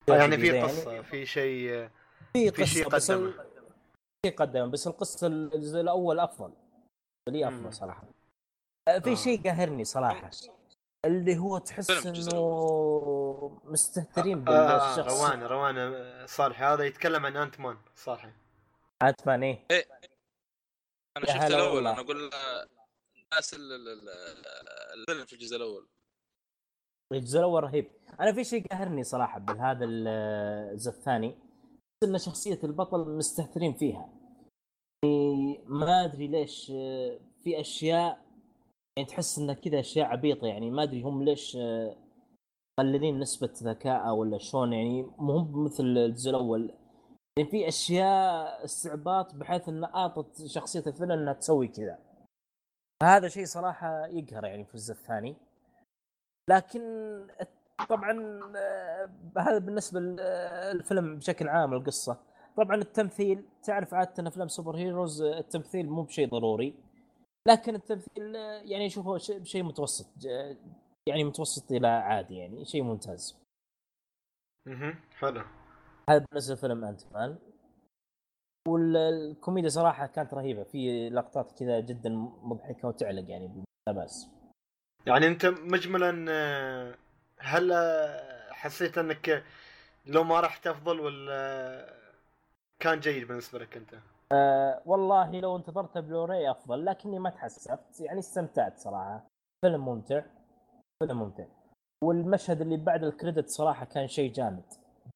يعني 0.08 0.38
في 0.38 0.62
قصة 0.62 1.02
في 1.02 1.26
شيء 1.26 1.90
في 2.34 2.52
في 2.52 2.66
شيء 2.66 2.86
قصة 2.86 2.96
بس. 2.96 3.12
ال- 3.12 3.46
في 4.26 4.32
قدم 4.32 4.72
بس 4.72 4.88
القصة 4.88 5.28
الجزء 5.28 5.82
الأول 5.82 6.20
أفضل 6.20 6.54
لي. 7.30 7.48
أفضل 7.48 7.74
صراحة 7.74 8.04
آه، 8.88 9.00
في 9.00 9.12
آه. 9.12 9.16
شيء 9.16 9.44
قاهرني 9.44 9.84
صراحة 9.86 10.30
اللي 11.06 11.38
هو 11.38 11.58
تحس 11.58 11.90
إنه 12.08 13.62
مستهترين 13.64 14.48
آه 14.50 14.96
بالشخص 14.96 15.22
روان 15.22 15.44
روان 15.44 15.78
آه، 15.78 16.26
صالحي. 16.26 16.64
هذا 16.64 16.84
يتكلم 16.84 17.26
عن 17.26 17.38
انت 17.38 17.60
مان 17.60 17.78
صالحي. 17.96 18.30
انت 19.04 19.28
مان 19.28 19.44
إيه. 19.44 19.60
أنا 21.18 21.26
شفت 21.26 21.52
الأول. 21.52 21.88
أنا 21.88 22.00
أقول 22.00 22.18
الناس 23.24 23.54
ال- 23.54 23.72
ال- 23.72 24.10
ال- 24.10 24.46
الفيلم 25.00 25.26
في 25.26 25.34
الجزء 25.34 25.56
الأول. 25.58 25.88
الجزء 27.14 27.40
الأول 27.40 27.64
رهيب. 27.64 27.92
أنا 28.20 28.34
في 28.34 28.44
شيء 28.44 28.68
قاهرني 28.68 29.04
صراحة 29.04 29.40
بهذا 29.40 29.86
ال- 29.86 30.08
الجزء 30.72 30.92
الثاني 30.92 31.36
إن 32.04 32.18
شخصية 32.18 32.60
البطل 32.64 33.10
مستهترين 33.18 33.74
فيها. 33.74 34.10
يعني 35.04 35.62
ما 35.66 36.06
أدري 36.06 36.28
ليش 36.28 36.72
آه، 36.72 37.20
في 37.44 37.60
أشياء 37.62 38.29
يعني 39.00 39.12
تحس 39.12 39.38
انها 39.38 39.54
كذا 39.54 39.80
أشياء 39.80 40.08
عبيطة 40.08 40.48
يعني 40.48 40.72
ما 40.72 40.84
أدري 40.84 41.02
هم 41.02 41.24
ليش 41.24 41.58
آه، 41.62 41.96
مقللين 42.80 43.20
نسبة 43.20 43.50
ذكاء 43.64 44.14
ولا 44.16 44.38
شلون 44.38 44.74
يعني 44.74 45.04
مو 45.18 45.64
مثل 45.66 45.84
الجزء 45.84 46.30
الأول. 46.30 46.72
يعني 47.38 47.50
في 47.50 47.68
أشياء 47.68 48.66
استعباط 48.66 49.36
بحيث 49.36 49.70
انها 49.70 49.96
أعطت 49.96 50.46
شخصية 50.46 50.84
الفيلم 50.88 51.12
إنها 51.12 51.34
تسوي 51.34 51.68
كذا. 51.68 52.00
هذا 53.04 53.28
شيء 53.28 53.46
صراحة 53.46 54.06
يقهر 54.06 54.46
يعني 54.46 54.66
في 54.66 54.76
الجزء 54.76 54.94
الثاني. 54.94 55.36
لكن 56.50 56.82
طبعا 57.90 58.40
آه، 58.58 59.10
هذا 59.38 59.58
بالنسبة 59.58 60.00
للفيلم 60.00 61.18
بشكل 61.18 61.48
عام 61.48 61.74
القصة. 61.74 62.18
طبعا 62.58 62.76
التمثيل 62.76 63.46
تعرف 63.64 63.94
عادة 63.94 64.28
أفلام 64.28 64.48
سوبر 64.48 64.76
هيروز 64.76 65.22
آه، 65.22 65.40
التمثيل 65.40 65.90
مو 65.90 66.04
بشيء 66.04 66.30
ضروري. 66.30 66.89
لكن 67.50 67.76
التمثيل 67.76 68.36
يعني 68.66 68.86
اشوفه 68.86 69.18
شيء 69.44 69.64
متوسط 69.64 70.26
يعني 71.08 71.24
متوسط 71.24 71.72
إلى 71.72 71.88
عادي 71.88 72.36
يعني 72.36 72.66
شيء 72.66 72.84
ممتاز. 72.84 73.38
أها 74.68 74.96
حلو. 75.12 75.44
هذا 76.10 76.26
بالنسبة 76.32 76.56
لفيلم 76.56 76.86
أنت 76.86 77.02
مان 77.14 77.38
والكوميديا 78.68 79.70
صراحة 79.70 80.06
كانت 80.06 80.34
رهيبة 80.34 80.64
في 80.64 81.10
لقطات 81.10 81.60
كذا 81.60 81.80
جدا 81.80 82.10
مضحكة 82.44 82.88
وتعلق 82.88 83.30
يعني 83.30 83.64
لا 83.88 83.94
بأس. 83.94 84.28
يعني 85.06 85.28
أنت 85.28 85.46
مجملا 85.46 86.12
هل 87.40 87.74
حسيت 88.52 88.98
أنك 88.98 89.44
لو 90.06 90.24
ما 90.24 90.40
رحت 90.40 90.68
افضل 90.68 91.00
ولا 91.00 92.00
كان 92.80 93.00
جيد 93.00 93.28
بالنسبة 93.28 93.60
لك 93.60 93.78
أنت؟ 93.78 93.96
والله 94.86 95.40
لو 95.40 95.56
انتظرت 95.56 95.98
بلوراي 95.98 96.52
افضل 96.52 96.86
لكني 96.86 97.20
ما 97.20 97.30
تحسفت. 97.30 98.00
يعني 98.02 98.20
استمتعت 98.20 98.78
صراحة. 98.80 99.28
فيلم 99.66 99.86
ممتع. 99.86 100.22
فيلم 101.04 101.20
ممتع. 101.20 101.46
والمشهد 102.04 102.62
اللي 102.62 102.78
بعد 102.78 103.04
الكريدت 103.04 103.50
صراحة 103.50 103.86
كان 103.86 104.08
شيء 104.08 104.32
جامد. 104.34 104.64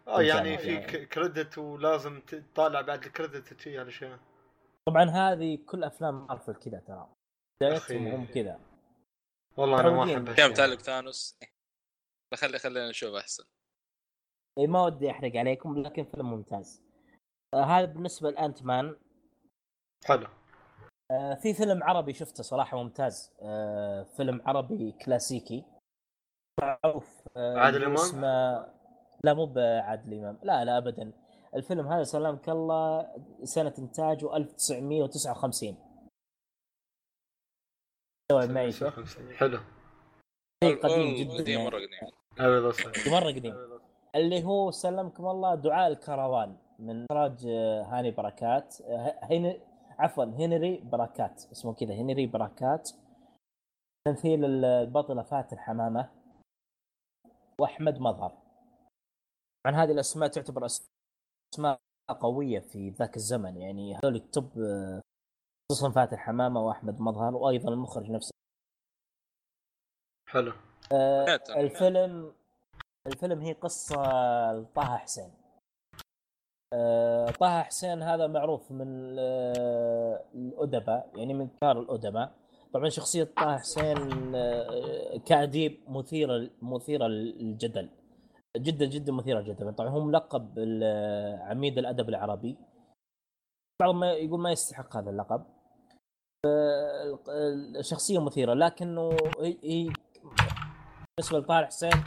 آه 0.08 0.22
يعني 0.22 0.50
يعني- 0.50 0.58
في 0.58 0.78
ك- 0.80 1.10
كريدت 1.10 1.58
ولازم 1.58 2.20
تطالع 2.22 2.82
بعد 2.82 3.04
الكريدت 3.04 3.54
وشي 3.54 3.78
هالاشياء 3.78 4.20
طبعا 4.88 5.04
هذه 5.10 5.58
كل 5.66 5.84
أفلام 5.84 6.28
مارفل 6.28 6.54
كذا 6.56 6.80
ترى. 6.80 7.10
بدايتهم. 7.62 8.08
هم 8.08 8.26
كذا. 8.26 8.60
والله 9.58 9.80
أنا 9.80 9.90
ما. 9.90 10.04
أحب 10.14 10.34
كم. 10.34 10.54
تعلق 10.54 10.80
ثانوس؟ 10.80 11.40
خلي 12.36 12.60
خلينا 12.60 12.90
نشوف 12.90 13.16
أحسن. 13.16 13.44
إيه 14.60 14.68
ما 14.68 14.84
ودي 14.86 15.12
أحرق 15.12 15.36
عليكم 15.36 15.78
لكن 15.78 16.04
فيلم 16.04 16.32
ممتاز. 16.32 16.82
آه 16.82 16.83
هذا 17.54 17.86
بالنسبة 17.86 18.30
لانت 18.30 18.64
مان 18.64 18.96
حلو. 20.06 20.28
آه 21.12 21.34
في 21.34 21.54
فيلم 21.54 21.84
عربي 21.84 22.14
شفته 22.14 22.44
صراحة 22.44 22.84
ممتاز. 22.84 23.34
آه 23.42 24.04
فيلم 24.04 24.42
عربي 24.46 24.92
كلاسيكي. 24.92 25.66
معروف 26.62 27.28
آه 27.38 27.58
عادل 27.58 27.76
اللي 27.76 27.88
إمام؟ 27.88 27.98
اسمه 27.98 28.74
لا 29.24 29.34
مو 29.34 29.46
بعادل 29.46 30.14
إمام. 30.14 30.40
لا 30.44 30.66
لا 30.66 30.78
ابدا. 30.78 31.14
الفيلم 31.56 31.88
هذا 31.88 32.04
سلامك 32.04 32.50
الله 32.50 33.12
سنة 33.44 33.74
إنتاجه 33.80 34.36
1959 34.36 35.78
استوعب 38.32 38.50
معي 38.50 38.72
شيخ 38.72 39.00
حلو. 39.38 39.60
شيء 40.64 40.84
قديم 40.84 41.16
جدا 41.16 41.34
قديم 41.34 41.60
يعني. 41.60 41.70
مره 41.70 41.78
قديم. 41.78 42.12
هذا 42.40 42.72
صحيح 42.72 43.08
مره 43.08 43.32
قديم. 43.32 43.80
اللي 44.16 44.44
هو 44.44 44.72
سلمكم 44.72 45.28
الله 45.28 45.56
دعاء 45.56 45.92
الكروان. 45.92 46.58
من 46.80 47.06
إخراج 47.12 47.46
آه، 47.48 47.84
هاني 47.84 48.12
بركات. 48.12 48.82
آه، 48.82 49.20
هين 49.24 49.60
عفوا 50.00 50.24
هنري 50.24 50.78
بركات 50.78 51.44
اسمه 51.52 51.74
كذا 51.74 51.94
هنري 51.94 52.28
بركات. 52.28 52.92
تمثيل 54.08 54.46
البطلة 54.46 55.24
فاتن 55.24 55.60
حمامه 55.60 56.10
وأحمد 57.62 58.00
مظهر. 58.00 58.38
عن 59.66 59.76
هذه 59.76 59.92
الأسماء 59.92 60.30
تعتبر 60.30 60.68
أسماء 61.54 61.80
قوية 62.20 62.60
في 62.60 62.90
ذاك 62.90 63.16
الزمن 63.16 63.58
يعني 63.58 63.96
هذول 63.96 64.16
التوب 64.16 64.60
آه، 64.60 65.02
خصوصا 65.72 65.92
فاتن 65.92 66.18
حمامه 66.18 66.62
وأحمد 66.62 67.00
مظهر 67.02 67.36
وأيضا 67.36 67.74
المخرج 67.74 68.12
نفسه. 68.12 68.32
حلو. 70.30 70.54
آه،. 70.92 71.40
الفيلم 71.50 72.34
الفيلم 73.08 73.42
هي 73.42 73.54
قصة 73.54 73.96
لطه 74.54 74.98
حسين. 74.98 75.43
طه 77.40 77.62
حسين 77.62 78.04
هذا 78.04 78.28
معروف 78.28 78.72
من 78.72 79.16
آه، 79.20 80.24
الأدباء 80.36 81.10
يعني 81.16 81.34
من 81.34 81.48
كبار 81.48 81.80
الأدباء. 81.80 82.32
طبعا 82.74 82.90
شخصية 82.90 83.24
طه 83.24 83.58
حسين 83.58 84.36
آه، 84.36 85.18
كأديب 85.26 85.80
مثيرة 85.88 86.50
مثيرة 86.62 87.08
للجدل 87.08 87.90
جدا 88.58 88.86
جدا 88.86 89.12
مثيرة 89.12 89.40
للجدل 89.40 89.74
طبعا 89.74 89.90
هو 89.90 90.00
ملقب 90.00 90.60
عميد 91.42 91.78
الأدب 91.78 92.10
العربي. 92.10 92.58
بعض 93.82 93.96
ما 93.96 94.12
يقول 94.12 94.40
ما 94.40 94.52
يستحق 94.52 94.98
هذا 94.98 95.10
اللقب. 95.10 95.46
آه، 96.46 97.20
الشخصية 97.80 98.20
مثيرة 98.20 98.54
لكنه 98.54 99.18
هي 99.40 99.90
بالنسبة 101.18 101.40
لطارق 101.40 101.68
حسين 101.68 102.04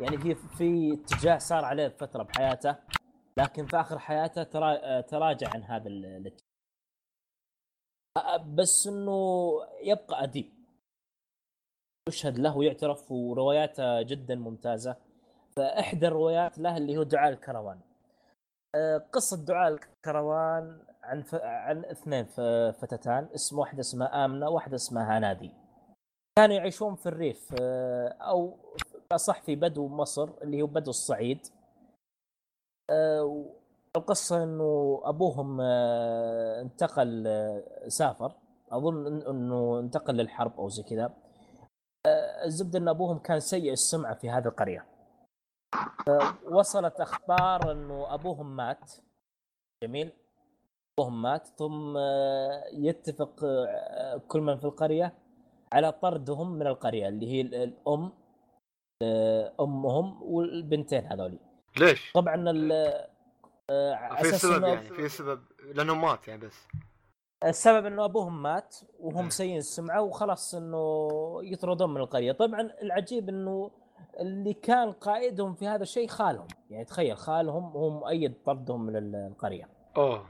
يعني 0.00 0.18
في 0.18 0.34
في 0.34 0.92
اتجاه 0.92 1.38
صار 1.38 1.64
عليه 1.64 1.88
فترة 1.88 2.22
بحياته. 2.22 2.76
لكن 3.38 3.66
في 3.66 3.76
آخر 3.80 3.98
حياته 3.98 4.42
ترا 4.42 5.00
تراجع 5.00 5.48
عن 5.54 5.62
هذا 5.62 5.88
ال- 5.88 6.04
الاتجاه 6.06 6.48
بس 8.54 8.86
إنه 8.86 9.50
يبقى 9.82 10.24
أديب. 10.24 10.52
يشهد 12.08 12.38
له 12.38 12.56
ويعترف 12.56 13.12
ورواياته 13.12 14.02
جدا 14.02 14.34
ممتازة. 14.34 14.96
فإحدى 15.56 16.06
الروايات 16.08 16.58
له 16.58 16.76
اللي 16.76 16.96
هو 16.96 17.02
دعاء 17.02 17.32
الكروان. 17.32 17.80
أ، 18.74 18.98
قصة 19.12 19.44
دعاء 19.44 19.72
الكروان 19.72 20.82
عن 21.02 21.22
ف... 21.22 21.34
عن 21.34 21.84
اثنين 21.84 22.24
ف- 22.24 22.40
فتاتان. 22.80 23.28
اسم 23.34 23.58
واحدة 23.58 23.80
اسمها 23.80 24.24
آمنة 24.24 24.48
واحدة 24.48 24.74
اسمها 24.74 25.18
هنادي 25.18 25.50
كانوا 26.38 26.56
يعيشون 26.56 26.94
في 26.96 27.06
الريف 27.06 27.54
آه، 27.60 28.08
أو 28.08 28.58
صح 29.16 29.42
في 29.42 29.56
بدو 29.56 29.88
مصر 29.88 30.28
اللي 30.42 30.62
هو 30.62 30.66
بدو 30.66 30.90
الصعيد. 30.90 31.46
آه، 31.46 31.57
القصة 33.96 34.42
إنه 34.42 35.00
أبوهم 35.04 35.60
آه، 35.60 36.60
انتقل 36.60 37.24
آه، 37.26 37.88
سافر. 37.88 38.32
أظن 38.72 39.22
إنه 39.22 39.78
انتقل 39.80 40.14
للحرب 40.16 40.60
أو 40.60 40.68
زي 40.68 40.82
كذا. 40.82 41.14
آه، 42.06 42.44
الزبدة 42.44 42.78
إن 42.78 42.88
أبوهم 42.88 43.18
كان 43.18 43.40
سيء 43.40 43.72
السمعة 43.72 44.14
في 44.14 44.30
هذه 44.30 44.48
القرية. 44.48 44.86
آه، 46.08 46.34
وصلت 46.50 47.00
أخبار 47.00 47.72
إنه 47.72 48.14
أبوهم 48.14 48.56
مات. 48.56 48.92
جميل. 49.84 50.12
أبوهم 50.98 51.22
مات. 51.22 51.46
ثم 51.46 51.96
آه، 51.96 52.64
يتفق 52.72 53.44
آه، 53.44 54.16
كل 54.28 54.40
من 54.40 54.56
في 54.56 54.64
القرية 54.64 55.12
على 55.72 55.92
طردهم 55.92 56.52
من 56.52 56.66
القرية 56.66 57.08
اللي 57.08 57.26
هي 57.32 57.40
ال- 57.40 57.54
الأم 57.54 58.12
آه، 59.02 59.52
أمهم 59.60 60.22
والبنتين 60.22 61.06
هذولي. 61.06 61.38
ليش؟ 61.78 62.12
طبعا 62.12 62.34
ال 62.50 62.72
آه، 63.70 63.94
على 63.94 64.30
في 64.30 64.38
سبب 64.38 64.62
يعني 64.64 64.80
في 64.88 65.08
سبب 65.08 65.42
لأنه 65.74 65.94
مات 65.94 66.28
يعني 66.28 66.46
بس. 66.46 66.66
السبب 67.44 67.86
إنه 67.86 68.04
أبوهم 68.04 68.42
مات 68.42 68.76
وهم 69.00 69.30
سيئين 69.30 69.58
السمعة 69.58 70.02
وخلاص 70.02 70.54
إنه 70.54 71.08
يطردون 71.42 71.90
من 71.94 72.00
القرية. 72.00 72.32
طبعا 72.32 72.60
العجيب 72.60 73.28
إنه 73.28 73.70
اللي 74.20 74.54
كان 74.54 74.92
قائدهم 74.92 75.54
في 75.54 75.66
هذا 75.66 75.82
الشيء 75.82 76.08
خالهم. 76.08 76.46
يعني 76.70 76.84
تخيل 76.84 77.16
خالهم 77.16 77.64
هو 77.64 77.90
مؤيد 77.90 78.34
طردهم 78.44 78.86
من 78.86 78.96
ال- 78.96 79.14
القرية. 79.14 79.68
أوه. 79.96 80.26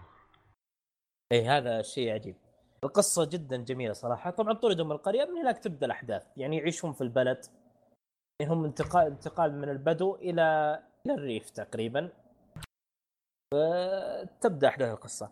اي 1.32 1.46
هذا 1.48 1.82
شيء 1.82 2.12
عجيب. 2.12 2.36
القصة 2.84 3.24
جدا 3.24 3.56
جميلة 3.56 3.92
صراحة. 3.92 4.30
طبعا 4.30 4.52
طردوا 4.52 4.84
من 4.84 4.92
القرية 4.92 5.24
من 5.24 5.36
هناك 5.38 5.58
تبدأ 5.58 5.86
الأحداث. 5.86 6.26
يعني 6.36 6.56
يعيشون 6.56 6.92
في 6.92 7.00
البلد. 7.00 7.44
يعني 8.40 8.52
هم 8.52 8.64
انتقال 8.64 9.06
انتقال 9.06 9.58
من 9.60 9.68
البدو 9.68 10.14
إلى 10.14 10.78
إلى 11.06 11.14
الريف 11.14 11.50
تقريبا. 11.50 12.10
فتبدا 13.54 14.68
أحداث 14.68 14.90
القصة. 14.90 15.30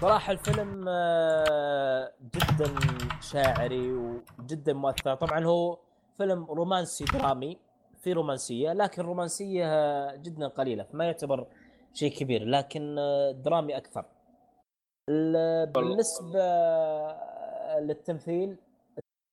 صراحة 0.00 0.32
الفيلم 0.32 0.84
آه، 0.88 2.12
جدا 2.34 2.74
شاعري 3.20 3.92
وجدا 3.92 4.72
مؤثر. 4.72 5.14
طبعا 5.14 5.44
هو 5.44 5.78
فيلم 6.18 6.44
رومانسي 6.44 7.04
درامي 7.04 7.58
في 8.02 8.12
رومانسية 8.12 8.72
لكن 8.72 9.02
رومانسية 9.02 9.66
جدا 10.16 10.48
قليلة 10.48 10.84
فما 10.84 11.04
يعتبر 11.04 11.46
شيء 11.94 12.12
كبير 12.18 12.44
لكن 12.44 12.98
آه، 12.98 13.30
درامي 13.30 13.76
أكثر. 13.76 14.04
ال- 15.10 15.66
بالنسبة 15.72 16.40
للتمثيل 17.80 18.56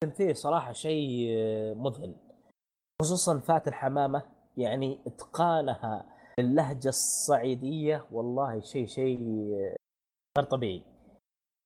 التمثيل 0.04 0.36
صراحة 0.38 0.72
شيء 0.74 1.28
مذهل 1.76 2.16
خصوصا 3.02 3.40
فاتن 3.40 3.74
حمامة 3.74 4.22
يعني 4.58 5.00
إتقانها 5.08 6.06
للهجة 6.40 6.90
الصعيدية 6.90 8.06
والله 8.12 8.60
شيء 8.62 8.88
شيء 8.88 9.20
غير 10.38 10.46
طبيعي. 10.50 10.84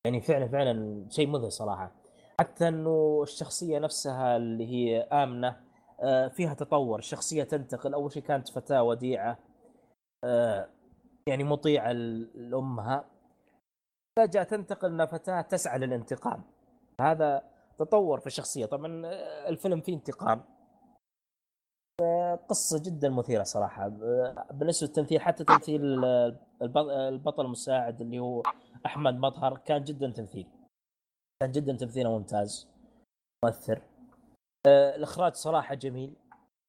يعني 0.06 0.22
فعلا 0.22 0.48
فعلا 0.48 1.06
شيء 1.10 1.28
مذهل 1.28 1.52
صراحة. 1.52 1.92
حتى 2.40 2.68
إنه 2.68 3.20
الشخصية 3.24 3.80
نفسها 3.80 4.38
اللي 4.38 4.66
هي 4.68 5.02
آمنة 5.02 5.62
آه، 6.02 6.28
فيها 6.28 6.54
تطور. 6.54 7.00
الشخصية 7.00 7.44
تنتقل 7.44 7.94
أول 7.94 8.12
شيء 8.12 8.24
كانت 8.24 8.50
فتاة 8.50 8.84
وديعة 8.84 9.38
آه، 10.24 10.70
يعني 11.28 11.44
مطيعة 11.44 11.92
ل- 11.92 12.50
لأمها. 12.50 13.06
فجأة 14.20 14.44
تنتقل 14.44 14.96
إلى 14.96 15.08
فتاة 15.08 15.42
تسعى 15.42 15.80
للانتقام. 15.80 16.44
هذا 17.02 17.44
تطور 17.80 18.20
في 18.20 18.28
الشخصية. 18.28 18.66
طبعا 18.66 19.06
آه، 19.06 19.50
الفيلم 19.50 19.82
فيه 19.82 19.94
انتقام. 19.96 20.44
قصة 22.50 22.84
جدا 22.86 23.10
مثيرة 23.10 23.44
صراحة. 23.44 23.86
آه، 23.86 24.46
بالنسبة 24.52 24.88
للتمثيل 24.88 25.22
حتى 25.22 25.44
تمثيل 25.44 26.06
الب- 26.62 26.78
البطل 26.90 27.46
المساعد 27.46 28.02
اللي 28.02 28.20
هو 28.20 28.44
أحمد 28.86 29.14
مظهر 29.14 29.58
كان 29.58 29.84
جدا 29.84 30.12
تمثيل. 30.12 30.48
كان 31.42 31.52
جدا 31.52 31.76
تمثيله 31.78 32.18
ممتاز 32.18 32.68
مؤثر. 33.46 33.82
آه، 34.68 34.96
الإخراج 34.96 35.34
صراحة 35.34 35.76
جميل. 35.76 36.14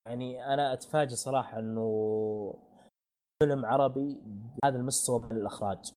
يعني 0.09 0.55
أنا 0.55 0.73
أتفاجئ 0.73 1.15
صراحة 1.15 1.59
إنه 1.59 2.55
فيلم 3.43 3.67
عربي 3.67 4.21
بهذا 4.25 4.77
المستوى 4.77 5.21
من 5.21 5.37
الإخراج. 5.37 5.93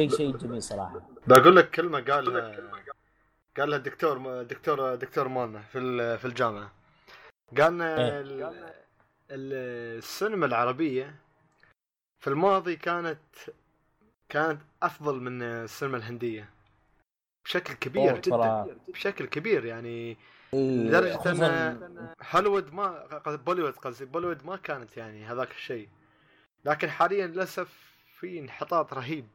شيء 0.00 0.08
شيء 0.10 0.36
جميل 0.36 0.62
صراحة. 0.62 1.00
بقول 1.26 1.56
لك 1.56 1.70
كلمة 1.70 2.00
قالها 2.00 2.56
قالها 3.56 3.76
الدكتور 3.78 4.42
دكتور 4.42 4.94
دكتور 4.94 5.28
مالنا 5.28 5.60
في 5.60 6.18
في 6.18 6.24
الجامعة. 6.24 6.72
قالنا 7.56 7.96
إيه. 7.98 8.20
ال- 8.20 8.42
ال- 9.30 9.98
السينما 9.98 10.46
العربية 10.46 11.14
في 12.18 12.30
الماضي 12.30 12.76
كانت 12.76 13.18
كانت 14.28 14.60
أفضل 14.82 15.20
من 15.20 15.42
السينما 15.42 15.96
الهندية 15.96 16.48
بشكل 17.44 17.74
كبير 17.74 18.18
جدا 18.20 18.36
ترى- 18.36 18.90
بشكل 18.92 19.26
كبير 19.26 19.64
يعني 19.64 19.88
إيه، 19.88 20.16
لدرجة 20.86 21.30
إن 21.30 22.12
هوليوود 22.30 22.74
ما 22.74 23.20
بوليوود 23.26 23.72
قصدي 23.72 24.04
بوليوود 24.04 24.46
ما 24.46 24.56
كانت 24.56 24.96
يعني 24.96 25.24
هذاك 25.24 25.50
الشيء 25.50 25.88
لكن 26.64 26.90
حاليا 26.90 27.26
للأسف 27.26 27.68
في 28.20 28.38
انحطاط 28.38 28.94
رهيب 28.94 29.28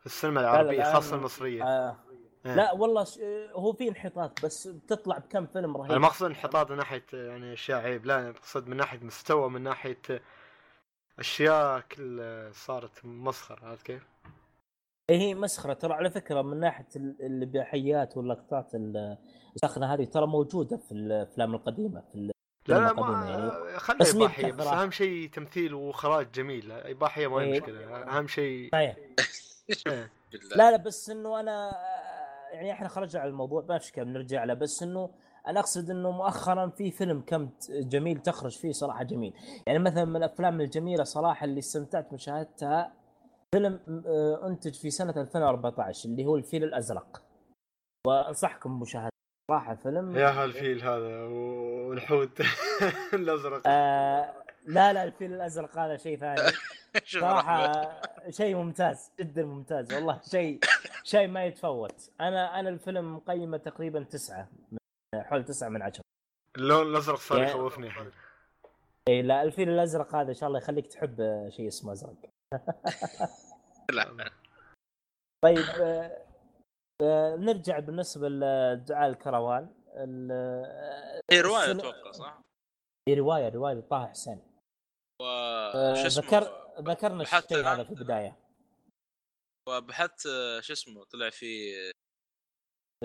في 0.00 0.06
السينما 0.06 0.40
العربية 0.40 0.82
خاصة 0.94 1.16
المصرية 1.16 1.64
آه. 1.64 1.96
لا 2.44 2.72
والله 2.72 3.04
ش... 3.04 3.18
هو 3.52 3.72
في 3.72 3.88
انحطاط 3.88 4.44
بس 4.44 4.68
بتطلع 4.68 5.18
بكم 5.18 5.46
فيلم 5.46 5.76
رهيب 5.76 5.90
أنا 5.90 5.98
ما 6.00 6.06
اقصد 6.06 6.26
انحطاط 6.26 6.70
من 6.70 6.76
ناحية 6.76 7.04
يعني 7.12 7.52
أشياء 7.52 7.80
عيب 7.80 8.06
لا 8.06 8.30
اقصد 8.30 8.68
من 8.68 8.76
ناحية 8.76 8.98
مستوى 8.98 9.50
من 9.50 9.62
ناحية 9.62 9.98
أشياء 11.18 11.80
كل 11.80 12.48
صارت 12.54 13.04
مسخرة 13.04 13.66
عرفت 13.66 13.86
كيف؟ 13.86 14.06
إيه 15.10 15.16
هي 15.18 15.34
مسخرة 15.34 15.72
ترى 15.72 15.92
على 15.94 16.10
فكرة 16.10 16.42
من 16.42 16.60
ناحية 16.60 16.88
ال- 16.96 17.16
الإباحيات 17.20 18.16
واللقطات 18.16 18.74
ال- 18.74 19.18
الساخنة 19.56 19.94
هذه 19.94 20.04
ترى 20.04 20.26
موجودة 20.26 20.76
في 20.76 20.92
الأفلام 20.92 21.54
القديمة 21.54 22.00
في 22.12 22.14
ال- 22.18 22.30
لا 22.68 22.74
لا 22.74 22.80
يعني 22.80 22.92
ما 22.94 23.78
خلي 23.78 23.98
بس 23.98 24.14
مين 24.14 24.22
إباحية 24.22 24.52
بس؟ 24.52 24.66
أهم 24.66 24.90
شيء 24.90 25.30
تمثيل 25.30 25.74
واخراج 25.74 26.30
جميل 26.32 26.72
إباحية 26.72 27.26
ما 27.26 27.36
هي 27.36 27.44
إيه. 27.44 27.60
مشكلة 27.60 27.96
أهم 28.18 28.28
شيء 28.28 28.70
إيه. 28.74 30.10
لا 30.56 30.70
لا 30.70 30.76
بس 30.76 31.10
إنه 31.10 31.40
أنا 31.40 31.72
يعني 32.52 32.72
إحنا 32.72 32.88
خرجنا 32.88 33.22
على 33.22 33.30
الموضوع 33.30 33.64
ما 33.68 33.76
مشكله 33.76 34.04
بنرجع 34.04 34.44
له 34.44 34.54
بس 34.54 34.82
إنه 34.82 35.10
أنا 35.48 35.60
أقصد 35.60 35.90
إنه 35.90 36.10
مؤخرا 36.10 36.68
في 36.68 36.90
فيلم 36.90 37.20
كم 37.26 37.48
جميل 37.70 38.18
تخرج 38.22 38.58
فيه 38.58 38.72
صراحة 38.72 39.02
جميل. 39.04 39.34
يعني 39.66 39.78
مثلا 39.78 40.04
من 40.04 40.16
الأفلام 40.16 40.60
الجميلة 40.60 41.04
صراحة 41.04 41.44
اللي 41.44 41.58
استمتعت 41.58 42.12
مشاهدتها 42.12 42.92
فيلم 43.54 43.80
آه، 44.06 44.46
انتج 44.46 44.74
في 44.74 44.90
سنة 44.90 45.14
2014 45.16 46.08
اللي 46.08 46.24
هو 46.26 46.36
الفيل 46.36 46.64
الأزرق. 46.64 47.22
وأنصحكم 48.06 48.78
بمشاهدته 48.78 49.08
صراحة 49.50 49.74
فيلم. 49.74 50.16
يا 50.16 50.28
هالفيل 50.28 50.82
هذا 50.82 51.22
والحوت 51.24 52.40
الأزرق. 53.14 53.62
آه 53.66 54.43
لا 54.64 54.92
لا 54.92 55.04
الفيل 55.04 55.32
الأزرق 55.34 55.78
هذا 55.78 55.96
شيء 55.96 56.18
ثاني. 56.18 56.40
صراحة. 57.20 58.00
شيء 58.30 58.56
ممتاز 58.56 59.10
جدا 59.20 59.44
ممتاز 59.44 59.94
والله 59.94 60.20
شيء 60.30 60.60
شيء 61.04 61.26
ما 61.28 61.44
يتفوت. 61.44 62.10
أنا 62.20 62.60
أنا 62.60 62.68
الفيلم 62.68 63.16
مقيمة 63.16 63.56
تقريبا 63.56 64.02
تسعة 64.02 64.48
من 64.72 64.78
حول 65.22 65.44
تسعة 65.44 65.68
من 65.68 65.82
عشرة. 65.82 66.04
اللون 66.56 66.86
الأزرق 66.86 67.16
صار 67.18 67.42
يخوفني 67.42 67.86
الحين. 67.86 68.10
اي 69.08 69.22
لا 69.22 69.42
الفيل 69.42 69.68
الأزرق 69.68 70.14
هذا 70.14 70.28
إن 70.28 70.34
شاء 70.34 70.48
الله 70.48 70.58
يخليك 70.58 70.86
تحب 70.86 71.46
شيء 71.50 71.68
اسمه 71.68 71.92
أزرق. 71.92 72.14
لا. 73.92 74.30
طيب 75.44 75.64
آه، 75.80 76.18
آه، 77.02 77.36
نرجع 77.36 77.78
بالنسبة 77.78 78.28
لدعاء 78.28 79.08
الكروان. 79.08 79.68
ال- 79.96 81.22
هي 81.30 81.40
رواية 81.40 81.70
أتوقع 81.70 82.10
صح؟ 82.10 82.40
هي 83.08 83.14
رواية 83.14 83.48
رواية 83.48 83.74
لطه 83.74 84.06
حسين. 84.06 84.40
آه، 85.26 86.06
اسمه 86.06 86.24
ذكر 86.24 86.70
ذكرنا 86.80 87.22
بحثت 87.22 87.52
الشيء. 87.52 87.66
هذا 87.66 87.84
في 87.84 87.90
البداية. 87.90 88.36
وبحثت 89.68 90.26
آه، 90.26 90.60
شو 90.60 90.72
اسمه 90.72 91.04
طلع 91.04 91.30
في 91.30 91.72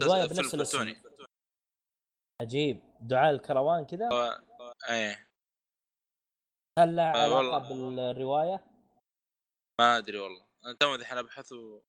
روايه 0.04 0.28
فيلم 0.28 0.38
بنفس 0.42 0.56
الاسم. 0.56 0.96
عجيب. 2.42 2.82
دعاء 3.02 3.32
الكروان 3.32 3.86
كذا؟ 3.86 4.10
إيه. 4.90 5.30
هل 6.80 6.96
له 6.96 7.04
آه، 7.04 7.18
علاقة 7.18 7.72
والله. 7.72 8.14
بالرواية؟ 8.14 8.66
ما 9.82 9.98
أدري 9.98 10.20
والله. 10.20 10.46
أنا 10.66 10.74
تو 10.74 10.96
الحين 10.96 11.18
ابحث 11.18 11.52
و- 11.52 11.82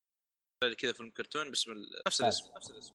كذا 0.78 0.92
فيلم 0.92 1.10
كرتون 1.10 1.48
باسم 1.50 1.72
ال- 1.72 2.02
نفس 2.06 2.20
الاسم 2.20 2.52
نفس 2.56 2.70
الاسم. 2.70 2.94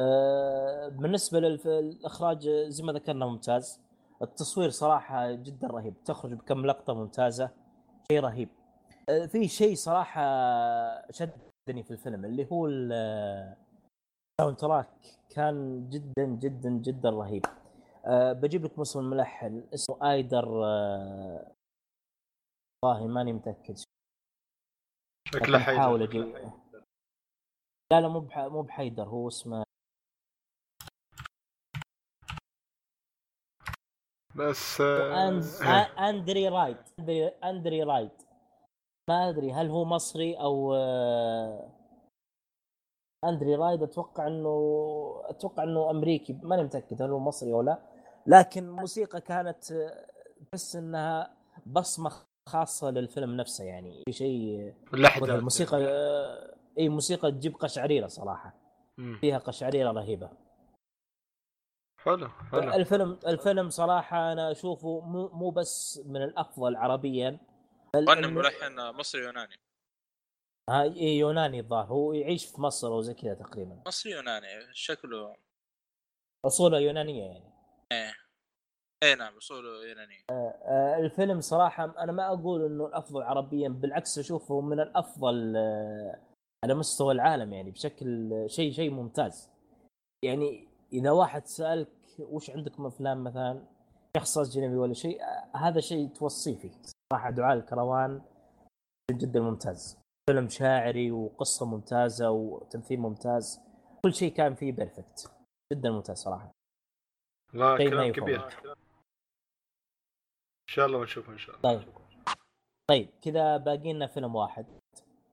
آه، 0.00 0.88
بالنسبة 0.88 1.38
للاخراج 1.40 2.48
زي 2.68 2.82
ما 2.84 2.92
ذكرنا 2.92 3.26
ممتاز. 3.26 3.80
التصوير 4.22 4.70
صراحة 4.70 5.32
جدا 5.32 5.66
رهيب. 5.68 5.94
تخرج 6.04 6.32
بكم 6.34 6.66
لقطة 6.66 6.94
ممتازة. 6.94 7.50
شيء 8.12 8.20
رهيب. 8.20 8.48
آه، 9.08 9.26
في 9.26 9.48
شيء 9.48 9.74
صراحة 9.74 10.20
شدني 11.10 11.82
في 11.82 11.90
الفيلم 11.90 12.24
اللي 12.24 12.48
هو 12.52 12.66
ال- 12.66 12.92
ال 14.40 14.56
soundtrack 14.56 14.88
كان 15.30 15.88
جدا 15.90 16.24
جدا 16.24 16.70
جدا 16.70 17.10
رهيب. 17.10 17.46
أه 18.04 18.32
بجيب 18.32 18.64
لكم 18.64 18.82
اسم 18.82 18.98
الملحن. 18.98 19.64
اسمه 19.74 20.12
آيدر 20.12 20.48
والله 20.48 21.46
ماني 23.06 23.32
متأكد. 23.32 23.78
شكله 25.34 25.58
حيدر. 25.58 25.96
لا 27.92 28.00
لا 28.00 28.08
مو. 28.08 28.28
مو 28.36 28.62
بحيدر. 28.62 29.08
هو 29.08 29.28
اسمه 29.28 29.64
بس 34.36 34.80
آه،. 34.80 35.28
إيه. 35.62 36.08
أندري 36.08 36.48
رايد 36.48 36.76
اندري, 37.44 37.82
رايد 37.82 38.10
ما 39.08 39.28
أدري 39.28 39.52
هل 39.52 39.70
هو 39.70 39.84
مصري 39.84 40.34
أو 40.34 40.74
آه، 40.74 41.68
أندري 43.24 43.54
رايد 43.54 43.82
أتوقع 43.82 44.26
إنه 44.26 44.56
أتوقع 45.24 45.62
إنه 45.62 45.90
أمريكي. 45.90 46.32
ماني 46.42 46.62
متأكد 46.62 47.02
هل 47.02 47.10
هو 47.10 47.18
مصري 47.18 47.52
أو 47.52 47.62
لا. 47.62 47.78
لكن 48.26 48.64
الموسيقى 48.64 49.20
كانت 49.20 49.72
آه، 49.72 50.06
تحس 50.52 50.76
إنها 50.76 51.30
بصمة 51.66 52.10
خاصة 52.48 52.90
للفيلم 52.90 53.36
نفسه 53.36 53.64
يعني. 53.64 54.04
شيء 54.10 54.72
اللحظة 54.94 55.34
الموسيقى 55.34 55.78
إي 56.78 56.88
موسيقى 56.88 57.32
تجيب 57.32 57.56
قشعريرة 57.56 58.06
صراحة. 58.06 58.54
فيها 59.20 59.38
قشعريرة 59.38 59.92
رهيبة. 59.92 60.45
حلو 62.06 62.28
حلو. 62.28 62.72
الفيلم 62.74 63.18
الفيلم 63.26 63.70
صراحة 63.70 64.32
أنا 64.32 64.50
أشوفه 64.50 65.00
مو 65.00 65.28
مو 65.28 65.50
بس 65.50 66.02
من 66.06 66.22
الأفضل 66.22 66.76
عربيا 66.76 67.38
إنه- 67.96 68.26
ملحن 68.26 68.80
مصري 68.94 69.22
يوناني 69.22 69.56
ها 70.70 70.82
إيه 70.82 71.18
يوناني 71.18 71.60
الظاهر. 71.60 71.86
هو 71.86 72.12
يعيش 72.12 72.46
في 72.46 72.60
مصر 72.60 72.88
أو 72.88 73.00
زي 73.00 73.14
كذا 73.14 73.34
تقريبا. 73.34 73.82
مصري 73.86 74.12
يوناني 74.12 74.46
شكله. 74.72 75.34
أصوله 76.46 76.78
يونانية 76.78 77.22
يعني. 77.24 77.52
اي 79.02 79.14
نعم 79.14 79.36
أصوله 79.36 79.84
يوناني. 79.88 80.24
آه، 80.30 80.96
الفيلم 80.98 81.40
صراحة 81.40 81.84
أنا 81.98 82.12
ما 82.12 82.26
أقول 82.28 82.64
إنه 82.66 82.86
الأفضل 82.86 83.22
عربيا 83.22 83.68
بالعكس 83.68 84.18
أشوفه 84.18 84.60
من 84.60 84.80
الأفضل 84.80 85.56
آه، 85.56 86.20
على 86.64 86.74
مستوى 86.74 87.14
العالم 87.14 87.52
يعني 87.52 87.70
بشكل 87.70 88.30
شيء 88.50 88.72
شيء 88.72 88.90
ممتاز. 88.90 89.50
يعني 90.24 90.68
إذا 90.92 91.10
واحد 91.10 91.46
سألك 91.46 91.88
وش 92.18 92.50
عندكم 92.50 92.86
أفلام 92.86 93.24
مثلا؟ 93.24 93.62
شخص 94.16 94.38
اجنبي 94.38 94.76
ولا 94.76 94.94
شيء؟ 94.94 95.20
هذا 95.54 95.80
شيء 95.80 96.08
توصيه 96.08 96.56
فيه. 96.56 96.70
صراحة 97.12 97.30
دعاء 97.30 97.56
الكروان 97.56 98.22
جدا 99.10 99.40
ممتاز. 99.40 99.98
فيلم 100.30 100.48
شاعري 100.48 101.10
وقصة 101.10 101.66
ممتازة 101.66 102.30
وتمثيل 102.30 103.00
ممتاز. 103.00 103.60
كل 104.04 104.14
شيء 104.14 104.32
كان 104.32 104.54
فيه 104.54 104.72
perfect 104.72 105.30
جدا 105.72 105.90
ممتاز 105.90 106.16
صراحة. 106.16 106.50
لا 107.52 107.76
كلام. 107.76 108.12
كبير. 108.12 108.44
إن 110.68 110.72
شاء 110.72 110.86
الله 110.86 110.98
بنشوفه 110.98 111.32
إن 111.32 111.38
شاء 111.38 111.56
الله. 111.56 111.78
طيب. 111.78 111.88
طيب 112.90 113.08
كذا 113.22 113.56
باقي 113.56 113.92
لنا 113.92 114.06
فيلم 114.06 114.34
واحد. 114.34 114.66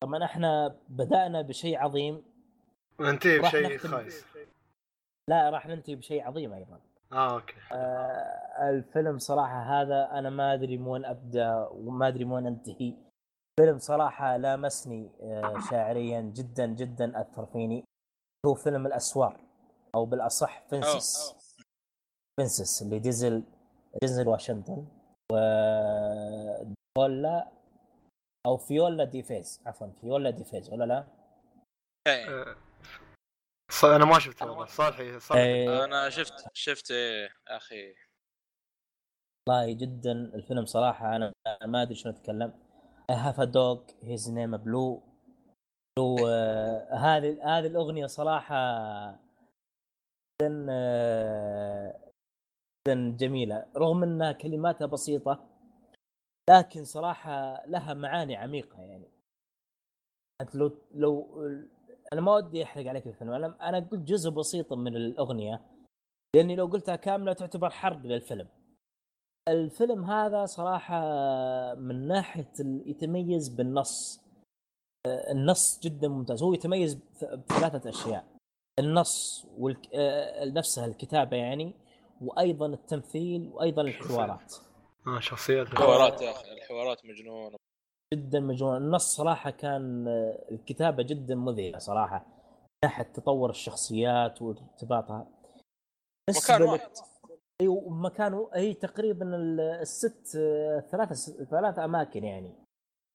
طبعا 0.01 0.25
إحنا 0.25 0.79
بدأنا 0.89 1.41
بشيء 1.41 1.77
عظيم. 1.77 2.23
ننتهي 2.99 3.37
راح 3.37 3.55
بشيء 3.55 3.77
خايس. 3.77 4.25
لا 5.29 5.49
راح 5.49 5.67
ننتهي 5.67 5.95
بشيء 5.95 6.23
عظيم 6.27 6.53
أيضا. 6.53 6.79
آه 7.11 7.33
okay. 7.33 7.55
آه 7.71 8.69
الفيلم 8.69 9.17
صراحة 9.17 9.61
هذا 9.61 10.11
أنا 10.11 10.29
ما 10.29 10.53
أدري 10.53 10.77
من 10.77 10.87
وين 10.87 11.05
أبدأ 11.05 11.67
وما 11.67 12.07
أدري 12.07 12.25
من 12.25 12.31
وين 12.31 12.47
أنتهي. 12.47 12.93
فيلم 13.59 13.77
صراحة 13.77 14.37
لامسني 14.37 15.09
آه 15.21 15.59
شاعريا 15.69 16.21
جدا 16.21 16.65
جدا 16.65 17.21
أثر 17.21 17.45
فيني. 17.45 17.83
هو 18.45 18.53
فيلم 18.53 18.85
الأسوار 18.85 19.39
أو 19.95 20.05
بالأصح 20.05 20.61
Fences. 20.69 21.35
Fences 22.39 22.81
اللي 22.81 22.99
دينزل 22.99 23.43
دينزل 24.01 24.27
واشنطن 24.27 24.87
و 25.31 25.35
فيولا 26.97 27.47
أو 28.45 28.57
فيولا 28.57 29.03
ديفيس 29.03 29.61
عفوا 29.65 29.87
فيولا 30.01 30.29
ديفيس 30.29 30.73
ولا 30.73 30.83
لا؟ 30.85 31.05
ص- 33.79 33.85
أنا 33.85 34.05
ما 34.05 34.19
شفته 34.19 34.45
والله. 34.51 34.65
صالحي 34.65 35.19
صالحي. 35.19 35.83
أنا 35.85 36.09
شفت 36.09 36.33
شفت 36.53 36.91
إيه 36.91 37.29
أخي. 37.47 37.95
والله 39.49 39.73
جدا 39.73 40.11
الفيلم 40.11 40.65
صراحة 40.65 41.15
أنا 41.15 41.33
ما 41.65 41.81
أدري 41.81 41.95
شلون 41.95 42.15
أتكلم. 42.15 42.53
I 43.11 43.15
have 43.15 43.39
a 43.39 43.45
dog. 43.45 43.91
His 44.01 44.27
name 44.29 44.57
blue. 44.57 45.01
Blue 45.99 46.25
آه، 46.27 46.93
هذه 46.93 47.57
هذه 47.57 47.67
الأغنية 47.67 48.05
صراحة 48.05 48.55
جدا 50.41 50.65
آه، 50.69 52.11
جدا 52.87 53.17
جميلة. 53.17 53.65
رغم 53.77 54.03
إنها 54.03 54.31
كلماتها 54.31 54.85
بسيطة 54.87 55.49
لكن 56.49 56.85
صراحة 56.85 57.65
لها 57.65 57.93
معاني 57.93 58.35
عميقة 58.35 58.81
يعني. 58.81 59.07
انت 60.41 60.55
لو 60.55 60.77
لو 60.91 61.43
أنا 62.13 62.21
ما 62.21 62.35
ودي 62.35 62.63
أحرق 62.63 62.87
عليك 62.87 63.07
الفيلم 63.07 63.31
أنا 63.31 63.69
أنا 63.69 63.79
قلت 63.79 63.99
جزء 63.99 64.29
بسيط 64.29 64.73
من 64.73 64.95
الأغنية 64.95 65.61
لأني 66.35 66.55
لو 66.55 66.65
قلتها 66.65 66.95
كاملة 66.95 67.33
تعتبر 67.33 67.69
حرق 67.69 67.97
للفيلم. 68.05 68.47
الفيلم 69.49 70.03
هذا 70.03 70.45
صراحة 70.45 70.99
من 71.75 72.07
ناحية 72.07 72.51
ال- 72.59 72.83
يتميز 72.89 73.49
بالنص. 73.49 74.21
آه، 75.07 75.31
النص 75.31 75.79
جدا 75.83 76.07
ممتاز. 76.07 76.43
هو 76.43 76.53
يتميز 76.53 76.95
بثلاثة 77.23 77.89
أشياء. 77.89 78.25
النص 78.79 79.45
والك... 79.57 79.89
آه، 79.93 80.45
نفسها 80.45 80.85
الكتابة 80.85 81.37
يعني 81.37 81.73
وأيضا 82.21 82.65
التمثيل 82.65 83.49
وأيضا 83.53 83.81
الحوارات. 83.81 84.53
آه 85.07 85.19
شخصيات 85.19 85.67
الحوارات 85.67 86.21
يا 86.21 86.31
أخي 86.31 86.51
الحوارات 86.51 87.05
مجنونة. 87.05 87.57
جدا 88.13 88.39
مجنون 88.39 88.77
النص 88.77 89.15
صراحة 89.15 89.49
كان 89.49 90.07
آه، 90.07 90.39
الكتابة 90.51 91.03
جدا 91.03 91.35
مذهلة 91.35 91.77
صراحة 91.77 92.25
ناحية 92.83 93.03
تطور 93.03 93.49
الشخصيات 93.49 94.41
وارتباطها. 94.41 95.27
مكان 96.29 96.61
واحد 96.61 96.89
أيوه 97.61 97.89
مكانه 97.89 98.49
هي 98.53 98.73
تقريبا 98.73 99.35
ال- 99.35 99.59
الست 99.59 100.35
آه، 100.37 100.79
ثلاثة 100.79 101.15
ثلاثة 101.45 101.85
أماكن 101.85 102.23
يعني. 102.23 102.53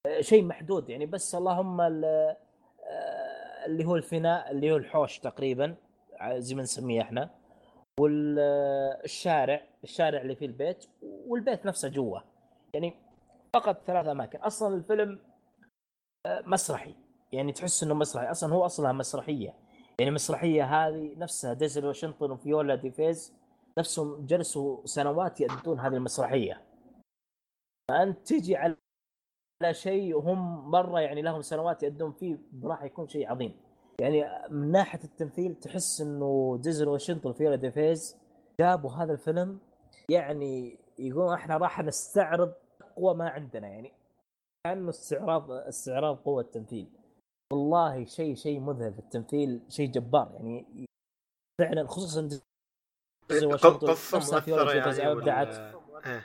آه، 0.07 0.20
شيء 0.20 0.45
محدود 0.45 0.89
يعني. 0.91 1.07
بس 1.07 1.35
اللهم 1.35 1.81
ال- 1.81 2.37
اللي 3.66 3.85
هو 3.85 3.97
الفناء 3.97 4.51
اللي 4.51 4.73
هو 4.73 4.77
الحوش 4.77 5.19
تقريبا 5.19 5.75
زي 6.37 6.55
ما 6.55 6.62
نسميه 6.62 7.03
إحنا. 7.03 7.31
والشارع 8.01 9.62
الشارع 9.85 10.20
اللي 10.20 10.35
فيه 10.37 10.47
البيت 10.47 10.87
والبيت 11.03 11.66
نفسه 11.66 11.89
جوا. 11.89 12.19
يعني 12.75 12.95
فقط 13.59 13.83
ثلاث 13.87 14.07
أماكن. 14.07 14.39
أصلا 14.39 14.75
الفيلم 14.75 15.19
آه، 16.27 16.43
مسرحي. 16.47 16.95
يعني 17.33 17.53
تحس 17.53 17.83
إنه 17.83 17.95
مسرحي. 17.95 18.31
أصلا 18.31 18.55
هو 18.55 18.67
أصلها 18.67 18.93
مسرحية. 18.93 19.55
يعني 19.99 20.09
المسرحيه 20.09 20.65
هذه 20.65 21.15
نفسها 21.17 21.53
دينزل 21.53 21.87
واشنطن 21.87 22.31
وفيولا 22.31 22.75
ديفيس 22.75 23.35
نفسهم 23.79 24.27
جلسوا 24.27 24.87
سنوات 24.87 25.41
يأدون 25.41 25.81
هذه 25.81 25.95
المسرحية. 25.95 26.63
فانت 27.91 28.29
تجي 28.29 28.57
على 28.57 28.77
شيء 29.71 30.15
وهم 30.15 30.71
مرة 30.71 31.01
يعني 31.01 31.23
لهم 31.23 31.43
سنوات 31.43 31.83
يأدون 31.83 32.13
فيه 32.13 32.39
راح 32.65 32.83
يكون 32.83 33.09
شيء 33.09 33.31
عظيم. 33.31 33.57
يعني 34.01 34.25
من 34.51 34.71
ناحية 34.71 35.05
التمثيل 35.05 35.55
تحس 35.55 36.01
إنه 36.01 36.59
دينزل 36.62 36.89
واشنطن 36.89 37.31
وفيولا 37.31 37.57
ديفيس 37.57 38.16
جابوا 38.61 38.91
هذا 38.91 39.13
الفيلم. 39.13 39.59
يعني 40.09 40.79
يقولون 40.99 41.35
إحنا 41.35 41.57
راح 41.57 41.81
نستعرض 41.81 42.55
أقوى 42.99 43.15
ما 43.15 43.29
عندنا 43.29 43.69
يعني. 43.69 43.93
كأنه 44.66 44.91
استعراض 44.91 45.51
استعراض 45.51 46.16
قوة 46.16 46.43
التمثيل. 46.43 46.91
والله 47.53 48.05
شيء 48.05 48.35
شيء 48.35 48.61
مذهل 48.61 48.93
في 48.93 48.99
التمثيل 48.99 49.62
شيء 49.69 49.91
جبار 49.91 50.31
يعني. 50.35 50.87
فعلا 51.61 51.87
خصوصا 51.87 52.20
دي 52.20 52.41
فيز 53.29 53.43
يعني 54.99 55.12
أبدعت. 55.12 55.49
ولا- 55.49 56.07
إيه. 56.07 56.25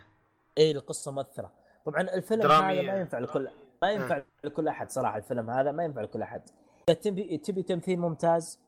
اي 0.58 0.72
القصة 0.72 1.12
مؤثرة. 1.12 1.52
طبعا 1.86 2.02
الفيلم. 2.02 2.52
هذا 2.52 2.62
ما 2.62 3.00
ينفع 3.00 3.20
لكل 3.20 3.50
ما 3.82 3.92
ينفع 3.92 4.24
لكل 4.44 4.68
أحد 4.68 4.90
صراحة 4.90 5.18
الفيلم 5.18 5.50
هذا 5.50 5.72
ما 5.72 5.84
ينفع 5.84 6.02
لكل 6.02 6.22
أحد. 6.22 6.50
إذا 6.90 7.00
تبي 7.00 7.38
تبي 7.38 7.64
تمثيل 7.64 8.00
ممتاز 8.00 8.60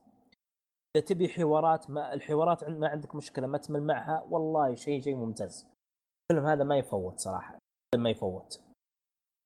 إذا 0.96 1.04
تبي 1.04 1.28
حوارات 1.28 1.90
ما 1.90 2.12
الحوارات 2.12 2.64
ما 2.64 2.88
عندك 2.88 3.14
مشكلة 3.14 3.46
ما 3.46 3.58
تمل 3.58 3.82
معها 3.82 4.26
والله 4.30 4.74
شيء 4.74 5.00
شيء 5.02 5.16
ممتاز. 5.16 5.66
الفيلم 6.30 6.46
هذا 6.46 6.64
ما 6.64 6.78
يفوت 6.78 7.18
صراحة. 7.18 7.55
ما 7.94 8.10
يفوت. 8.10 8.60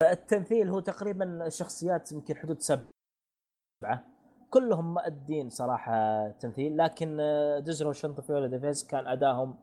التمثيل 0.03 0.69
هو 0.69 0.81
تقريبا 0.81 1.49
شخصيات 1.49 2.13
يمكن 2.13 2.37
حدود 2.37 2.61
سبعة. 2.61 4.05
كلهم 4.51 4.95
مؤدين 4.95 5.51
صراحة 5.51 6.29
تمثيل 6.31 6.77
لكن 6.79 7.21
آه، 7.21 7.59
دينزل 7.59 7.89
واشنطن 7.89 8.23
فيولا 8.23 8.47
ديفيس 8.47 8.87
كان 8.87 9.07
ادائهم 9.07 9.57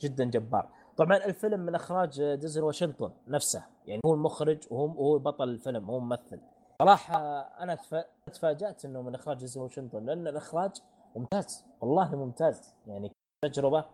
جدا 0.00 0.24
جبار. 0.24 0.68
طبعا 0.96 1.16
الفيلم 1.16 1.60
من 1.60 1.74
إخراج 1.74 2.34
دينزل 2.34 2.64
واشنطن 2.64 3.12
نفسه 3.28 3.66
يعني 3.86 4.00
هو 4.06 4.14
المخرج 4.14 4.58
وهو 4.70 4.86
هو 4.86 5.18
بطل 5.18 5.48
الفيلم 5.48 5.90
هو 5.90 6.00
ممثل. 6.00 6.40
صراحة 6.82 7.40
أنا 7.40 7.74
تف- 7.74 8.04
تفاجأت 8.32 8.84
إنه 8.84 9.02
من 9.02 9.14
إخراج 9.14 9.38
دينزل 9.38 9.62
واشنطن 9.64 10.04
لأن 10.06 10.28
الإخراج 10.28 10.70
ممتاز 11.16 11.64
والله 11.80 12.16
ممتاز. 12.16 12.74
يعني 12.86 13.12
تجربة 13.44 13.84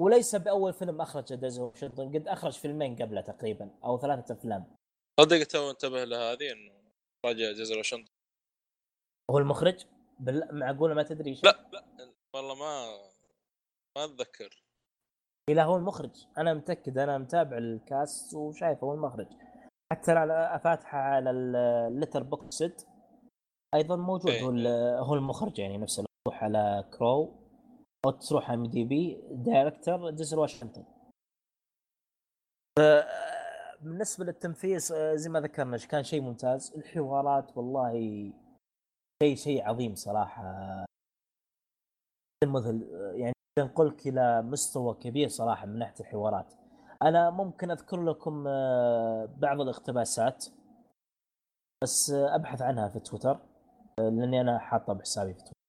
وليس 0.00 0.36
بأول 0.36 0.72
فيلم 0.72 1.00
أخرج 1.00 1.34
دينزل 1.34 1.64
واشنطن 1.64 2.08
قد 2.08 2.28
أخرج 2.28 2.52
فيلمين 2.52 2.96
قبله 2.96 3.20
تقريبا 3.20 3.70
أو 3.84 3.98
ثلاثة 3.98 4.34
أفلام. 4.34 4.76
صدق 5.20 5.42
تو 5.42 5.70
انتبه 5.70 6.04
لهذه 6.04 6.52
إنه 6.52 6.72
المخرج 7.26 7.52
دينزل 7.52 7.78
واشنطن 7.78 8.10
هو 9.30 9.38
المخرج؟ 9.38 9.86
بال... 10.20 10.48
معقوله 10.52 10.94
ما 10.94 11.02
تدري 11.02 11.34
شيء 11.34 11.44
لا 11.44 11.68
لا 11.72 11.84
والله 12.34 12.54
ما 12.54 12.86
ما 13.98 14.04
أتذكر. 14.04 14.62
لا 15.50 15.64
هو 15.64 15.76
المخرج. 15.76 16.26
أنا 16.38 16.54
متأكد 16.54 16.98
أنا 16.98 17.18
متابع 17.18 17.58
ال 17.58 17.73
cast 17.73 18.34
وشايفه 18.34 18.86
هو 18.86 18.94
المخرج. 18.94 19.26
حتى 19.92 20.12
على 20.12 20.60
فاتحه 20.64 20.98
على 20.98 21.30
اللتر 21.30 22.22
بوكسد 22.22 22.80
أيضا 23.74 23.96
موجود 23.96 24.30
إيه. 24.30 24.42
هو 24.42 24.50
هو 25.04 25.14
المخرج 25.14 25.58
يعني 25.58 25.78
نفسه 25.78 26.04
على 26.28 26.88
crew 26.98 27.39
أو 28.06 28.10
تروح 28.10 28.50
IMDb 28.50 29.22
director 29.30 30.10
دينزل 30.10 30.38
واشنطن. 30.38 30.84
بالنسبة 33.80 34.24
للتنفيذ 34.24 34.92
آه، 34.92 35.14
زي 35.14 35.30
ما 35.30 35.40
ذكرنا 35.40 35.76
كان 35.76 36.02
شيء 36.02 36.20
ممتاز. 36.20 36.72
الحوارات 36.76 37.56
والله 37.56 37.92
شيء 39.22 39.36
شيء 39.36 39.68
عظيم 39.68 39.94
صراحة. 39.94 40.44
المذهل 42.44 42.94
آه، 42.94 43.12
يعني 43.12 43.32
نقولك 43.58 44.06
إلى 44.06 44.42
مستوى 44.42 44.94
كبير 44.94 45.28
صراحة 45.28 45.66
من 45.66 45.78
ناحية 45.78 46.00
الحوارات. 46.00 46.54
أنا 47.02 47.30
ممكن 47.30 47.70
أذكر 47.70 48.02
لكم 48.04 48.44
آه، 48.46 49.24
بعض 49.26 49.60
الاقتباسات 49.60 50.46
بس 51.82 52.10
أبحث 52.10 52.62
عنها 52.62 52.88
في 52.88 53.00
تويتر 53.00 53.38
لأني 53.98 54.40
أنا 54.40 54.58
حاطه 54.58 54.92
بحسابي 54.92 55.34
في 55.34 55.40
تويتر. 55.40 55.59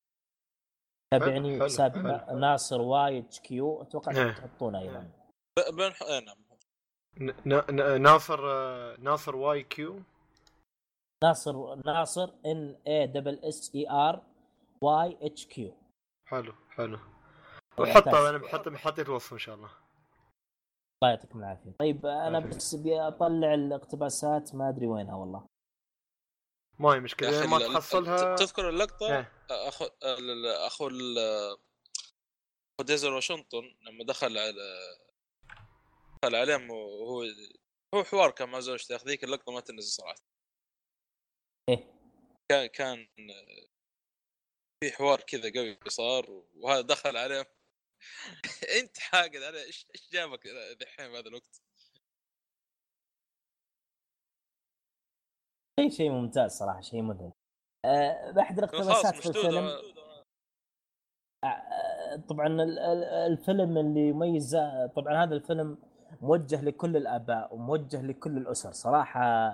تابعني 1.12 1.56
حلو، 1.56 1.66
حساب 1.66 1.98
ناصر 2.34 2.82
واي 2.82 3.20
اتش 3.20 3.40
كيو 3.40 3.82
أتوقع 3.82 4.12
إيه. 4.12 4.32
تحطونه 4.32 4.80
أيضا. 4.80 5.12
ب- 5.60 5.76
بنح... 5.76 6.02
إيه 6.02 6.26
نعم. 6.26 6.38
ن- 7.46 7.76
ن- 7.76 8.02
ناصر 8.02 8.40
آه، 8.52 8.96
ناصر 9.00 9.36
YQ. 9.36 10.02
ناصر 11.24 11.76
ناصر 11.76 12.34
N 12.46 12.76
A 12.88 13.08
double 13.08 13.40
S 13.46 13.76
E 13.76 13.90
R 13.90 14.22
Y 14.82 15.18
H 15.22 15.46
Q. 15.48 15.74
حلو 16.30 16.54
حلو. 16.70 17.00
وحطه 17.80 18.30
أنا 18.30 18.38
بحط 18.38 18.70
حطيت 18.70 19.10
الوصف 19.10 19.34
إن 19.34 19.38
شاء 19.40 19.56
الله. 19.56 19.70
الله 21.04 21.14
يعطيكم 21.14 21.40
العافية. 21.40 21.72
طيب 21.80 22.06
أنا. 22.06 22.40
بس 22.40 22.74
أبي 22.76 23.02
أطلع 23.02 23.54
الاقتباسات 23.54 24.56
ما 24.56 24.70
أدري 24.70 24.88
وينها 24.88 25.16
والله. 25.16 25.46
ما 26.82 26.90
هي 26.96 27.00
مشكله 27.00 27.48
ما 27.48 27.60
تحصلها 27.80 28.36
تذكر 28.36 28.70
اللقطة؟ 28.70 29.18
إيه. 29.18 29.32
اخو 29.52 29.86
أخو 30.04 30.88
ال- 30.88 31.18
أخو 32.78 32.84
ديزل 32.86 33.14
واشنطن 33.14 33.76
لما 33.82 34.04
دخل 34.04 34.38
على 34.38 34.54
دخل 36.24 36.36
عليهم 36.36 36.70
وهو 36.72 37.26
هو 37.96 38.04
حوار 38.04 38.32
كان 38.32 38.50
مع 38.50 38.60
زوجته. 38.60 38.96
ذيك 38.96 39.24
اللقطة 39.24 39.52
ما 39.52 39.60
تنزل 39.60 39.92
صراحة. 39.92 40.22
إيه. 41.70 41.94
كان 42.50 42.66
كان 42.68 43.08
في 44.84 44.92
حوار 44.92 45.22
كذا 45.22 45.52
قوي 45.56 45.80
صار 45.88 46.30
وهذا 46.56 46.82
دخل 46.82 47.18
عليهم. 47.18 47.46
أنت 48.80 49.00
حاقد 49.00 49.36
عليه. 49.44 49.64
إيش 49.64 49.88
إيش 49.96 50.10
جابك 50.12 50.48
دحين 50.80 51.12
بهذا 51.12 51.28
الوقت؟ 51.28 51.62
شيء 55.82 55.90
شيء 55.90 56.12
ممتاز 56.12 56.52
صراحة 56.52 56.82
شيء 56.82 57.02
مذهل. 57.02 57.32
بأحد 58.36 58.66
خلاص 58.66 58.74
الاقتباسات 58.74 59.16
في 59.16 59.30
الفيلم. 59.30 59.68
آه، 61.44 62.16
طبعا 62.30 62.48
ال- 62.48 62.80
ال- 62.80 63.04
الفيلم 63.04 63.78
اللي 63.78 64.10
يميز 64.10 64.58
طبعا 64.96 65.24
هذا 65.24 65.36
الفيلم 65.36 65.78
موجه 66.22 66.62
لكل 66.62 66.98
الآباء 66.98 67.56
وموجه 67.56 68.02
لكل 68.02 68.38
الأسر. 68.38 68.72
صراحة 68.72 69.52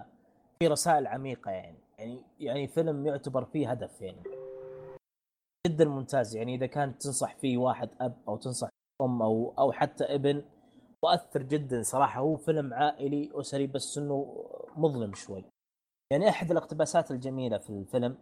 في 0.59 0.67
رسائل 0.67 1.07
عميقة 1.07 1.51
يعني. 1.51 1.77
يعني 1.99 2.21
يعني 2.39 2.67
فيلم 2.67 3.07
يعتبر 3.07 3.45
فيه 3.45 3.71
هدف 3.71 4.01
يعني. 4.01 4.23
جدا 5.67 5.85
ممتاز 5.85 6.35
يعني. 6.35 6.55
إذا 6.55 6.65
كان 6.65 6.97
تنصح 6.97 7.35
فيه 7.35 7.57
واحد 7.57 7.89
أب 8.01 8.13
أو 8.27 8.37
تنصح 8.37 8.69
أم 9.01 9.21
أو 9.21 9.53
أو 9.59 9.71
حتى 9.71 10.03
ابن 10.03 10.43
مؤثر 11.03 11.41
جدا 11.43 11.81
صراحة. 11.81 12.19
هو 12.19 12.35
فيلم 12.35 12.73
عائلي 12.73 13.31
أسري 13.33 13.67
بس 13.67 13.97
إنه 13.97 14.45
مظلم 14.75 15.13
شوي. 15.13 15.43
يعني 16.11 16.29
أحد 16.29 16.51
الاقتباسات 16.51 17.11
الجميلة 17.11 17.57
في 17.57 17.69
الفيلم 17.69 18.17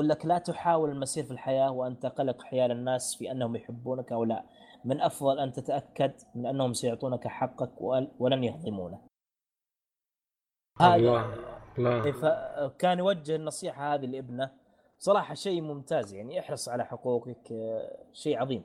يقول 0.00 0.08
لك 0.08 0.26
لا 0.26 0.38
تحاول 0.38 0.90
المسير 0.90 1.24
في 1.24 1.30
الحياة 1.30 1.70
وأنت 1.70 2.06
قلق 2.06 2.42
حيال 2.42 2.70
الناس 2.70 3.16
في 3.18 3.30
أنهم 3.30 3.56
يحبونك 3.56 4.12
أو 4.12 4.24
لا. 4.24 4.44
من 4.84 5.00
أفضل 5.00 5.38
أن 5.38 5.52
تتأكد 5.52 6.12
من 6.34 6.46
أنهم 6.46 6.72
سيعطونك 6.72 7.26
حقك 7.28 7.80
ول- 7.80 8.10
ولن 8.18 8.44
يهضمونه 8.44 9.00
الله 10.80 11.34
الله. 11.78 12.12
فكان 12.12 12.98
يوجه 12.98 13.36
النصيحة 13.36 13.94
هذه 13.94 14.06
لابنه. 14.06 14.50
صراحة 14.98 15.34
شيء 15.34 15.60
ممتاز 15.62 16.14
يعني 16.14 16.40
احرص 16.40 16.68
على 16.68 16.84
حقوقك 16.84 17.48
شيء 18.12 18.38
عظيم. 18.38 18.62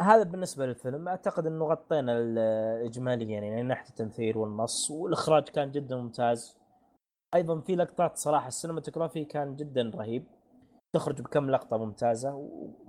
هذا 0.00 0.22
بالنسبة 0.22 0.66
للفيلم. 0.66 1.08
أعتقد 1.08 1.46
أنه 1.46 1.64
غطينا 1.64 2.18
ال- 2.18 2.38
إجماليا 2.86 3.26
يعني 3.40 3.50
من 3.50 3.66
ناحية 3.68 3.88
التمثيل 3.88 4.36
والنص 4.36 4.90
والإخراج 4.90 5.48
كان 5.48 5.70
جدا 5.70 5.96
ممتاز. 5.96 6.57
أيضا 7.34 7.60
في 7.60 7.76
لقطات 7.76 8.16
صراحة 8.16 8.48
السينماتوجرافي 8.48 9.24
كان 9.24 9.56
جدا 9.56 9.90
رهيب. 9.94 10.26
تخرج 10.96 11.20
بكم 11.22 11.50
لقطة 11.50 11.76
ممتازة 11.76 12.34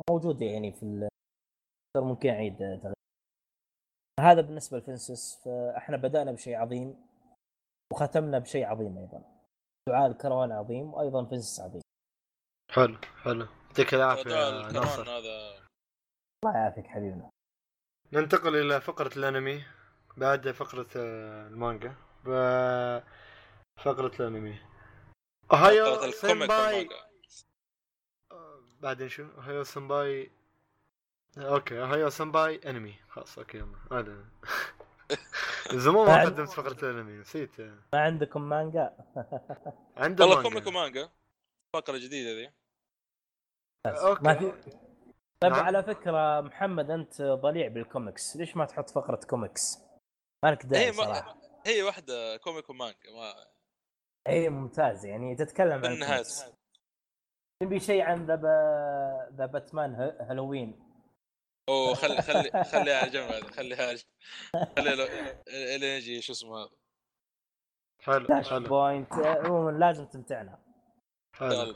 وموجودة 0.10 0.46
يعني 0.46 0.72
في 0.72 0.84
ال- 0.84 1.10
ممكن 1.98 2.30
أعيد 2.30 2.58
تغيير. 2.58 2.94
هذا 4.20 4.42
بالنسبة 4.42 4.78
لفنسس 4.78 5.42
فإحنا 5.46 5.98
بدأنا 5.98 6.32
بشيء 6.32 6.56
عظيم 6.56 7.06
وختمنا 7.94 8.40
بشيء 8.40 8.66
عظيم 8.66 8.98
أيضا. 8.98 9.24
دعاء 9.90 10.12
الكروان 10.12 10.52
عظيم 10.52 10.94
وأيضا 10.94 11.26
فنسس 11.26 11.60
عظيم. 11.60 11.82
حلو 12.72 12.98
حلو. 13.24 13.46
يعطيك 13.68 13.94
العافية 13.94 14.32
يا 14.32 14.72
ناصر. 14.72 15.02
هذا 15.04 15.60
الله 16.46 16.58
يعافيك 16.58 16.88
حبيبنا. 16.88 17.30
ننتقل 18.14 18.56
إلى 18.56 18.82
فقرة 18.82 19.18
الأنمي 19.18 19.64
بعد 20.18 20.52
فقرة 20.52 20.88
آه، 20.98 21.48
المانجا. 21.48 21.96
ب- 22.26 23.02
فقرة 23.84 24.12
الأنمي. 24.20 24.60
ohayo 25.52 25.86
فقرة 25.86 26.06
ال 26.06 26.07
comic 26.07 26.16
senpai 26.16 26.74
والمانجا. 26.78 26.96
آه، 28.32 28.62
بعدين 28.80 29.10
شو؟ 29.10 29.24
ohayo 29.24 29.64
senpai 29.64 30.32
okay 31.38 31.82
ohayo 31.82 32.10
senpai 32.10 32.56
أنمي. 32.66 32.96
خلاص 33.10 33.38
okay 33.38 33.58
يلا. 33.58 33.78
هذا. 33.92 34.26
زمان 35.86 36.06
ما 36.06 36.22
قدمت 36.26 36.50
فقرة 36.50 36.90
الأنمي 36.90 37.18
نسيت. 37.18 37.62
ما 37.62 37.80
عندكم 37.94 38.42
مانجا؟ 38.42 38.98
عنده 39.98 40.26
والله 40.26 40.36
مانجا. 40.36 40.50
comic 40.50 40.68
ومانجا. 40.68 41.10
فقرة 41.76 41.98
جديدة 41.98 42.30
ذي. 42.30 42.52
okay. 43.88 44.24
ما 44.24 44.34
في 44.34 44.52
طيب 45.44 45.52
نعم. 45.52 45.66
على 45.66 45.84
فكرة 45.84 46.42
محمد 46.42 46.92
أنت 46.92 47.22
ضليع 47.22 47.68
بالكوميكس. 47.68 48.36
ليش 48.36 48.58
ما 48.58 48.66
تحط 48.66 48.90
فقرة 48.90 49.20
كوميكس؟ 49.30 49.80
مالك 50.46 50.66
داعي 50.66 50.92
ما 50.92 51.04
صراحة. 51.04 51.38
هي 51.66 51.84
واحدة 51.84 52.38
comic 52.38 52.70
ومانجا 52.70 53.12
ما 53.12 53.59
اي 54.28 54.50
ممتاز. 54.50 55.06
يعني 55.06 55.36
تتكلم 55.36 55.86
عن 55.86 56.24
نبي 57.64 57.80
شيء 57.80 58.02
عن 58.02 58.26
the 58.26 58.36
the 59.36 59.46
Batman 59.46 59.94
Halloween. 60.20 60.90
أوه 61.70 61.94
خلي 61.94 62.22
خلي 62.22 62.64
خليها 62.64 62.98
على 62.98 63.10
جنب 63.10 63.32
هذا 63.32 63.52
خليها 63.52 63.88
على 63.88 63.96
جنب 63.96 64.06
خليها 64.80 64.94
الين 65.48 65.98
يجي 65.98 66.22
شو 66.22 66.34
اسمه 66.34 66.58
هذا؟ 66.58 66.70
حلو 68.00 68.26
داش 68.26 68.50
حلو. 68.50 68.68
point 68.68 69.14
عموما 69.14 69.78
لازم 69.78 70.06
تمتعنا. 70.06 70.60
حلو. 71.36 71.76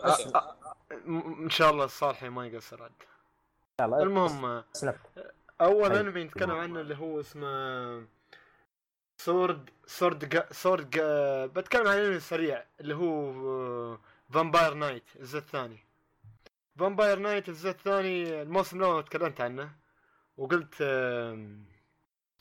إن 1.43 1.49
شاء 1.49 1.71
الله 1.71 1.85
الصالحي 1.85 2.29
ما 2.29 2.47
يقصر 2.47 2.83
عاد. 2.83 2.91
المهم 3.81 4.63
أول 5.61 5.89
حلو. 5.91 5.99
أنمي 5.99 6.23
نتكلم 6.23 6.51
عنه 6.51 6.81
اللي 6.81 6.97
هو 6.97 7.19
اسمه 7.19 8.07
sword 9.25 9.69
sword 9.85 10.45
sword 10.51 10.89
بتكلم 11.55 11.87
عن 11.87 11.97
انمي 11.97 12.19
سريع 12.19 12.63
اللي 12.79 12.95
هو 12.95 13.97
Vampire 14.33 14.73
Knight 14.73 15.03
الجزء 15.15 15.37
الثاني. 15.39 15.79
Vampire 16.79 17.19
Knight 17.19 17.49
الجزء 17.49 17.69
الثاني 17.69 18.41
الموسم 18.41 18.77
الأول 18.77 19.03
تكلمت 19.03 19.41
عنه 19.41 19.71
وقلت 20.37 20.81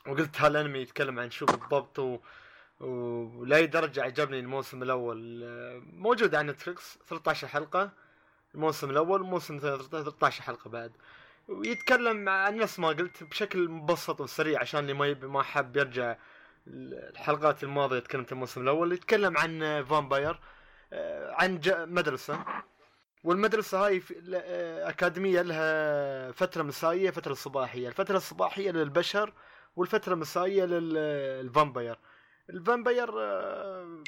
وقلت 0.06 0.40
هالأنمي 0.40 0.78
يتكلم 0.78 1.18
عن 1.20 1.30
شو 1.30 1.46
بالضبط 1.46 1.98
و... 1.98 2.18
ولاي 2.80 3.66
درجة 3.66 4.02
عجبني 4.02 4.38
الموسم 4.38 4.82
الأول. 4.82 5.40
آه، 5.44 5.82
موجود 5.92 6.34
على 6.34 6.52
نتفلكس 6.52 6.98
13 7.08 7.48
حلقة 7.48 7.90
الموسم 8.54 8.90
الأول 8.90 9.20
والموسم 9.22 9.56
الثاني 9.56 9.82
13 9.82 10.42
حلقة 10.42 10.70
بعد. 10.70 10.92
ويتكلم 11.48 12.28
عن 12.28 12.56
نفس 12.56 12.78
ما 12.78 12.88
قلت 12.88 13.24
بشكل 13.24 13.68
مبسط 13.68 14.20
وسريع 14.20 14.60
عشان 14.60 14.80
اللي 14.80 14.94
ما 14.94 15.06
يبي 15.06 15.26
ما 15.26 15.42
حب 15.42 15.76
يرجع 15.76 16.16
الحلقات 16.66 17.64
الماضية 17.64 17.98
تكلمت 17.98 18.32
الموسم 18.32 18.60
الأول 18.62 18.92
يتكلم 18.92 19.38
عن 19.38 19.84
vampire 19.84 20.40
آه، 20.92 21.34
عن 21.38 21.60
مدرسة. 21.68 22.44
والمدرسة 23.24 23.86
هاي 23.86 24.02
آه، 24.34 24.88
أكاديمية 24.88 25.42
لها 25.42 26.32
فترة 26.32 26.62
مسائية 26.62 27.10
فترة 27.10 27.34
صباحية. 27.34 27.88
الفترة 27.88 28.16
الصباحية 28.16 28.70
للبشر 28.70 29.32
والفترة 29.76 30.12
المسائيه 30.14 30.64
لل 30.64 30.91
vampire. 30.91 31.98
ال 32.50 32.58
vampire 32.58 33.10
آه، 33.22 34.02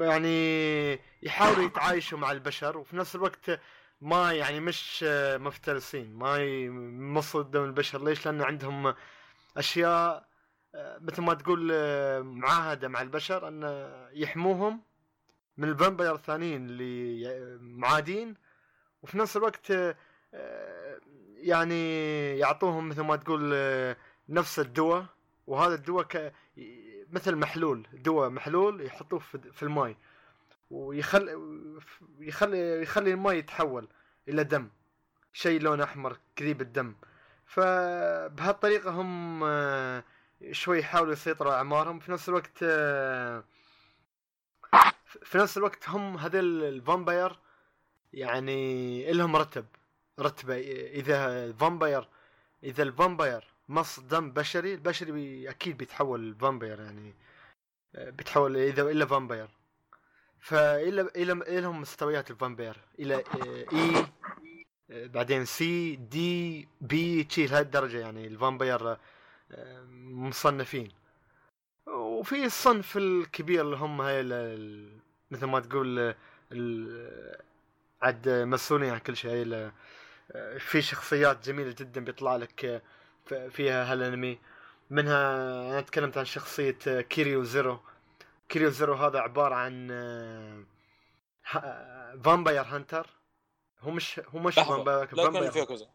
يعني 0.00 0.98
يحاولوا 1.22 1.64
يتعايشوا 1.64 2.18
مع 2.18 2.32
البشر 2.32 2.78
وفي 2.78 2.96
نفس 2.96 3.14
الوقت 3.16 3.60
ما 4.00 4.32
يعني 4.32 4.60
مش 4.60 5.04
مفترسين 5.36 6.14
ما 6.14 6.36
يمصوا 6.38 7.42
دم 7.42 7.64
البشر. 7.64 8.04
ليش؟ 8.04 8.26
لأن 8.26 8.42
عندهم 8.42 8.94
أشياء 9.56 10.31
مثل 10.74 11.22
ما 11.22 11.34
تقول 11.34 11.70
آه، 11.72 12.20
معاهدة 12.20 12.88
مع 12.88 13.02
البشر 13.02 13.48
أن 13.48 13.88
يحموهم 14.12 14.80
من 15.56 15.68
ال 15.68 15.74
vampire 15.74 16.14
الثانيين 16.14 16.66
اللي 16.66 17.58
معادين 17.60 18.34
وفي 19.02 19.18
نفس 19.18 19.36
الوقت 19.36 19.70
آه، 20.34 20.98
يعني 21.36 22.38
يعطوهم 22.38 22.88
مثل 22.88 23.00
ما 23.02 23.16
تقول 23.16 23.50
آه، 23.54 23.96
نفس 24.28 24.58
الدواء. 24.58 25.06
وهذا 25.46 25.74
الدواء 25.74 26.04
ك 26.04 26.32
مثل 27.12 27.36
محلول 27.36 27.86
دواء 27.92 28.28
محلول 28.28 28.86
يحطوه 28.86 29.18
في 29.52 29.62
الماء 29.62 29.96
ويخلي 30.70 31.38
يخلي 32.20 32.82
يخلي 32.82 33.10
الماء 33.10 33.34
يتحول 33.34 33.88
إلى 34.28 34.44
دم 34.44 34.68
شيء 35.32 35.60
لونه 35.60 35.84
أحمر 35.84 36.16
كذيب 36.36 36.60
الدم. 36.60 36.94
فبهالطريقة 37.46 38.90
هم 38.90 39.44
شوي 40.50 40.78
يحاولوا 40.78 41.12
يسيطروا 41.12 41.52
على 41.52 41.58
أعمارهم. 41.58 41.98
في 41.98 42.12
نفس 42.12 42.28
الوقت 42.28 42.58
آه، 42.62 43.44
في 45.22 45.38
نفس 45.38 45.58
الوقت 45.58 45.88
هم 45.88 46.16
هذول 46.16 46.64
الفامباير 46.64 47.38
يعني 48.12 49.12
لهم 49.12 49.36
رتب 49.36 49.66
رتبه 50.20 50.54
إذا 50.90 51.44
ال 51.44 51.52
vampire 51.52 52.08
إذا 52.64 52.82
ال 52.82 52.90
vampire 52.90 53.44
مص 53.68 54.00
دم 54.00 54.30
بشري 54.32 54.74
البشري 54.74 55.12
بي 55.12 55.50
أكيد 55.50 55.76
بيتحول 55.76 56.20
ال 56.20 56.28
vampire 56.28 56.80
يعني 56.80 57.14
آه، 57.94 58.10
بيتحول 58.10 58.56
إذا 58.56 58.82
إلا 58.82 59.06
vampire. 59.06 59.48
فإلى 60.40 61.00
إلى 61.16 61.32
إلى 61.32 61.60
لهم 61.60 61.80
مستويات 61.80 62.30
ال 62.30 62.36
vampire 62.36 62.76
إلى 62.98 63.14
آه، 63.14 63.66
A 63.72 64.06
بعدين 65.08 65.44
C 65.44 65.96
D 65.96 66.68
B 66.80 67.24
چي 67.24 67.46
لهذه 67.46 67.62
الدرجة 67.62 67.98
يعني 67.98 68.26
ال 68.26 68.34
vampire 68.34 68.92
آه، 68.92 68.98
مصنفين. 70.12 70.92
وفي 71.86 72.44
الصنف 72.44 72.96
الكبير 72.96 73.60
اللي 73.60 73.76
هم 73.76 74.00
هاي 74.00 74.22
مثل 75.30 75.46
ما 75.46 75.60
تقول 75.60 76.14
عد 78.02 78.28
مسؤولين 78.28 78.90
عن 78.90 78.98
كل 78.98 79.16
شيء. 79.16 79.70
في 80.58 80.82
شخصيات 80.82 81.44
جميلة 81.48 81.74
جدا 81.78 82.04
بيطلع 82.04 82.36
لك 82.36 82.82
فيها 83.50 83.92
هالأنمي. 83.92 84.38
منها 84.90 85.42
أنا 85.70 85.80
تكلمت 85.80 86.18
عن 86.18 86.24
شخصية 86.24 87.00
كيريو 87.00 87.44
زيرو. 87.44 87.80
كيريو 88.48 88.70
زيرو 88.70 88.94
هذا 88.94 89.18
عبارة 89.18 89.54
عن 89.54 89.88
vampire 92.24 92.62
hunter. 92.62 93.06
هو 93.80 93.90
مش 93.90 94.20
هو 94.28 94.38
مش 94.38 94.54
vampire 94.54 94.98
لا 94.98 95.04
كان 95.04 95.16
vampire 95.16 95.50
في 95.50 95.64
كذا 95.64 95.86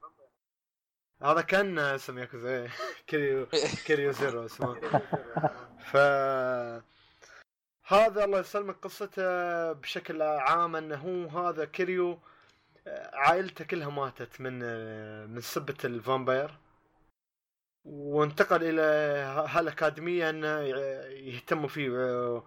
هذا 1.22 1.42
كان 1.42 1.80
اسم 1.80 2.18
ياكوزا 2.20 2.50
إيه. 2.62 2.70
كيريو 3.08 3.46
كيريو 3.86 4.12
زيرو 4.12 4.46
اسمه. 4.46 4.74
ف 5.92 5.98
هذا 7.88 8.24
الله 8.26 8.40
يسلمك 8.40 8.76
قصته 8.76 9.72
بشكل 9.74 10.22
عام 10.22 10.76
إنه 10.76 10.96
هو 10.96 11.48
هذا 11.48 11.66
كيريو 11.66 12.20
آه، 12.88 13.16
عائلته 13.16 13.66
كلها 13.66 13.90
ماتت 13.90 14.42
من 14.42 14.60
آه، 14.64 15.26
من 15.26 15.42
سبة 15.42 15.76
ال 15.86 15.94
vampire. 15.94 16.58
وانتقل 17.86 18.64
إلى 18.64 18.82
ه- 19.26 19.58
هالاكاديميه 19.60 20.30
إنه 20.30 20.60
ي- 20.62 20.70
يهتموا 21.36 21.68
فيه 21.70 21.90
و- 21.90 22.44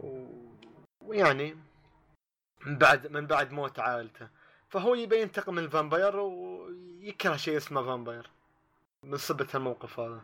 و- 0.00 0.54
ويعني 1.00 1.56
من 2.66 2.78
بعد 2.78 3.06
من 3.06 3.26
بعد 3.26 3.52
موت 3.52 3.78
عائلته. 3.78 4.28
فهو 4.68 4.94
يبي 4.94 5.20
ينتقم 5.22 5.54
من 5.54 5.64
ال 5.64 5.70
vampire 5.70 6.16
ويكره 7.08 7.36
شيء 7.36 7.56
اسمه 7.56 7.82
vampire. 7.82 8.30
من 9.04 9.16
سبة 9.16 9.46
الموقف 9.54 10.00
هذا. 10.00 10.22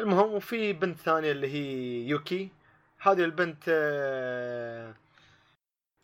المهم 0.00 0.32
وفي 0.32 0.72
بنت 0.72 0.98
ثانية 0.98 1.32
اللي 1.32 1.48
هي 1.52 2.08
يوكي. 2.08 2.50
هذه 2.98 3.24
البنت 3.24 3.64
آه، 3.68 4.94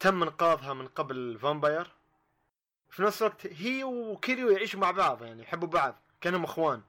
تم 0.00 0.22
انقاذها 0.22 0.74
من 0.74 0.88
قبل 0.88 1.38
vampire. 1.38 1.90
في 2.90 3.02
نفس 3.02 3.22
الوقت 3.22 3.46
هي 3.46 3.84
وكيريو 3.84 4.50
يعيشوا 4.50 4.80
مع 4.80 4.90
بعض 4.90 5.22
يعني 5.22 5.42
يحبوا 5.42 5.68
بعض 5.68 5.94
كأنهم 6.20 6.44
إخوان. 6.44 6.82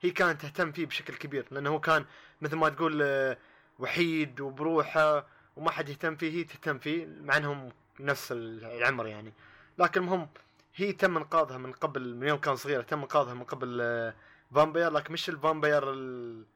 هي 0.00 0.10
كانت 0.10 0.42
تهتم 0.42 0.72
فيه 0.72 0.86
بشكل 0.86 1.14
كبير 1.14 1.46
لأنه 1.50 1.70
هو 1.70 1.80
كان 1.80 2.04
مثل 2.40 2.56
ما 2.56 2.68
تقول 2.68 3.02
آه، 3.02 3.36
وحيد 3.78 4.40
وبروحه 4.40 5.26
وما 5.56 5.70
حد 5.70 5.88
يهتم 5.88 6.16
فيه 6.16 6.30
هي 6.32 6.44
تهتم 6.44 6.78
فيه 6.78 7.06
مع 7.06 7.36
إنهم 7.36 7.72
نفس 8.00 8.32
العمر 8.32 9.06
يعني. 9.06 9.32
لكن 9.78 10.00
المهم 10.00 10.28
هي 10.76 10.92
تم 10.92 11.16
انقاذها 11.16 11.58
من 11.58 11.72
قبل 11.72 12.14
من 12.14 12.28
يوم 12.28 12.38
كان 12.38 12.56
صغيره 12.56 12.82
تم 12.82 13.00
انقاذها 13.00 13.34
من 13.34 13.44
قبل 13.44 13.78
آه، 13.82 14.14
vampire 14.54 14.90
لكن 14.92 15.12
مش 15.12 15.28
ال 15.28 15.36
vampire 15.36 15.92
ال- 15.92 16.46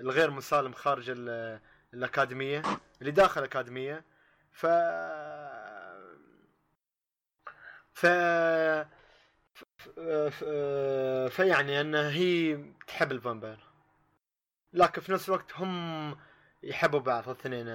الغير 0.00 0.30
مسالم 0.30 0.72
خارج 0.72 1.10
ال- 1.10 1.60
الأكاديمية 1.94 2.62
اللي 3.00 3.10
داخل 3.10 3.40
الأكاديمية. 3.40 4.04
ف 4.52 4.66
ف 7.94 8.06
فيعني 11.30 11.80
أن 11.80 11.94
هي 11.94 12.64
تحب 12.86 13.12
ال 13.12 13.17
vampire. 13.17 13.58
لكن 14.72 15.00
في 15.02 15.12
نفس 15.12 15.28
الوقت 15.28 15.52
هم 15.56 16.16
يحبوا 16.62 17.00
بعض 17.00 17.28
الاثنين 17.28 17.66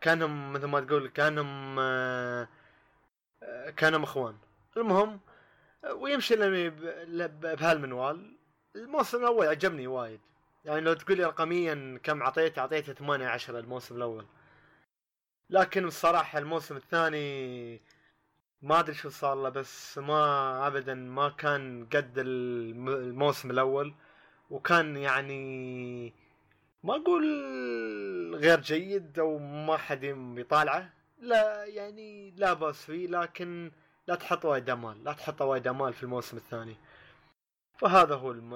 كأنهم 0.00 0.52
مثل 0.52 0.66
ما 0.66 0.80
تقول 0.80 1.08
كأنهم 1.08 1.76
آه، 1.80 2.48
آه، 3.42 3.70
كأنهم 3.70 4.02
إخوان. 4.02 4.36
المهم 4.76 5.20
ويمشي 5.94 6.36
بهالمنوال. 7.28 8.36
الموسم 8.76 9.18
الأول 9.18 9.46
عجبني 9.46 9.86
وايد. 9.86 10.20
يعني 10.64 10.80
لو 10.80 10.92
تقول 10.92 11.16
لي 11.16 11.24
رقميا 11.24 12.00
كم 12.02 12.22
اعطيته 12.22 12.60
أعطيته 12.60 12.92
8 12.92 13.26
10 13.28 13.58
الموسم 13.58 13.96
الأول. 13.96 14.26
لكن 15.50 15.84
الصراحة 15.84 16.38
الموسم 16.38 16.76
الثاني 16.76 17.80
ما 18.62 18.78
أدري 18.80 18.94
شو 18.94 19.08
صار 19.08 19.42
له 19.42 19.48
بس 19.48 19.98
ما 19.98 20.66
ابدا 20.66 20.94
ما 20.94 21.28
كان 21.28 21.86
قد 21.92 22.18
الم- 22.18 22.88
الموسم 22.88 23.50
الأول. 23.50 23.94
وكان 24.50 24.96
يعني 24.96 26.12
ما 26.84 26.96
أقول 26.96 27.24
غير 28.36 28.60
جيد 28.60 29.18
أو 29.18 29.38
ما 29.38 29.76
حد 29.76 30.04
يطالعه. 30.38 30.92
لا 31.18 31.64
يعني 31.64 32.30
لا 32.30 32.52
بأس 32.52 32.84
فيه 32.84 33.06
لكن 33.06 33.70
لا 34.08 34.14
تحط 34.14 34.44
وايد 34.44 34.70
امال 34.70 35.04
لا 35.04 35.12
تحط 35.12 35.42
وايد 35.42 35.66
امال 35.66 35.92
في 35.94 36.02
الموسم 36.02 36.36
الثاني 36.36 36.76
فهذا 37.78 38.14
هو 38.14 38.30
الم... 38.30 38.50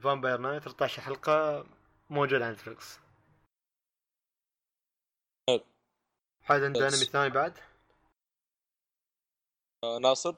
Vampire 0.00 0.38
Knight 0.38 0.62
13 0.62 1.02
حلقة 1.02 1.64
موجود 2.10 2.42
على 2.42 2.52
Netflix 2.52 2.98
حلو. 5.48 5.60
حد 6.42 6.60
عنده. 6.60 6.80
انمي 6.80 7.04
ثاني 7.04 7.30
بعد؟ 7.30 7.58
آه، 9.84 9.98
ناصر 9.98 10.34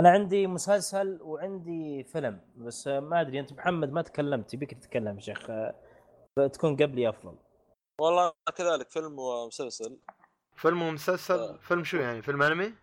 أنا 0.00 0.10
عندي 0.10 0.46
مسلسل 0.46 1.22
وعندي 1.22 2.04
فيلم 2.04 2.40
بس 2.56 2.86
ما 2.86 3.20
أدري 3.20 3.40
أنت 3.40 3.52
محمد 3.52 3.92
ما 3.92 4.02
تكلمت 4.02 4.54
يبيك 4.54 4.74
تتكلم 4.74 5.16
يا 5.16 5.20
شيخ 5.20 5.46
تكون 6.52 6.76
قبلي 6.76 7.08
أفضل 7.08 7.36
والله 8.00 8.32
كذلك 8.56 8.90
فيلم 8.90 9.18
ومسلسل 9.18 9.98
فيلم 10.56 10.82
ومسلسل 10.82 11.58
فيلم 11.58 11.84
شو 11.84 11.96
يعني 11.96 12.22
فيلم 12.22 12.42
أنمي؟ 12.42 12.74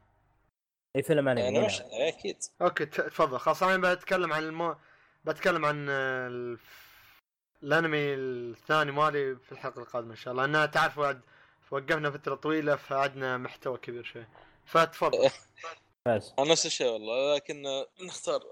إي 0.96 1.04
فيلم 1.04 1.28
أنمي 1.28 1.42
يعني 1.42 1.68
أكيد. 2.08 2.38
أوكي 2.62 2.86
ت- 2.86 3.02
تفضل. 3.02 3.40
خلاص 3.40 3.64
أنا 3.64 3.94
بتكلم 3.94 4.34
عن 4.34 4.44
المو... 4.44 4.76
بتكلم 5.26 5.66
عن 5.66 5.88
آه، 5.90 6.28
الف... 6.28 6.88
الأنمي 7.64 8.14
الثاني 8.14 8.92
مالي 8.92 9.36
في 9.36 9.52
الحلقة 9.52 9.82
القادمة 9.82 10.12
إن 10.12 10.16
شاء 10.16 10.32
الله. 10.32 10.46
لأن 10.46 10.72
تعرف 10.72 11.00
بعد 11.00 11.22
وقفنا 11.72 12.12
فترة 12.12 12.36
طويلة 12.36 12.76
فعدنا 12.76 13.38
محتوى 13.38 13.78
كبير 13.78 14.04
شوي. 14.04 14.26
فتفضل. 14.66 15.30
بس. 16.08 16.34
أنا 16.40 16.52
نفس 16.52 16.66
الشيء 16.66 16.88
والله 16.88 17.36
لكن 17.36 17.66
آه، 17.66 17.88
نختار 18.02 18.44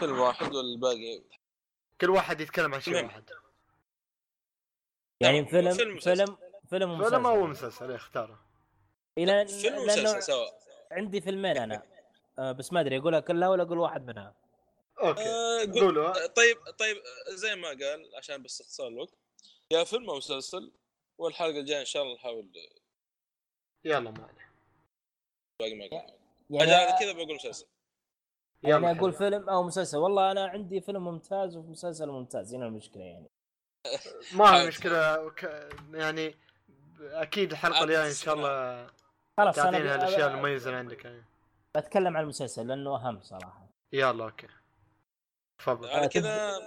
فيلم 0.00 0.18
واحد 0.20 0.54
والباقي. 0.54 1.22
كل 2.00 2.10
واحد 2.10 2.40
يتكلم 2.40 2.74
عن 2.74 2.80
شيء. 2.80 3.04
واحد. 3.04 3.30
يعني 5.20 5.46
فيلم 5.46 5.74
فيلم 5.74 5.98
فيلم. 5.98 6.36
فيلم 6.70 6.90
ومسلسل. 6.90 7.10
فيلم 7.10 7.26
أو 7.26 7.46
مسلسل 7.46 7.88
إيه، 7.88 7.96
اختاره 7.96 8.40
إلى 9.18 9.46
فيلم 9.46 9.78
ومسلسل 9.78 10.22
سوا. 10.22 10.46
عندي 10.92 11.20
فيلمين 11.20 11.56
أنا. 11.56 11.82
آه، 12.38 12.52
بس 12.52 12.72
ما 12.72 12.80
أدري 12.80 12.98
أقولها 12.98 13.20
كلها 13.20 13.48
ولا 13.48 13.62
أقول 13.62 13.78
واحد 13.78 14.06
منها؟ 14.06 14.34
أوكي 15.02 15.20
آه، 15.28 15.58
قول- 15.60 15.80
قولوا. 15.80 16.24
آه، 16.24 16.26
طيب 16.26 16.56
طيب 16.78 16.96
زي 17.28 17.56
ما 17.56 17.68
قال 17.68 18.10
عشان 18.16 18.42
بس 18.42 18.60
اختصار 18.60 18.88
الوقت. 18.88 19.14
يا 19.70 19.84
فيلم 19.84 20.10
أو 20.10 20.16
مسلسل 20.16 20.72
والحلقة 21.18 21.58
الجاية 21.60 21.80
إن 21.80 21.84
شاء 21.84 22.02
الله 22.02 22.14
نحاول. 22.14 22.50
يلا 23.84 24.10
ما 24.10 24.22
عليه. 24.24 24.52
باقي 25.60 25.74
ما 25.74 25.84
قال. 25.90 26.14
يعني 26.50 26.70
يعني 26.70 26.98
كذا 27.00 27.12
بقول 27.12 27.34
مسلسل. 27.34 27.66
يلا 28.64 28.78
يعني 28.88 28.98
أقول. 28.98 29.12
فيلم 29.12 29.48
أو 29.48 29.62
مسلسل. 29.62 29.98
والله 29.98 30.30
أنا 30.30 30.46
عندي 30.46 30.80
فيلم 30.80 31.04
ممتاز 31.04 31.56
ومسلسل 31.56 32.06
ممتاز 32.06 32.54
هنا 32.54 32.66
المشكلة 32.66 33.02
يعني. 33.04 33.30
ما. 34.32 34.66
مشكلة. 34.66 35.32
يعني 35.92 36.34
أكيد 37.00 37.52
الحلقة 37.52 37.84
الجاية 37.84 38.08
إن 38.08 38.14
شاء 38.14 38.34
الله 38.34 38.86
خلاص 39.38 39.58
أنا 39.58 39.70
تعطينا 39.70 39.94
الاشياء 39.94 40.30
المميزة 40.30 40.66
اللي 40.66 40.78
عندك 40.78 41.04
يعني. 41.04 41.24
بتكلم 41.76 42.16
عن 42.16 42.22
المسلسل 42.22 42.66
لأنه 42.66 42.96
أهم 42.96 43.20
صراحة. 43.20 43.68
يلا 43.92 44.24
أوكي. 44.24 44.48
تفضل. 45.58 45.88
على 45.88 46.08
كذا 46.08 46.58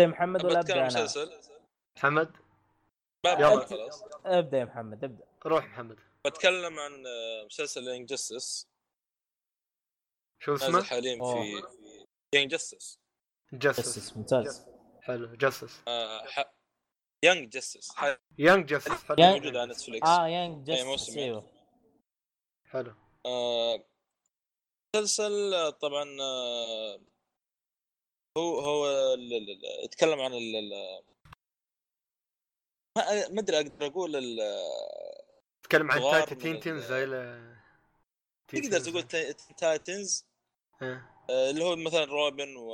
يا 0.00 0.06
محمد 0.06 0.44
ولا 0.44 0.60
أبدأ 0.60 0.88
أنا؟ 0.88 1.06
محمد؟ 1.96 2.36
يلا. 3.26 3.66
خلاص. 3.66 4.02
أبدأ 4.26 4.58
يا 4.58 4.64
محمد 4.64 5.04
أبدأ. 5.04 5.24
روح 5.46 5.66
محمد. 5.66 5.98
بتكلم 6.26 6.78
عن 6.78 7.04
مسلسل 7.46 7.88
Young 7.88 8.08
Justice 8.08 8.68
شو 10.42 10.54
اسمه؟ 10.54 10.82
حاليا. 10.82 11.18
في 11.18 11.62
يانج 12.34 12.50
جاستس 12.50 12.98
جسس 13.52 14.16
ممتاز. 14.16 14.66
حلو 15.00 15.34
Justice 15.34 15.82
Young 17.24 17.48
Justice 17.48 17.90
Young 18.38 18.74
حلو 18.74 19.16
Young- 19.18 19.20
موجود 19.36 19.56
على 19.56 19.72
Netflix 19.72 20.08
آه 20.08 20.28
Young 20.28 20.70
موسم 20.70 21.18
أيوه. 21.18 21.50
حلو. 22.70 22.94
آه، 23.26 23.84
مسلسل 24.96 25.54
آه، 25.54 25.70
طبعا 25.70 26.16
آه، 26.20 27.00
هو 28.38 28.60
هو 28.60 28.86
ال- 29.14 29.32
ال- 29.34 29.50
ال- 29.50 29.84
يتكلم 29.84 30.20
عن 30.20 30.32
ال- 30.34 30.56
ال- 30.56 31.02
ما 32.98 33.28
ما 33.28 33.40
أدري 33.40 33.56
أقدر 33.56 33.86
أقول 33.86 34.16
ال- 34.16 34.40
تتكلم 35.62 35.90
عن 35.90 35.98
teens 38.50 38.68
زي 38.68 38.70
تقدر. 38.78 38.90
تقول 38.90 39.02
تا- 39.02 39.32
Titans 39.32 40.26
إيه. 40.82 41.10
آه، 41.30 41.50
اللي 41.50 41.64
هو 41.64 41.76
مثلا 41.76 42.04
روبن 42.04 42.56
و 42.56 42.72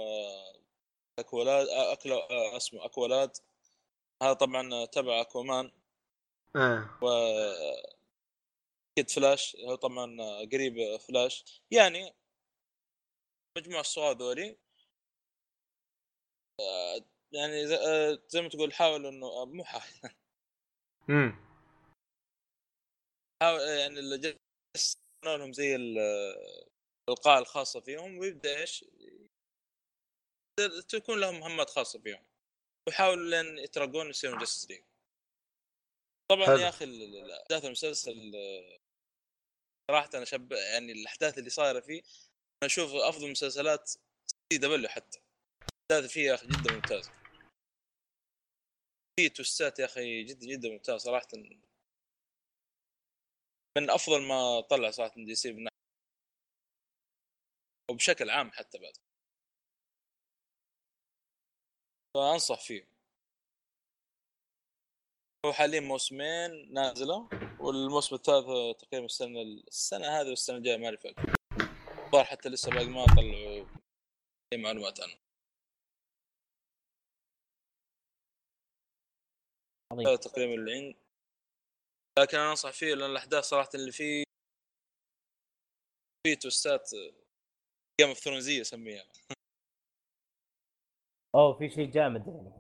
Aqualad 1.19 1.69
آه، 1.69 1.93
أكلا 1.93 2.15
آه، 2.31 2.57
اسمه 2.57 2.85
Aqualad 2.85 3.37
هذا 4.23 4.33
طبعا 4.33 4.85
تبع 4.85 5.21
Aquaman. 5.21 5.73
إيه. 6.57 6.99
و 7.03 7.09
Kid 8.99 9.11
Flash 9.11 9.57
هو 9.57 9.75
طبعا 9.75 10.17
قريب 10.53 10.97
فلاش 10.97 11.63
يعني 11.71 12.15
مجموعة 13.59 13.81
الصغار 13.81 14.17
ذولي. 14.17 14.59
يعني 17.33 17.67
زي, 17.67 18.43
ما 18.43 18.49
تقول 18.49 18.73
حاولوا 18.73 19.11
انه 19.11 19.45
مو 19.45 19.65
حاول. 19.65 20.13
امم 21.11 21.49
حاول 23.43 23.61
يعني 23.61 23.99
اللي 23.99 24.39
لهم 25.25 25.53
زي 25.53 25.77
ال- 25.77 25.99
القاعة 27.09 27.39
الخاصة 27.39 27.81
فيهم 27.81 28.19
ويبدأ 28.19 28.61
إيش؟ 28.61 28.85
تكون 30.89 31.21
لهم 31.21 31.41
مهمات 31.41 31.71
خاصة 31.71 32.01
فيهم. 32.01 32.25
ويحاولوا 32.89 33.31
لين 33.43 33.59
يترقون 33.59 34.11
يصيرون 34.11 34.39
Justice 34.39 34.71
League 34.71 34.85
طبعا 36.31 36.47
حلو. 36.47 36.57
يا 36.57 36.69
أخي 36.69 36.85
أحداث 37.43 37.65
المسلسل 37.65 38.33
صراحة 39.91 40.11
أنا 40.15 40.25
شب 40.25 40.53
يعني 40.53 40.93
الأحداث 40.93 41.39
اللي 41.39 41.51
صايرة 41.51 41.81
فيه 41.81 42.01
أنا 42.03 42.65
أشوف 42.65 42.91
أفضل 42.95 43.31
مسلسلات 43.31 43.89
CW 43.89 44.89
حتى. 44.89 45.19
الأحداث 45.91 46.13
فيه 46.13 46.27
يا 46.27 46.35
أخي 46.35 46.47
جدا 46.47 46.75
ممتازة. 46.75 47.13
في 49.21 49.29
twist 49.29 49.71
ات 49.71 49.79
يا 49.79 49.85
أخي 49.85 50.25
جدا 50.25 50.47
جدا 50.47 50.69
ممتاز 50.69 51.01
صراحة. 51.01 51.29
من 53.79 53.91
أفضل 53.91 54.23
ما 54.23 54.61
طلع 54.61 54.91
صراحة 54.91 55.15
DC 55.17 55.53
من 55.53 55.65
ناحية- 55.69 55.79
وبشكل 57.91 58.31
عام 58.31 58.51
حتى 58.53 58.79
بعد. 58.79 58.97
فأنصح 62.15 62.61
فيه. 62.61 62.89
هو 65.47 65.53
حاليا 65.53 65.81
موسمين 65.81 66.73
نازلة 66.73 67.29
والموسم 67.61 68.15
الثالث 68.15 68.47
تقريبا 68.81 69.07
السنة 69.07 69.43
السنة 69.43 70.07
هذه 70.07 70.29
والسنة 70.29 70.57
الجاية 70.57 70.77
ما 70.77 70.87
أعرف 70.87 71.07
الظاهر 72.07 72.25
حتى 72.25 72.49
لسه 72.49 72.71
باقي 72.71 72.87
ما 72.87 73.07
طلعوا 73.07 73.67
أي 74.53 74.59
معلومات 74.59 75.01
عنه. 75.01 75.19
هذا 79.93 80.17
تقريبا 80.17 80.55
اللي 80.55 80.73
عندي. 80.75 80.97
لكن 82.19 82.39
أنا 82.39 82.51
أنصح 82.51 82.71
فيه 82.71 82.95
لأن 82.95 83.11
الأحداث 83.11 83.45
صراحة 83.45 83.71
اللي 83.75 83.93
فيه 83.93 84.25
فيه 86.27 86.35
twist 86.35 86.82
ات 86.82 86.91
Game 88.01 88.09
of 88.09 88.19
Thrones 88.19 88.52
يه 88.52 88.61
أسميها. 88.61 89.05
أوه 91.35 91.59
في 91.59 91.69
شيء 91.71 91.91
جامد 91.91 92.27
يعني. 92.27 92.53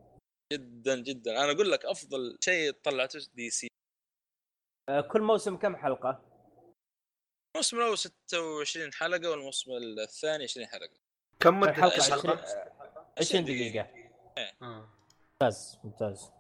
جدا 0.53 1.03
جدا. 1.03 1.45
أنا 1.45 1.53
أقول 1.53 1.70
لك 1.70 1.85
أفضل 1.85 2.39
شيء 2.45 2.73
طلعته 2.73 3.19
DC 3.35 3.69
آه، 4.89 5.01
كل 5.01 5.23
موسم 5.23 5.57
كم 5.57 5.77
حلقة؟ 5.77 6.24
الموسم 7.57 7.77
الأول 7.77 7.99
26 7.99 8.93
حلقة 8.93 9.31
والموسم 9.31 9.73
الثاني 9.73 10.45
20 10.45 10.66
حلقة. 10.66 10.97
كم 11.40 11.61
مدة 11.61 11.70
الحلقة 11.70 11.97
الحلقة؟ 11.97 12.32
20 12.32 12.65
20 13.19 13.45
دقيقة. 13.45 13.89
آه. 14.62 14.89
ممتاز 15.43 15.78
ممتاز. 15.85 16.31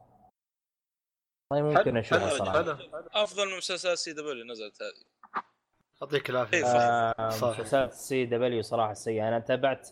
والله 1.52 1.78
ممكن 1.78 1.96
أشوفها 1.96 2.38
صراحة. 2.38 2.78
أفضل 3.12 3.50
من 3.50 3.56
مسلسلات 3.56 3.98
CW 3.98 4.44
نزلت 4.44 4.82
هذه. 4.82 5.42
يعطيك 6.02 6.30
العافية. 6.30 6.56
إيه، 6.56 6.64
آه، 6.64 7.30
صح. 7.30 7.60
مسلسلات 7.60 7.92
CW 7.92 8.62
صراحة 8.62 8.94
سيئة. 8.94 9.28
أنا 9.28 9.38
تابعت 9.38 9.88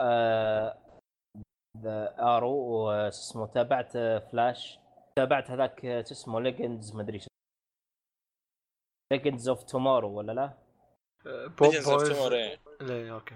آه 0.00 0.89
The 1.78 2.16
Arrow 2.36 2.90
اسمه 2.90 3.46
تابعت 3.46 3.96
آه، 3.96 4.18
فلاش. 4.18 4.78
تابعت 5.16 5.50
هذاك 5.50 5.84
آه، 5.84 6.02
شو 6.02 6.10
اسمه 6.14 6.40
Legends 6.40 6.94
ما 6.96 7.02
أدري 7.02 7.20
Legends 9.12 9.48
of 9.48 9.62
Tomorrow 9.62 10.18
ولا 10.18 10.32
لا؟ 10.32 10.58
Legends 11.60 11.88
of 11.88 12.02
بويز 12.02 12.16
Tomorrow 12.18 12.34
إيه. 12.34 12.58
ليه 12.80 13.14
أوكي. 13.14 13.34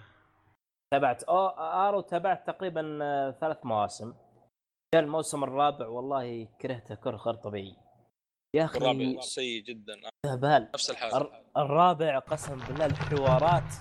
تابعت. 0.92 1.22
أو 1.22 1.46
Arrow 1.48 2.00
تابعت 2.00 2.46
تقريبا 2.46 2.98
آه، 3.02 3.30
ثلاث 3.30 3.66
مواسم. 3.66 4.14
جاء 4.94 5.02
الموسم 5.02 5.44
الرابع 5.44 5.86
والله 5.88 6.44
كرهته 6.60 6.94
كره 6.94 7.16
غير 7.16 7.34
طبيعي. 7.34 7.76
يا 8.56 8.64
أخي 8.64 8.78
الرابع 8.78 9.20
سيء 9.20 9.62
جدا. 9.64 9.94
هبال 10.26 10.70
نفس 10.74 10.90
الحال. 10.90 11.14
الر- 11.14 11.44
الرابع 11.56 12.18
قسم 12.18 12.58
بالله 12.58 12.86
الحوارات 12.86 13.72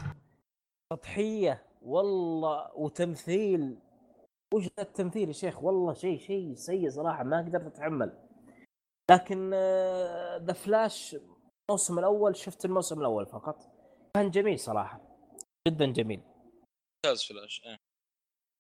سطحية. 0.94 1.66
والله 1.82 2.72
وتمثيل 2.78 3.80
وش 4.54 4.64
ذا 4.64 4.84
التمثيل 4.84 5.28
يا 5.28 5.34
شيخ؟ 5.34 5.64
والله 5.64 5.94
شيء 5.94 6.20
شيء 6.20 6.54
سيء 6.56 6.90
صراحة 6.90 7.24
ما 7.24 7.38
قدرت 7.38 7.66
أتحمل. 7.66 8.20
لكن 9.12 9.50
The 10.46 10.54
Flash 10.54 11.16
الموسم 11.70 12.00
الأول 12.00 12.36
شفت 12.36 12.66
الموسم 12.66 13.00
الأول 13.00 13.26
فقط. 13.26 13.58
كان 14.16 14.32
جميل 14.32 14.60
صراحة. 14.60 15.02
جدا 15.68 15.86
جميل. 15.86 16.22
ممتاز 17.06 17.24
فلاش 17.24 17.62
إيه. 17.66 17.78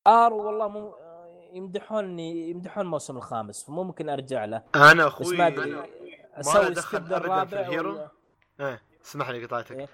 Arrow 0.07 0.45
والله 0.45 0.67
مو 0.67 0.89
آه، 0.89 1.49
يمدحوني 1.53 2.49
يمدحون 2.49 2.85
الموسم 2.85 3.17
الخامس 3.17 3.65
فممكن 3.65 4.09
أرجع 4.09 4.45
له. 4.45 4.63
أنا 4.75 5.05
بس 5.05 5.11
أخوي 5.13 5.37
ما 5.37 5.47
أدري 5.47 5.69
له 5.69 5.87
أسوي 6.33 6.75
skip 6.75 7.13
الرابع 7.13 7.59
ال 7.59 7.64
hero. 7.64 7.91
ولا؟ 7.91 8.09
إيه 8.59 8.81
اسمح 9.05 9.29
لي 9.29 9.45
قطعتك. 9.45 9.71
إيه. 9.71 9.87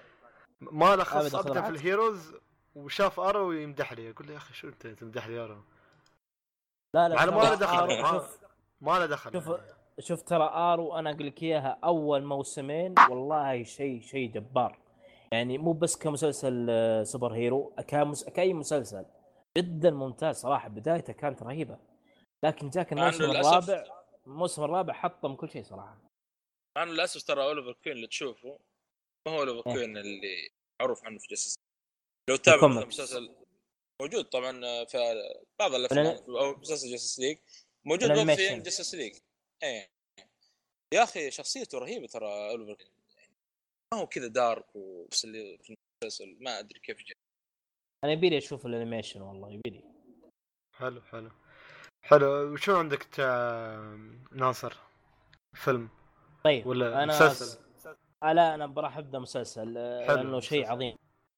ما 0.60 0.96
له 0.96 1.04
خص 1.04 1.34
أبداً، 1.34 1.38
خذ 1.38 1.48
ابدا 1.48 1.62
في. 1.62 1.68
ال 1.68 1.77
heroes 1.77 2.34
وشاف 2.74 3.20
Arrow 3.20 3.52
يمدح 3.52 3.92
لي. 3.92 4.10
أقول 4.10 4.26
له 4.26 4.32
يا 4.32 4.38
أخي 4.38 4.54
شو 4.54 4.68
أنت 4.68 4.86
تمدح 4.86 5.28
لي 5.28 5.38
Arrow 5.38 5.56
لا 6.94 7.08
لا 7.08 7.24
ما 7.26 7.30
له 7.30 7.54
دخل، 7.54 7.86
ما- 8.80 8.98
له 8.98 9.06
دخل 9.06 9.32
شوف. 9.32 9.60
شوف 10.00 10.22
ترى 10.22 10.44
Arrow 10.54 10.98
أنا 10.98 11.10
أقول 11.10 11.26
لك 11.26 11.42
إياها 11.42 11.78
أول 11.84 12.24
موسمين 12.24 12.94
والله 13.10 13.62
شيء 13.62 14.00
شيء 14.00 14.30
جبار 14.30 14.78
يعني 15.32 15.58
مو 15.58 15.72
بس 15.72 15.96
كمسلسل 15.96 16.66
آه، 16.70 17.02
super 17.02 17.32
hero 17.32 17.72
كمس... 17.88 18.24
كأي 18.24 18.54
مسلسل 18.54 19.04
جدا 19.58 19.90
ممتاز 19.90 20.36
صراحة 20.36 20.68
بدايته 20.68 21.12
كانت 21.12 21.42
رهيبة 21.42 21.78
لكن 22.44 22.70
جاك 22.70 22.92
الموسم 22.92 23.24
الرابع 23.24 23.84
الموسم 24.26 24.64
الرابع 24.64 24.92
حطم 24.94 25.34
كل 25.34 25.50
شيء 25.50 25.62
صراحة 25.62 25.98
انه 26.76 26.84
للأسف 26.92 27.22
ترى 27.22 27.42
أوليفر 27.44 27.72
كوين 27.84 27.96
اللي 27.96 28.06
تشوفه 28.06 28.58
ما 29.28 29.32
هو 29.34 29.38
أوليفر 29.38 29.56
إيه. 29.66 29.74
كوين 29.74 29.96
اللي 29.96 30.50
معروف 30.80 31.04
عنه 31.04 31.18
في 31.18 31.26
Justice 31.30 32.34
أو 32.48 32.56
ال 32.56 32.59
comics. 32.59 32.86
مسلسل 32.86 33.30
موجود 34.00 34.24
طبعا 34.24 34.84
في 34.84 34.98
بعض 35.58 35.74
الأفلام 35.74 36.06
أو 36.28 36.56
مسلسل 36.56 36.92
Justice 36.92 37.18
League 37.18 37.38
موجود. 37.84 38.34
في 38.34 38.60
Justice 38.60 38.94
League 38.94 39.18
إيه. 39.62 39.90
يا 40.94 41.02
أخي 41.02 41.30
شخصيته 41.30 41.78
رهيبة 41.78 42.06
ترى 42.06 42.50
أوليفر. 42.50 42.74
كوين 42.74 43.28
ما 43.94 44.00
هو 44.00 44.06
كذا 44.06 44.26
dark 44.26 44.76
ونفس 44.76 45.24
اللي 45.24 45.58
في 45.58 45.76
المسلسل 46.04 46.36
ما 46.40 46.58
أدري 46.58 46.80
كيف 46.80 46.96
جاء. 46.96 47.16
أنا 48.04 48.12
يبيلي 48.12 48.38
أشوف 48.38 48.66
الانيميشن 48.66 49.22
والله 49.22 49.52
يبيلي 49.52 49.84
حلو 50.76 51.02
حلو. 51.02 51.30
حلو. 52.02 52.52
وشو 52.52 52.76
عندك 52.76 53.02
تا... 53.02 53.26
ناصر؟ 54.32 54.76
فيلم؟ 55.56 55.88
طيب 56.44 56.66
ولا 56.66 57.02
أنا 57.02 57.06
مسلسل؟ 57.06 57.60
لا 58.22 58.54
أنا 58.54 58.74
راح 58.76 58.98
أبدأ 58.98 59.18
مسلسل 59.18 59.74
لأنه 59.74 60.40
شيء. 60.40 60.66
عظيم. 60.66 60.96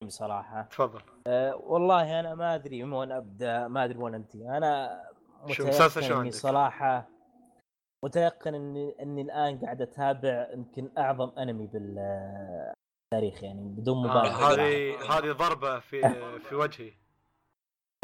صراحة 0.08 0.62
تفضل. 0.62 1.00
أه 1.26 1.56
والله 1.56 2.20
أنا 2.20 2.34
ما 2.34 2.54
أدري 2.54 2.84
من 2.84 2.92
وين 2.92 3.12
أبدأ 3.12 3.68
ما 3.68 3.84
أدري 3.84 3.98
وين 3.98 4.14
أنتهي. 4.14 4.56
أنا 4.56 5.02
متيقن 5.44 6.12
إني؟ 6.12 6.30
صراحة 6.30 7.08
متيقن 8.04 8.54
إني 8.54 9.02
إني 9.02 9.22
الآن 9.22 9.58
قاعد 9.58 9.82
أتابع 9.82 10.48
يمكن 10.52 10.90
أعظم 10.98 11.38
أنمي 11.38 11.66
بالتاريخ 11.66 13.42
يعني 13.42 13.68
بدون 13.68 14.06
آه، 14.06 14.10
مبالغة. 14.10 14.52
هذه 14.52 14.96
هذه 15.18 15.32
ضربة 15.32 15.78
في 15.78 16.14
في 16.48 16.54
وجهي. 16.54 16.92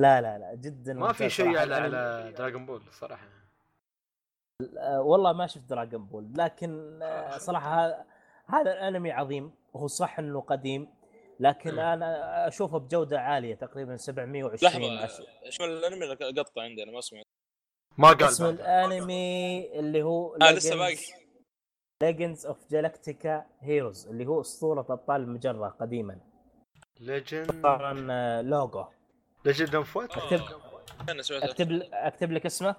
لا 0.01 0.21
لا 0.21 0.39
لا 0.39 0.55
جدا 0.55 0.95
ما 0.95 1.13
في 1.13 1.31
شيء. 1.31 1.59
على 1.59 1.75
على 1.75 2.33
Dragon 2.39 2.67
Ball 2.67 2.83
صراحة. 2.91 3.27
آه، 4.79 5.01
والله 5.01 5.33
ما 5.33 5.47
شفت 5.47 5.71
Dragon 5.71 6.07
Ball 6.07 6.33
لكن 6.37 7.03
آه، 7.03 7.39
صراحة 7.39 7.87
هذا 7.87 8.05
هذا 8.47 8.73
الأنمي 8.73 9.13
عظيم 9.13 9.53
وهو 9.73 9.87
صح 9.87 10.19
إنه 10.19 10.41
قديم 10.41 10.89
لكن 11.41 11.73
مم. 11.73 11.79
أنا 11.81 12.49
أشوفه 12.49 12.79
بجودة 12.79 13.21
عالية 13.21 13.55
تقريبا 13.55 13.97
720 13.97 14.95
لحظة 14.97 15.27
إيش 15.47 15.61
الأنمي 15.61 16.05
اللي 16.05 16.41
قطع 16.41 16.63
عندنا 16.63 16.93
ما 16.93 17.01
سمعت 17.01 17.25
ما 17.99 18.09
قال 18.09 18.23
اسم. 18.25 18.45
الأنمي 18.45 19.79
اللي 19.79 20.03
هو 20.03 20.35
آه 20.35 20.53
لسه 20.53 20.77
باقي. 20.77 20.97
Legends 22.03 22.47
of 22.47 22.71
Galactica 22.71 23.47
Heroes 23.61 24.07
اللي 24.09 24.27
هو 24.27 24.41
أسطورة 24.41 24.81
أبطال 24.81 25.21
المجرة 25.21 25.69
قديما. 25.69 26.21
Legend 27.01 27.63
طبعا 27.63 28.07
آه، 28.11 28.41
لوجو 28.43 28.85
Legend 29.45 29.75
of 29.75 29.97
what 29.97 30.11
اكتب 30.17 30.41
أنا 31.09 31.23
أكتب 31.31 31.83
أكتب 31.93 32.33
لك 32.33 32.47
اسمه؟ 32.47 32.77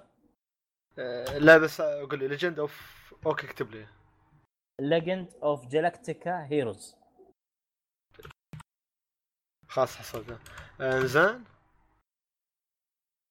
آه، 0.98 1.38
لا 1.38 1.58
بس 1.58 1.80
أقول 1.80 2.18
لي 2.18 2.28
Legend 2.28 2.58
of 2.58 2.90
okay 3.26 3.46
اكتب 3.46 3.70
لي. 3.70 3.86
Legend 4.80 5.32
of 5.42 5.66
Galactica 5.66 6.46
Heroes 6.50 6.96
خلاص 9.70 9.96
حصلته 9.96 10.38
آه، 10.80 11.00
زين. 11.00 11.44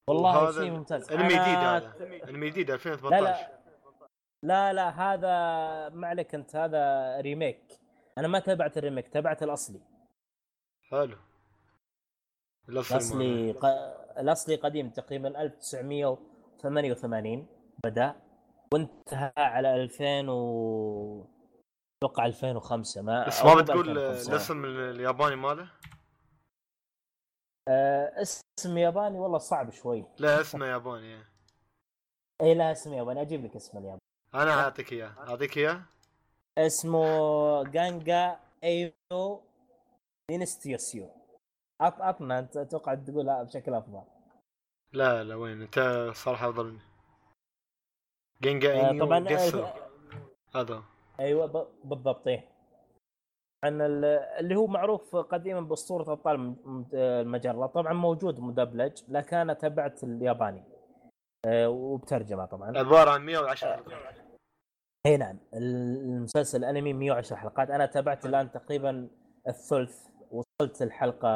والله 0.10 0.52
شيء 0.52 0.72
ممتاز. 0.72 1.12
انمي 1.12 1.28
جديد 1.28 1.40
هذا. 1.40 1.94
انمي 2.30 2.50
جديد 2.50 2.70
لا 2.70 2.76
2018 2.76 3.20
لا 3.20 3.60
لا 4.44 4.74
لا 4.74 4.90
هذا 4.90 5.30
ما 5.96 6.08
عليك 6.08 6.36
أنت 6.36 6.56
هذا 6.56 7.16
ريميك. 7.22 7.80
أنا 8.18 8.28
ما 8.28 8.40
تابعت 8.40 8.78
الريميك 8.78 9.08
تابعت 9.08 9.44
الأصلي. 9.44 9.82
حلو. 10.92 11.18
الأصلي 12.70 12.98
الأصلي 12.98 13.54
ق... 13.54 13.66
الأصلي 14.20 14.56
قديم 14.56 14.90
تقريبا 14.90 15.42
1988 15.42 17.48
بدأ. 17.84 18.16
وانتهى 18.74 19.32
على 19.38 19.76
2000 19.76 20.30
و 20.30 21.26
أتوقع 22.04 22.26
2005 22.26 23.02
ما 23.02 23.28
بس 23.28 23.46
ما 23.46 23.56
بتقول 23.56 23.90
2005. 23.90 24.32
الاسم 24.32 24.66
الياباني 24.66 25.36
ماله؟ 25.36 25.72
آه 27.68 28.22
اسم 28.22 28.78
ياباني 28.78 29.20
والله 29.20 29.38
صعب 29.38 29.70
شوي. 29.70 30.06
لا 30.18 30.42
اسمه 30.42 30.66
ياباني. 30.66 31.24
اي 32.42 32.54
لا 32.54 32.72
اسم 32.72 32.94
ياباني. 32.94 33.22
أجيب 33.22 33.46
لك 33.46 33.56
اسم 33.56 33.78
الياباني. 33.78 34.02
أنا 34.34 34.64
أعطيك 34.64 34.94
إياه. 34.94 35.16
أعطيك 35.30 35.58
إياه. 35.58 35.82
اسمه 36.58 37.64
جانجا 37.64 38.40
إيو 38.64 39.42
دينستيوسيو 40.30 41.10
عط 41.82 42.02
عطنا 42.02 42.40
أنت 42.40 42.58
أتوقع 42.58 42.96
تقولها 42.96 43.44
بشكل 43.44 43.74
أفضل. 43.74 44.04
لا 44.94 45.24
لا 45.24 45.36
وين؟ 45.36 45.62
أنت 45.62 46.10
صراحة 46.16 46.50
أفضل 46.50 46.66
مني. 46.66 46.80
جينجا 48.42 48.88
آه 48.88 48.90
انيو 48.90 49.06
طبعا 49.06 49.28
آه 49.30 49.74
هذا. 50.56 50.84
أيوه 51.20 51.68
بالضبط 51.84 52.28
إيه. 52.28 52.59
عن 53.64 53.82
ال- 53.82 54.06
اللي 54.40 54.56
هو 54.56 54.68
معروف 54.68 55.16
قديما 55.16 55.62
باسطوره 55.62 56.12
أبطال 56.12 56.36
الم- 56.36 56.86
المجرة. 56.94 57.66
طبعا 57.66 57.94
موجود 57.94 58.40
مدبلج 58.40 59.02
لكن 59.10 59.38
أنا 59.38 59.54
تبعت 59.54 60.04
الياباني. 60.04 60.64
آه، 61.46 61.70
وبترجمة 61.70 62.46
طبعا. 62.46 62.78
عبارة 62.78 63.10
عن 63.12 63.22
110 63.26 63.74
حلقه 63.76 63.96
اي 65.06 65.18
نعم. 65.18 65.40
المسلسل 65.54 66.58
الانمي 66.64 66.94
110 66.94 67.36
حلقات. 67.36 67.70
أنا 67.70 67.86
تابعت 67.86 68.26
الآن 68.26 68.52
تقريبا 68.52 69.10
الثلث 69.48 70.08
وصلت 70.32 70.82
الحلقة 70.82 71.28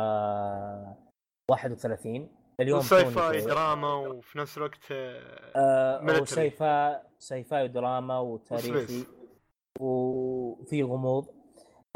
31 1.52 2.30
اليوم 2.60 2.80
و 2.80 3.02
sci-fi 3.04 3.41
دراما 3.45 3.94
وفي 3.95 4.40
نفس 4.40 4.58
الوقت 4.58 4.91
آه، 4.91 5.52
آه 5.56 6.00
military. 6.06 6.22
و 6.22 6.33
sci-fi 6.33 7.02
sci-fi 7.20 7.64
ودراما 7.64 8.20
وتاريخي. 8.20 9.06
وفي 9.80 10.84
غموض. 10.84 11.43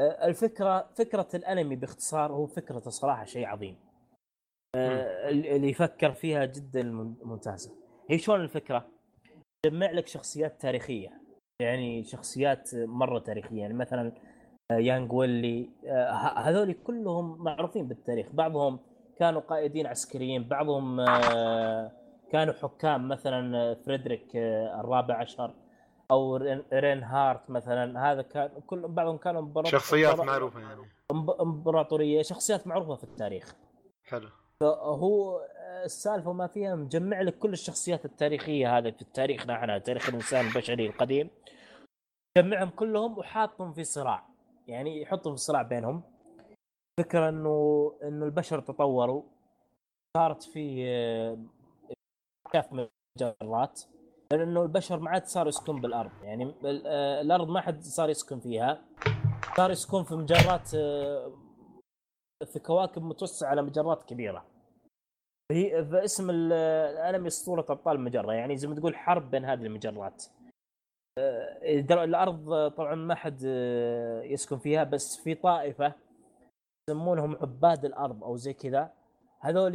الفكرة 0.02 0.90
فكرة 0.96 1.28
الأنمي 1.34 1.76
باختصار 1.76 2.32
هو 2.32 2.48
فكرته 2.48 2.90
صراحة 2.92 3.26
شيء 3.26 3.46
عظيم. 3.46 3.76
آه 4.76 5.30
اللي 5.30 5.70
يفكر 5.70 6.12
فيها 6.12 6.46
جدا 6.46 6.84
مم- 6.84 7.16
ممتازة. 7.24 7.72
هي 8.10 8.18
شلون 8.18 8.42
الفكرة؟ 8.42 8.88
جمع 9.66 9.92
لك 9.92 10.08
شخصيات 10.08 10.62
تاريخية. 10.62 11.22
يعني 11.62 12.04
شخصيات 12.04 12.70
مرة 12.76 13.20
تاريخية. 13.20 13.62
يعني 13.62 13.74
مثلا 13.74 14.12
آه، 14.72 14.78
يانغ 14.78 15.16
ويلي 15.16 15.70
آه، 15.88 16.12
هذول 16.40 16.74
كلهم 16.74 17.44
معروفين 17.44 17.88
بالتاريخ. 17.88 18.28
بعضهم 18.32 18.80
كانوا 19.20 19.42
قائدين 19.42 19.88
عسكريين 19.88 20.44
بعضهم 20.44 21.06
كانوا 22.32 22.54
حكام. 22.54 23.08
مثلا 23.08 23.74
فريدريك 23.86 24.36
الرابع 24.80 25.16
عشر. 25.16 25.54
أو 26.12 26.36
رين, 26.74 27.04
هارت 27.04 27.50
مثلا. 27.50 28.12
هذا 28.12 28.22
كان 28.22 28.62
كل 28.68 28.88
بعضهم 28.88 29.18
كانوا 29.18 29.42
إمبراط- 29.42 29.68
شخصيات 29.68 30.20
معروفة 30.20 30.60
يعني. 30.60 30.82
إمبراطورية. 31.42 32.22
شخصيات 32.22 32.68
معروفة 32.68 32.96
في 32.96 33.04
التاريخ. 33.04 33.56
حلو. 34.04 34.30
هو 34.64 35.42
السالفة 35.86 36.34
ما 36.34 36.48
فيها 36.48 36.76
مجمع 36.76 37.22
لك 37.22 37.38
كل 37.38 37.54
الشخصيات 37.54 38.06
التاريخية 38.06 38.78
هذه 38.78 38.92
في 38.92 39.06
تاريخنا 39.14 39.54
إحنا 39.56 39.78
تاريخ 39.78 40.10
الإنسان 40.10 40.48
البشري 40.48 40.86
القديم. 40.88 41.30
جمعهم 42.38 42.70
كلهم 42.70 43.18
وحاطهم 43.18 43.74
في 43.74 43.84
صراع. 43.84 44.28
يعني 44.68 45.02
يحطهم 45.02 45.36
في 45.36 45.42
صراع 45.42 45.62
بينهم. 45.62 46.04
فكرة 47.00 47.30
انه 47.30 47.94
إنه 48.04 48.26
البشر 48.26 48.60
تطوروا. 48.60 49.24
صارت 50.18 50.44
في 50.44 50.84
آه، 50.88 51.38
كاف 52.52 52.70
مجرات. 52.74 53.82
لأنه 54.34 54.62
البشر 54.62 55.00
ما 55.00 55.10
عاد 55.10 55.26
صاروا 55.26 55.50
يسكن 55.50 55.82
بالأرض. 55.82 56.12
يعني 56.24 56.54
آه، 56.86 57.22
الأرض 57.22 57.48
ما 57.50 57.62
حد 57.62 57.82
صار 57.82 58.10
يسكن 58.10 58.40
فيها. 58.40 58.82
صار 59.58 59.72
يسكن 59.72 60.04
في 60.04 60.16
مجرات 60.16 60.74
آه، 60.76 61.32
في 62.46 62.60
كواكب 62.60 63.04
متوسعة 63.04 63.50
على 63.50 63.62
مجرات 63.62 64.04
كبيرة. 64.04 64.46
هي 65.52 65.86
فاسم 65.86 66.30
ال- 66.30 66.54
الانمي 66.54 67.28
اسطوره 67.28 67.66
ابطال 67.70 67.96
المجرة. 67.96 68.34
يعني 68.34 68.58
زي 68.58 68.68
ما 68.68 68.76
تقول 68.76 68.96
حرب 68.96 69.32
بين 69.32 69.46
هذه 69.46 69.66
المجرات. 69.66 70.24
آه، 71.20 72.04
الأرض 72.04 72.72
طبعا 72.72 72.96
ما 72.96 73.16
حد 73.16 73.42
يسكن 74.24 74.58
فيها 74.58 74.84
بس 74.84 75.18
في 75.24 75.36
طائفة 75.36 75.94
يسمونهم 76.90 77.36
عباد 77.36 77.86
الأرض 77.86 78.24
أو 78.24 78.36
زي 78.36 78.54
كذا. 78.54 78.92
هذول 79.40 79.74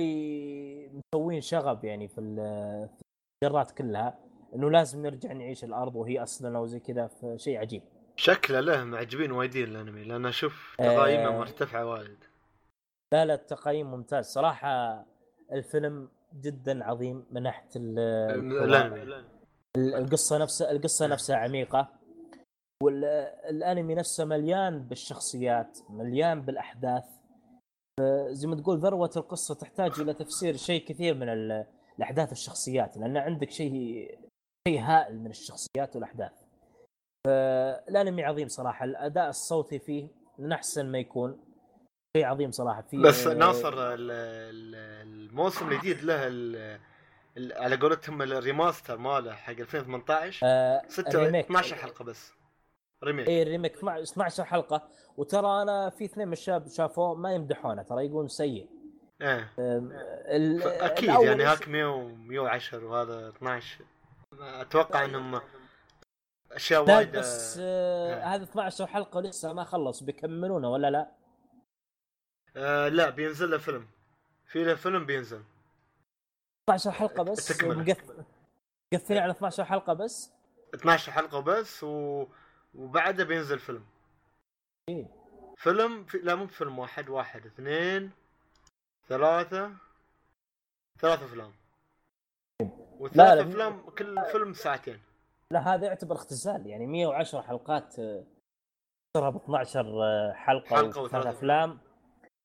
مسوين 1.15 1.41
شغب 1.41 1.85
يعني 1.85 2.09
في 2.09 2.21
المجرات 2.21 3.71
كلها. 3.71 4.19
إنه 4.55 4.71
لازم 4.71 5.03
نرجع 5.03 5.33
نعيش 5.33 5.65
الأرض 5.65 5.97
وهي 5.97 6.23
اصلنا 6.23 6.59
وزي 6.59 6.81
كذا 6.81 7.11
شيء 7.37 7.59
عجيب. 7.59 7.83
شكله 8.17 8.61
له 8.61 8.85
معجبين 8.85 9.33
وايدين 9.33 9.65
الأنمي 9.69 10.05
لأن 10.05 10.27
أشوف 10.27 10.77
آه. 10.81 10.83
تقايمه 10.97 11.39
مرتفعه 11.39 11.87
وايد. 11.87 12.25
لا 13.13 13.25
لا 13.25 13.35
التقييم 13.35 13.91
ممتاز. 13.91 14.27
صراحة 14.27 15.05
الفيلم 15.53 16.09
جدا 16.41 16.85
عظيم 16.85 17.25
من 17.31 17.43
ناحية. 17.43 17.69
الأنمي. 17.77 19.03
ال- 19.03 19.95
القصة 19.95 20.39
نفسها 20.39 20.71
القصة 20.71 21.07
نفسها 21.07 21.37
عميقة. 21.37 21.89
والانمي 22.83 23.95
نفسه 23.95 24.25
مليان 24.25 24.83
بالشخصيات 24.83 25.79
مليان 25.91 26.43
بالأحداث. 26.43 27.05
زي 28.31 28.49
ما 28.49 28.57
تقول 28.57 28.79
ذروة 28.79 29.11
القصة 29.17 29.55
تحتاج 29.55 30.01
إلى 30.01 30.15
تفسير 30.15 30.57
شيء 30.57 30.85
كثير 30.85 31.15
من 31.15 31.29
ال- 31.29 31.67
الأحداث 31.99 32.33
الشخصيات 32.33 32.97
لأن 32.97 33.17
عندك 33.17 33.51
شيء 33.51 34.19
شيء 34.69 34.81
هائل 34.81 35.19
من 35.19 35.31
الشخصيات 35.31 35.95
والأحداث. 35.97 36.33
فالانمي 37.27 38.25
عظيم 38.25 38.49
صراحة 38.49 38.85
الأداء 38.85 39.29
الصوتي 39.29 39.79
فيه 39.79 40.09
من 40.39 40.53
أحسن 40.53 40.87
ما 40.93 40.99
يكون. 40.99 41.41
شيء 42.17 42.27
عظيم 42.27 42.51
صراحة. 42.51 42.83
فيه 42.83 42.99
بس 42.99 43.27
ناصر 43.27 43.69
ال- 43.95 44.11
ال- 44.11 44.75
الموسم 45.31 45.69
الجديد 45.69 46.03
له 46.05 46.15
على 47.57 47.77
قولتهم 47.77 48.23
ال 48.23 48.31
remaster 48.31 48.99
ماله 48.99 49.33
حق 49.33 49.51
2018 49.53 50.41
آه 50.45 50.83
6 50.89 51.15
ال 51.19 51.22
remake. 51.22 51.45
12 51.45 51.77
حلقة 51.77 52.05
بس. 52.05 52.33
remake. 53.05 53.29
اي 53.29 53.43
ال 53.43 53.47
remake 53.47 53.75
12 53.77 54.03
12 54.13 54.45
حلقة. 54.45 54.89
وترى 55.17 55.63
أنا 55.63 55.91
في 55.91 56.05
اثنين 56.05 56.27
من 56.27 56.33
الشباب 56.33 56.69
شافوه 56.69 57.15
ما 57.15 57.33
يمدحونه 57.35 57.83
ترى 57.83 58.07
يقولون 58.07 58.29
سيء. 58.29 58.69
إيه. 59.23 59.49
أكيد 60.87 61.09
يعني 61.09 61.45
هاك 61.45 61.69
100 61.69 61.97
110 62.17 62.85
وهذا 62.85 63.29
12 63.29 63.85
أتوقع 64.41 65.05
إنهم 65.05 65.41
أشياء 66.53 66.85
وايد 66.91 67.17
بس 67.17 67.59
آه 67.61 68.15
آه. 68.15 68.35
هذا 68.35 68.45
12 68.45 68.87
حلقة 68.87 69.21
لسه 69.21 69.53
ما 69.53 69.65
خلص 69.65 70.03
بيكملونه 70.03 70.71
ولا 70.71 70.91
لا؟ 70.91 71.11
آه 72.57 72.89
لا 72.89 73.11
بينزل 73.11 73.51
له 73.51 73.59
فيلم 73.59 73.89
في 74.47 74.65
له 74.65 74.75
فيلم 74.75 75.07
بينزل 75.07 75.43
12 76.69 76.91
حلقة 76.91 77.23
بس. 77.23 77.63
مقفل 77.63 78.25
مقفلين 78.95 79.23
على 79.23 79.33
12 79.33 79.65
حلقة 79.65 79.93
بس 79.93 80.31
12 80.75 81.13
حلقة 81.13 81.41
بس 81.41 81.85
و... 81.85 82.27
وبعدها 82.75 83.25
بينزل 83.25 83.59
فيلم 83.59 83.85
إيه. 84.89 85.07
فيلم 85.57 86.05
في... 86.05 86.19
لا 86.19 86.35
مو 86.35 86.47
فيلم 86.47 86.79
واحد 86.79 87.09
واحد 87.09 87.47
اثنين 87.47 88.11
ثلاثة 89.09 89.73
ثلاثة 90.99 91.25
أفلام 91.25 91.53
وثلاث 93.03 93.17
لا. 93.19 93.43
أفلام 93.43 93.91
كل 93.91 94.23
فيلم 94.33 94.53
ساعتين. 94.53 94.99
لا 95.51 95.75
هذا 95.75 95.87
يعتبر 95.87 96.15
اختزال 96.15 96.67
يعني 96.67 96.87
110 96.87 97.43
حلقات 97.43 97.99
آه، 97.99 98.25
تصيرها 99.15 99.31
ب 99.31 99.37
12 99.37 100.33
حلقة 100.35 100.77
حلقة 100.77 101.03
وثلاث 101.03 101.27
أفلام. 101.27 101.79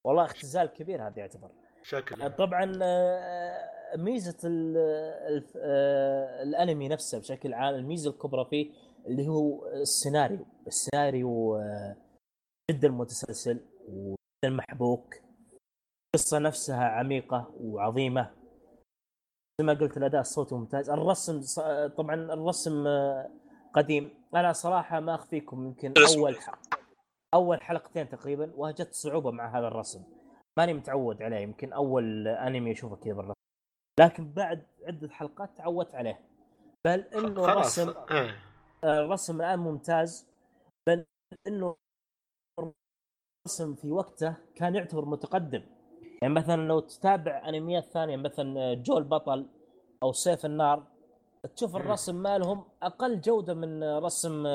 والله 0.05 0.25
اختزال 0.25 0.67
كبير 0.67 1.07
هذا 1.07 1.19
يعتبر. 1.19 1.49
شكل 1.83 2.31
طبعا 2.35 2.79
آه، 2.83 3.69
ميزة 3.97 4.37
ال 4.47 4.77
ال 5.27 5.43
آه، 5.57 6.43
الأنمي 6.43 6.87
نفسه 6.87 7.19
بشكل 7.19 7.53
عام 7.53 7.75
الميزة 7.75 8.09
الكبرى 8.11 8.45
فيه 8.45 8.71
اللي 9.07 9.27
هو 9.27 9.67
السيناريو. 9.67 10.45
السيناريو 10.67 11.55
آه، 11.55 11.95
جدا 12.71 12.89
متسلسل 12.89 13.59
وجدا 13.89 14.55
محبوك. 14.55 15.15
القصة 16.15 16.39
نفسها 16.39 16.83
عميقة 16.85 17.51
وعظيمة. 17.59 18.36
زي 19.61 19.65
ما 19.65 19.73
قلت 19.73 19.97
الأداء 19.97 20.21
الصوتي 20.21 20.55
ممتاز. 20.55 20.89
الرسم 20.89 21.41
طبعا 21.97 22.15
الرسم 22.15 22.87
آه، 22.87 23.29
قديم. 23.73 24.23
أنا 24.35 24.53
صراحة 24.53 24.99
ما 24.99 25.15
أخفيكم 25.15 25.65
يمكن. 25.65 25.93
أول 26.17 26.35
ح- 26.41 26.59
أول 27.33 27.61
حلقتين 27.61 28.09
تقريبا 28.09 28.51
واجهت 28.55 28.93
صعوبة 28.93 29.31
مع 29.31 29.59
هذا 29.59 29.67
الرسم. 29.67 30.03
ماني 30.57 30.73
متعود 30.73 31.21
عليه 31.21 31.37
يمكن 31.37 31.73
أول 31.73 32.27
أنمي 32.27 32.71
أشوفه 32.71 32.95
كذا 32.95 33.13
بالرسم. 33.13 33.33
لكن 33.99 34.31
بعد 34.33 34.67
عدة 34.87 35.09
حلقات 35.09 35.57
تعودت 35.57 35.95
عليه. 35.95 36.19
بل 36.85 36.99
إنه 36.99 37.45
الرسم 37.45 37.93
إيه. 38.11 38.35
الرسم 38.83 39.41
الآن 39.41 39.59
ممتاز. 39.59 40.29
بل 40.87 41.05
إنه 41.47 41.75
الرسم 42.59 43.75
في 43.75 43.91
وقته 43.91 44.35
كان 44.55 44.75
يعتبر 44.75 45.05
متقدم. 45.05 45.63
يعني 46.21 46.33
مثلا 46.33 46.67
لو 46.67 46.79
تتابع 46.79 47.49
أنميات 47.49 47.83
ثانية 47.85 48.17
مثلا 48.17 48.73
جو 48.73 48.97
البطل 48.97 49.45
أو 50.03 50.11
سيف 50.11 50.45
النار 50.45 50.83
تشوف. 51.55 51.75
الرسم 51.75 52.15
مالهم 52.15 52.63
أقل 52.83 53.21
جودة 53.21 53.53
من 53.53 53.83
رسم 53.83 54.47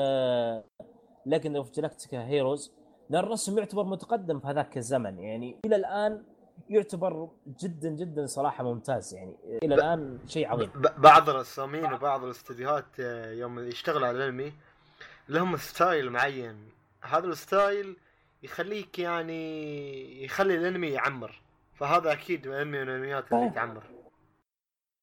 Legend 1.25 1.55
of 1.55 1.71
Galactica 1.71 2.25
Heroes 2.25 2.73
لأن 3.09 3.23
الرسم 3.23 3.57
يعتبر 3.57 3.83
متقدم 3.83 4.39
في 4.39 4.47
هذاك 4.47 4.77
الزمن. 4.77 5.19
يعني 5.19 5.55
إلى 5.65 5.75
الآن 5.75 6.23
يعتبر 6.69 7.29
جدا 7.59 7.89
جدا 7.89 8.25
صراحة 8.25 8.63
ممتاز. 8.63 9.13
يعني 9.13 9.35
إلى 9.63 9.75
الآن 9.75 10.19
شيء 10.27 10.47
عظيم. 10.47 10.69
ب- 10.75 11.01
بعض 11.01 11.29
الرسامين 11.29 11.93
وبعض 11.93 12.23
الاستديوهات 12.23 12.99
آه، 12.99 13.31
يوم 13.31 13.59
يشتغلوا 13.59 14.07
على 14.07 14.17
الأنمي 14.17 14.53
لهم 15.29 15.57
style 15.57 16.09
معين. 16.09 16.69
هذا 17.01 17.25
ال 17.27 17.39
style 17.39 17.97
يخليك 18.43 18.99
يعني 18.99 20.23
يخلي 20.23 20.55
الأنمي 20.55 20.87
يعمر. 20.87 21.41
فهذا 21.83 22.11
أكيد 22.11 22.47
من 22.47 22.53
انمي 22.53 22.77
من 22.77 22.89
الانميات 22.89 23.33
اللي 23.33 23.43
صحيح. 23.43 23.53
تعمر 23.53 23.83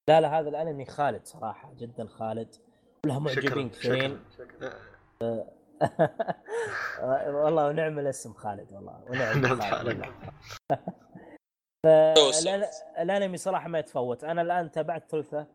لا 0.09 0.21
لا 0.21 0.39
هذا 0.39 0.49
الأنمي 0.49 0.85
خالد 0.85 1.27
صراحة 1.27 1.75
جدا 1.75 2.07
خالد. 2.07 2.55
ولها 3.07 3.19
معجبين 3.19 3.71
كثيرين. 3.71 4.21
والله 7.29 7.69
ونعم 7.69 7.99
الاسم 7.99 8.33
خالد 8.33 8.73
والله 8.73 9.05
ونعم 9.11 9.41
نعم 9.41 9.61
خالد 9.61 10.05
الأنمي 13.03 13.37
صراحة 13.37 13.69
ما 13.69 13.79
يتفوت. 13.79 14.25
أنا 14.25 14.43
الآن 14.43 14.71
تابعت 14.71 15.11
ثلثة 15.11 15.47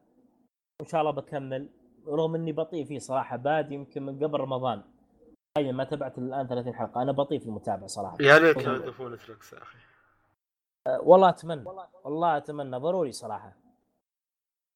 وإن 0.80 0.88
شاء 0.88 1.02
الله 1.02 1.11
بكمل. 1.11 1.69
رغم 2.07 2.35
إني 2.35 2.52
بطيء 2.52 2.85
فيه 2.85 2.99
صراحة 2.99 3.38
بادي 3.38 3.73
يمكن 3.73 4.03
من 4.03 4.23
قبل 4.23 4.39
رمضان. 4.39 4.84
تخيل 5.56 5.73
ما 5.73 5.84
تابعت 5.84 6.18
الآن 6.18 6.47
30 6.47 6.76
حلقة. 6.76 7.02
أنا 7.02 7.11
بطيء 7.11 7.39
في 7.39 7.45
المتابعة 7.45 7.88
صراحة. 7.88 8.18
يا 8.22 8.38
ريت 8.38 8.64
لو 8.64 8.73
يضيفون 8.73 9.14
نتفلكس 9.14 9.53
يا 9.53 9.61
أخي. 9.61 9.77
والله 10.87 11.29
أتمنى 11.29 11.65
والله 12.03 12.37
أتمنى 12.37 12.77
ضروري 12.77 13.11
صراحة. 13.11 13.53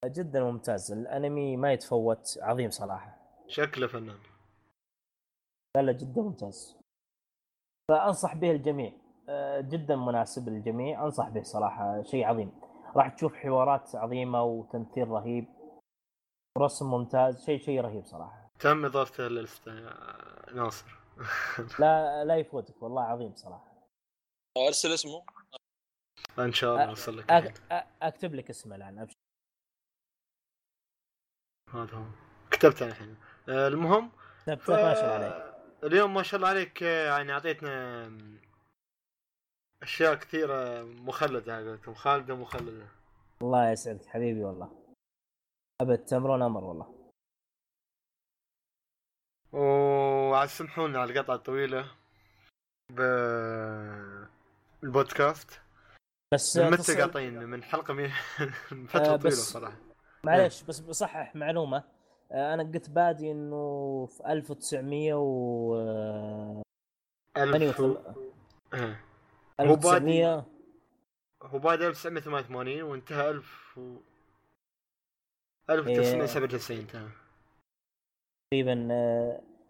جدا 0.04 0.44
ممتاز 0.44 0.92
الأنمي 0.92 1.56
ما 1.56 1.72
يتفوت 1.72 2.38
عظيم 2.42 2.70
صراحة. 2.70 3.18
شكله 3.48 3.86
فنان. 3.86 4.18
لا 5.76 5.82
لا 5.82 5.92
جدا 5.92 6.22
ممتاز. 6.22 6.76
فأنصح 7.90 8.34
به 8.34 8.50
الجميع. 8.50 8.92
أه، 9.28 9.60
جدا 9.60 9.96
مناسب 9.96 10.48
للجميع 10.48 11.04
أنصح 11.04 11.28
به 11.28 11.42
صراحة 11.42 12.02
شيء 12.02 12.24
عظيم. 12.24 12.60
راح 12.96 13.08
تشوف 13.08 13.34
حوارات 13.34 13.94
عظيمة 13.94 14.42
وتمثيل 14.42 15.08
رهيب. 15.08 15.46
رسم 16.58 16.90
ممتاز 16.90 17.44
شيء 17.44 17.60
شيء 17.60 17.80
رهيب 17.80 18.04
صراحة. 18.04 18.50
تم 18.58 18.84
اضافته 18.84 19.28
للسته 19.28 19.72
يا 19.74 20.52
ناصر. 20.54 20.86
لا 21.80 22.24
لا 22.24 22.36
يفوتك 22.36 22.82
والله 22.82 23.02
عظيم 23.02 23.34
صراحة. 23.34 23.70
أرسل 24.66 24.92
اسمه. 24.92 25.22
إن 26.44 26.52
شاء 26.52 26.74
الله 26.74 26.88
اوصل 26.88 27.18
لك 27.18 27.30
أك... 27.30 27.62
أكتب 28.02 28.34
لك 28.34 28.50
اسمه 28.50 28.76
الآن 28.76 28.98
أبشر. 28.98 29.14
هذا 31.74 31.96
هو. 31.96 32.04
كتبته 32.50 32.86
الحين. 32.86 33.16
آه، 33.48 33.68
المهم 33.68 34.10
كتبت 34.42 34.70
ما 34.70 34.94
شاء 34.94 35.16
الله 35.16 35.26
عليك. 35.26 35.54
اليوم 35.84 36.14
ما 36.14 36.22
شاء 36.22 36.36
الله 36.38 36.48
عليك 36.48 36.82
يعني 36.82 37.32
أعطيتنا 37.32 38.08
أشياء 39.82 40.14
كثيرة 40.14 40.82
مخلدة 40.82 41.56
على 41.56 41.68
قولتهم. 41.68 41.94
خالدة 41.94 42.34
مخلدة. 42.34 42.86
الله 43.42 43.70
يسعدك 43.70 44.06
حبيبي 44.06 44.44
والله. 44.44 44.94
أبد 45.80 45.98
تمرون 45.98 46.42
أمر 46.42 46.64
والله. 46.64 47.10
وعاد 49.52 50.48
سمحونا 50.48 51.00
على 51.00 51.12
القطعة 51.12 51.34
الطويلة 51.34 51.96
ب 52.92 53.00
البودكاست. 54.84 55.60
بس 56.32 56.56
من 56.56 56.70
متى 56.70 57.00
قاطعين 57.00 57.34
من 57.44 57.62
حلقة. 57.62 57.94
من 58.72 58.86
فترة 58.86 59.00
آه، 59.00 59.16
طويلة 59.16 59.18
بس- 59.36 59.52
صراحة 59.52 59.76
معلش 60.24 60.62
بس 60.62 60.80
بصحح 60.80 61.36
معلومة 61.36 61.84
آه، 62.32 62.54
أنا 62.54 62.62
قلت 62.62 62.90
بادي 62.90 63.30
إنه 63.32 64.06
في 64.06 64.26
1900 64.32 65.14
و 65.14 65.74
ألف 67.36 67.80
و... 67.80 67.94
88 67.94 67.96
آه. 68.74 68.96
هو 69.60 69.76
بادي- 69.76 69.88
1900 69.88 70.46
هو 71.42 71.58
بادئ 71.58 71.86
1988 71.86 72.82
وانتهى 72.82 73.30
1000 73.30 73.78
و... 73.78 73.80
إيه. 75.70 75.74
1997 75.74 76.76
انتهى 76.78 77.08
تقريبا 78.50 78.74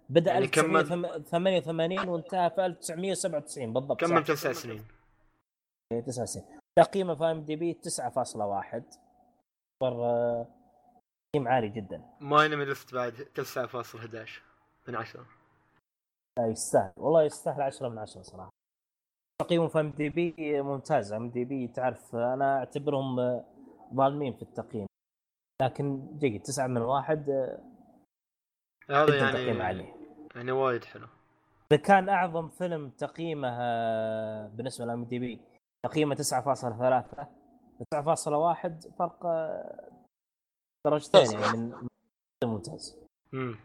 بدأ 0.08 0.32
يعني 0.32 0.46
كمل- 0.46 0.80
1988 0.80 2.08
وانتهى 2.08 2.50
في 2.50 2.66
1997 2.66 3.72
بالضبط 3.72 4.00
كمل. 4.00 4.24
تسع 4.24 4.52
سنين 4.52 4.84
إيه، 5.92 6.00
تسع 6.00 6.24
سنين 6.24 6.60
تقييمه 6.78 7.14
في 7.14 7.24
IMDb 7.24 7.74
9.1 7.74 8.82
مره 9.82 10.04
آه، 10.04 10.46
تقييم 11.32 11.48
عالي 11.48 11.68
جدا. 11.68 12.02
ما 12.20 12.48
لست 12.48 12.94
بعد 12.94 13.12
9.11 13.12 14.42
من 14.88 14.96
10 14.96 15.26
آه، 16.38 16.46
يستاهل. 16.46 16.92
والله 16.96 17.22
يستاهل 17.22 17.62
10 17.62 17.88
من 17.88 17.98
10 17.98 18.22
صراحة. 18.22 18.50
تقييمه 19.42 19.68
في 19.68 19.80
IMDb 19.80 20.62
ممتاز. 20.62 21.12
IMDb 21.12 21.68
تعرف 21.68 22.14
آه، 22.14 22.34
أنا 22.34 22.58
أعتبرهم 22.58 23.20
آه، 23.20 23.44
ظالمين 23.94 24.32
في 24.36 24.42
التقييم. 24.42 24.86
لكن 25.62 26.18
جيد 26.18 26.42
9 26.42 26.66
من 26.66 26.80
واحد 26.82 27.30
آه، 27.30 27.58
هذا 28.90 29.06
جدا 29.06 29.32
تقييم 29.32 29.48
يعني 29.48 29.62
عالي. 29.62 29.94
يعني 30.36 30.52
وايد 30.52 30.84
حلو. 30.84 31.06
إذا 31.72 31.80
كان 31.80 32.08
أعظم 32.08 32.48
فيلم 32.48 32.90
تقييمه 32.90 33.48
آه، 33.60 34.48
بالنسبة 34.48 34.84
لل 34.84 35.04
IMDb 35.04 35.40
تقييمه 35.86 36.14
9.3 36.14 37.26
9.1 37.80 38.96
فرق 38.98 39.26
آه، 39.26 39.90
درجتين 40.86 41.32
يعني 41.32 41.56
من 41.58 41.88
من 42.44 42.48
ممتاز. 42.50 42.98
امم 43.34 43.60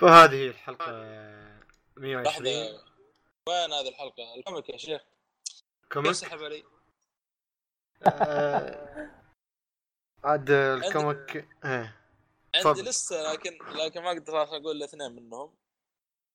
فهذه 0.00 0.34
هي 0.34 0.48
الحلقة 0.48 0.92
120 1.96 2.22
لحظه 2.22 2.82
وين 3.48 3.72
هذه 3.72 3.88
الحلقة؟ 3.88 4.34
ال 4.36 4.41
comic 4.41 4.68
يا 4.68 4.76
شيخ. 4.76 5.02
comic 5.92 6.10
يسحب 6.10 6.38
علي. 6.38 6.64
آه، 8.06 9.10
عاد 10.24 10.50
ال 10.50 10.66
comic 10.66 11.48
إيه. 11.64 11.98
عندي. 12.54 12.82
لسه 12.82 13.32
لكن 13.32 13.58
لكن 13.84 14.02
ما 14.02 14.12
أقدر 14.12 14.42
أقول 14.42 14.76
الاثنين 14.76 15.12
منهم. 15.12 15.54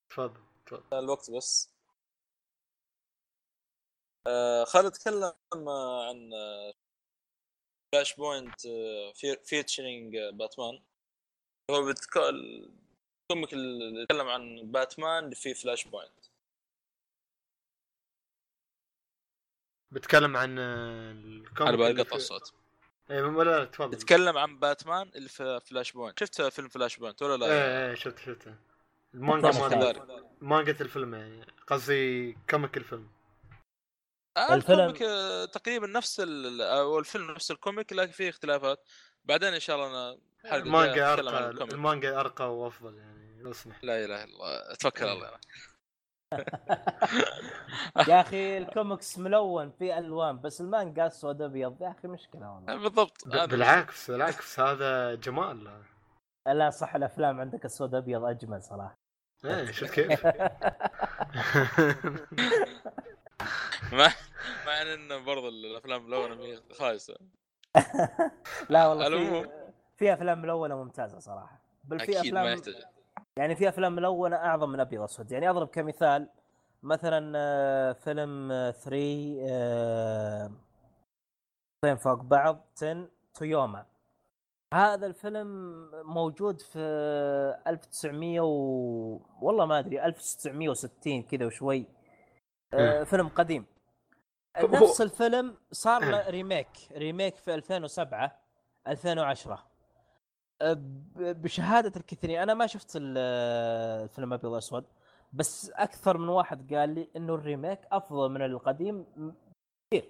تفضل 0.09 0.41
تفضل. 0.65 0.99
الوقت 0.99 1.31
بس. 1.31 1.76
خالد 4.65 4.91
تكلم 4.91 5.33
آه، 5.69 6.09
عن 6.09 6.29
Flashpoint 7.95 8.61
featuring 9.45 10.17
Batman. 10.33 10.83
هو 11.71 11.85
بتك... 11.85 12.17
ال 12.17 12.40
comic 12.40 13.53
اللي 13.53 14.01
يتكلم 14.01 14.27
عن 14.27 14.71
باتمان 14.71 15.33
في 15.33 15.53
Flashpoint 15.53 16.25
بتكلم 19.91 20.37
عن 20.37 20.59
آه، 20.59 21.11
ال 21.11 21.20
comic 21.20 21.61
على 21.61 21.77
بالي 21.77 21.89
اللي 21.91 22.01
قطع 22.01 22.09
في- 22.09 22.15
الصوت. 22.15 22.53
إيه 23.11 23.21
ولا 23.21 23.59
لا 23.59 23.65
تفضل. 23.65 23.93
يتكلم 23.93 24.37
عن 24.37 24.59
باتمان 24.59 25.11
اللي 25.15 25.29
في 25.29 25.59
Flashpoint 25.65 26.19
شفت 26.19 26.41
فيلم 26.41 26.69
Flashpoint 26.69 27.21
ولا 27.21 27.37
لا؟ 27.37 27.45
إيه 27.45 27.89
إيه 27.89 27.95
شفت 27.95 28.19
شفته 28.19 28.55
المانجا 29.13 29.51
comic. 29.51 30.25
مانجا 30.41 30.71
الفيلم 30.81 31.15
يعني 31.15 31.45
قصدي 31.67 32.33
كوميك 32.49 32.77
آه 32.77 32.77
الفيلم- 32.77 33.09
ال 34.37 34.48
comic 34.48 35.01
آه، 35.01 35.45
تقريبا 35.45 35.87
نفس 35.87 36.19
ال... 36.19 36.61
أو 36.61 36.99
الفيلم 36.99 37.31
نفس 37.31 37.51
ال 37.51 37.58
comic 37.58 37.93
لكن 37.93 38.11
فيه 38.11 38.29
اختلافات. 38.29 38.83
بعدين 39.25 39.53
إن 39.53 39.59
شاء 39.59 39.75
الله 39.75 39.87
أنا 39.89 40.17
المانجا 40.55 41.13
أرقى 41.13 41.49
المانجا 41.49 42.19
أرقى 42.19 42.57
وأفضل 42.57 42.97
يعني 42.97 43.41
لو 43.41 43.53
سمحت 43.53 43.83
لا 43.83 44.05
إله 44.05 44.23
إلا 44.23 44.33
الله. 44.33 44.75
توكل 44.75 45.05
على 45.05 45.13
الله. 45.13 45.31
يا 48.07 48.21
أخي 48.21 48.57
الكوميكس 48.57 49.17
ملون 49.19 49.71
في 49.71 49.97
ألوان 49.97 50.41
بس 50.41 50.61
المانجا 50.61 51.07
أسود 51.07 51.41
أبيض. 51.41 51.81
يا 51.81 51.95
أخي 51.99 52.07
مشكلة 52.07 52.51
والله. 52.51 52.75
بالضبط. 52.75 53.27
ب- 53.27 53.31
هذا 53.33 53.45
بالعكس 53.45 54.11
بالعكس 54.11 54.59
هذا 54.59 55.15
جمال. 55.15 55.83
لا 56.47 56.69
صح 56.69 56.95
الأفلام 56.95 57.39
عندك 57.39 57.65
أسود 57.65 57.95
أبيض 57.95 58.23
أجمل 58.23 58.63
صراحة. 58.63 58.97
إيه 59.45 59.71
شفت 59.71 59.93
كيف؟ 59.93 60.27
مع 64.65 64.81
إن 64.81 65.25
برضه 65.25 65.49
الأفلام 65.49 66.05
ملونه 66.05 66.35
ما 66.35 66.43
هي 66.43 66.59
خايسة. 66.79 67.17
لا 68.69 68.87
والله. 68.87 69.41
في 69.41 69.49
في 69.97 70.13
أفلام 70.13 70.41
ملونه 70.41 70.83
ممتازة 70.83 71.19
صراحة. 71.19 71.61
بل 71.83 71.99
في 71.99 72.11
ما 72.11 72.19
أفلام 72.19 72.47
يحتاج. 72.47 72.75
يعني 73.37 73.55
في 73.55 73.69
أفلام 73.69 73.95
ملونه 73.95 74.35
أعظم 74.35 74.69
من 74.69 74.79
أبيض 74.79 75.01
اسود 75.01 75.31
يعني 75.31 75.49
أضرب 75.49 75.67
كمثال 75.67 76.29
مثلا 76.83 77.33
آه، 77.35 77.93
فيلم 77.93 78.49
3 78.71 78.97
اثنين 81.79 81.97
فوق 81.97 82.21
بعض 82.21 82.65
10 82.77 83.07
تويوما. 83.33 83.85
هذا 84.73 85.05
الفيلم 85.07 85.47
موجود 86.03 86.61
في 86.61 86.79
1900 87.67 88.39
و... 88.41 88.47
والله 89.41 89.65
ما 89.65 89.79
أدري 89.79 90.05
1960 90.05 91.23
كذا 91.23 91.45
وشوي. 91.45 91.85
آه، 92.73 93.03
فيلم 93.03 93.27
قديم. 93.27 93.65
نفس 94.63 95.01
الفيلم 95.01 95.55
صار 95.71 96.05
له 96.05 96.29
ريميك 96.37 96.67
ريميك 96.91 97.35
في 97.35 97.55
2007 97.55 98.39
2010 98.87 99.63
أه، 100.61 100.77
بشهادة 101.15 101.91
الكثيرين 101.99 102.39
أنا 102.39 102.53
ما 102.53 102.67
شفت 102.67 102.95
ال- 102.95 103.17
الفيلم 104.03 104.33
أبيض 104.33 104.51
وأسود 104.51 104.85
بس 105.33 105.69
أكثر 105.75 106.17
من 106.17 106.29
واحد 106.29 106.73
قال 106.73 106.89
لي 106.89 107.07
إنه 107.15 107.35
ال 107.35 107.42
remake 107.42 107.79
أفضل 107.91 108.29
من 108.31 108.41
القديم 108.41 109.05
كثير 109.91 110.09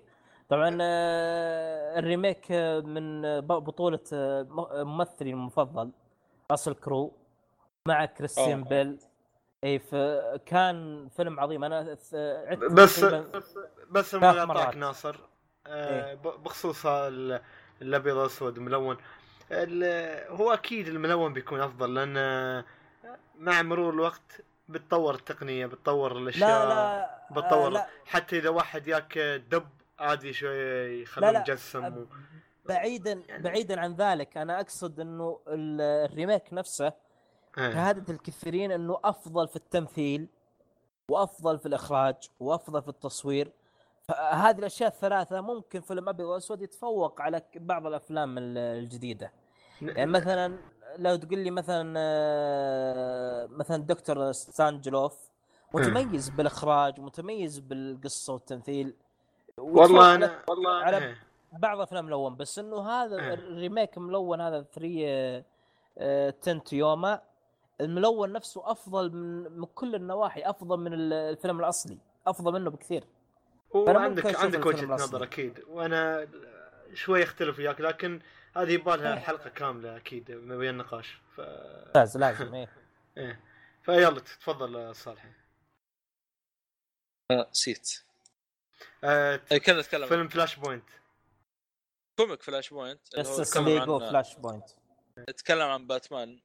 طبعا 0.49 0.77
آه، 0.81 1.99
ال 1.99 2.07
remake 2.07 2.51
من 2.85 3.21
بطولة 3.41 3.99
م- 4.13 4.87
ممثلي 4.87 5.29
المفضل 5.31 5.91
راسل 6.51 6.73
كرو 6.73 7.11
مع 7.87 8.05
كريستيان. 8.05 8.63
بيل. 8.63 8.99
اي 9.63 9.79
فكان 9.79 11.07
فيلم 11.17 11.39
عظيم 11.39 11.63
أنا 11.63 11.77
عدت 11.77 12.15
بس 12.71 13.05
بس 13.91 14.15
ما 14.15 14.45
مرات. 14.45 14.57
اعطاك 14.57 14.75
ناصر 14.77 15.15
آه، 15.67 16.13
ب- 16.13 16.43
بخصوص 16.43 16.85
ال- 16.85 17.41
الأبيض 17.81 18.15
والأسود 18.15 18.59
ملون 18.59 18.97
ال- 19.51 20.27
هو 20.35 20.53
أكيد 20.53 20.87
الملون 20.87 21.33
بيكون 21.33 21.59
أفضل 21.61 21.93
لأن 21.93 22.17
آه، 22.17 22.65
مع 23.39 23.61
مرور 23.61 23.93
الوقت 23.93 24.41
بتطور 24.69 25.15
التقنية 25.15 25.65
بتطور 25.65 26.17
الأشياء 26.17 26.49
لا 26.67 26.69
لا 26.69 27.09
بتطور 27.31 27.67
آه، 27.67 27.69
لا 27.69 27.87
حتى 28.05 28.37
إذا 28.37 28.49
واحد 28.49 28.87
ياك 28.87 29.17
دب 29.51 29.67
عادي 29.99 30.33
شوية 30.33 31.01
يخلوه 31.01 31.31
لا. 31.31 31.39
مجسم 31.39 31.85
و... 31.97 32.05
بعيدا 32.65 33.11
يعني- 33.27 33.43
بعيدا 33.43 33.79
عن 33.79 33.93
ذلك 33.95 34.37
أنا 34.37 34.59
أقصد 34.59 34.99
إنه 34.99 35.39
ال- 35.47 35.81
الريميك 36.11 36.43
نفسه. 36.53 36.93
شهادة 37.57 38.13
الكثيرين 38.13 38.71
إنه 38.71 38.99
أفضل 39.03 39.47
في 39.47 39.55
التمثيل 39.55 40.27
وأفضل 41.11 41.59
في 41.59 41.65
الإخراج 41.65 42.15
وأفضل 42.39 42.81
في 42.81 42.87
التصوير. 42.87 43.51
فهذه 44.03 44.59
الأشياء 44.59 44.89
الثلاثة 44.89 45.41
ممكن 45.41 45.81
فيلم 45.81 46.09
ابيض 46.09 46.25
واسود 46.27 46.61
يتفوق 46.61 47.21
على 47.21 47.41
بعض 47.55 47.85
الأفلام 47.85 48.37
ال- 48.37 48.57
الجديدة. 48.57 49.31
يعني 49.81 50.11
مثلا 50.11 50.57
لو 50.97 51.15
تقول 51.15 51.39
لي 51.39 51.51
مثلا 51.51 51.93
آه، 51.97 53.45
مثلا 53.47 53.77
Dr. 53.83 54.31
Strangelove 54.31 55.29
متميز 55.73 56.29
بالإخراج 56.29 56.99
متميز 56.99 57.59
بالقصة 57.59 58.33
والتمثيل. 58.33 58.93
والله 59.57 60.15
أنا 60.15 60.39
والله 60.49 60.71
على 60.71 60.97
إيه. 60.97 61.17
بعض 61.53 61.79
أفلام 61.79 62.05
ملون 62.05 62.35
بس 62.35 62.59
إنه 62.59 62.89
هذا 62.89 63.19
إيه. 63.19 63.33
ال 63.33 63.42
remake 63.42 63.97
ملون 63.97 64.41
هذا 64.41 64.61
3:10 64.61 65.43
to 66.41 66.73
Yuma. 66.73 67.21
الملون 67.81 68.31
نفسه 68.31 68.71
أفضل 68.71 69.11
من 69.11 69.51
من 69.59 69.65
كل 69.65 69.95
النواحي 69.95 70.41
أفضل 70.41 70.77
من 70.79 70.93
ال- 70.93 71.13
الفيلم 71.13 71.59
الأصلي 71.59 71.97
أفضل 72.27 72.53
منه 72.53 72.69
بكثير. 72.69 73.03
وعندك 73.71 74.35
عندك 74.35 74.65
وجهة. 74.65 74.85
نظر 74.85 75.23
أكيد 75.23 75.59
وأنا 75.67 76.27
شوي 76.93 77.21
يختلف 77.21 77.59
وياك 77.59 77.81
لكن 77.81 78.21
هذه 78.55 78.71
يبغى 78.71 78.97
لها 78.97 79.15
حلقة 79.15 79.49
كاملة 79.49 79.97
أكيد 79.97 80.31
بين 80.31 80.69
النقاش 80.69 81.21
ف 81.35 81.41
ممتاز 81.87 82.17
لازم 82.17 82.53
إيه. 82.55 82.69
إيه. 83.17 83.41
فيلا 83.83 84.19
تفضل 84.19 84.95
صالحي. 84.95 85.29
آه، 87.31 87.47
نسيت. 87.51 88.03
آه 89.03 89.41
آه، 89.51 89.57
كنا 89.57 89.79
نتكلم 89.79 90.07
فيلم 90.07 90.27
Flashpoint. 90.27 90.83
comic 92.19 92.41
Flashpoint 92.43 92.99
يتكلم 93.17 93.65
ليجو 93.65 93.99
Flashpoint. 93.99 94.69
يتكلم 95.29 95.61
عن 95.67 95.87
باتمان. 95.87 96.39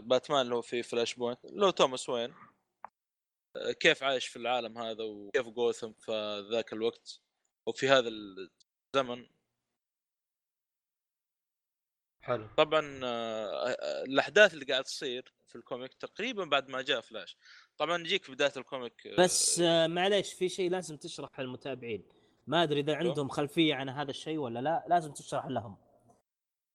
باتمان 0.00 0.40
اللي 0.40 0.54
هو 0.54 0.62
في 0.62 0.82
Flashpoint 0.82 1.44
اللي 1.44 1.66
هو 1.66 1.70
توماس 1.70 2.08
وين. 2.08 2.34
كيف 3.80 4.02
عايش 4.02 4.26
في 4.26 4.36
العالم 4.36 4.78
هذا 4.78 5.04
وكيف 5.04 5.48
جوثم 5.48 5.92
في 5.92 6.46
ذاك 6.52 6.72
الوقت 6.72 7.20
وفي 7.66 7.88
هذا 7.88 8.08
الزمن. 8.08 9.26
حلو. 12.24 12.48
طبعا 12.56 13.00
آه، 13.04 13.68
آه، 13.68 14.04
الأحداث 14.04 14.54
اللي 14.54 14.64
قاعد 14.64 14.84
تصير 14.84 15.34
في 15.46 15.56
ال 15.56 15.62
comic 15.62 15.94
تقريبا 15.94 16.44
بعد 16.44 16.68
ما 16.68 16.82
جاء 16.82 17.00
فلاش. 17.00 17.36
طبعا 17.78 17.98
يجيك 17.98 18.24
في 18.24 18.32
بداية 18.32 18.52
ال 18.56 18.64
comic 18.64 19.06
آه، 19.06 19.16
بس 19.16 19.60
معليش 19.86 20.32
في 20.32 20.48
شيء 20.48 20.70
لازم 20.70 20.96
تشرح 20.96 21.40
للمتابعين. 21.40 22.08
ما 22.46 22.62
أدري 22.62 22.80
إذا 22.80 22.96
عندهم 22.96 23.28
خلفية 23.28 23.74
عن 23.74 23.88
هذا 23.88 24.10
الشيء 24.10 24.38
ولا 24.38 24.58
لا 24.58 24.84
لازم 24.88 25.12
تشرح 25.12 25.46
لهم. 25.46 25.76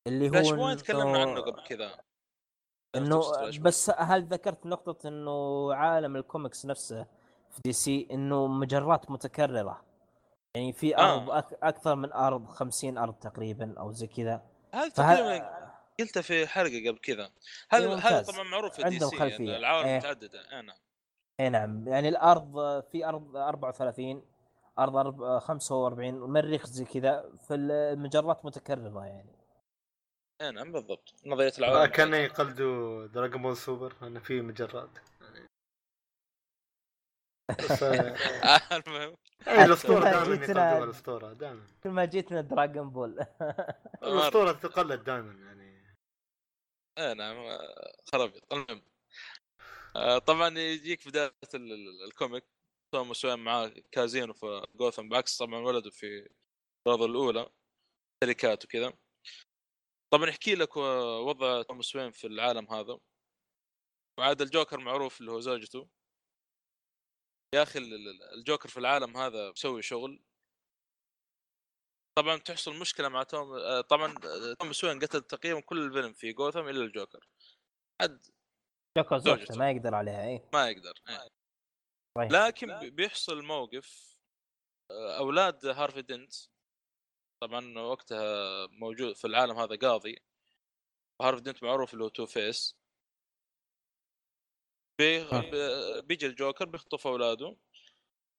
اللي 0.08 0.30
فلاش 0.30 0.46
هو 0.46 0.56
point 0.56 0.80
تكلمنا 0.80 1.22
عنه 1.22 1.42
قبل 1.42 1.64
كذا. 1.64 2.07
إنه 2.98 3.22
بس 3.62 3.92
هل 3.98 4.24
ذكرت 4.24 4.66
نقطة 4.66 5.08
إنه 5.08 5.74
عالم 5.74 6.16
الكوميكس 6.16 6.66
نفسه 6.66 7.06
في 7.52 7.62
DC 7.62 8.08
إنه 8.12 8.48
مجرات 8.48 9.12
متكررة؟ 9.12 9.82
يعني 10.56 10.74
في 10.74 10.98
آه. 10.98 11.14
أرض 11.14 11.30
أك 11.30 11.58
أكثر 11.64 11.96
من 11.96 12.14
أرض 12.14 12.50
50 12.50 12.98
أرض 12.98 13.14
تقريبا 13.14 13.76
أو 13.80 13.92
زي 13.92 14.08
كذا. 14.08 14.42
هذا 14.74 14.90
تقريبا 14.90 15.50
قلتها 16.00 16.22
في 16.22 16.48
حلقة 16.48 16.90
قبل 16.90 16.98
كذا. 16.98 17.30
هذا 17.70 17.88
إيه، 17.88 17.96
هذا. 17.96 18.22
طبعا 18.22 18.44
معروف 18.44 18.74
في 18.76 18.90
DC 18.90 19.18
خلفية. 19.18 19.38
إن 19.38 19.56
العوالم 19.56 19.88
إيه. 19.88 19.98
متعددة. 19.98 20.60
أنا 20.60 20.74
اي 21.40 21.50
نعم. 21.50 21.88
يعني 21.88 22.10
الأرض 22.10 22.84
في 22.92 23.06
أرض 23.06 23.36
34 23.36 24.22
أرض 24.80 25.04
أرب- 25.04 25.44
45 25.44 26.20
مريخ 26.20 26.66
زي 26.66 26.86
كذا. 26.86 27.26
فالمجرات 27.48 28.46
متكررة 28.46 29.06
يعني. 29.06 29.37
اي 30.42 30.52
نعم 30.52 30.72
بالضبط. 30.72 31.14
نظرية 31.26 31.52
آه 31.56 31.58
العوالم 31.58 31.92
كان 31.92 32.14
يقلدوا 32.14 33.08
Dragon 33.08 33.42
Ball 33.42 33.58
Super 33.58 33.96
انه 34.08 34.20
في 34.20 34.42
مجرات 34.42 34.90
آه، 37.82 38.60
المهم. 38.78 39.18
اي 39.48 39.66
الأسطورة 39.66 40.00
دائما 40.04 40.36
يقلدوها 40.36 40.84
الأسطورة 40.84 41.34
دائما. 41.34 41.68
كل 41.84 41.90
ما 41.90 42.06
جيتنا 42.06 42.42
Dragon 42.42 42.90
Ball 42.90 43.26
الأسطورة 44.04 44.52
تقلد 44.52 45.04
دائما 45.04 45.34
يعني. 45.34 45.96
اي 46.98 47.14
نعم 47.14 47.36
آه، 47.38 47.96
خرابيط 48.12 48.54
المهم. 48.54 48.82
آه، 49.96 50.18
طبعا 50.18 50.58
يجيك 50.60 51.02
في 51.02 51.10
بداية 51.10 51.32
ال- 51.54 51.72
ال- 51.74 52.04
ال 52.06 52.11
comic. 52.11 52.44
توماس 52.94 53.26
وين 53.26 53.40
معاه 53.40 53.68
كازينو 53.92 54.34
في 54.34 54.66
جوثم 54.76 55.10
بعكس 55.10 55.38
طبعا 55.38 55.60
ولده 55.60 55.90
في 55.90 56.30
الرياضه 56.88 57.06
الأولى. 57.06 57.50
شركات 58.24 58.66
وكذا. 58.66 58.94
طبعا 60.14 60.30
يحكي 60.30 60.56
لك 60.56 60.78
و- 60.78 60.82
وضع 61.30 61.62
توماس 61.62 61.96
وين 61.96 62.12
في 62.12 62.28
العالم 62.28 62.74
هذا 62.74 63.00
وعاد 64.20 64.42
الجوكر 64.42 64.80
معروف 64.80 65.20
اللي 65.22 65.32
هو 65.32 65.40
زوجته 65.40 65.90
يا 67.56 67.64
أخي 67.64 67.80
ال- 67.80 67.94
ال- 67.94 68.24
الجوكر 68.40 68.70
في 68.70 68.78
العالم 68.78 69.18
هذا 69.18 69.52
مسوي 69.52 69.82
شغل 69.82 70.24
طبعا 72.18 72.38
تحصل 72.38 72.80
مشكلة 72.80 73.10
مع 73.10 73.24
توم 73.24 73.54
آه، 73.54 73.82
طبعا 73.82 74.12
آه، 74.12 74.54
توماس 74.60 74.84
وين 74.84 75.00
قتل 75.00 75.22
تقريبا 75.22 75.60
كل 75.62 75.86
الفيلم 75.86 76.14
في 76.14 76.34
جوثم 76.34 76.60
إلا 76.68 76.84
الجوكر 76.86 77.28
عاد 78.02 78.26
جوكر 78.98 79.18
زوجته. 79.18 79.58
ما 79.58 79.72
يقدر 79.72 79.96
عليها 79.96 80.28
اي 80.28 80.50
ما 80.54 80.70
يقدر. 80.70 80.94
طيب. 82.18 82.32
لكن 82.34 82.80
بي- 82.80 82.90
بيحصل 82.90 83.44
موقف 83.44 84.18
آه، 84.92 85.18
أولاد 85.18 85.66
هارفي 85.66 86.02
دنت 86.02 86.34
طبعا 87.42 87.80
وقتها 87.80 88.68
موجود 88.68 89.16
في 89.16 89.28
العالم 89.28 89.58
هذا 89.60 89.76
قاضي. 89.76 90.22
هارفي 91.22 91.42
دنت 91.42 91.64
معروف 91.64 91.94
اللي 91.94 92.04
هو 92.04 92.10
Two-Face 92.10 92.76
بي... 95.00 95.24
بي- 95.24 96.02
بيجي 96.02 96.26
الجوكر 96.26 96.66
بيخطف 96.66 97.08
أولاده. 97.08 97.58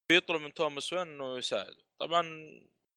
بيطلب 0.09 0.41
من 0.41 0.53
توماس 0.53 0.93
وين 0.93 1.01
إنه 1.01 1.37
يساعده. 1.37 1.83
طبعا 1.99 2.23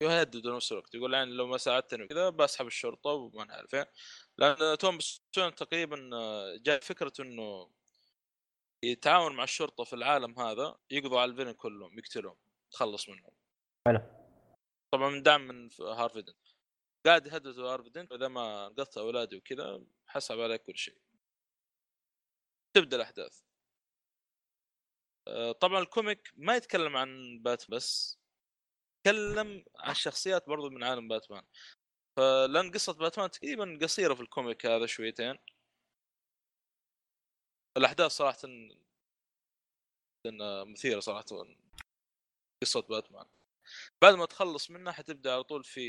يهدد 0.02 0.46
نفس 0.46 0.72
الوقت. 0.72 0.94
يقول 0.94 1.14
يعني 1.14 1.30
لو 1.30 1.46
ما 1.46 1.58
ساعدتني 1.58 2.06
كذا 2.08 2.30
بسحب 2.30 2.66
الشرطة 2.66 3.10
وما 3.10 3.44
نعرف 3.44 3.74
إيه. 3.74 3.92
لأن 4.38 4.78
توماس 4.78 5.22
وين 5.38 5.54
تقريبا 5.54 6.10
جاء 6.56 6.80
فكرة 6.80 7.12
إنه 7.20 7.70
يتعاون 8.84 9.36
مع 9.36 9.44
الشرطة 9.44 9.84
في 9.84 9.92
العالم 9.92 10.38
هذا 10.38 10.78
يقضوا 10.90 11.20
على 11.20 11.30
الفيلن 11.30 11.52
كلهم 11.52 11.98
يقتلهم 11.98 12.36
يتخلص 12.68 13.08
منهم. 13.08 13.30
حلو. 13.88 14.22
طبعا 14.93 15.10
من 15.10 15.23
دعم 15.23 15.48
من 15.48 15.69
هارفيدن. 15.81 16.35
قاعد 17.06 17.27
يهدد 17.27 17.59
هارفيدن 17.59 18.09
اذا 18.12 18.28
ما 18.28 18.66
انقذت 18.66 18.98
أولادي 18.98 19.36
وكذا 19.36 19.82
حسب 20.06 20.40
عليك 20.40 20.62
كل 20.62 20.77
شيء. 20.78 20.98
تبدأ 22.74 22.97
الأحداث. 22.97 23.43
آه، 25.28 25.52
طبعا 25.52 25.81
الكوميك 25.82 26.32
ما 26.36 26.56
يتكلم 26.56 26.97
عن 26.97 27.39
بات 27.43 27.70
بس 27.70 28.19
يتكلم 29.06 29.64
عن 29.78 29.90
الشخصيات 29.90 30.48
برضو 30.48 30.70
من 30.70 30.85
عالم 30.85 31.09
باتمان. 31.09 31.44
فلأن 32.16 32.70
قصة 32.70 32.93
باتمان 32.93 33.31
تقريبا 33.31 33.78
قصيرة 33.82 34.14
في 34.14 34.20
ال 34.22 34.30
comic 34.30 34.66
هذا 34.66 34.86
شويتين. 34.86 35.39
الأحداث 37.77 38.10
صراحة 38.12 38.39
جداً 40.27 40.64
مثيرة 40.64 41.01
صراحة. 41.01 41.24
قصة 42.62 42.81
باتمان. 42.82 43.27
بعد 44.02 44.14
ما 44.14 44.26
تخلص 44.26 44.70
منها 44.70 44.93
حتبدأ 44.93 45.32
على 45.32 45.44
طول 45.44 45.64
في 45.64 45.80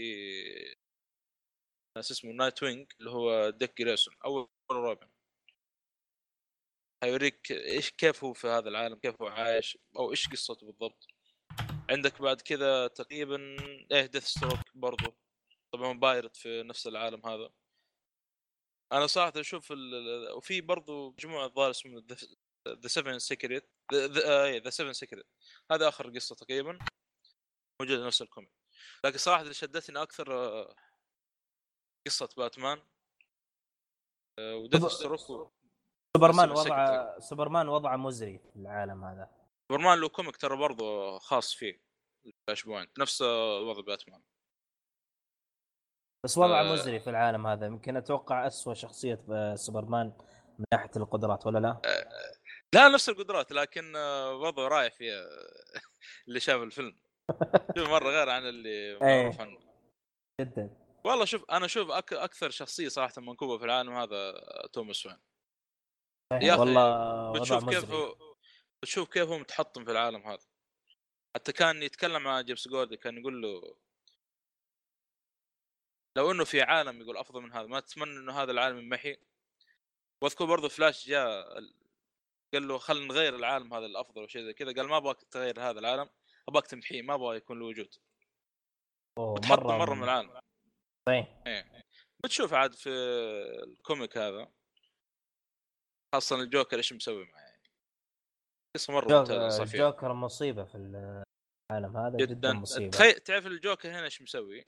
اسمه 1.98 2.32
Nightwing 2.32 2.92
اللي 3.00 3.12
هو 3.12 3.50
ديك 3.50 3.78
جريسون 3.78 4.16
أول 4.26 4.50
روبن. 4.72 5.08
حيوريك 7.04 7.52
إيش 7.52 7.92
كيف 7.92 8.24
هو 8.24 8.34
في 8.34 8.48
هذا 8.48 8.70
العالم 8.70 8.96
كيف 8.96 9.22
هو 9.22 9.28
عايش 9.28 9.78
أو 9.98 10.12
إيش 10.12 10.30
قصته 10.30 10.66
بالضبط. 10.66 11.08
عندك 11.90 12.22
بعد 12.22 12.42
كذا 12.42 12.88
تقريبا 12.88 13.58
إيه 13.92 14.06
Deathstroke 14.06 14.60
برضو. 14.76 15.16
طبعا 15.74 15.94
pirate 16.00 16.36
في 16.38 16.64
نفس 16.64 16.88
العالم 16.88 17.26
هذا. 17.26 17.50
أنا 18.92 19.08
صراحة 19.08 19.34
أشوف 19.38 19.72
ال... 19.72 20.32
وفي 20.38 20.62
برضو 20.62 21.12
مجموعة 21.12 21.48
ظاهر 21.48 21.72
اسمه 21.72 22.04
the 22.68 22.88
7 22.88 23.18
secret 23.18 23.70
the 23.94 24.70
7 24.70 24.92
secret 24.94 25.26
هذا 25.72 25.88
آخر 25.88 26.10
قصة 26.10 26.36
تقريبا. 26.36 26.80
موجودة 27.84 28.08
نفس 28.08 28.22
ال 28.22 28.26
comic. 28.26 28.52
لكن 29.06 29.18
صراحة 29.18 29.42
اللي 29.42 29.54
شدتني 29.54 30.02
أكثر 30.02 30.34
آه، 30.34 30.76
قصة 32.08 32.30
باتمان 32.38 32.82
آه، 34.40 34.56
و 34.56 34.86
Deathstroke 34.86 35.30
و- 35.30 35.52
سوبرمان 36.18 36.52
وضعه 36.52 37.20
سوبرمان 37.20 37.68
وضعه 37.70 37.96
مزري 37.98 38.40
في 38.40 38.56
العالم 38.56 39.04
هذا. 39.04 39.30
سوبرمان 39.72 40.00
له 40.02 40.10
comic 40.10 40.38
ترى 40.38 40.58
برضه 40.58 41.20
خاص 41.20 41.54
فيه 41.54 41.82
Flashpoint 42.48 43.00
نفس 43.00 43.22
آه، 43.22 43.60
وضع 43.60 43.82
باتمان. 43.82 44.24
بس 46.26 46.38
وضعه 46.38 46.62
آه. 46.62 46.74
مزري 46.74 47.00
في 47.00 47.10
العالم 47.10 47.48
هذا. 47.48 47.66
يمكن 47.66 47.98
أتوقع 47.98 48.48
اسوء 48.48 48.74
شخصية 48.74 49.16
في 49.16 49.54
سوبرمان 49.58 50.14
من 50.60 50.66
ناحية 50.74 50.92
القدرات 50.96 51.46
ولا 51.48 51.60
لا؟ 51.60 51.82
لا 52.74 52.90
نفس 52.90 53.10
القدرات 53.10 53.52
لكن 53.52 53.96
آه، 53.96 54.36
وضعه 54.36 54.68
رايح 54.68 54.94
فيها. 54.94 55.26
اللي 56.28 56.40
شاف 56.40 56.62
الفيلم. 56.62 57.03
شوف 57.78 57.90
مرة 57.90 58.10
غير 58.10 58.30
عن 58.30 58.48
اللي 58.48 59.00
معروف 59.02 59.42
عنه. 59.42 59.60
جدا. 60.42 60.78
والله 61.04 61.26
شوف 61.26 61.52
أنا 61.52 61.66
أشوف 61.66 61.92
أك... 61.92 62.14
أكثر 62.14 62.50
شخصية 62.50 62.88
صراحة 62.88 63.22
منكوبة 63.22 63.58
في 63.58 63.66
العالم 63.66 63.94
هذا 63.94 64.42
توماس 64.74 65.06
وين. 65.06 65.18
يا 66.32 66.54
أخي، 66.54 66.60
والله 66.60 67.34
بتشوف 67.34 67.70
كيف 67.70 67.92
هو 67.92 68.16
بتشوف 68.84 69.10
كيف 69.10 69.28
هو 69.30 69.38
متحطم 69.38 69.86
في 69.86 69.92
العالم 69.92 70.28
هذا. 70.28 70.44
حتى 71.36 71.52
كان 71.52 71.84
يتكلم 71.84 72.24
مع 72.24 72.42
جيمس 72.42 72.68
جوردي 72.68 72.98
كان 72.98 73.18
يقول 73.18 73.42
له 73.42 73.76
لو 76.18 76.32
إنه 76.32 76.44
في 76.44 76.62
عالم 76.62 77.02
يقول 77.02 77.18
أفضل 77.18 77.42
من 77.42 77.52
هذا 77.52 77.68
ما 77.68 77.80
تتمنى 77.80 78.18
إنه 78.18 78.42
هذا 78.42 78.52
العالم 78.52 78.80
يمحي 78.80 79.18
واذكر 80.22 80.46
برضه 80.46 80.68
فلاش 80.68 81.08
جاء 81.08 81.58
ال- 81.58 81.76
قال 82.54 82.68
له 82.68 82.78
خلينا 82.78 83.06
نغير 83.06 83.36
العالم 83.36 83.74
هذا 83.74 83.86
الافضل 83.86 84.24
وشيء 84.24 84.42
زي 84.44 84.54
كذا 84.54 84.74
قال 84.74 84.88
ما 84.88 84.98
أبغاك 84.98 85.24
تغير 85.24 85.62
هذا 85.62 85.80
العالم. 85.80 86.10
ابغاك 86.50 86.68
تمحيه 86.68 87.02
ما 87.02 87.14
أبغى 87.14 87.38
يكون 87.38 87.60
له 87.60 87.66
وجود. 87.66 87.96
مرة, 89.20 89.78
مرة 89.78 89.94
من 89.94 90.04
العالم. 90.04 90.40
صحيح 91.10 91.44
بتشوف 92.24 92.54
عاد 92.54 92.76
في 92.76 92.90
ال 93.68 93.76
comic 93.76 94.18
هذا 94.18 94.52
خاصة 96.16 96.36
الجوكر 96.36 96.78
إيش 96.78 96.94
مسوي 96.94 97.26
معه 97.26 97.40
يعني. 97.42 97.64
قصة 98.76 98.94
مرة 98.94 99.20
ممتازة 99.20 99.44
جو- 99.44 99.50
صار 99.50 99.68
فيها 99.68 99.90
جوكر 99.92 100.14
مصيبة 100.14 100.64
في 100.64 100.76
ال- 100.76 101.24
العالم 101.72 101.98
هذا 101.98 102.18
جدا, 102.18 102.34
جدا 102.34 102.54
مصيبة. 102.54 102.90
تخيل 102.92 103.14
تعرف 103.14 103.46
الجوكر 103.48 103.90
هنا 103.90 104.04
إيش 104.04 104.22
مسوي؟ 104.22 104.66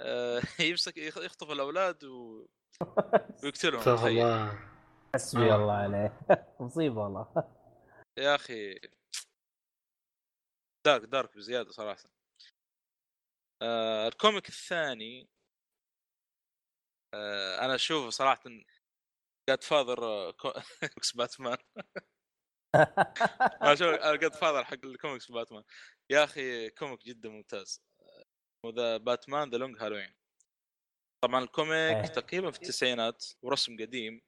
آه 0.00 0.40
يمسك 0.70 0.96
يخ- 0.96 1.18
يخطف 1.18 1.50
الأولاد 1.50 2.04
و... 2.04 2.46
ويقتلهم 3.44 3.82
تخيل. 3.82 4.08
الله 4.26 4.68
حسبي 5.14 5.52
آه. 5.52 5.56
الله 5.56 5.72
عليه. 5.72 6.20
مصيبة 6.60 7.02
والله. 7.02 7.26
يا 8.18 8.34
أخي. 8.34 8.80
دارك 10.84 11.02
دارك 11.02 11.36
بزيادة 11.36 11.70
صراحة. 11.70 12.08
آه 13.62 14.08
ال 14.08 14.15
comic 14.15 14.48
الثاني 14.48 15.28
آه 17.14 17.64
أنا 17.64 17.74
أشوفه 17.74 18.10
صراحة 18.10 18.42
Godfather 19.48 20.30
comics 20.40 21.12
باتمان. 21.16 21.58
أنا 23.62 23.72
أشوف 23.72 23.88
Godfather 24.20 24.64
حق 24.64 24.84
الكوميكس 24.84 25.30
باتمان. 25.30 25.64
يا 26.10 26.24
أخي 26.24 26.70
comic 26.70 27.04
جدا 27.04 27.28
ممتاز. 27.28 27.82
وذا 28.66 28.96
باتمان 28.96 29.50
The 29.50 29.58
Long 29.58 29.82
Halloween. 29.82 30.14
طبعا 31.24 31.44
ال 31.44 31.53
comic 31.53 31.96
إيه. 31.96 32.06
تقريبا 32.06 32.50
في 32.50 32.62
التسعينات 32.62 33.24
ورسم 33.42 33.76
قديم. 33.76 34.22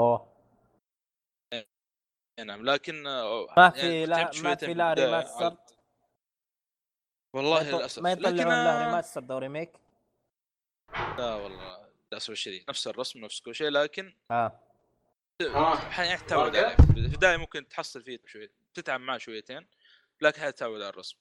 أوه. 0.00 0.34
إيه 1.52 1.66
نعم 2.44 2.64
لكن 2.64 3.06
آه، 3.06 3.46
ما 3.56 3.72
يعني 3.76 3.80
في 3.80 4.06
لا 4.06 4.16
تعبت 4.16 4.38
ما 4.38 4.54
في 4.54 4.74
لا 4.74 4.92
remaster. 4.92 5.56
والله 7.34 7.62
ما 7.62 7.68
يطل- 7.68 7.76
للأسف. 7.78 8.02
ما 8.02 8.12
يطلعون 8.12 8.34
لكن 8.36 8.48
له 8.48 8.86
remaster 8.86 9.24
أو 9.30 9.38
remake 9.38 9.72
لا 11.18 11.34
والله 11.34 11.90
للأسف 12.12 12.30
الشديد. 12.30 12.64
نفس 12.68 12.86
الرسم 12.86 13.18
نفس 13.24 13.40
كل 13.40 13.54
شيء 13.54 13.68
لكن 13.68 14.14
آه. 14.30 14.60
يعني 15.42 16.16
تعود 16.28 16.56
عليه. 16.56 16.76
في 16.76 16.98
البداية 16.98 17.36
ممكن 17.36 17.68
تحصل 17.68 18.02
فيه 18.02 18.18
شوي 18.26 18.50
تتعب 18.74 19.00
معه 19.00 19.18
شويتين 19.18 19.66
لكن 20.20 20.40
حتعود 20.42 20.80
على 20.80 20.88
الرسم. 20.88 21.16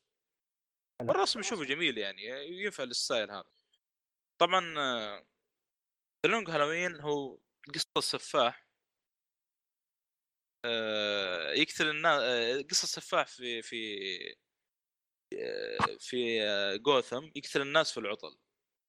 حلو. 0.99 1.09
والرسم 1.09 1.39
اشوفه 1.39 1.63
جميل 1.65 1.97
يعني 1.97 2.21
ينفع 2.63 2.83
لل 2.83 2.97
style 2.97 3.31
هذا. 3.31 3.43
طبعا 4.41 4.73
The 6.25 6.31
Long 6.31 6.49
Halloween 6.49 6.99
هو 7.01 7.39
قصة 7.75 8.01
سفاح. 8.17 8.67
آه، 10.65 11.51
يقتل 11.51 11.89
الناس 11.89 12.21
آه، 12.21 12.61
قصة 12.61 12.87
سفاح 12.87 13.27
في 13.27 13.61
في 13.61 13.97
في 15.99 16.39
جوثم 16.77 17.25
يقتل 17.35 17.61
الناس 17.61 17.91
في 17.91 17.99
العطل 17.99 18.37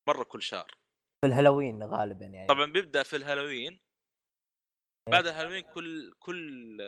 مرة 0.09 0.25
كل 0.25 0.43
شهر. 0.43 0.79
في 1.21 1.29
الهالوين 1.29 1.83
غالبا 1.83 2.27
يعني. 2.27 2.49
طبعا 2.49 2.73
بيبدأ 2.73 3.03
في 3.03 3.17
الهالوين. 3.17 3.73
إيه. 3.73 5.13
بعد 5.13 5.27
الهالوين 5.27 5.63
كل 5.63 6.15
كل 6.19 6.79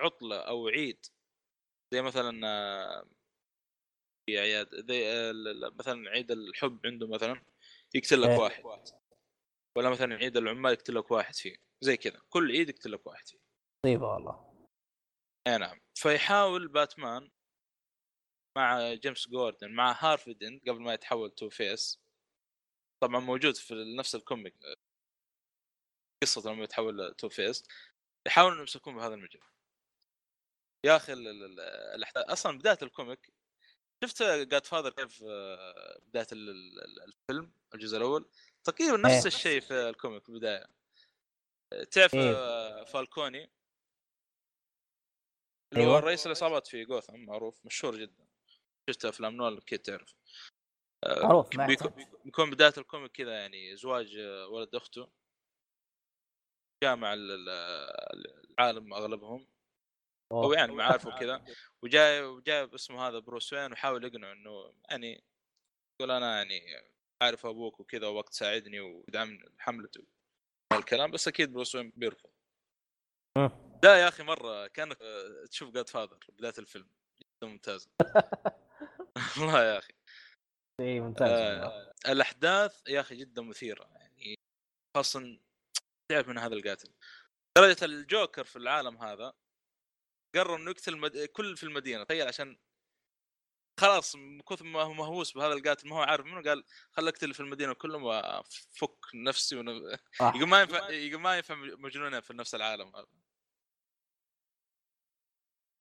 عطلة 0.00 0.40
أو 0.40 0.68
عيد. 0.68 1.06
زي 1.94 2.02
مثلا 2.02 2.32
في 4.26 4.38
اعياد 4.38 4.86
زي 4.88 5.32
مثلا 5.78 6.10
عيد 6.10 6.30
الحب 6.30 6.86
عنده 6.86 7.08
مثلا 7.08 7.42
يقتل 7.94 8.22
لك 8.22 8.28
إيه. 8.28 8.38
واحد. 8.38 8.64
ولا 9.78 9.90
مثلا 9.90 10.14
عيد 10.14 10.36
العمال 10.36 10.72
يقتل 10.72 10.94
لك 10.94 11.10
واحد 11.10 11.34
فيه. 11.34 11.56
زي 11.84 11.96
كذا. 11.96 12.20
كل 12.28 12.50
عيد 12.50 12.68
يقتل 12.68 12.92
لك 12.92 13.06
واحد 13.06 13.28
فيه. 13.28 13.38
مصيبه 13.86 14.06
والله. 14.06 14.50
أي 15.46 15.58
نعم. 15.58 15.80
فيحاول 15.94 16.68
باتمان 16.68 17.30
مع 18.56 18.94
جيمس 18.94 19.28
جوردن 19.28 19.70
مع 19.72 19.96
هارفي 20.00 20.34
دنت 20.34 20.68
قبل 20.68 20.80
ما 20.82 20.94
يتحول 20.94 21.30
Two-Face 21.30 22.00
طبعا 23.02 23.20
موجود 23.20 23.56
في 23.56 23.74
نفس 23.98 24.14
ال 24.14 24.20
comic. 24.20 24.56
قصة 26.22 26.52
لما 26.52 26.64
يتحول 26.64 27.14
Two-Face 27.14 27.64
يحاولوا 28.26 28.50
إنهم 28.52 28.60
يمسكون 28.60 28.96
بهذا 28.96 29.14
المجال. 29.14 29.42
يا 30.86 30.96
أخي 30.96 31.12
ال- 31.12 31.28
ال- 31.28 31.44
ال- 31.44 31.60
الأحداث 31.94 32.24
أصلا 32.24 32.58
بداية 32.58 32.78
ال 32.82 32.90
comic 32.90 33.32
شفت 34.04 34.22
Godfather 34.22 34.90
كيف 34.90 35.22
آه، 35.28 35.98
بداية 36.02 36.26
ال- 36.32 36.50
ال- 36.50 37.02
الفيلم 37.02 37.52
الجزء 37.74 37.96
الأول؟ 37.96 38.30
تقريبا 38.64 38.96
نفس 38.96 39.14
إيه. 39.14 39.26
الشيء 39.26 39.60
في 39.60 39.74
ال 39.88 39.94
comic 39.94 40.22
في 40.22 40.28
البداية. 40.28 40.66
تعرف 41.90 42.14
إيه. 42.14 42.32
آه، 42.36 42.84
فالكوني 42.84 43.50
اللي 45.72 45.84
هو 45.84 45.88
أيوة. 45.88 46.00
رئيس 46.00 46.26
العصابات 46.26 46.66
في 46.66 46.84
جوثم 46.84 47.16
معروف 47.18 47.66
مشهور 47.66 47.96
جدا. 47.96 48.29
شفت 48.92 49.04
أفلام 49.04 49.36
نولان 49.36 49.58
أكيد 49.58 49.78
تعرف. 49.78 50.14
آه، 51.04 51.22
معروف 51.22 51.48
بيكون 52.24 52.50
بداية 52.50 52.72
ال 52.78 52.84
comic 52.84 53.12
كذا 53.12 53.32
يعني 53.32 53.76
زواج 53.76 54.16
آه، 54.16 54.46
ولد 54.46 54.74
أخته. 54.74 55.10
جامع 56.84 57.14
ال- 57.14 57.48
ال- 57.48 58.50
العالم 58.50 58.94
أغلبهم. 58.94 59.46
أو 60.32 60.44
أوه. 60.44 60.56
يعني 60.56 60.72
معارفه 60.72 61.16
وكذا. 61.16 61.44
وجاي 61.82 62.22
وجاي 62.22 62.74
اسمه 62.74 63.08
هذا 63.08 63.18
بروس 63.18 63.52
وين 63.52 63.72
وحاول 63.72 64.04
يقنعه 64.04 64.32
إنه 64.32 64.74
يعني 64.90 65.24
يقول 66.00 66.10
أنا 66.10 66.36
يعني 66.36 66.60
عارف 67.22 67.46
أبوك 67.46 67.80
وكذا 67.80 68.06
وقت 68.06 68.28
تساعدني 68.28 68.80
ودعمني 68.80 69.54
حملته 69.58 70.06
الكلام 70.72 71.10
بس 71.10 71.28
أكيد 71.28 71.52
بروس 71.52 71.74
وين 71.74 71.92
بيرفض. 71.96 72.30
مم. 73.38 73.50
لا 73.84 73.96
يا 74.02 74.08
أخي 74.08 74.22
مرة 74.22 74.66
كأنك 74.66 74.98
تشوف 75.50 75.70
جاد 75.70 75.88
فاذر 75.88 76.18
بداية 76.28 76.54
الفيلم. 76.58 76.88
جدا 77.40 77.48
ممتازه 77.52 77.90
والله 79.40 79.64
يا 79.64 79.78
أخي. 79.78 79.92
اي 80.80 81.00
ممتاز. 81.00 81.28
آه 81.30 81.92
الأحداث 82.08 82.82
يا 82.88 83.00
أخي 83.00 83.16
جدا 83.16 83.42
مثيرة 83.42 83.90
يعني 83.94 84.38
خاصه 84.96 85.38
تعرف 86.10 86.28
من 86.28 86.38
هذا 86.38 86.54
القاتل. 86.54 86.92
درجة 87.58 87.84
الجوكر 87.84 88.44
في 88.44 88.56
العالم 88.56 88.96
هذا 88.96 89.32
قرر 90.34 90.56
إنه 90.56 90.70
يقتل 90.70 90.96
مد... 90.96 91.18
كل 91.18 91.56
في 91.56 91.62
المدينة. 91.62 92.04
تخيل 92.04 92.28
عشان 92.28 92.58
خلاص 93.80 94.16
من 94.16 94.40
كثر 94.40 94.64
ما 94.64 94.82
هو 94.82 94.92
مهووس 94.92 95.32
بهذا 95.32 95.52
القاتل 95.52 95.88
ما 95.88 95.96
هو 95.96 96.02
عارف 96.02 96.24
منه 96.26 96.42
قال 96.42 96.64
خل 96.92 97.08
أقتل 97.08 97.34
في 97.34 97.40
المدينة 97.40 97.72
كلهم 97.72 98.02
وأفك 98.02 98.98
نفسي 99.14 99.56
ون... 99.56 99.68
يقول 100.20 100.48
ما 100.48 100.60
ينفع 100.60 100.90
يقول 100.90 101.20
ما 101.20 101.36
ينفع 101.36 101.54
مجنونة 101.54 102.20
في 102.20 102.34
نفس 102.34 102.54
العالم 102.54 102.96
هذا. 102.96 103.06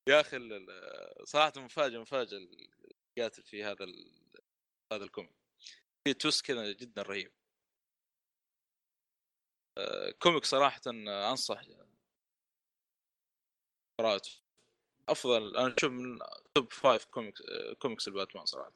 يا 0.07 0.21
أخي 0.21 0.37
صراحة 1.23 1.53
مفاجأة 1.57 1.99
مفاجأة 1.99 2.37
القاتل 3.17 3.43
في 3.43 3.63
هذا 3.63 3.83
ال... 3.83 4.21
هذا 4.93 5.03
ال 5.03 5.08
comic. 5.08 5.35
في 6.03 6.13
twist 6.13 6.45
كذا 6.45 6.71
جدا 6.71 7.01
رهيب. 7.01 7.31
آه، 9.77 10.11
comic 10.11 10.45
صراحة 10.45 10.81
أنصح 11.31 11.61
قراءته. 13.99 14.31
أفضل 15.09 15.57
أنا 15.57 15.75
أشوف 15.77 15.91
من 15.91 16.19
top 16.55 16.73
five 16.73 17.05
comics 17.05 17.41
comics 17.79 18.07
الباتمان 18.07 18.45
صراحة. 18.45 18.71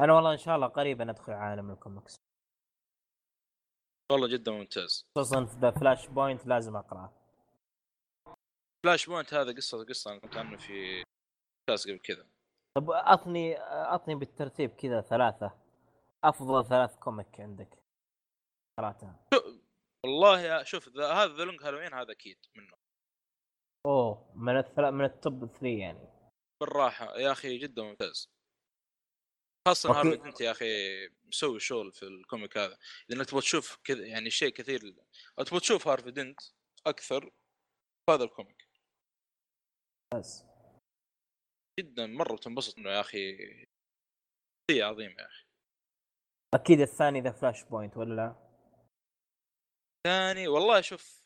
أنا 0.00 0.12
والله 0.12 0.32
إن 0.32 0.38
شاء 0.38 0.56
الله 0.56 0.66
قريبا 0.66 1.10
أدخل 1.10 1.32
عالم 1.32 1.70
الكوميكس. 1.70 2.16
والله 4.12 4.28
جدا 4.28 4.52
ممتاز. 4.52 5.06
خصوصا 5.16 5.46
في 5.46 5.56
The 5.56 5.70
Flashpoint 5.70 6.46
لازم 6.46 6.76
أقرأه. 6.76 7.15
Flashpoint 8.84 9.34
هذا 9.34 9.52
قصه 9.52 9.84
قصة 9.84 10.10
أنا 10.12 10.20
كنت 10.20 10.36
عنه 10.36 10.56
في 10.56 11.04
cast 11.70 11.88
قبل 11.88 11.98
كذا. 11.98 12.28
طب 12.76 12.90
اعطني 12.90 13.58
أعطني 13.58 14.14
بالترتيب 14.14 14.70
كذا 14.70 15.00
ثلاثة. 15.00 15.58
أفضل 16.24 16.68
ثلاث 16.68 16.96
comic 16.96 17.40
عندك. 17.40 17.82
قراتها 18.78 19.28
والله 20.04 20.40
يا 20.40 20.62
شوف 20.62 20.88
ذا- 20.88 21.12
هذا 21.12 21.36
The 21.36 21.44
Long 21.44 21.62
Halloween 21.62 21.94
هذا 21.94 22.12
أكيد 22.12 22.38
منه. 22.56 22.72
أوه 23.86 24.32
من 24.34 24.58
الثلاث 24.58 24.92
من 24.92 25.04
ال 25.04 25.15
top 25.15 25.46
3 25.46 25.66
يعني. 25.66 26.08
بالراحة. 26.60 27.18
يا 27.18 27.32
أخي 27.32 27.58
جدا 27.58 27.82
ممتاز. 27.82 28.30
أوكي. 29.68 29.88
هارفي 29.88 30.24
دنت 30.24 30.40
يا 30.40 30.50
أخي 30.50 30.66
مسوي 31.24 31.60
شغل 31.60 31.92
في 31.92 32.02
ال 32.02 32.11
comic 32.11 32.58
هذا. 32.58 32.78
لانك 33.08 33.26
تبغى 33.26 33.40
تشوف 33.40 33.78
كذا 33.84 34.06
يعني 34.06 34.30
شيء 34.30 34.52
كثير 34.52 34.80
تبغى 35.36 35.60
تشوف 35.60 35.88
هارفي 35.88 36.10
دنت 36.10 36.40
أكثر 36.86 37.30
في 38.06 38.12
هذا 38.12 38.24
ال 38.24 38.29
comic 38.29 38.55
بس 40.14 40.44
جدا 41.80 42.06
مرة 42.06 42.36
تنبسط 42.36 42.78
إنه 42.78 42.90
يا 42.90 43.00
أخي 43.00 43.36
شيء 44.70 44.84
عظيم 44.84 45.10
يا 45.10 45.26
أخي. 45.26 45.46
أكيد 46.54 46.80
الثاني 46.80 47.20
The 47.20 47.32
Flashpoint 47.32 47.96
ولا؟ 47.96 48.14
لا؟ 48.14 48.36
ثاني 50.06 50.48
والله 50.48 50.80
شوف 50.80 51.22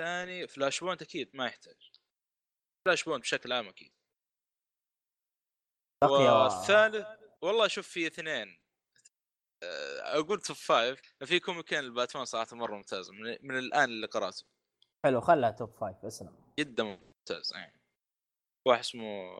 ثاني 0.00 0.46
Flashpoint 0.46 1.02
أكيد 1.02 1.36
ما 1.36 1.46
يحتاج. 1.46 1.92
Flashpoint 2.86 3.22
بشكل 3.22 3.52
عام 3.52 3.68
أكيد. 3.68 3.92
والثالث 6.04 7.06
والله 7.42 7.68
شوف 7.68 7.88
في 7.88 8.06
اثنين. 8.06 8.58
أه، 9.62 10.18
أقول 10.18 10.40
top 10.40 10.56
five 10.56 11.00
في 11.24 11.40
comicين 11.40 11.78
الباتمان 11.78 12.24
صراحة 12.24 12.56
مرة 12.56 12.76
ممتازه 12.76 13.12
من, 13.12 13.38
من 13.42 13.58
الآن 13.58 13.84
اللي 13.84 14.06
قرأته. 14.06 14.44
حلو 15.04 15.20
خلها 15.20 15.50
top 15.50 15.74
5 15.74 16.06
اسلم 16.06 16.52
جدا 16.60 16.82
ممتاز 16.82 17.52
يعني 17.54 17.83
واحد 18.68 18.80
اسمه 18.80 19.38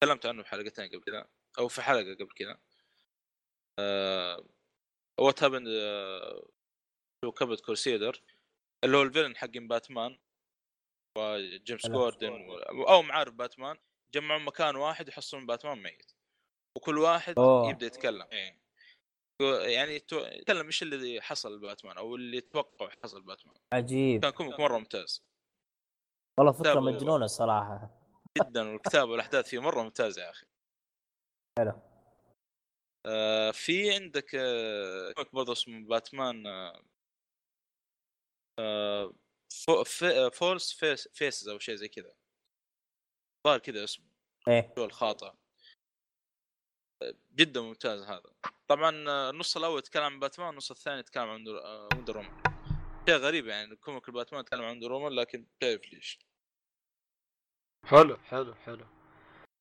تكلمت 0.00 0.26
عنه 0.26 0.42
في 0.42 0.48
حلقتين 0.48 0.88
قبل 0.88 1.02
كذا 1.02 1.28
أو 1.58 1.68
في 1.68 1.82
حلقة 1.82 2.14
قبل 2.14 2.32
كذا 2.36 2.58
Whatever 5.20 5.42
Happened 5.42 5.66
to 7.24 7.27
the 7.27 7.32
Caped 7.32 7.60
Crusader 7.60 8.22
اللي 8.84 8.96
هو 8.96 9.02
ال 9.02 9.06
villain 9.06 9.36
حق 9.36 9.50
باتمان 9.50 10.18
وجيمس 11.18 11.86
جوردن 11.86 12.32
و- 12.32 12.82
أو 12.88 13.02
معارف 13.02 13.34
باتمان 13.34 13.76
جمعوا 14.14 14.40
مكان 14.40 14.76
واحد 14.76 15.08
يحصلون 15.08 15.46
باتمان 15.46 15.82
ميت. 15.82 16.12
وكل 16.76 16.98
واحد 16.98 17.38
أوه. 17.38 17.70
يبدأ 17.70 17.86
يتكلم. 17.86 18.26
إيه. 18.32 18.60
يعني 19.74 19.94
يتكلم 20.12 20.66
إيش 20.66 20.82
اللي 20.82 21.20
حصل 21.20 21.60
باتمان 21.60 21.98
أو 21.98 22.14
اللي 22.16 22.36
يتوقع 22.36 22.88
حصل 23.02 23.22
باتمان 23.22 23.56
عجيب. 23.72 24.22
كان 24.22 24.30
comic 24.30 24.60
مرة 24.60 24.78
ممتاز. 24.78 25.24
والله 26.38 26.52
فكرة 26.52 26.80
مجنونة 26.80 27.24
الصراحه 27.24 27.97
جدا 28.42 28.68
والكتابة 28.68 29.10
والأحداث 29.12 29.48
فيه 29.48 29.58
مرة 29.58 29.82
ممتازة 29.82 30.22
يا 30.22 30.30
أخي. 30.30 30.46
حلو. 31.58 31.72
آه 33.06 33.50
في 33.50 33.94
عندك 33.94 34.34
آه 34.34 35.12
comic 35.12 35.34
برضه 35.34 35.52
اسمه 35.52 35.88
باتمان 35.88 36.46
آه 36.46 36.82
آه 38.58 39.12
فو 39.66 39.84
في 39.84 40.30
false 40.30 40.72
face 40.72 41.08
faces 41.08 41.48
أو 41.48 41.58
شيء 41.58 41.74
زي 41.74 41.88
كذا. 41.88 42.14
ظاهر 43.46 43.58
كذا 43.58 43.84
اسمه. 43.84 44.06
إيه. 44.48 44.72
شو 44.76 44.84
الخاطئ 44.84 45.26
آه، 47.02 47.14
جدا 47.34 47.60
ممتاز 47.60 48.02
هذا. 48.02 48.34
طبعا 48.68 49.08
آه، 49.08 49.30
النص 49.30 49.56
الأول 49.56 49.78
يتكلم 49.78 50.02
عن 50.02 50.20
باتمان 50.20 50.48
النص 50.50 50.70
الثاني 50.70 51.00
يتكلم 51.00 51.28
عن 51.28 51.44
در- 51.44 51.88
وندر 51.94 52.16
وومن 52.16 52.42
شيء 53.08 53.16
غريب 53.16 53.46
يعني 53.46 53.76
كوميك 53.76 54.08
الباتمان 54.08 54.40
يتكلم 54.40 54.62
عن 54.62 54.70
وندر 54.70 54.92
وومن 54.92 55.16
لكن 55.16 55.46
شايف 55.62 55.92
ليش. 55.92 56.18
حلو 57.86 58.16
حلو 58.30 58.54
حلو. 58.66 58.84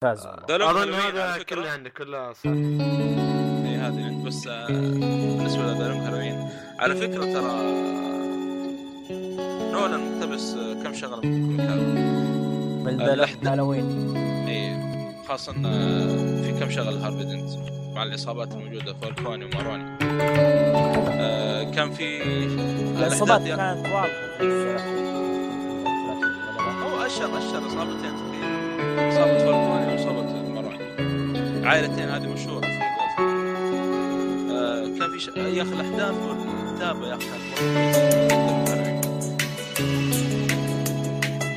ممتاز 0.03 0.27
لهم 0.49 0.77
أظن 0.77 0.93
هذا. 0.93 1.43
كله 1.43 1.69
عندك 1.69 1.93
كله 1.93 2.33
صح. 2.33 2.45
إي 2.49 3.75
هذه 3.75 4.05
عند 4.05 4.25
بس 4.27 4.47
آه، 4.47 4.67
بالنسبة 4.67 5.63
لذلك 5.63 5.97
هالوين 5.97 6.49
على 6.79 6.95
فكرة 6.95 7.23
ترى 7.33 7.53
نولان 9.71 10.11
مقتبس 10.19 10.53
آه، 10.53 10.83
كم 10.83 10.93
شغلة 10.93 11.21
من 11.25 11.57
من 12.85 13.47
هالوين 13.47 14.15
إي 14.47 14.77
خاصة 15.27 15.51
آه، 15.65 16.41
في 16.41 16.59
كم 16.59 16.69
شغلة 16.69 17.07
هارفي 17.07 17.23
دنت 17.23 17.49
مع 17.95 18.03
الإصابات 18.03 18.51
الموجودة 18.51 18.93
فالكوني 18.93 19.45
وماروني 19.45 19.97
آه، 20.01 21.71
كان 21.71 21.91
في 21.91 22.23
الإصابات 22.97 23.41
كانت 23.47 23.85
واضحة. 23.87 25.16
أشهر 27.25 27.67
إصابتين 27.67 28.11
تقريبا 28.17 29.09
إصابة 29.09 29.37
فالكوني 29.37 29.93
وإصابة 29.93 30.49
ماروني 30.53 31.67
عائلتين 31.67 32.09
هذه 32.09 32.33
مشهورة 32.33 32.61
في. 32.61 33.21
آه، 34.51 34.83
كان 34.99 35.11
في 35.11 35.19
ش... 35.19 35.27
يا 35.27 35.61
أخي 35.63 35.73
الأحداث 35.73 36.15
والكتابة 36.15 37.07
يا 37.07 37.15
كويسة. 37.15 38.67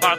بعض 0.02 0.18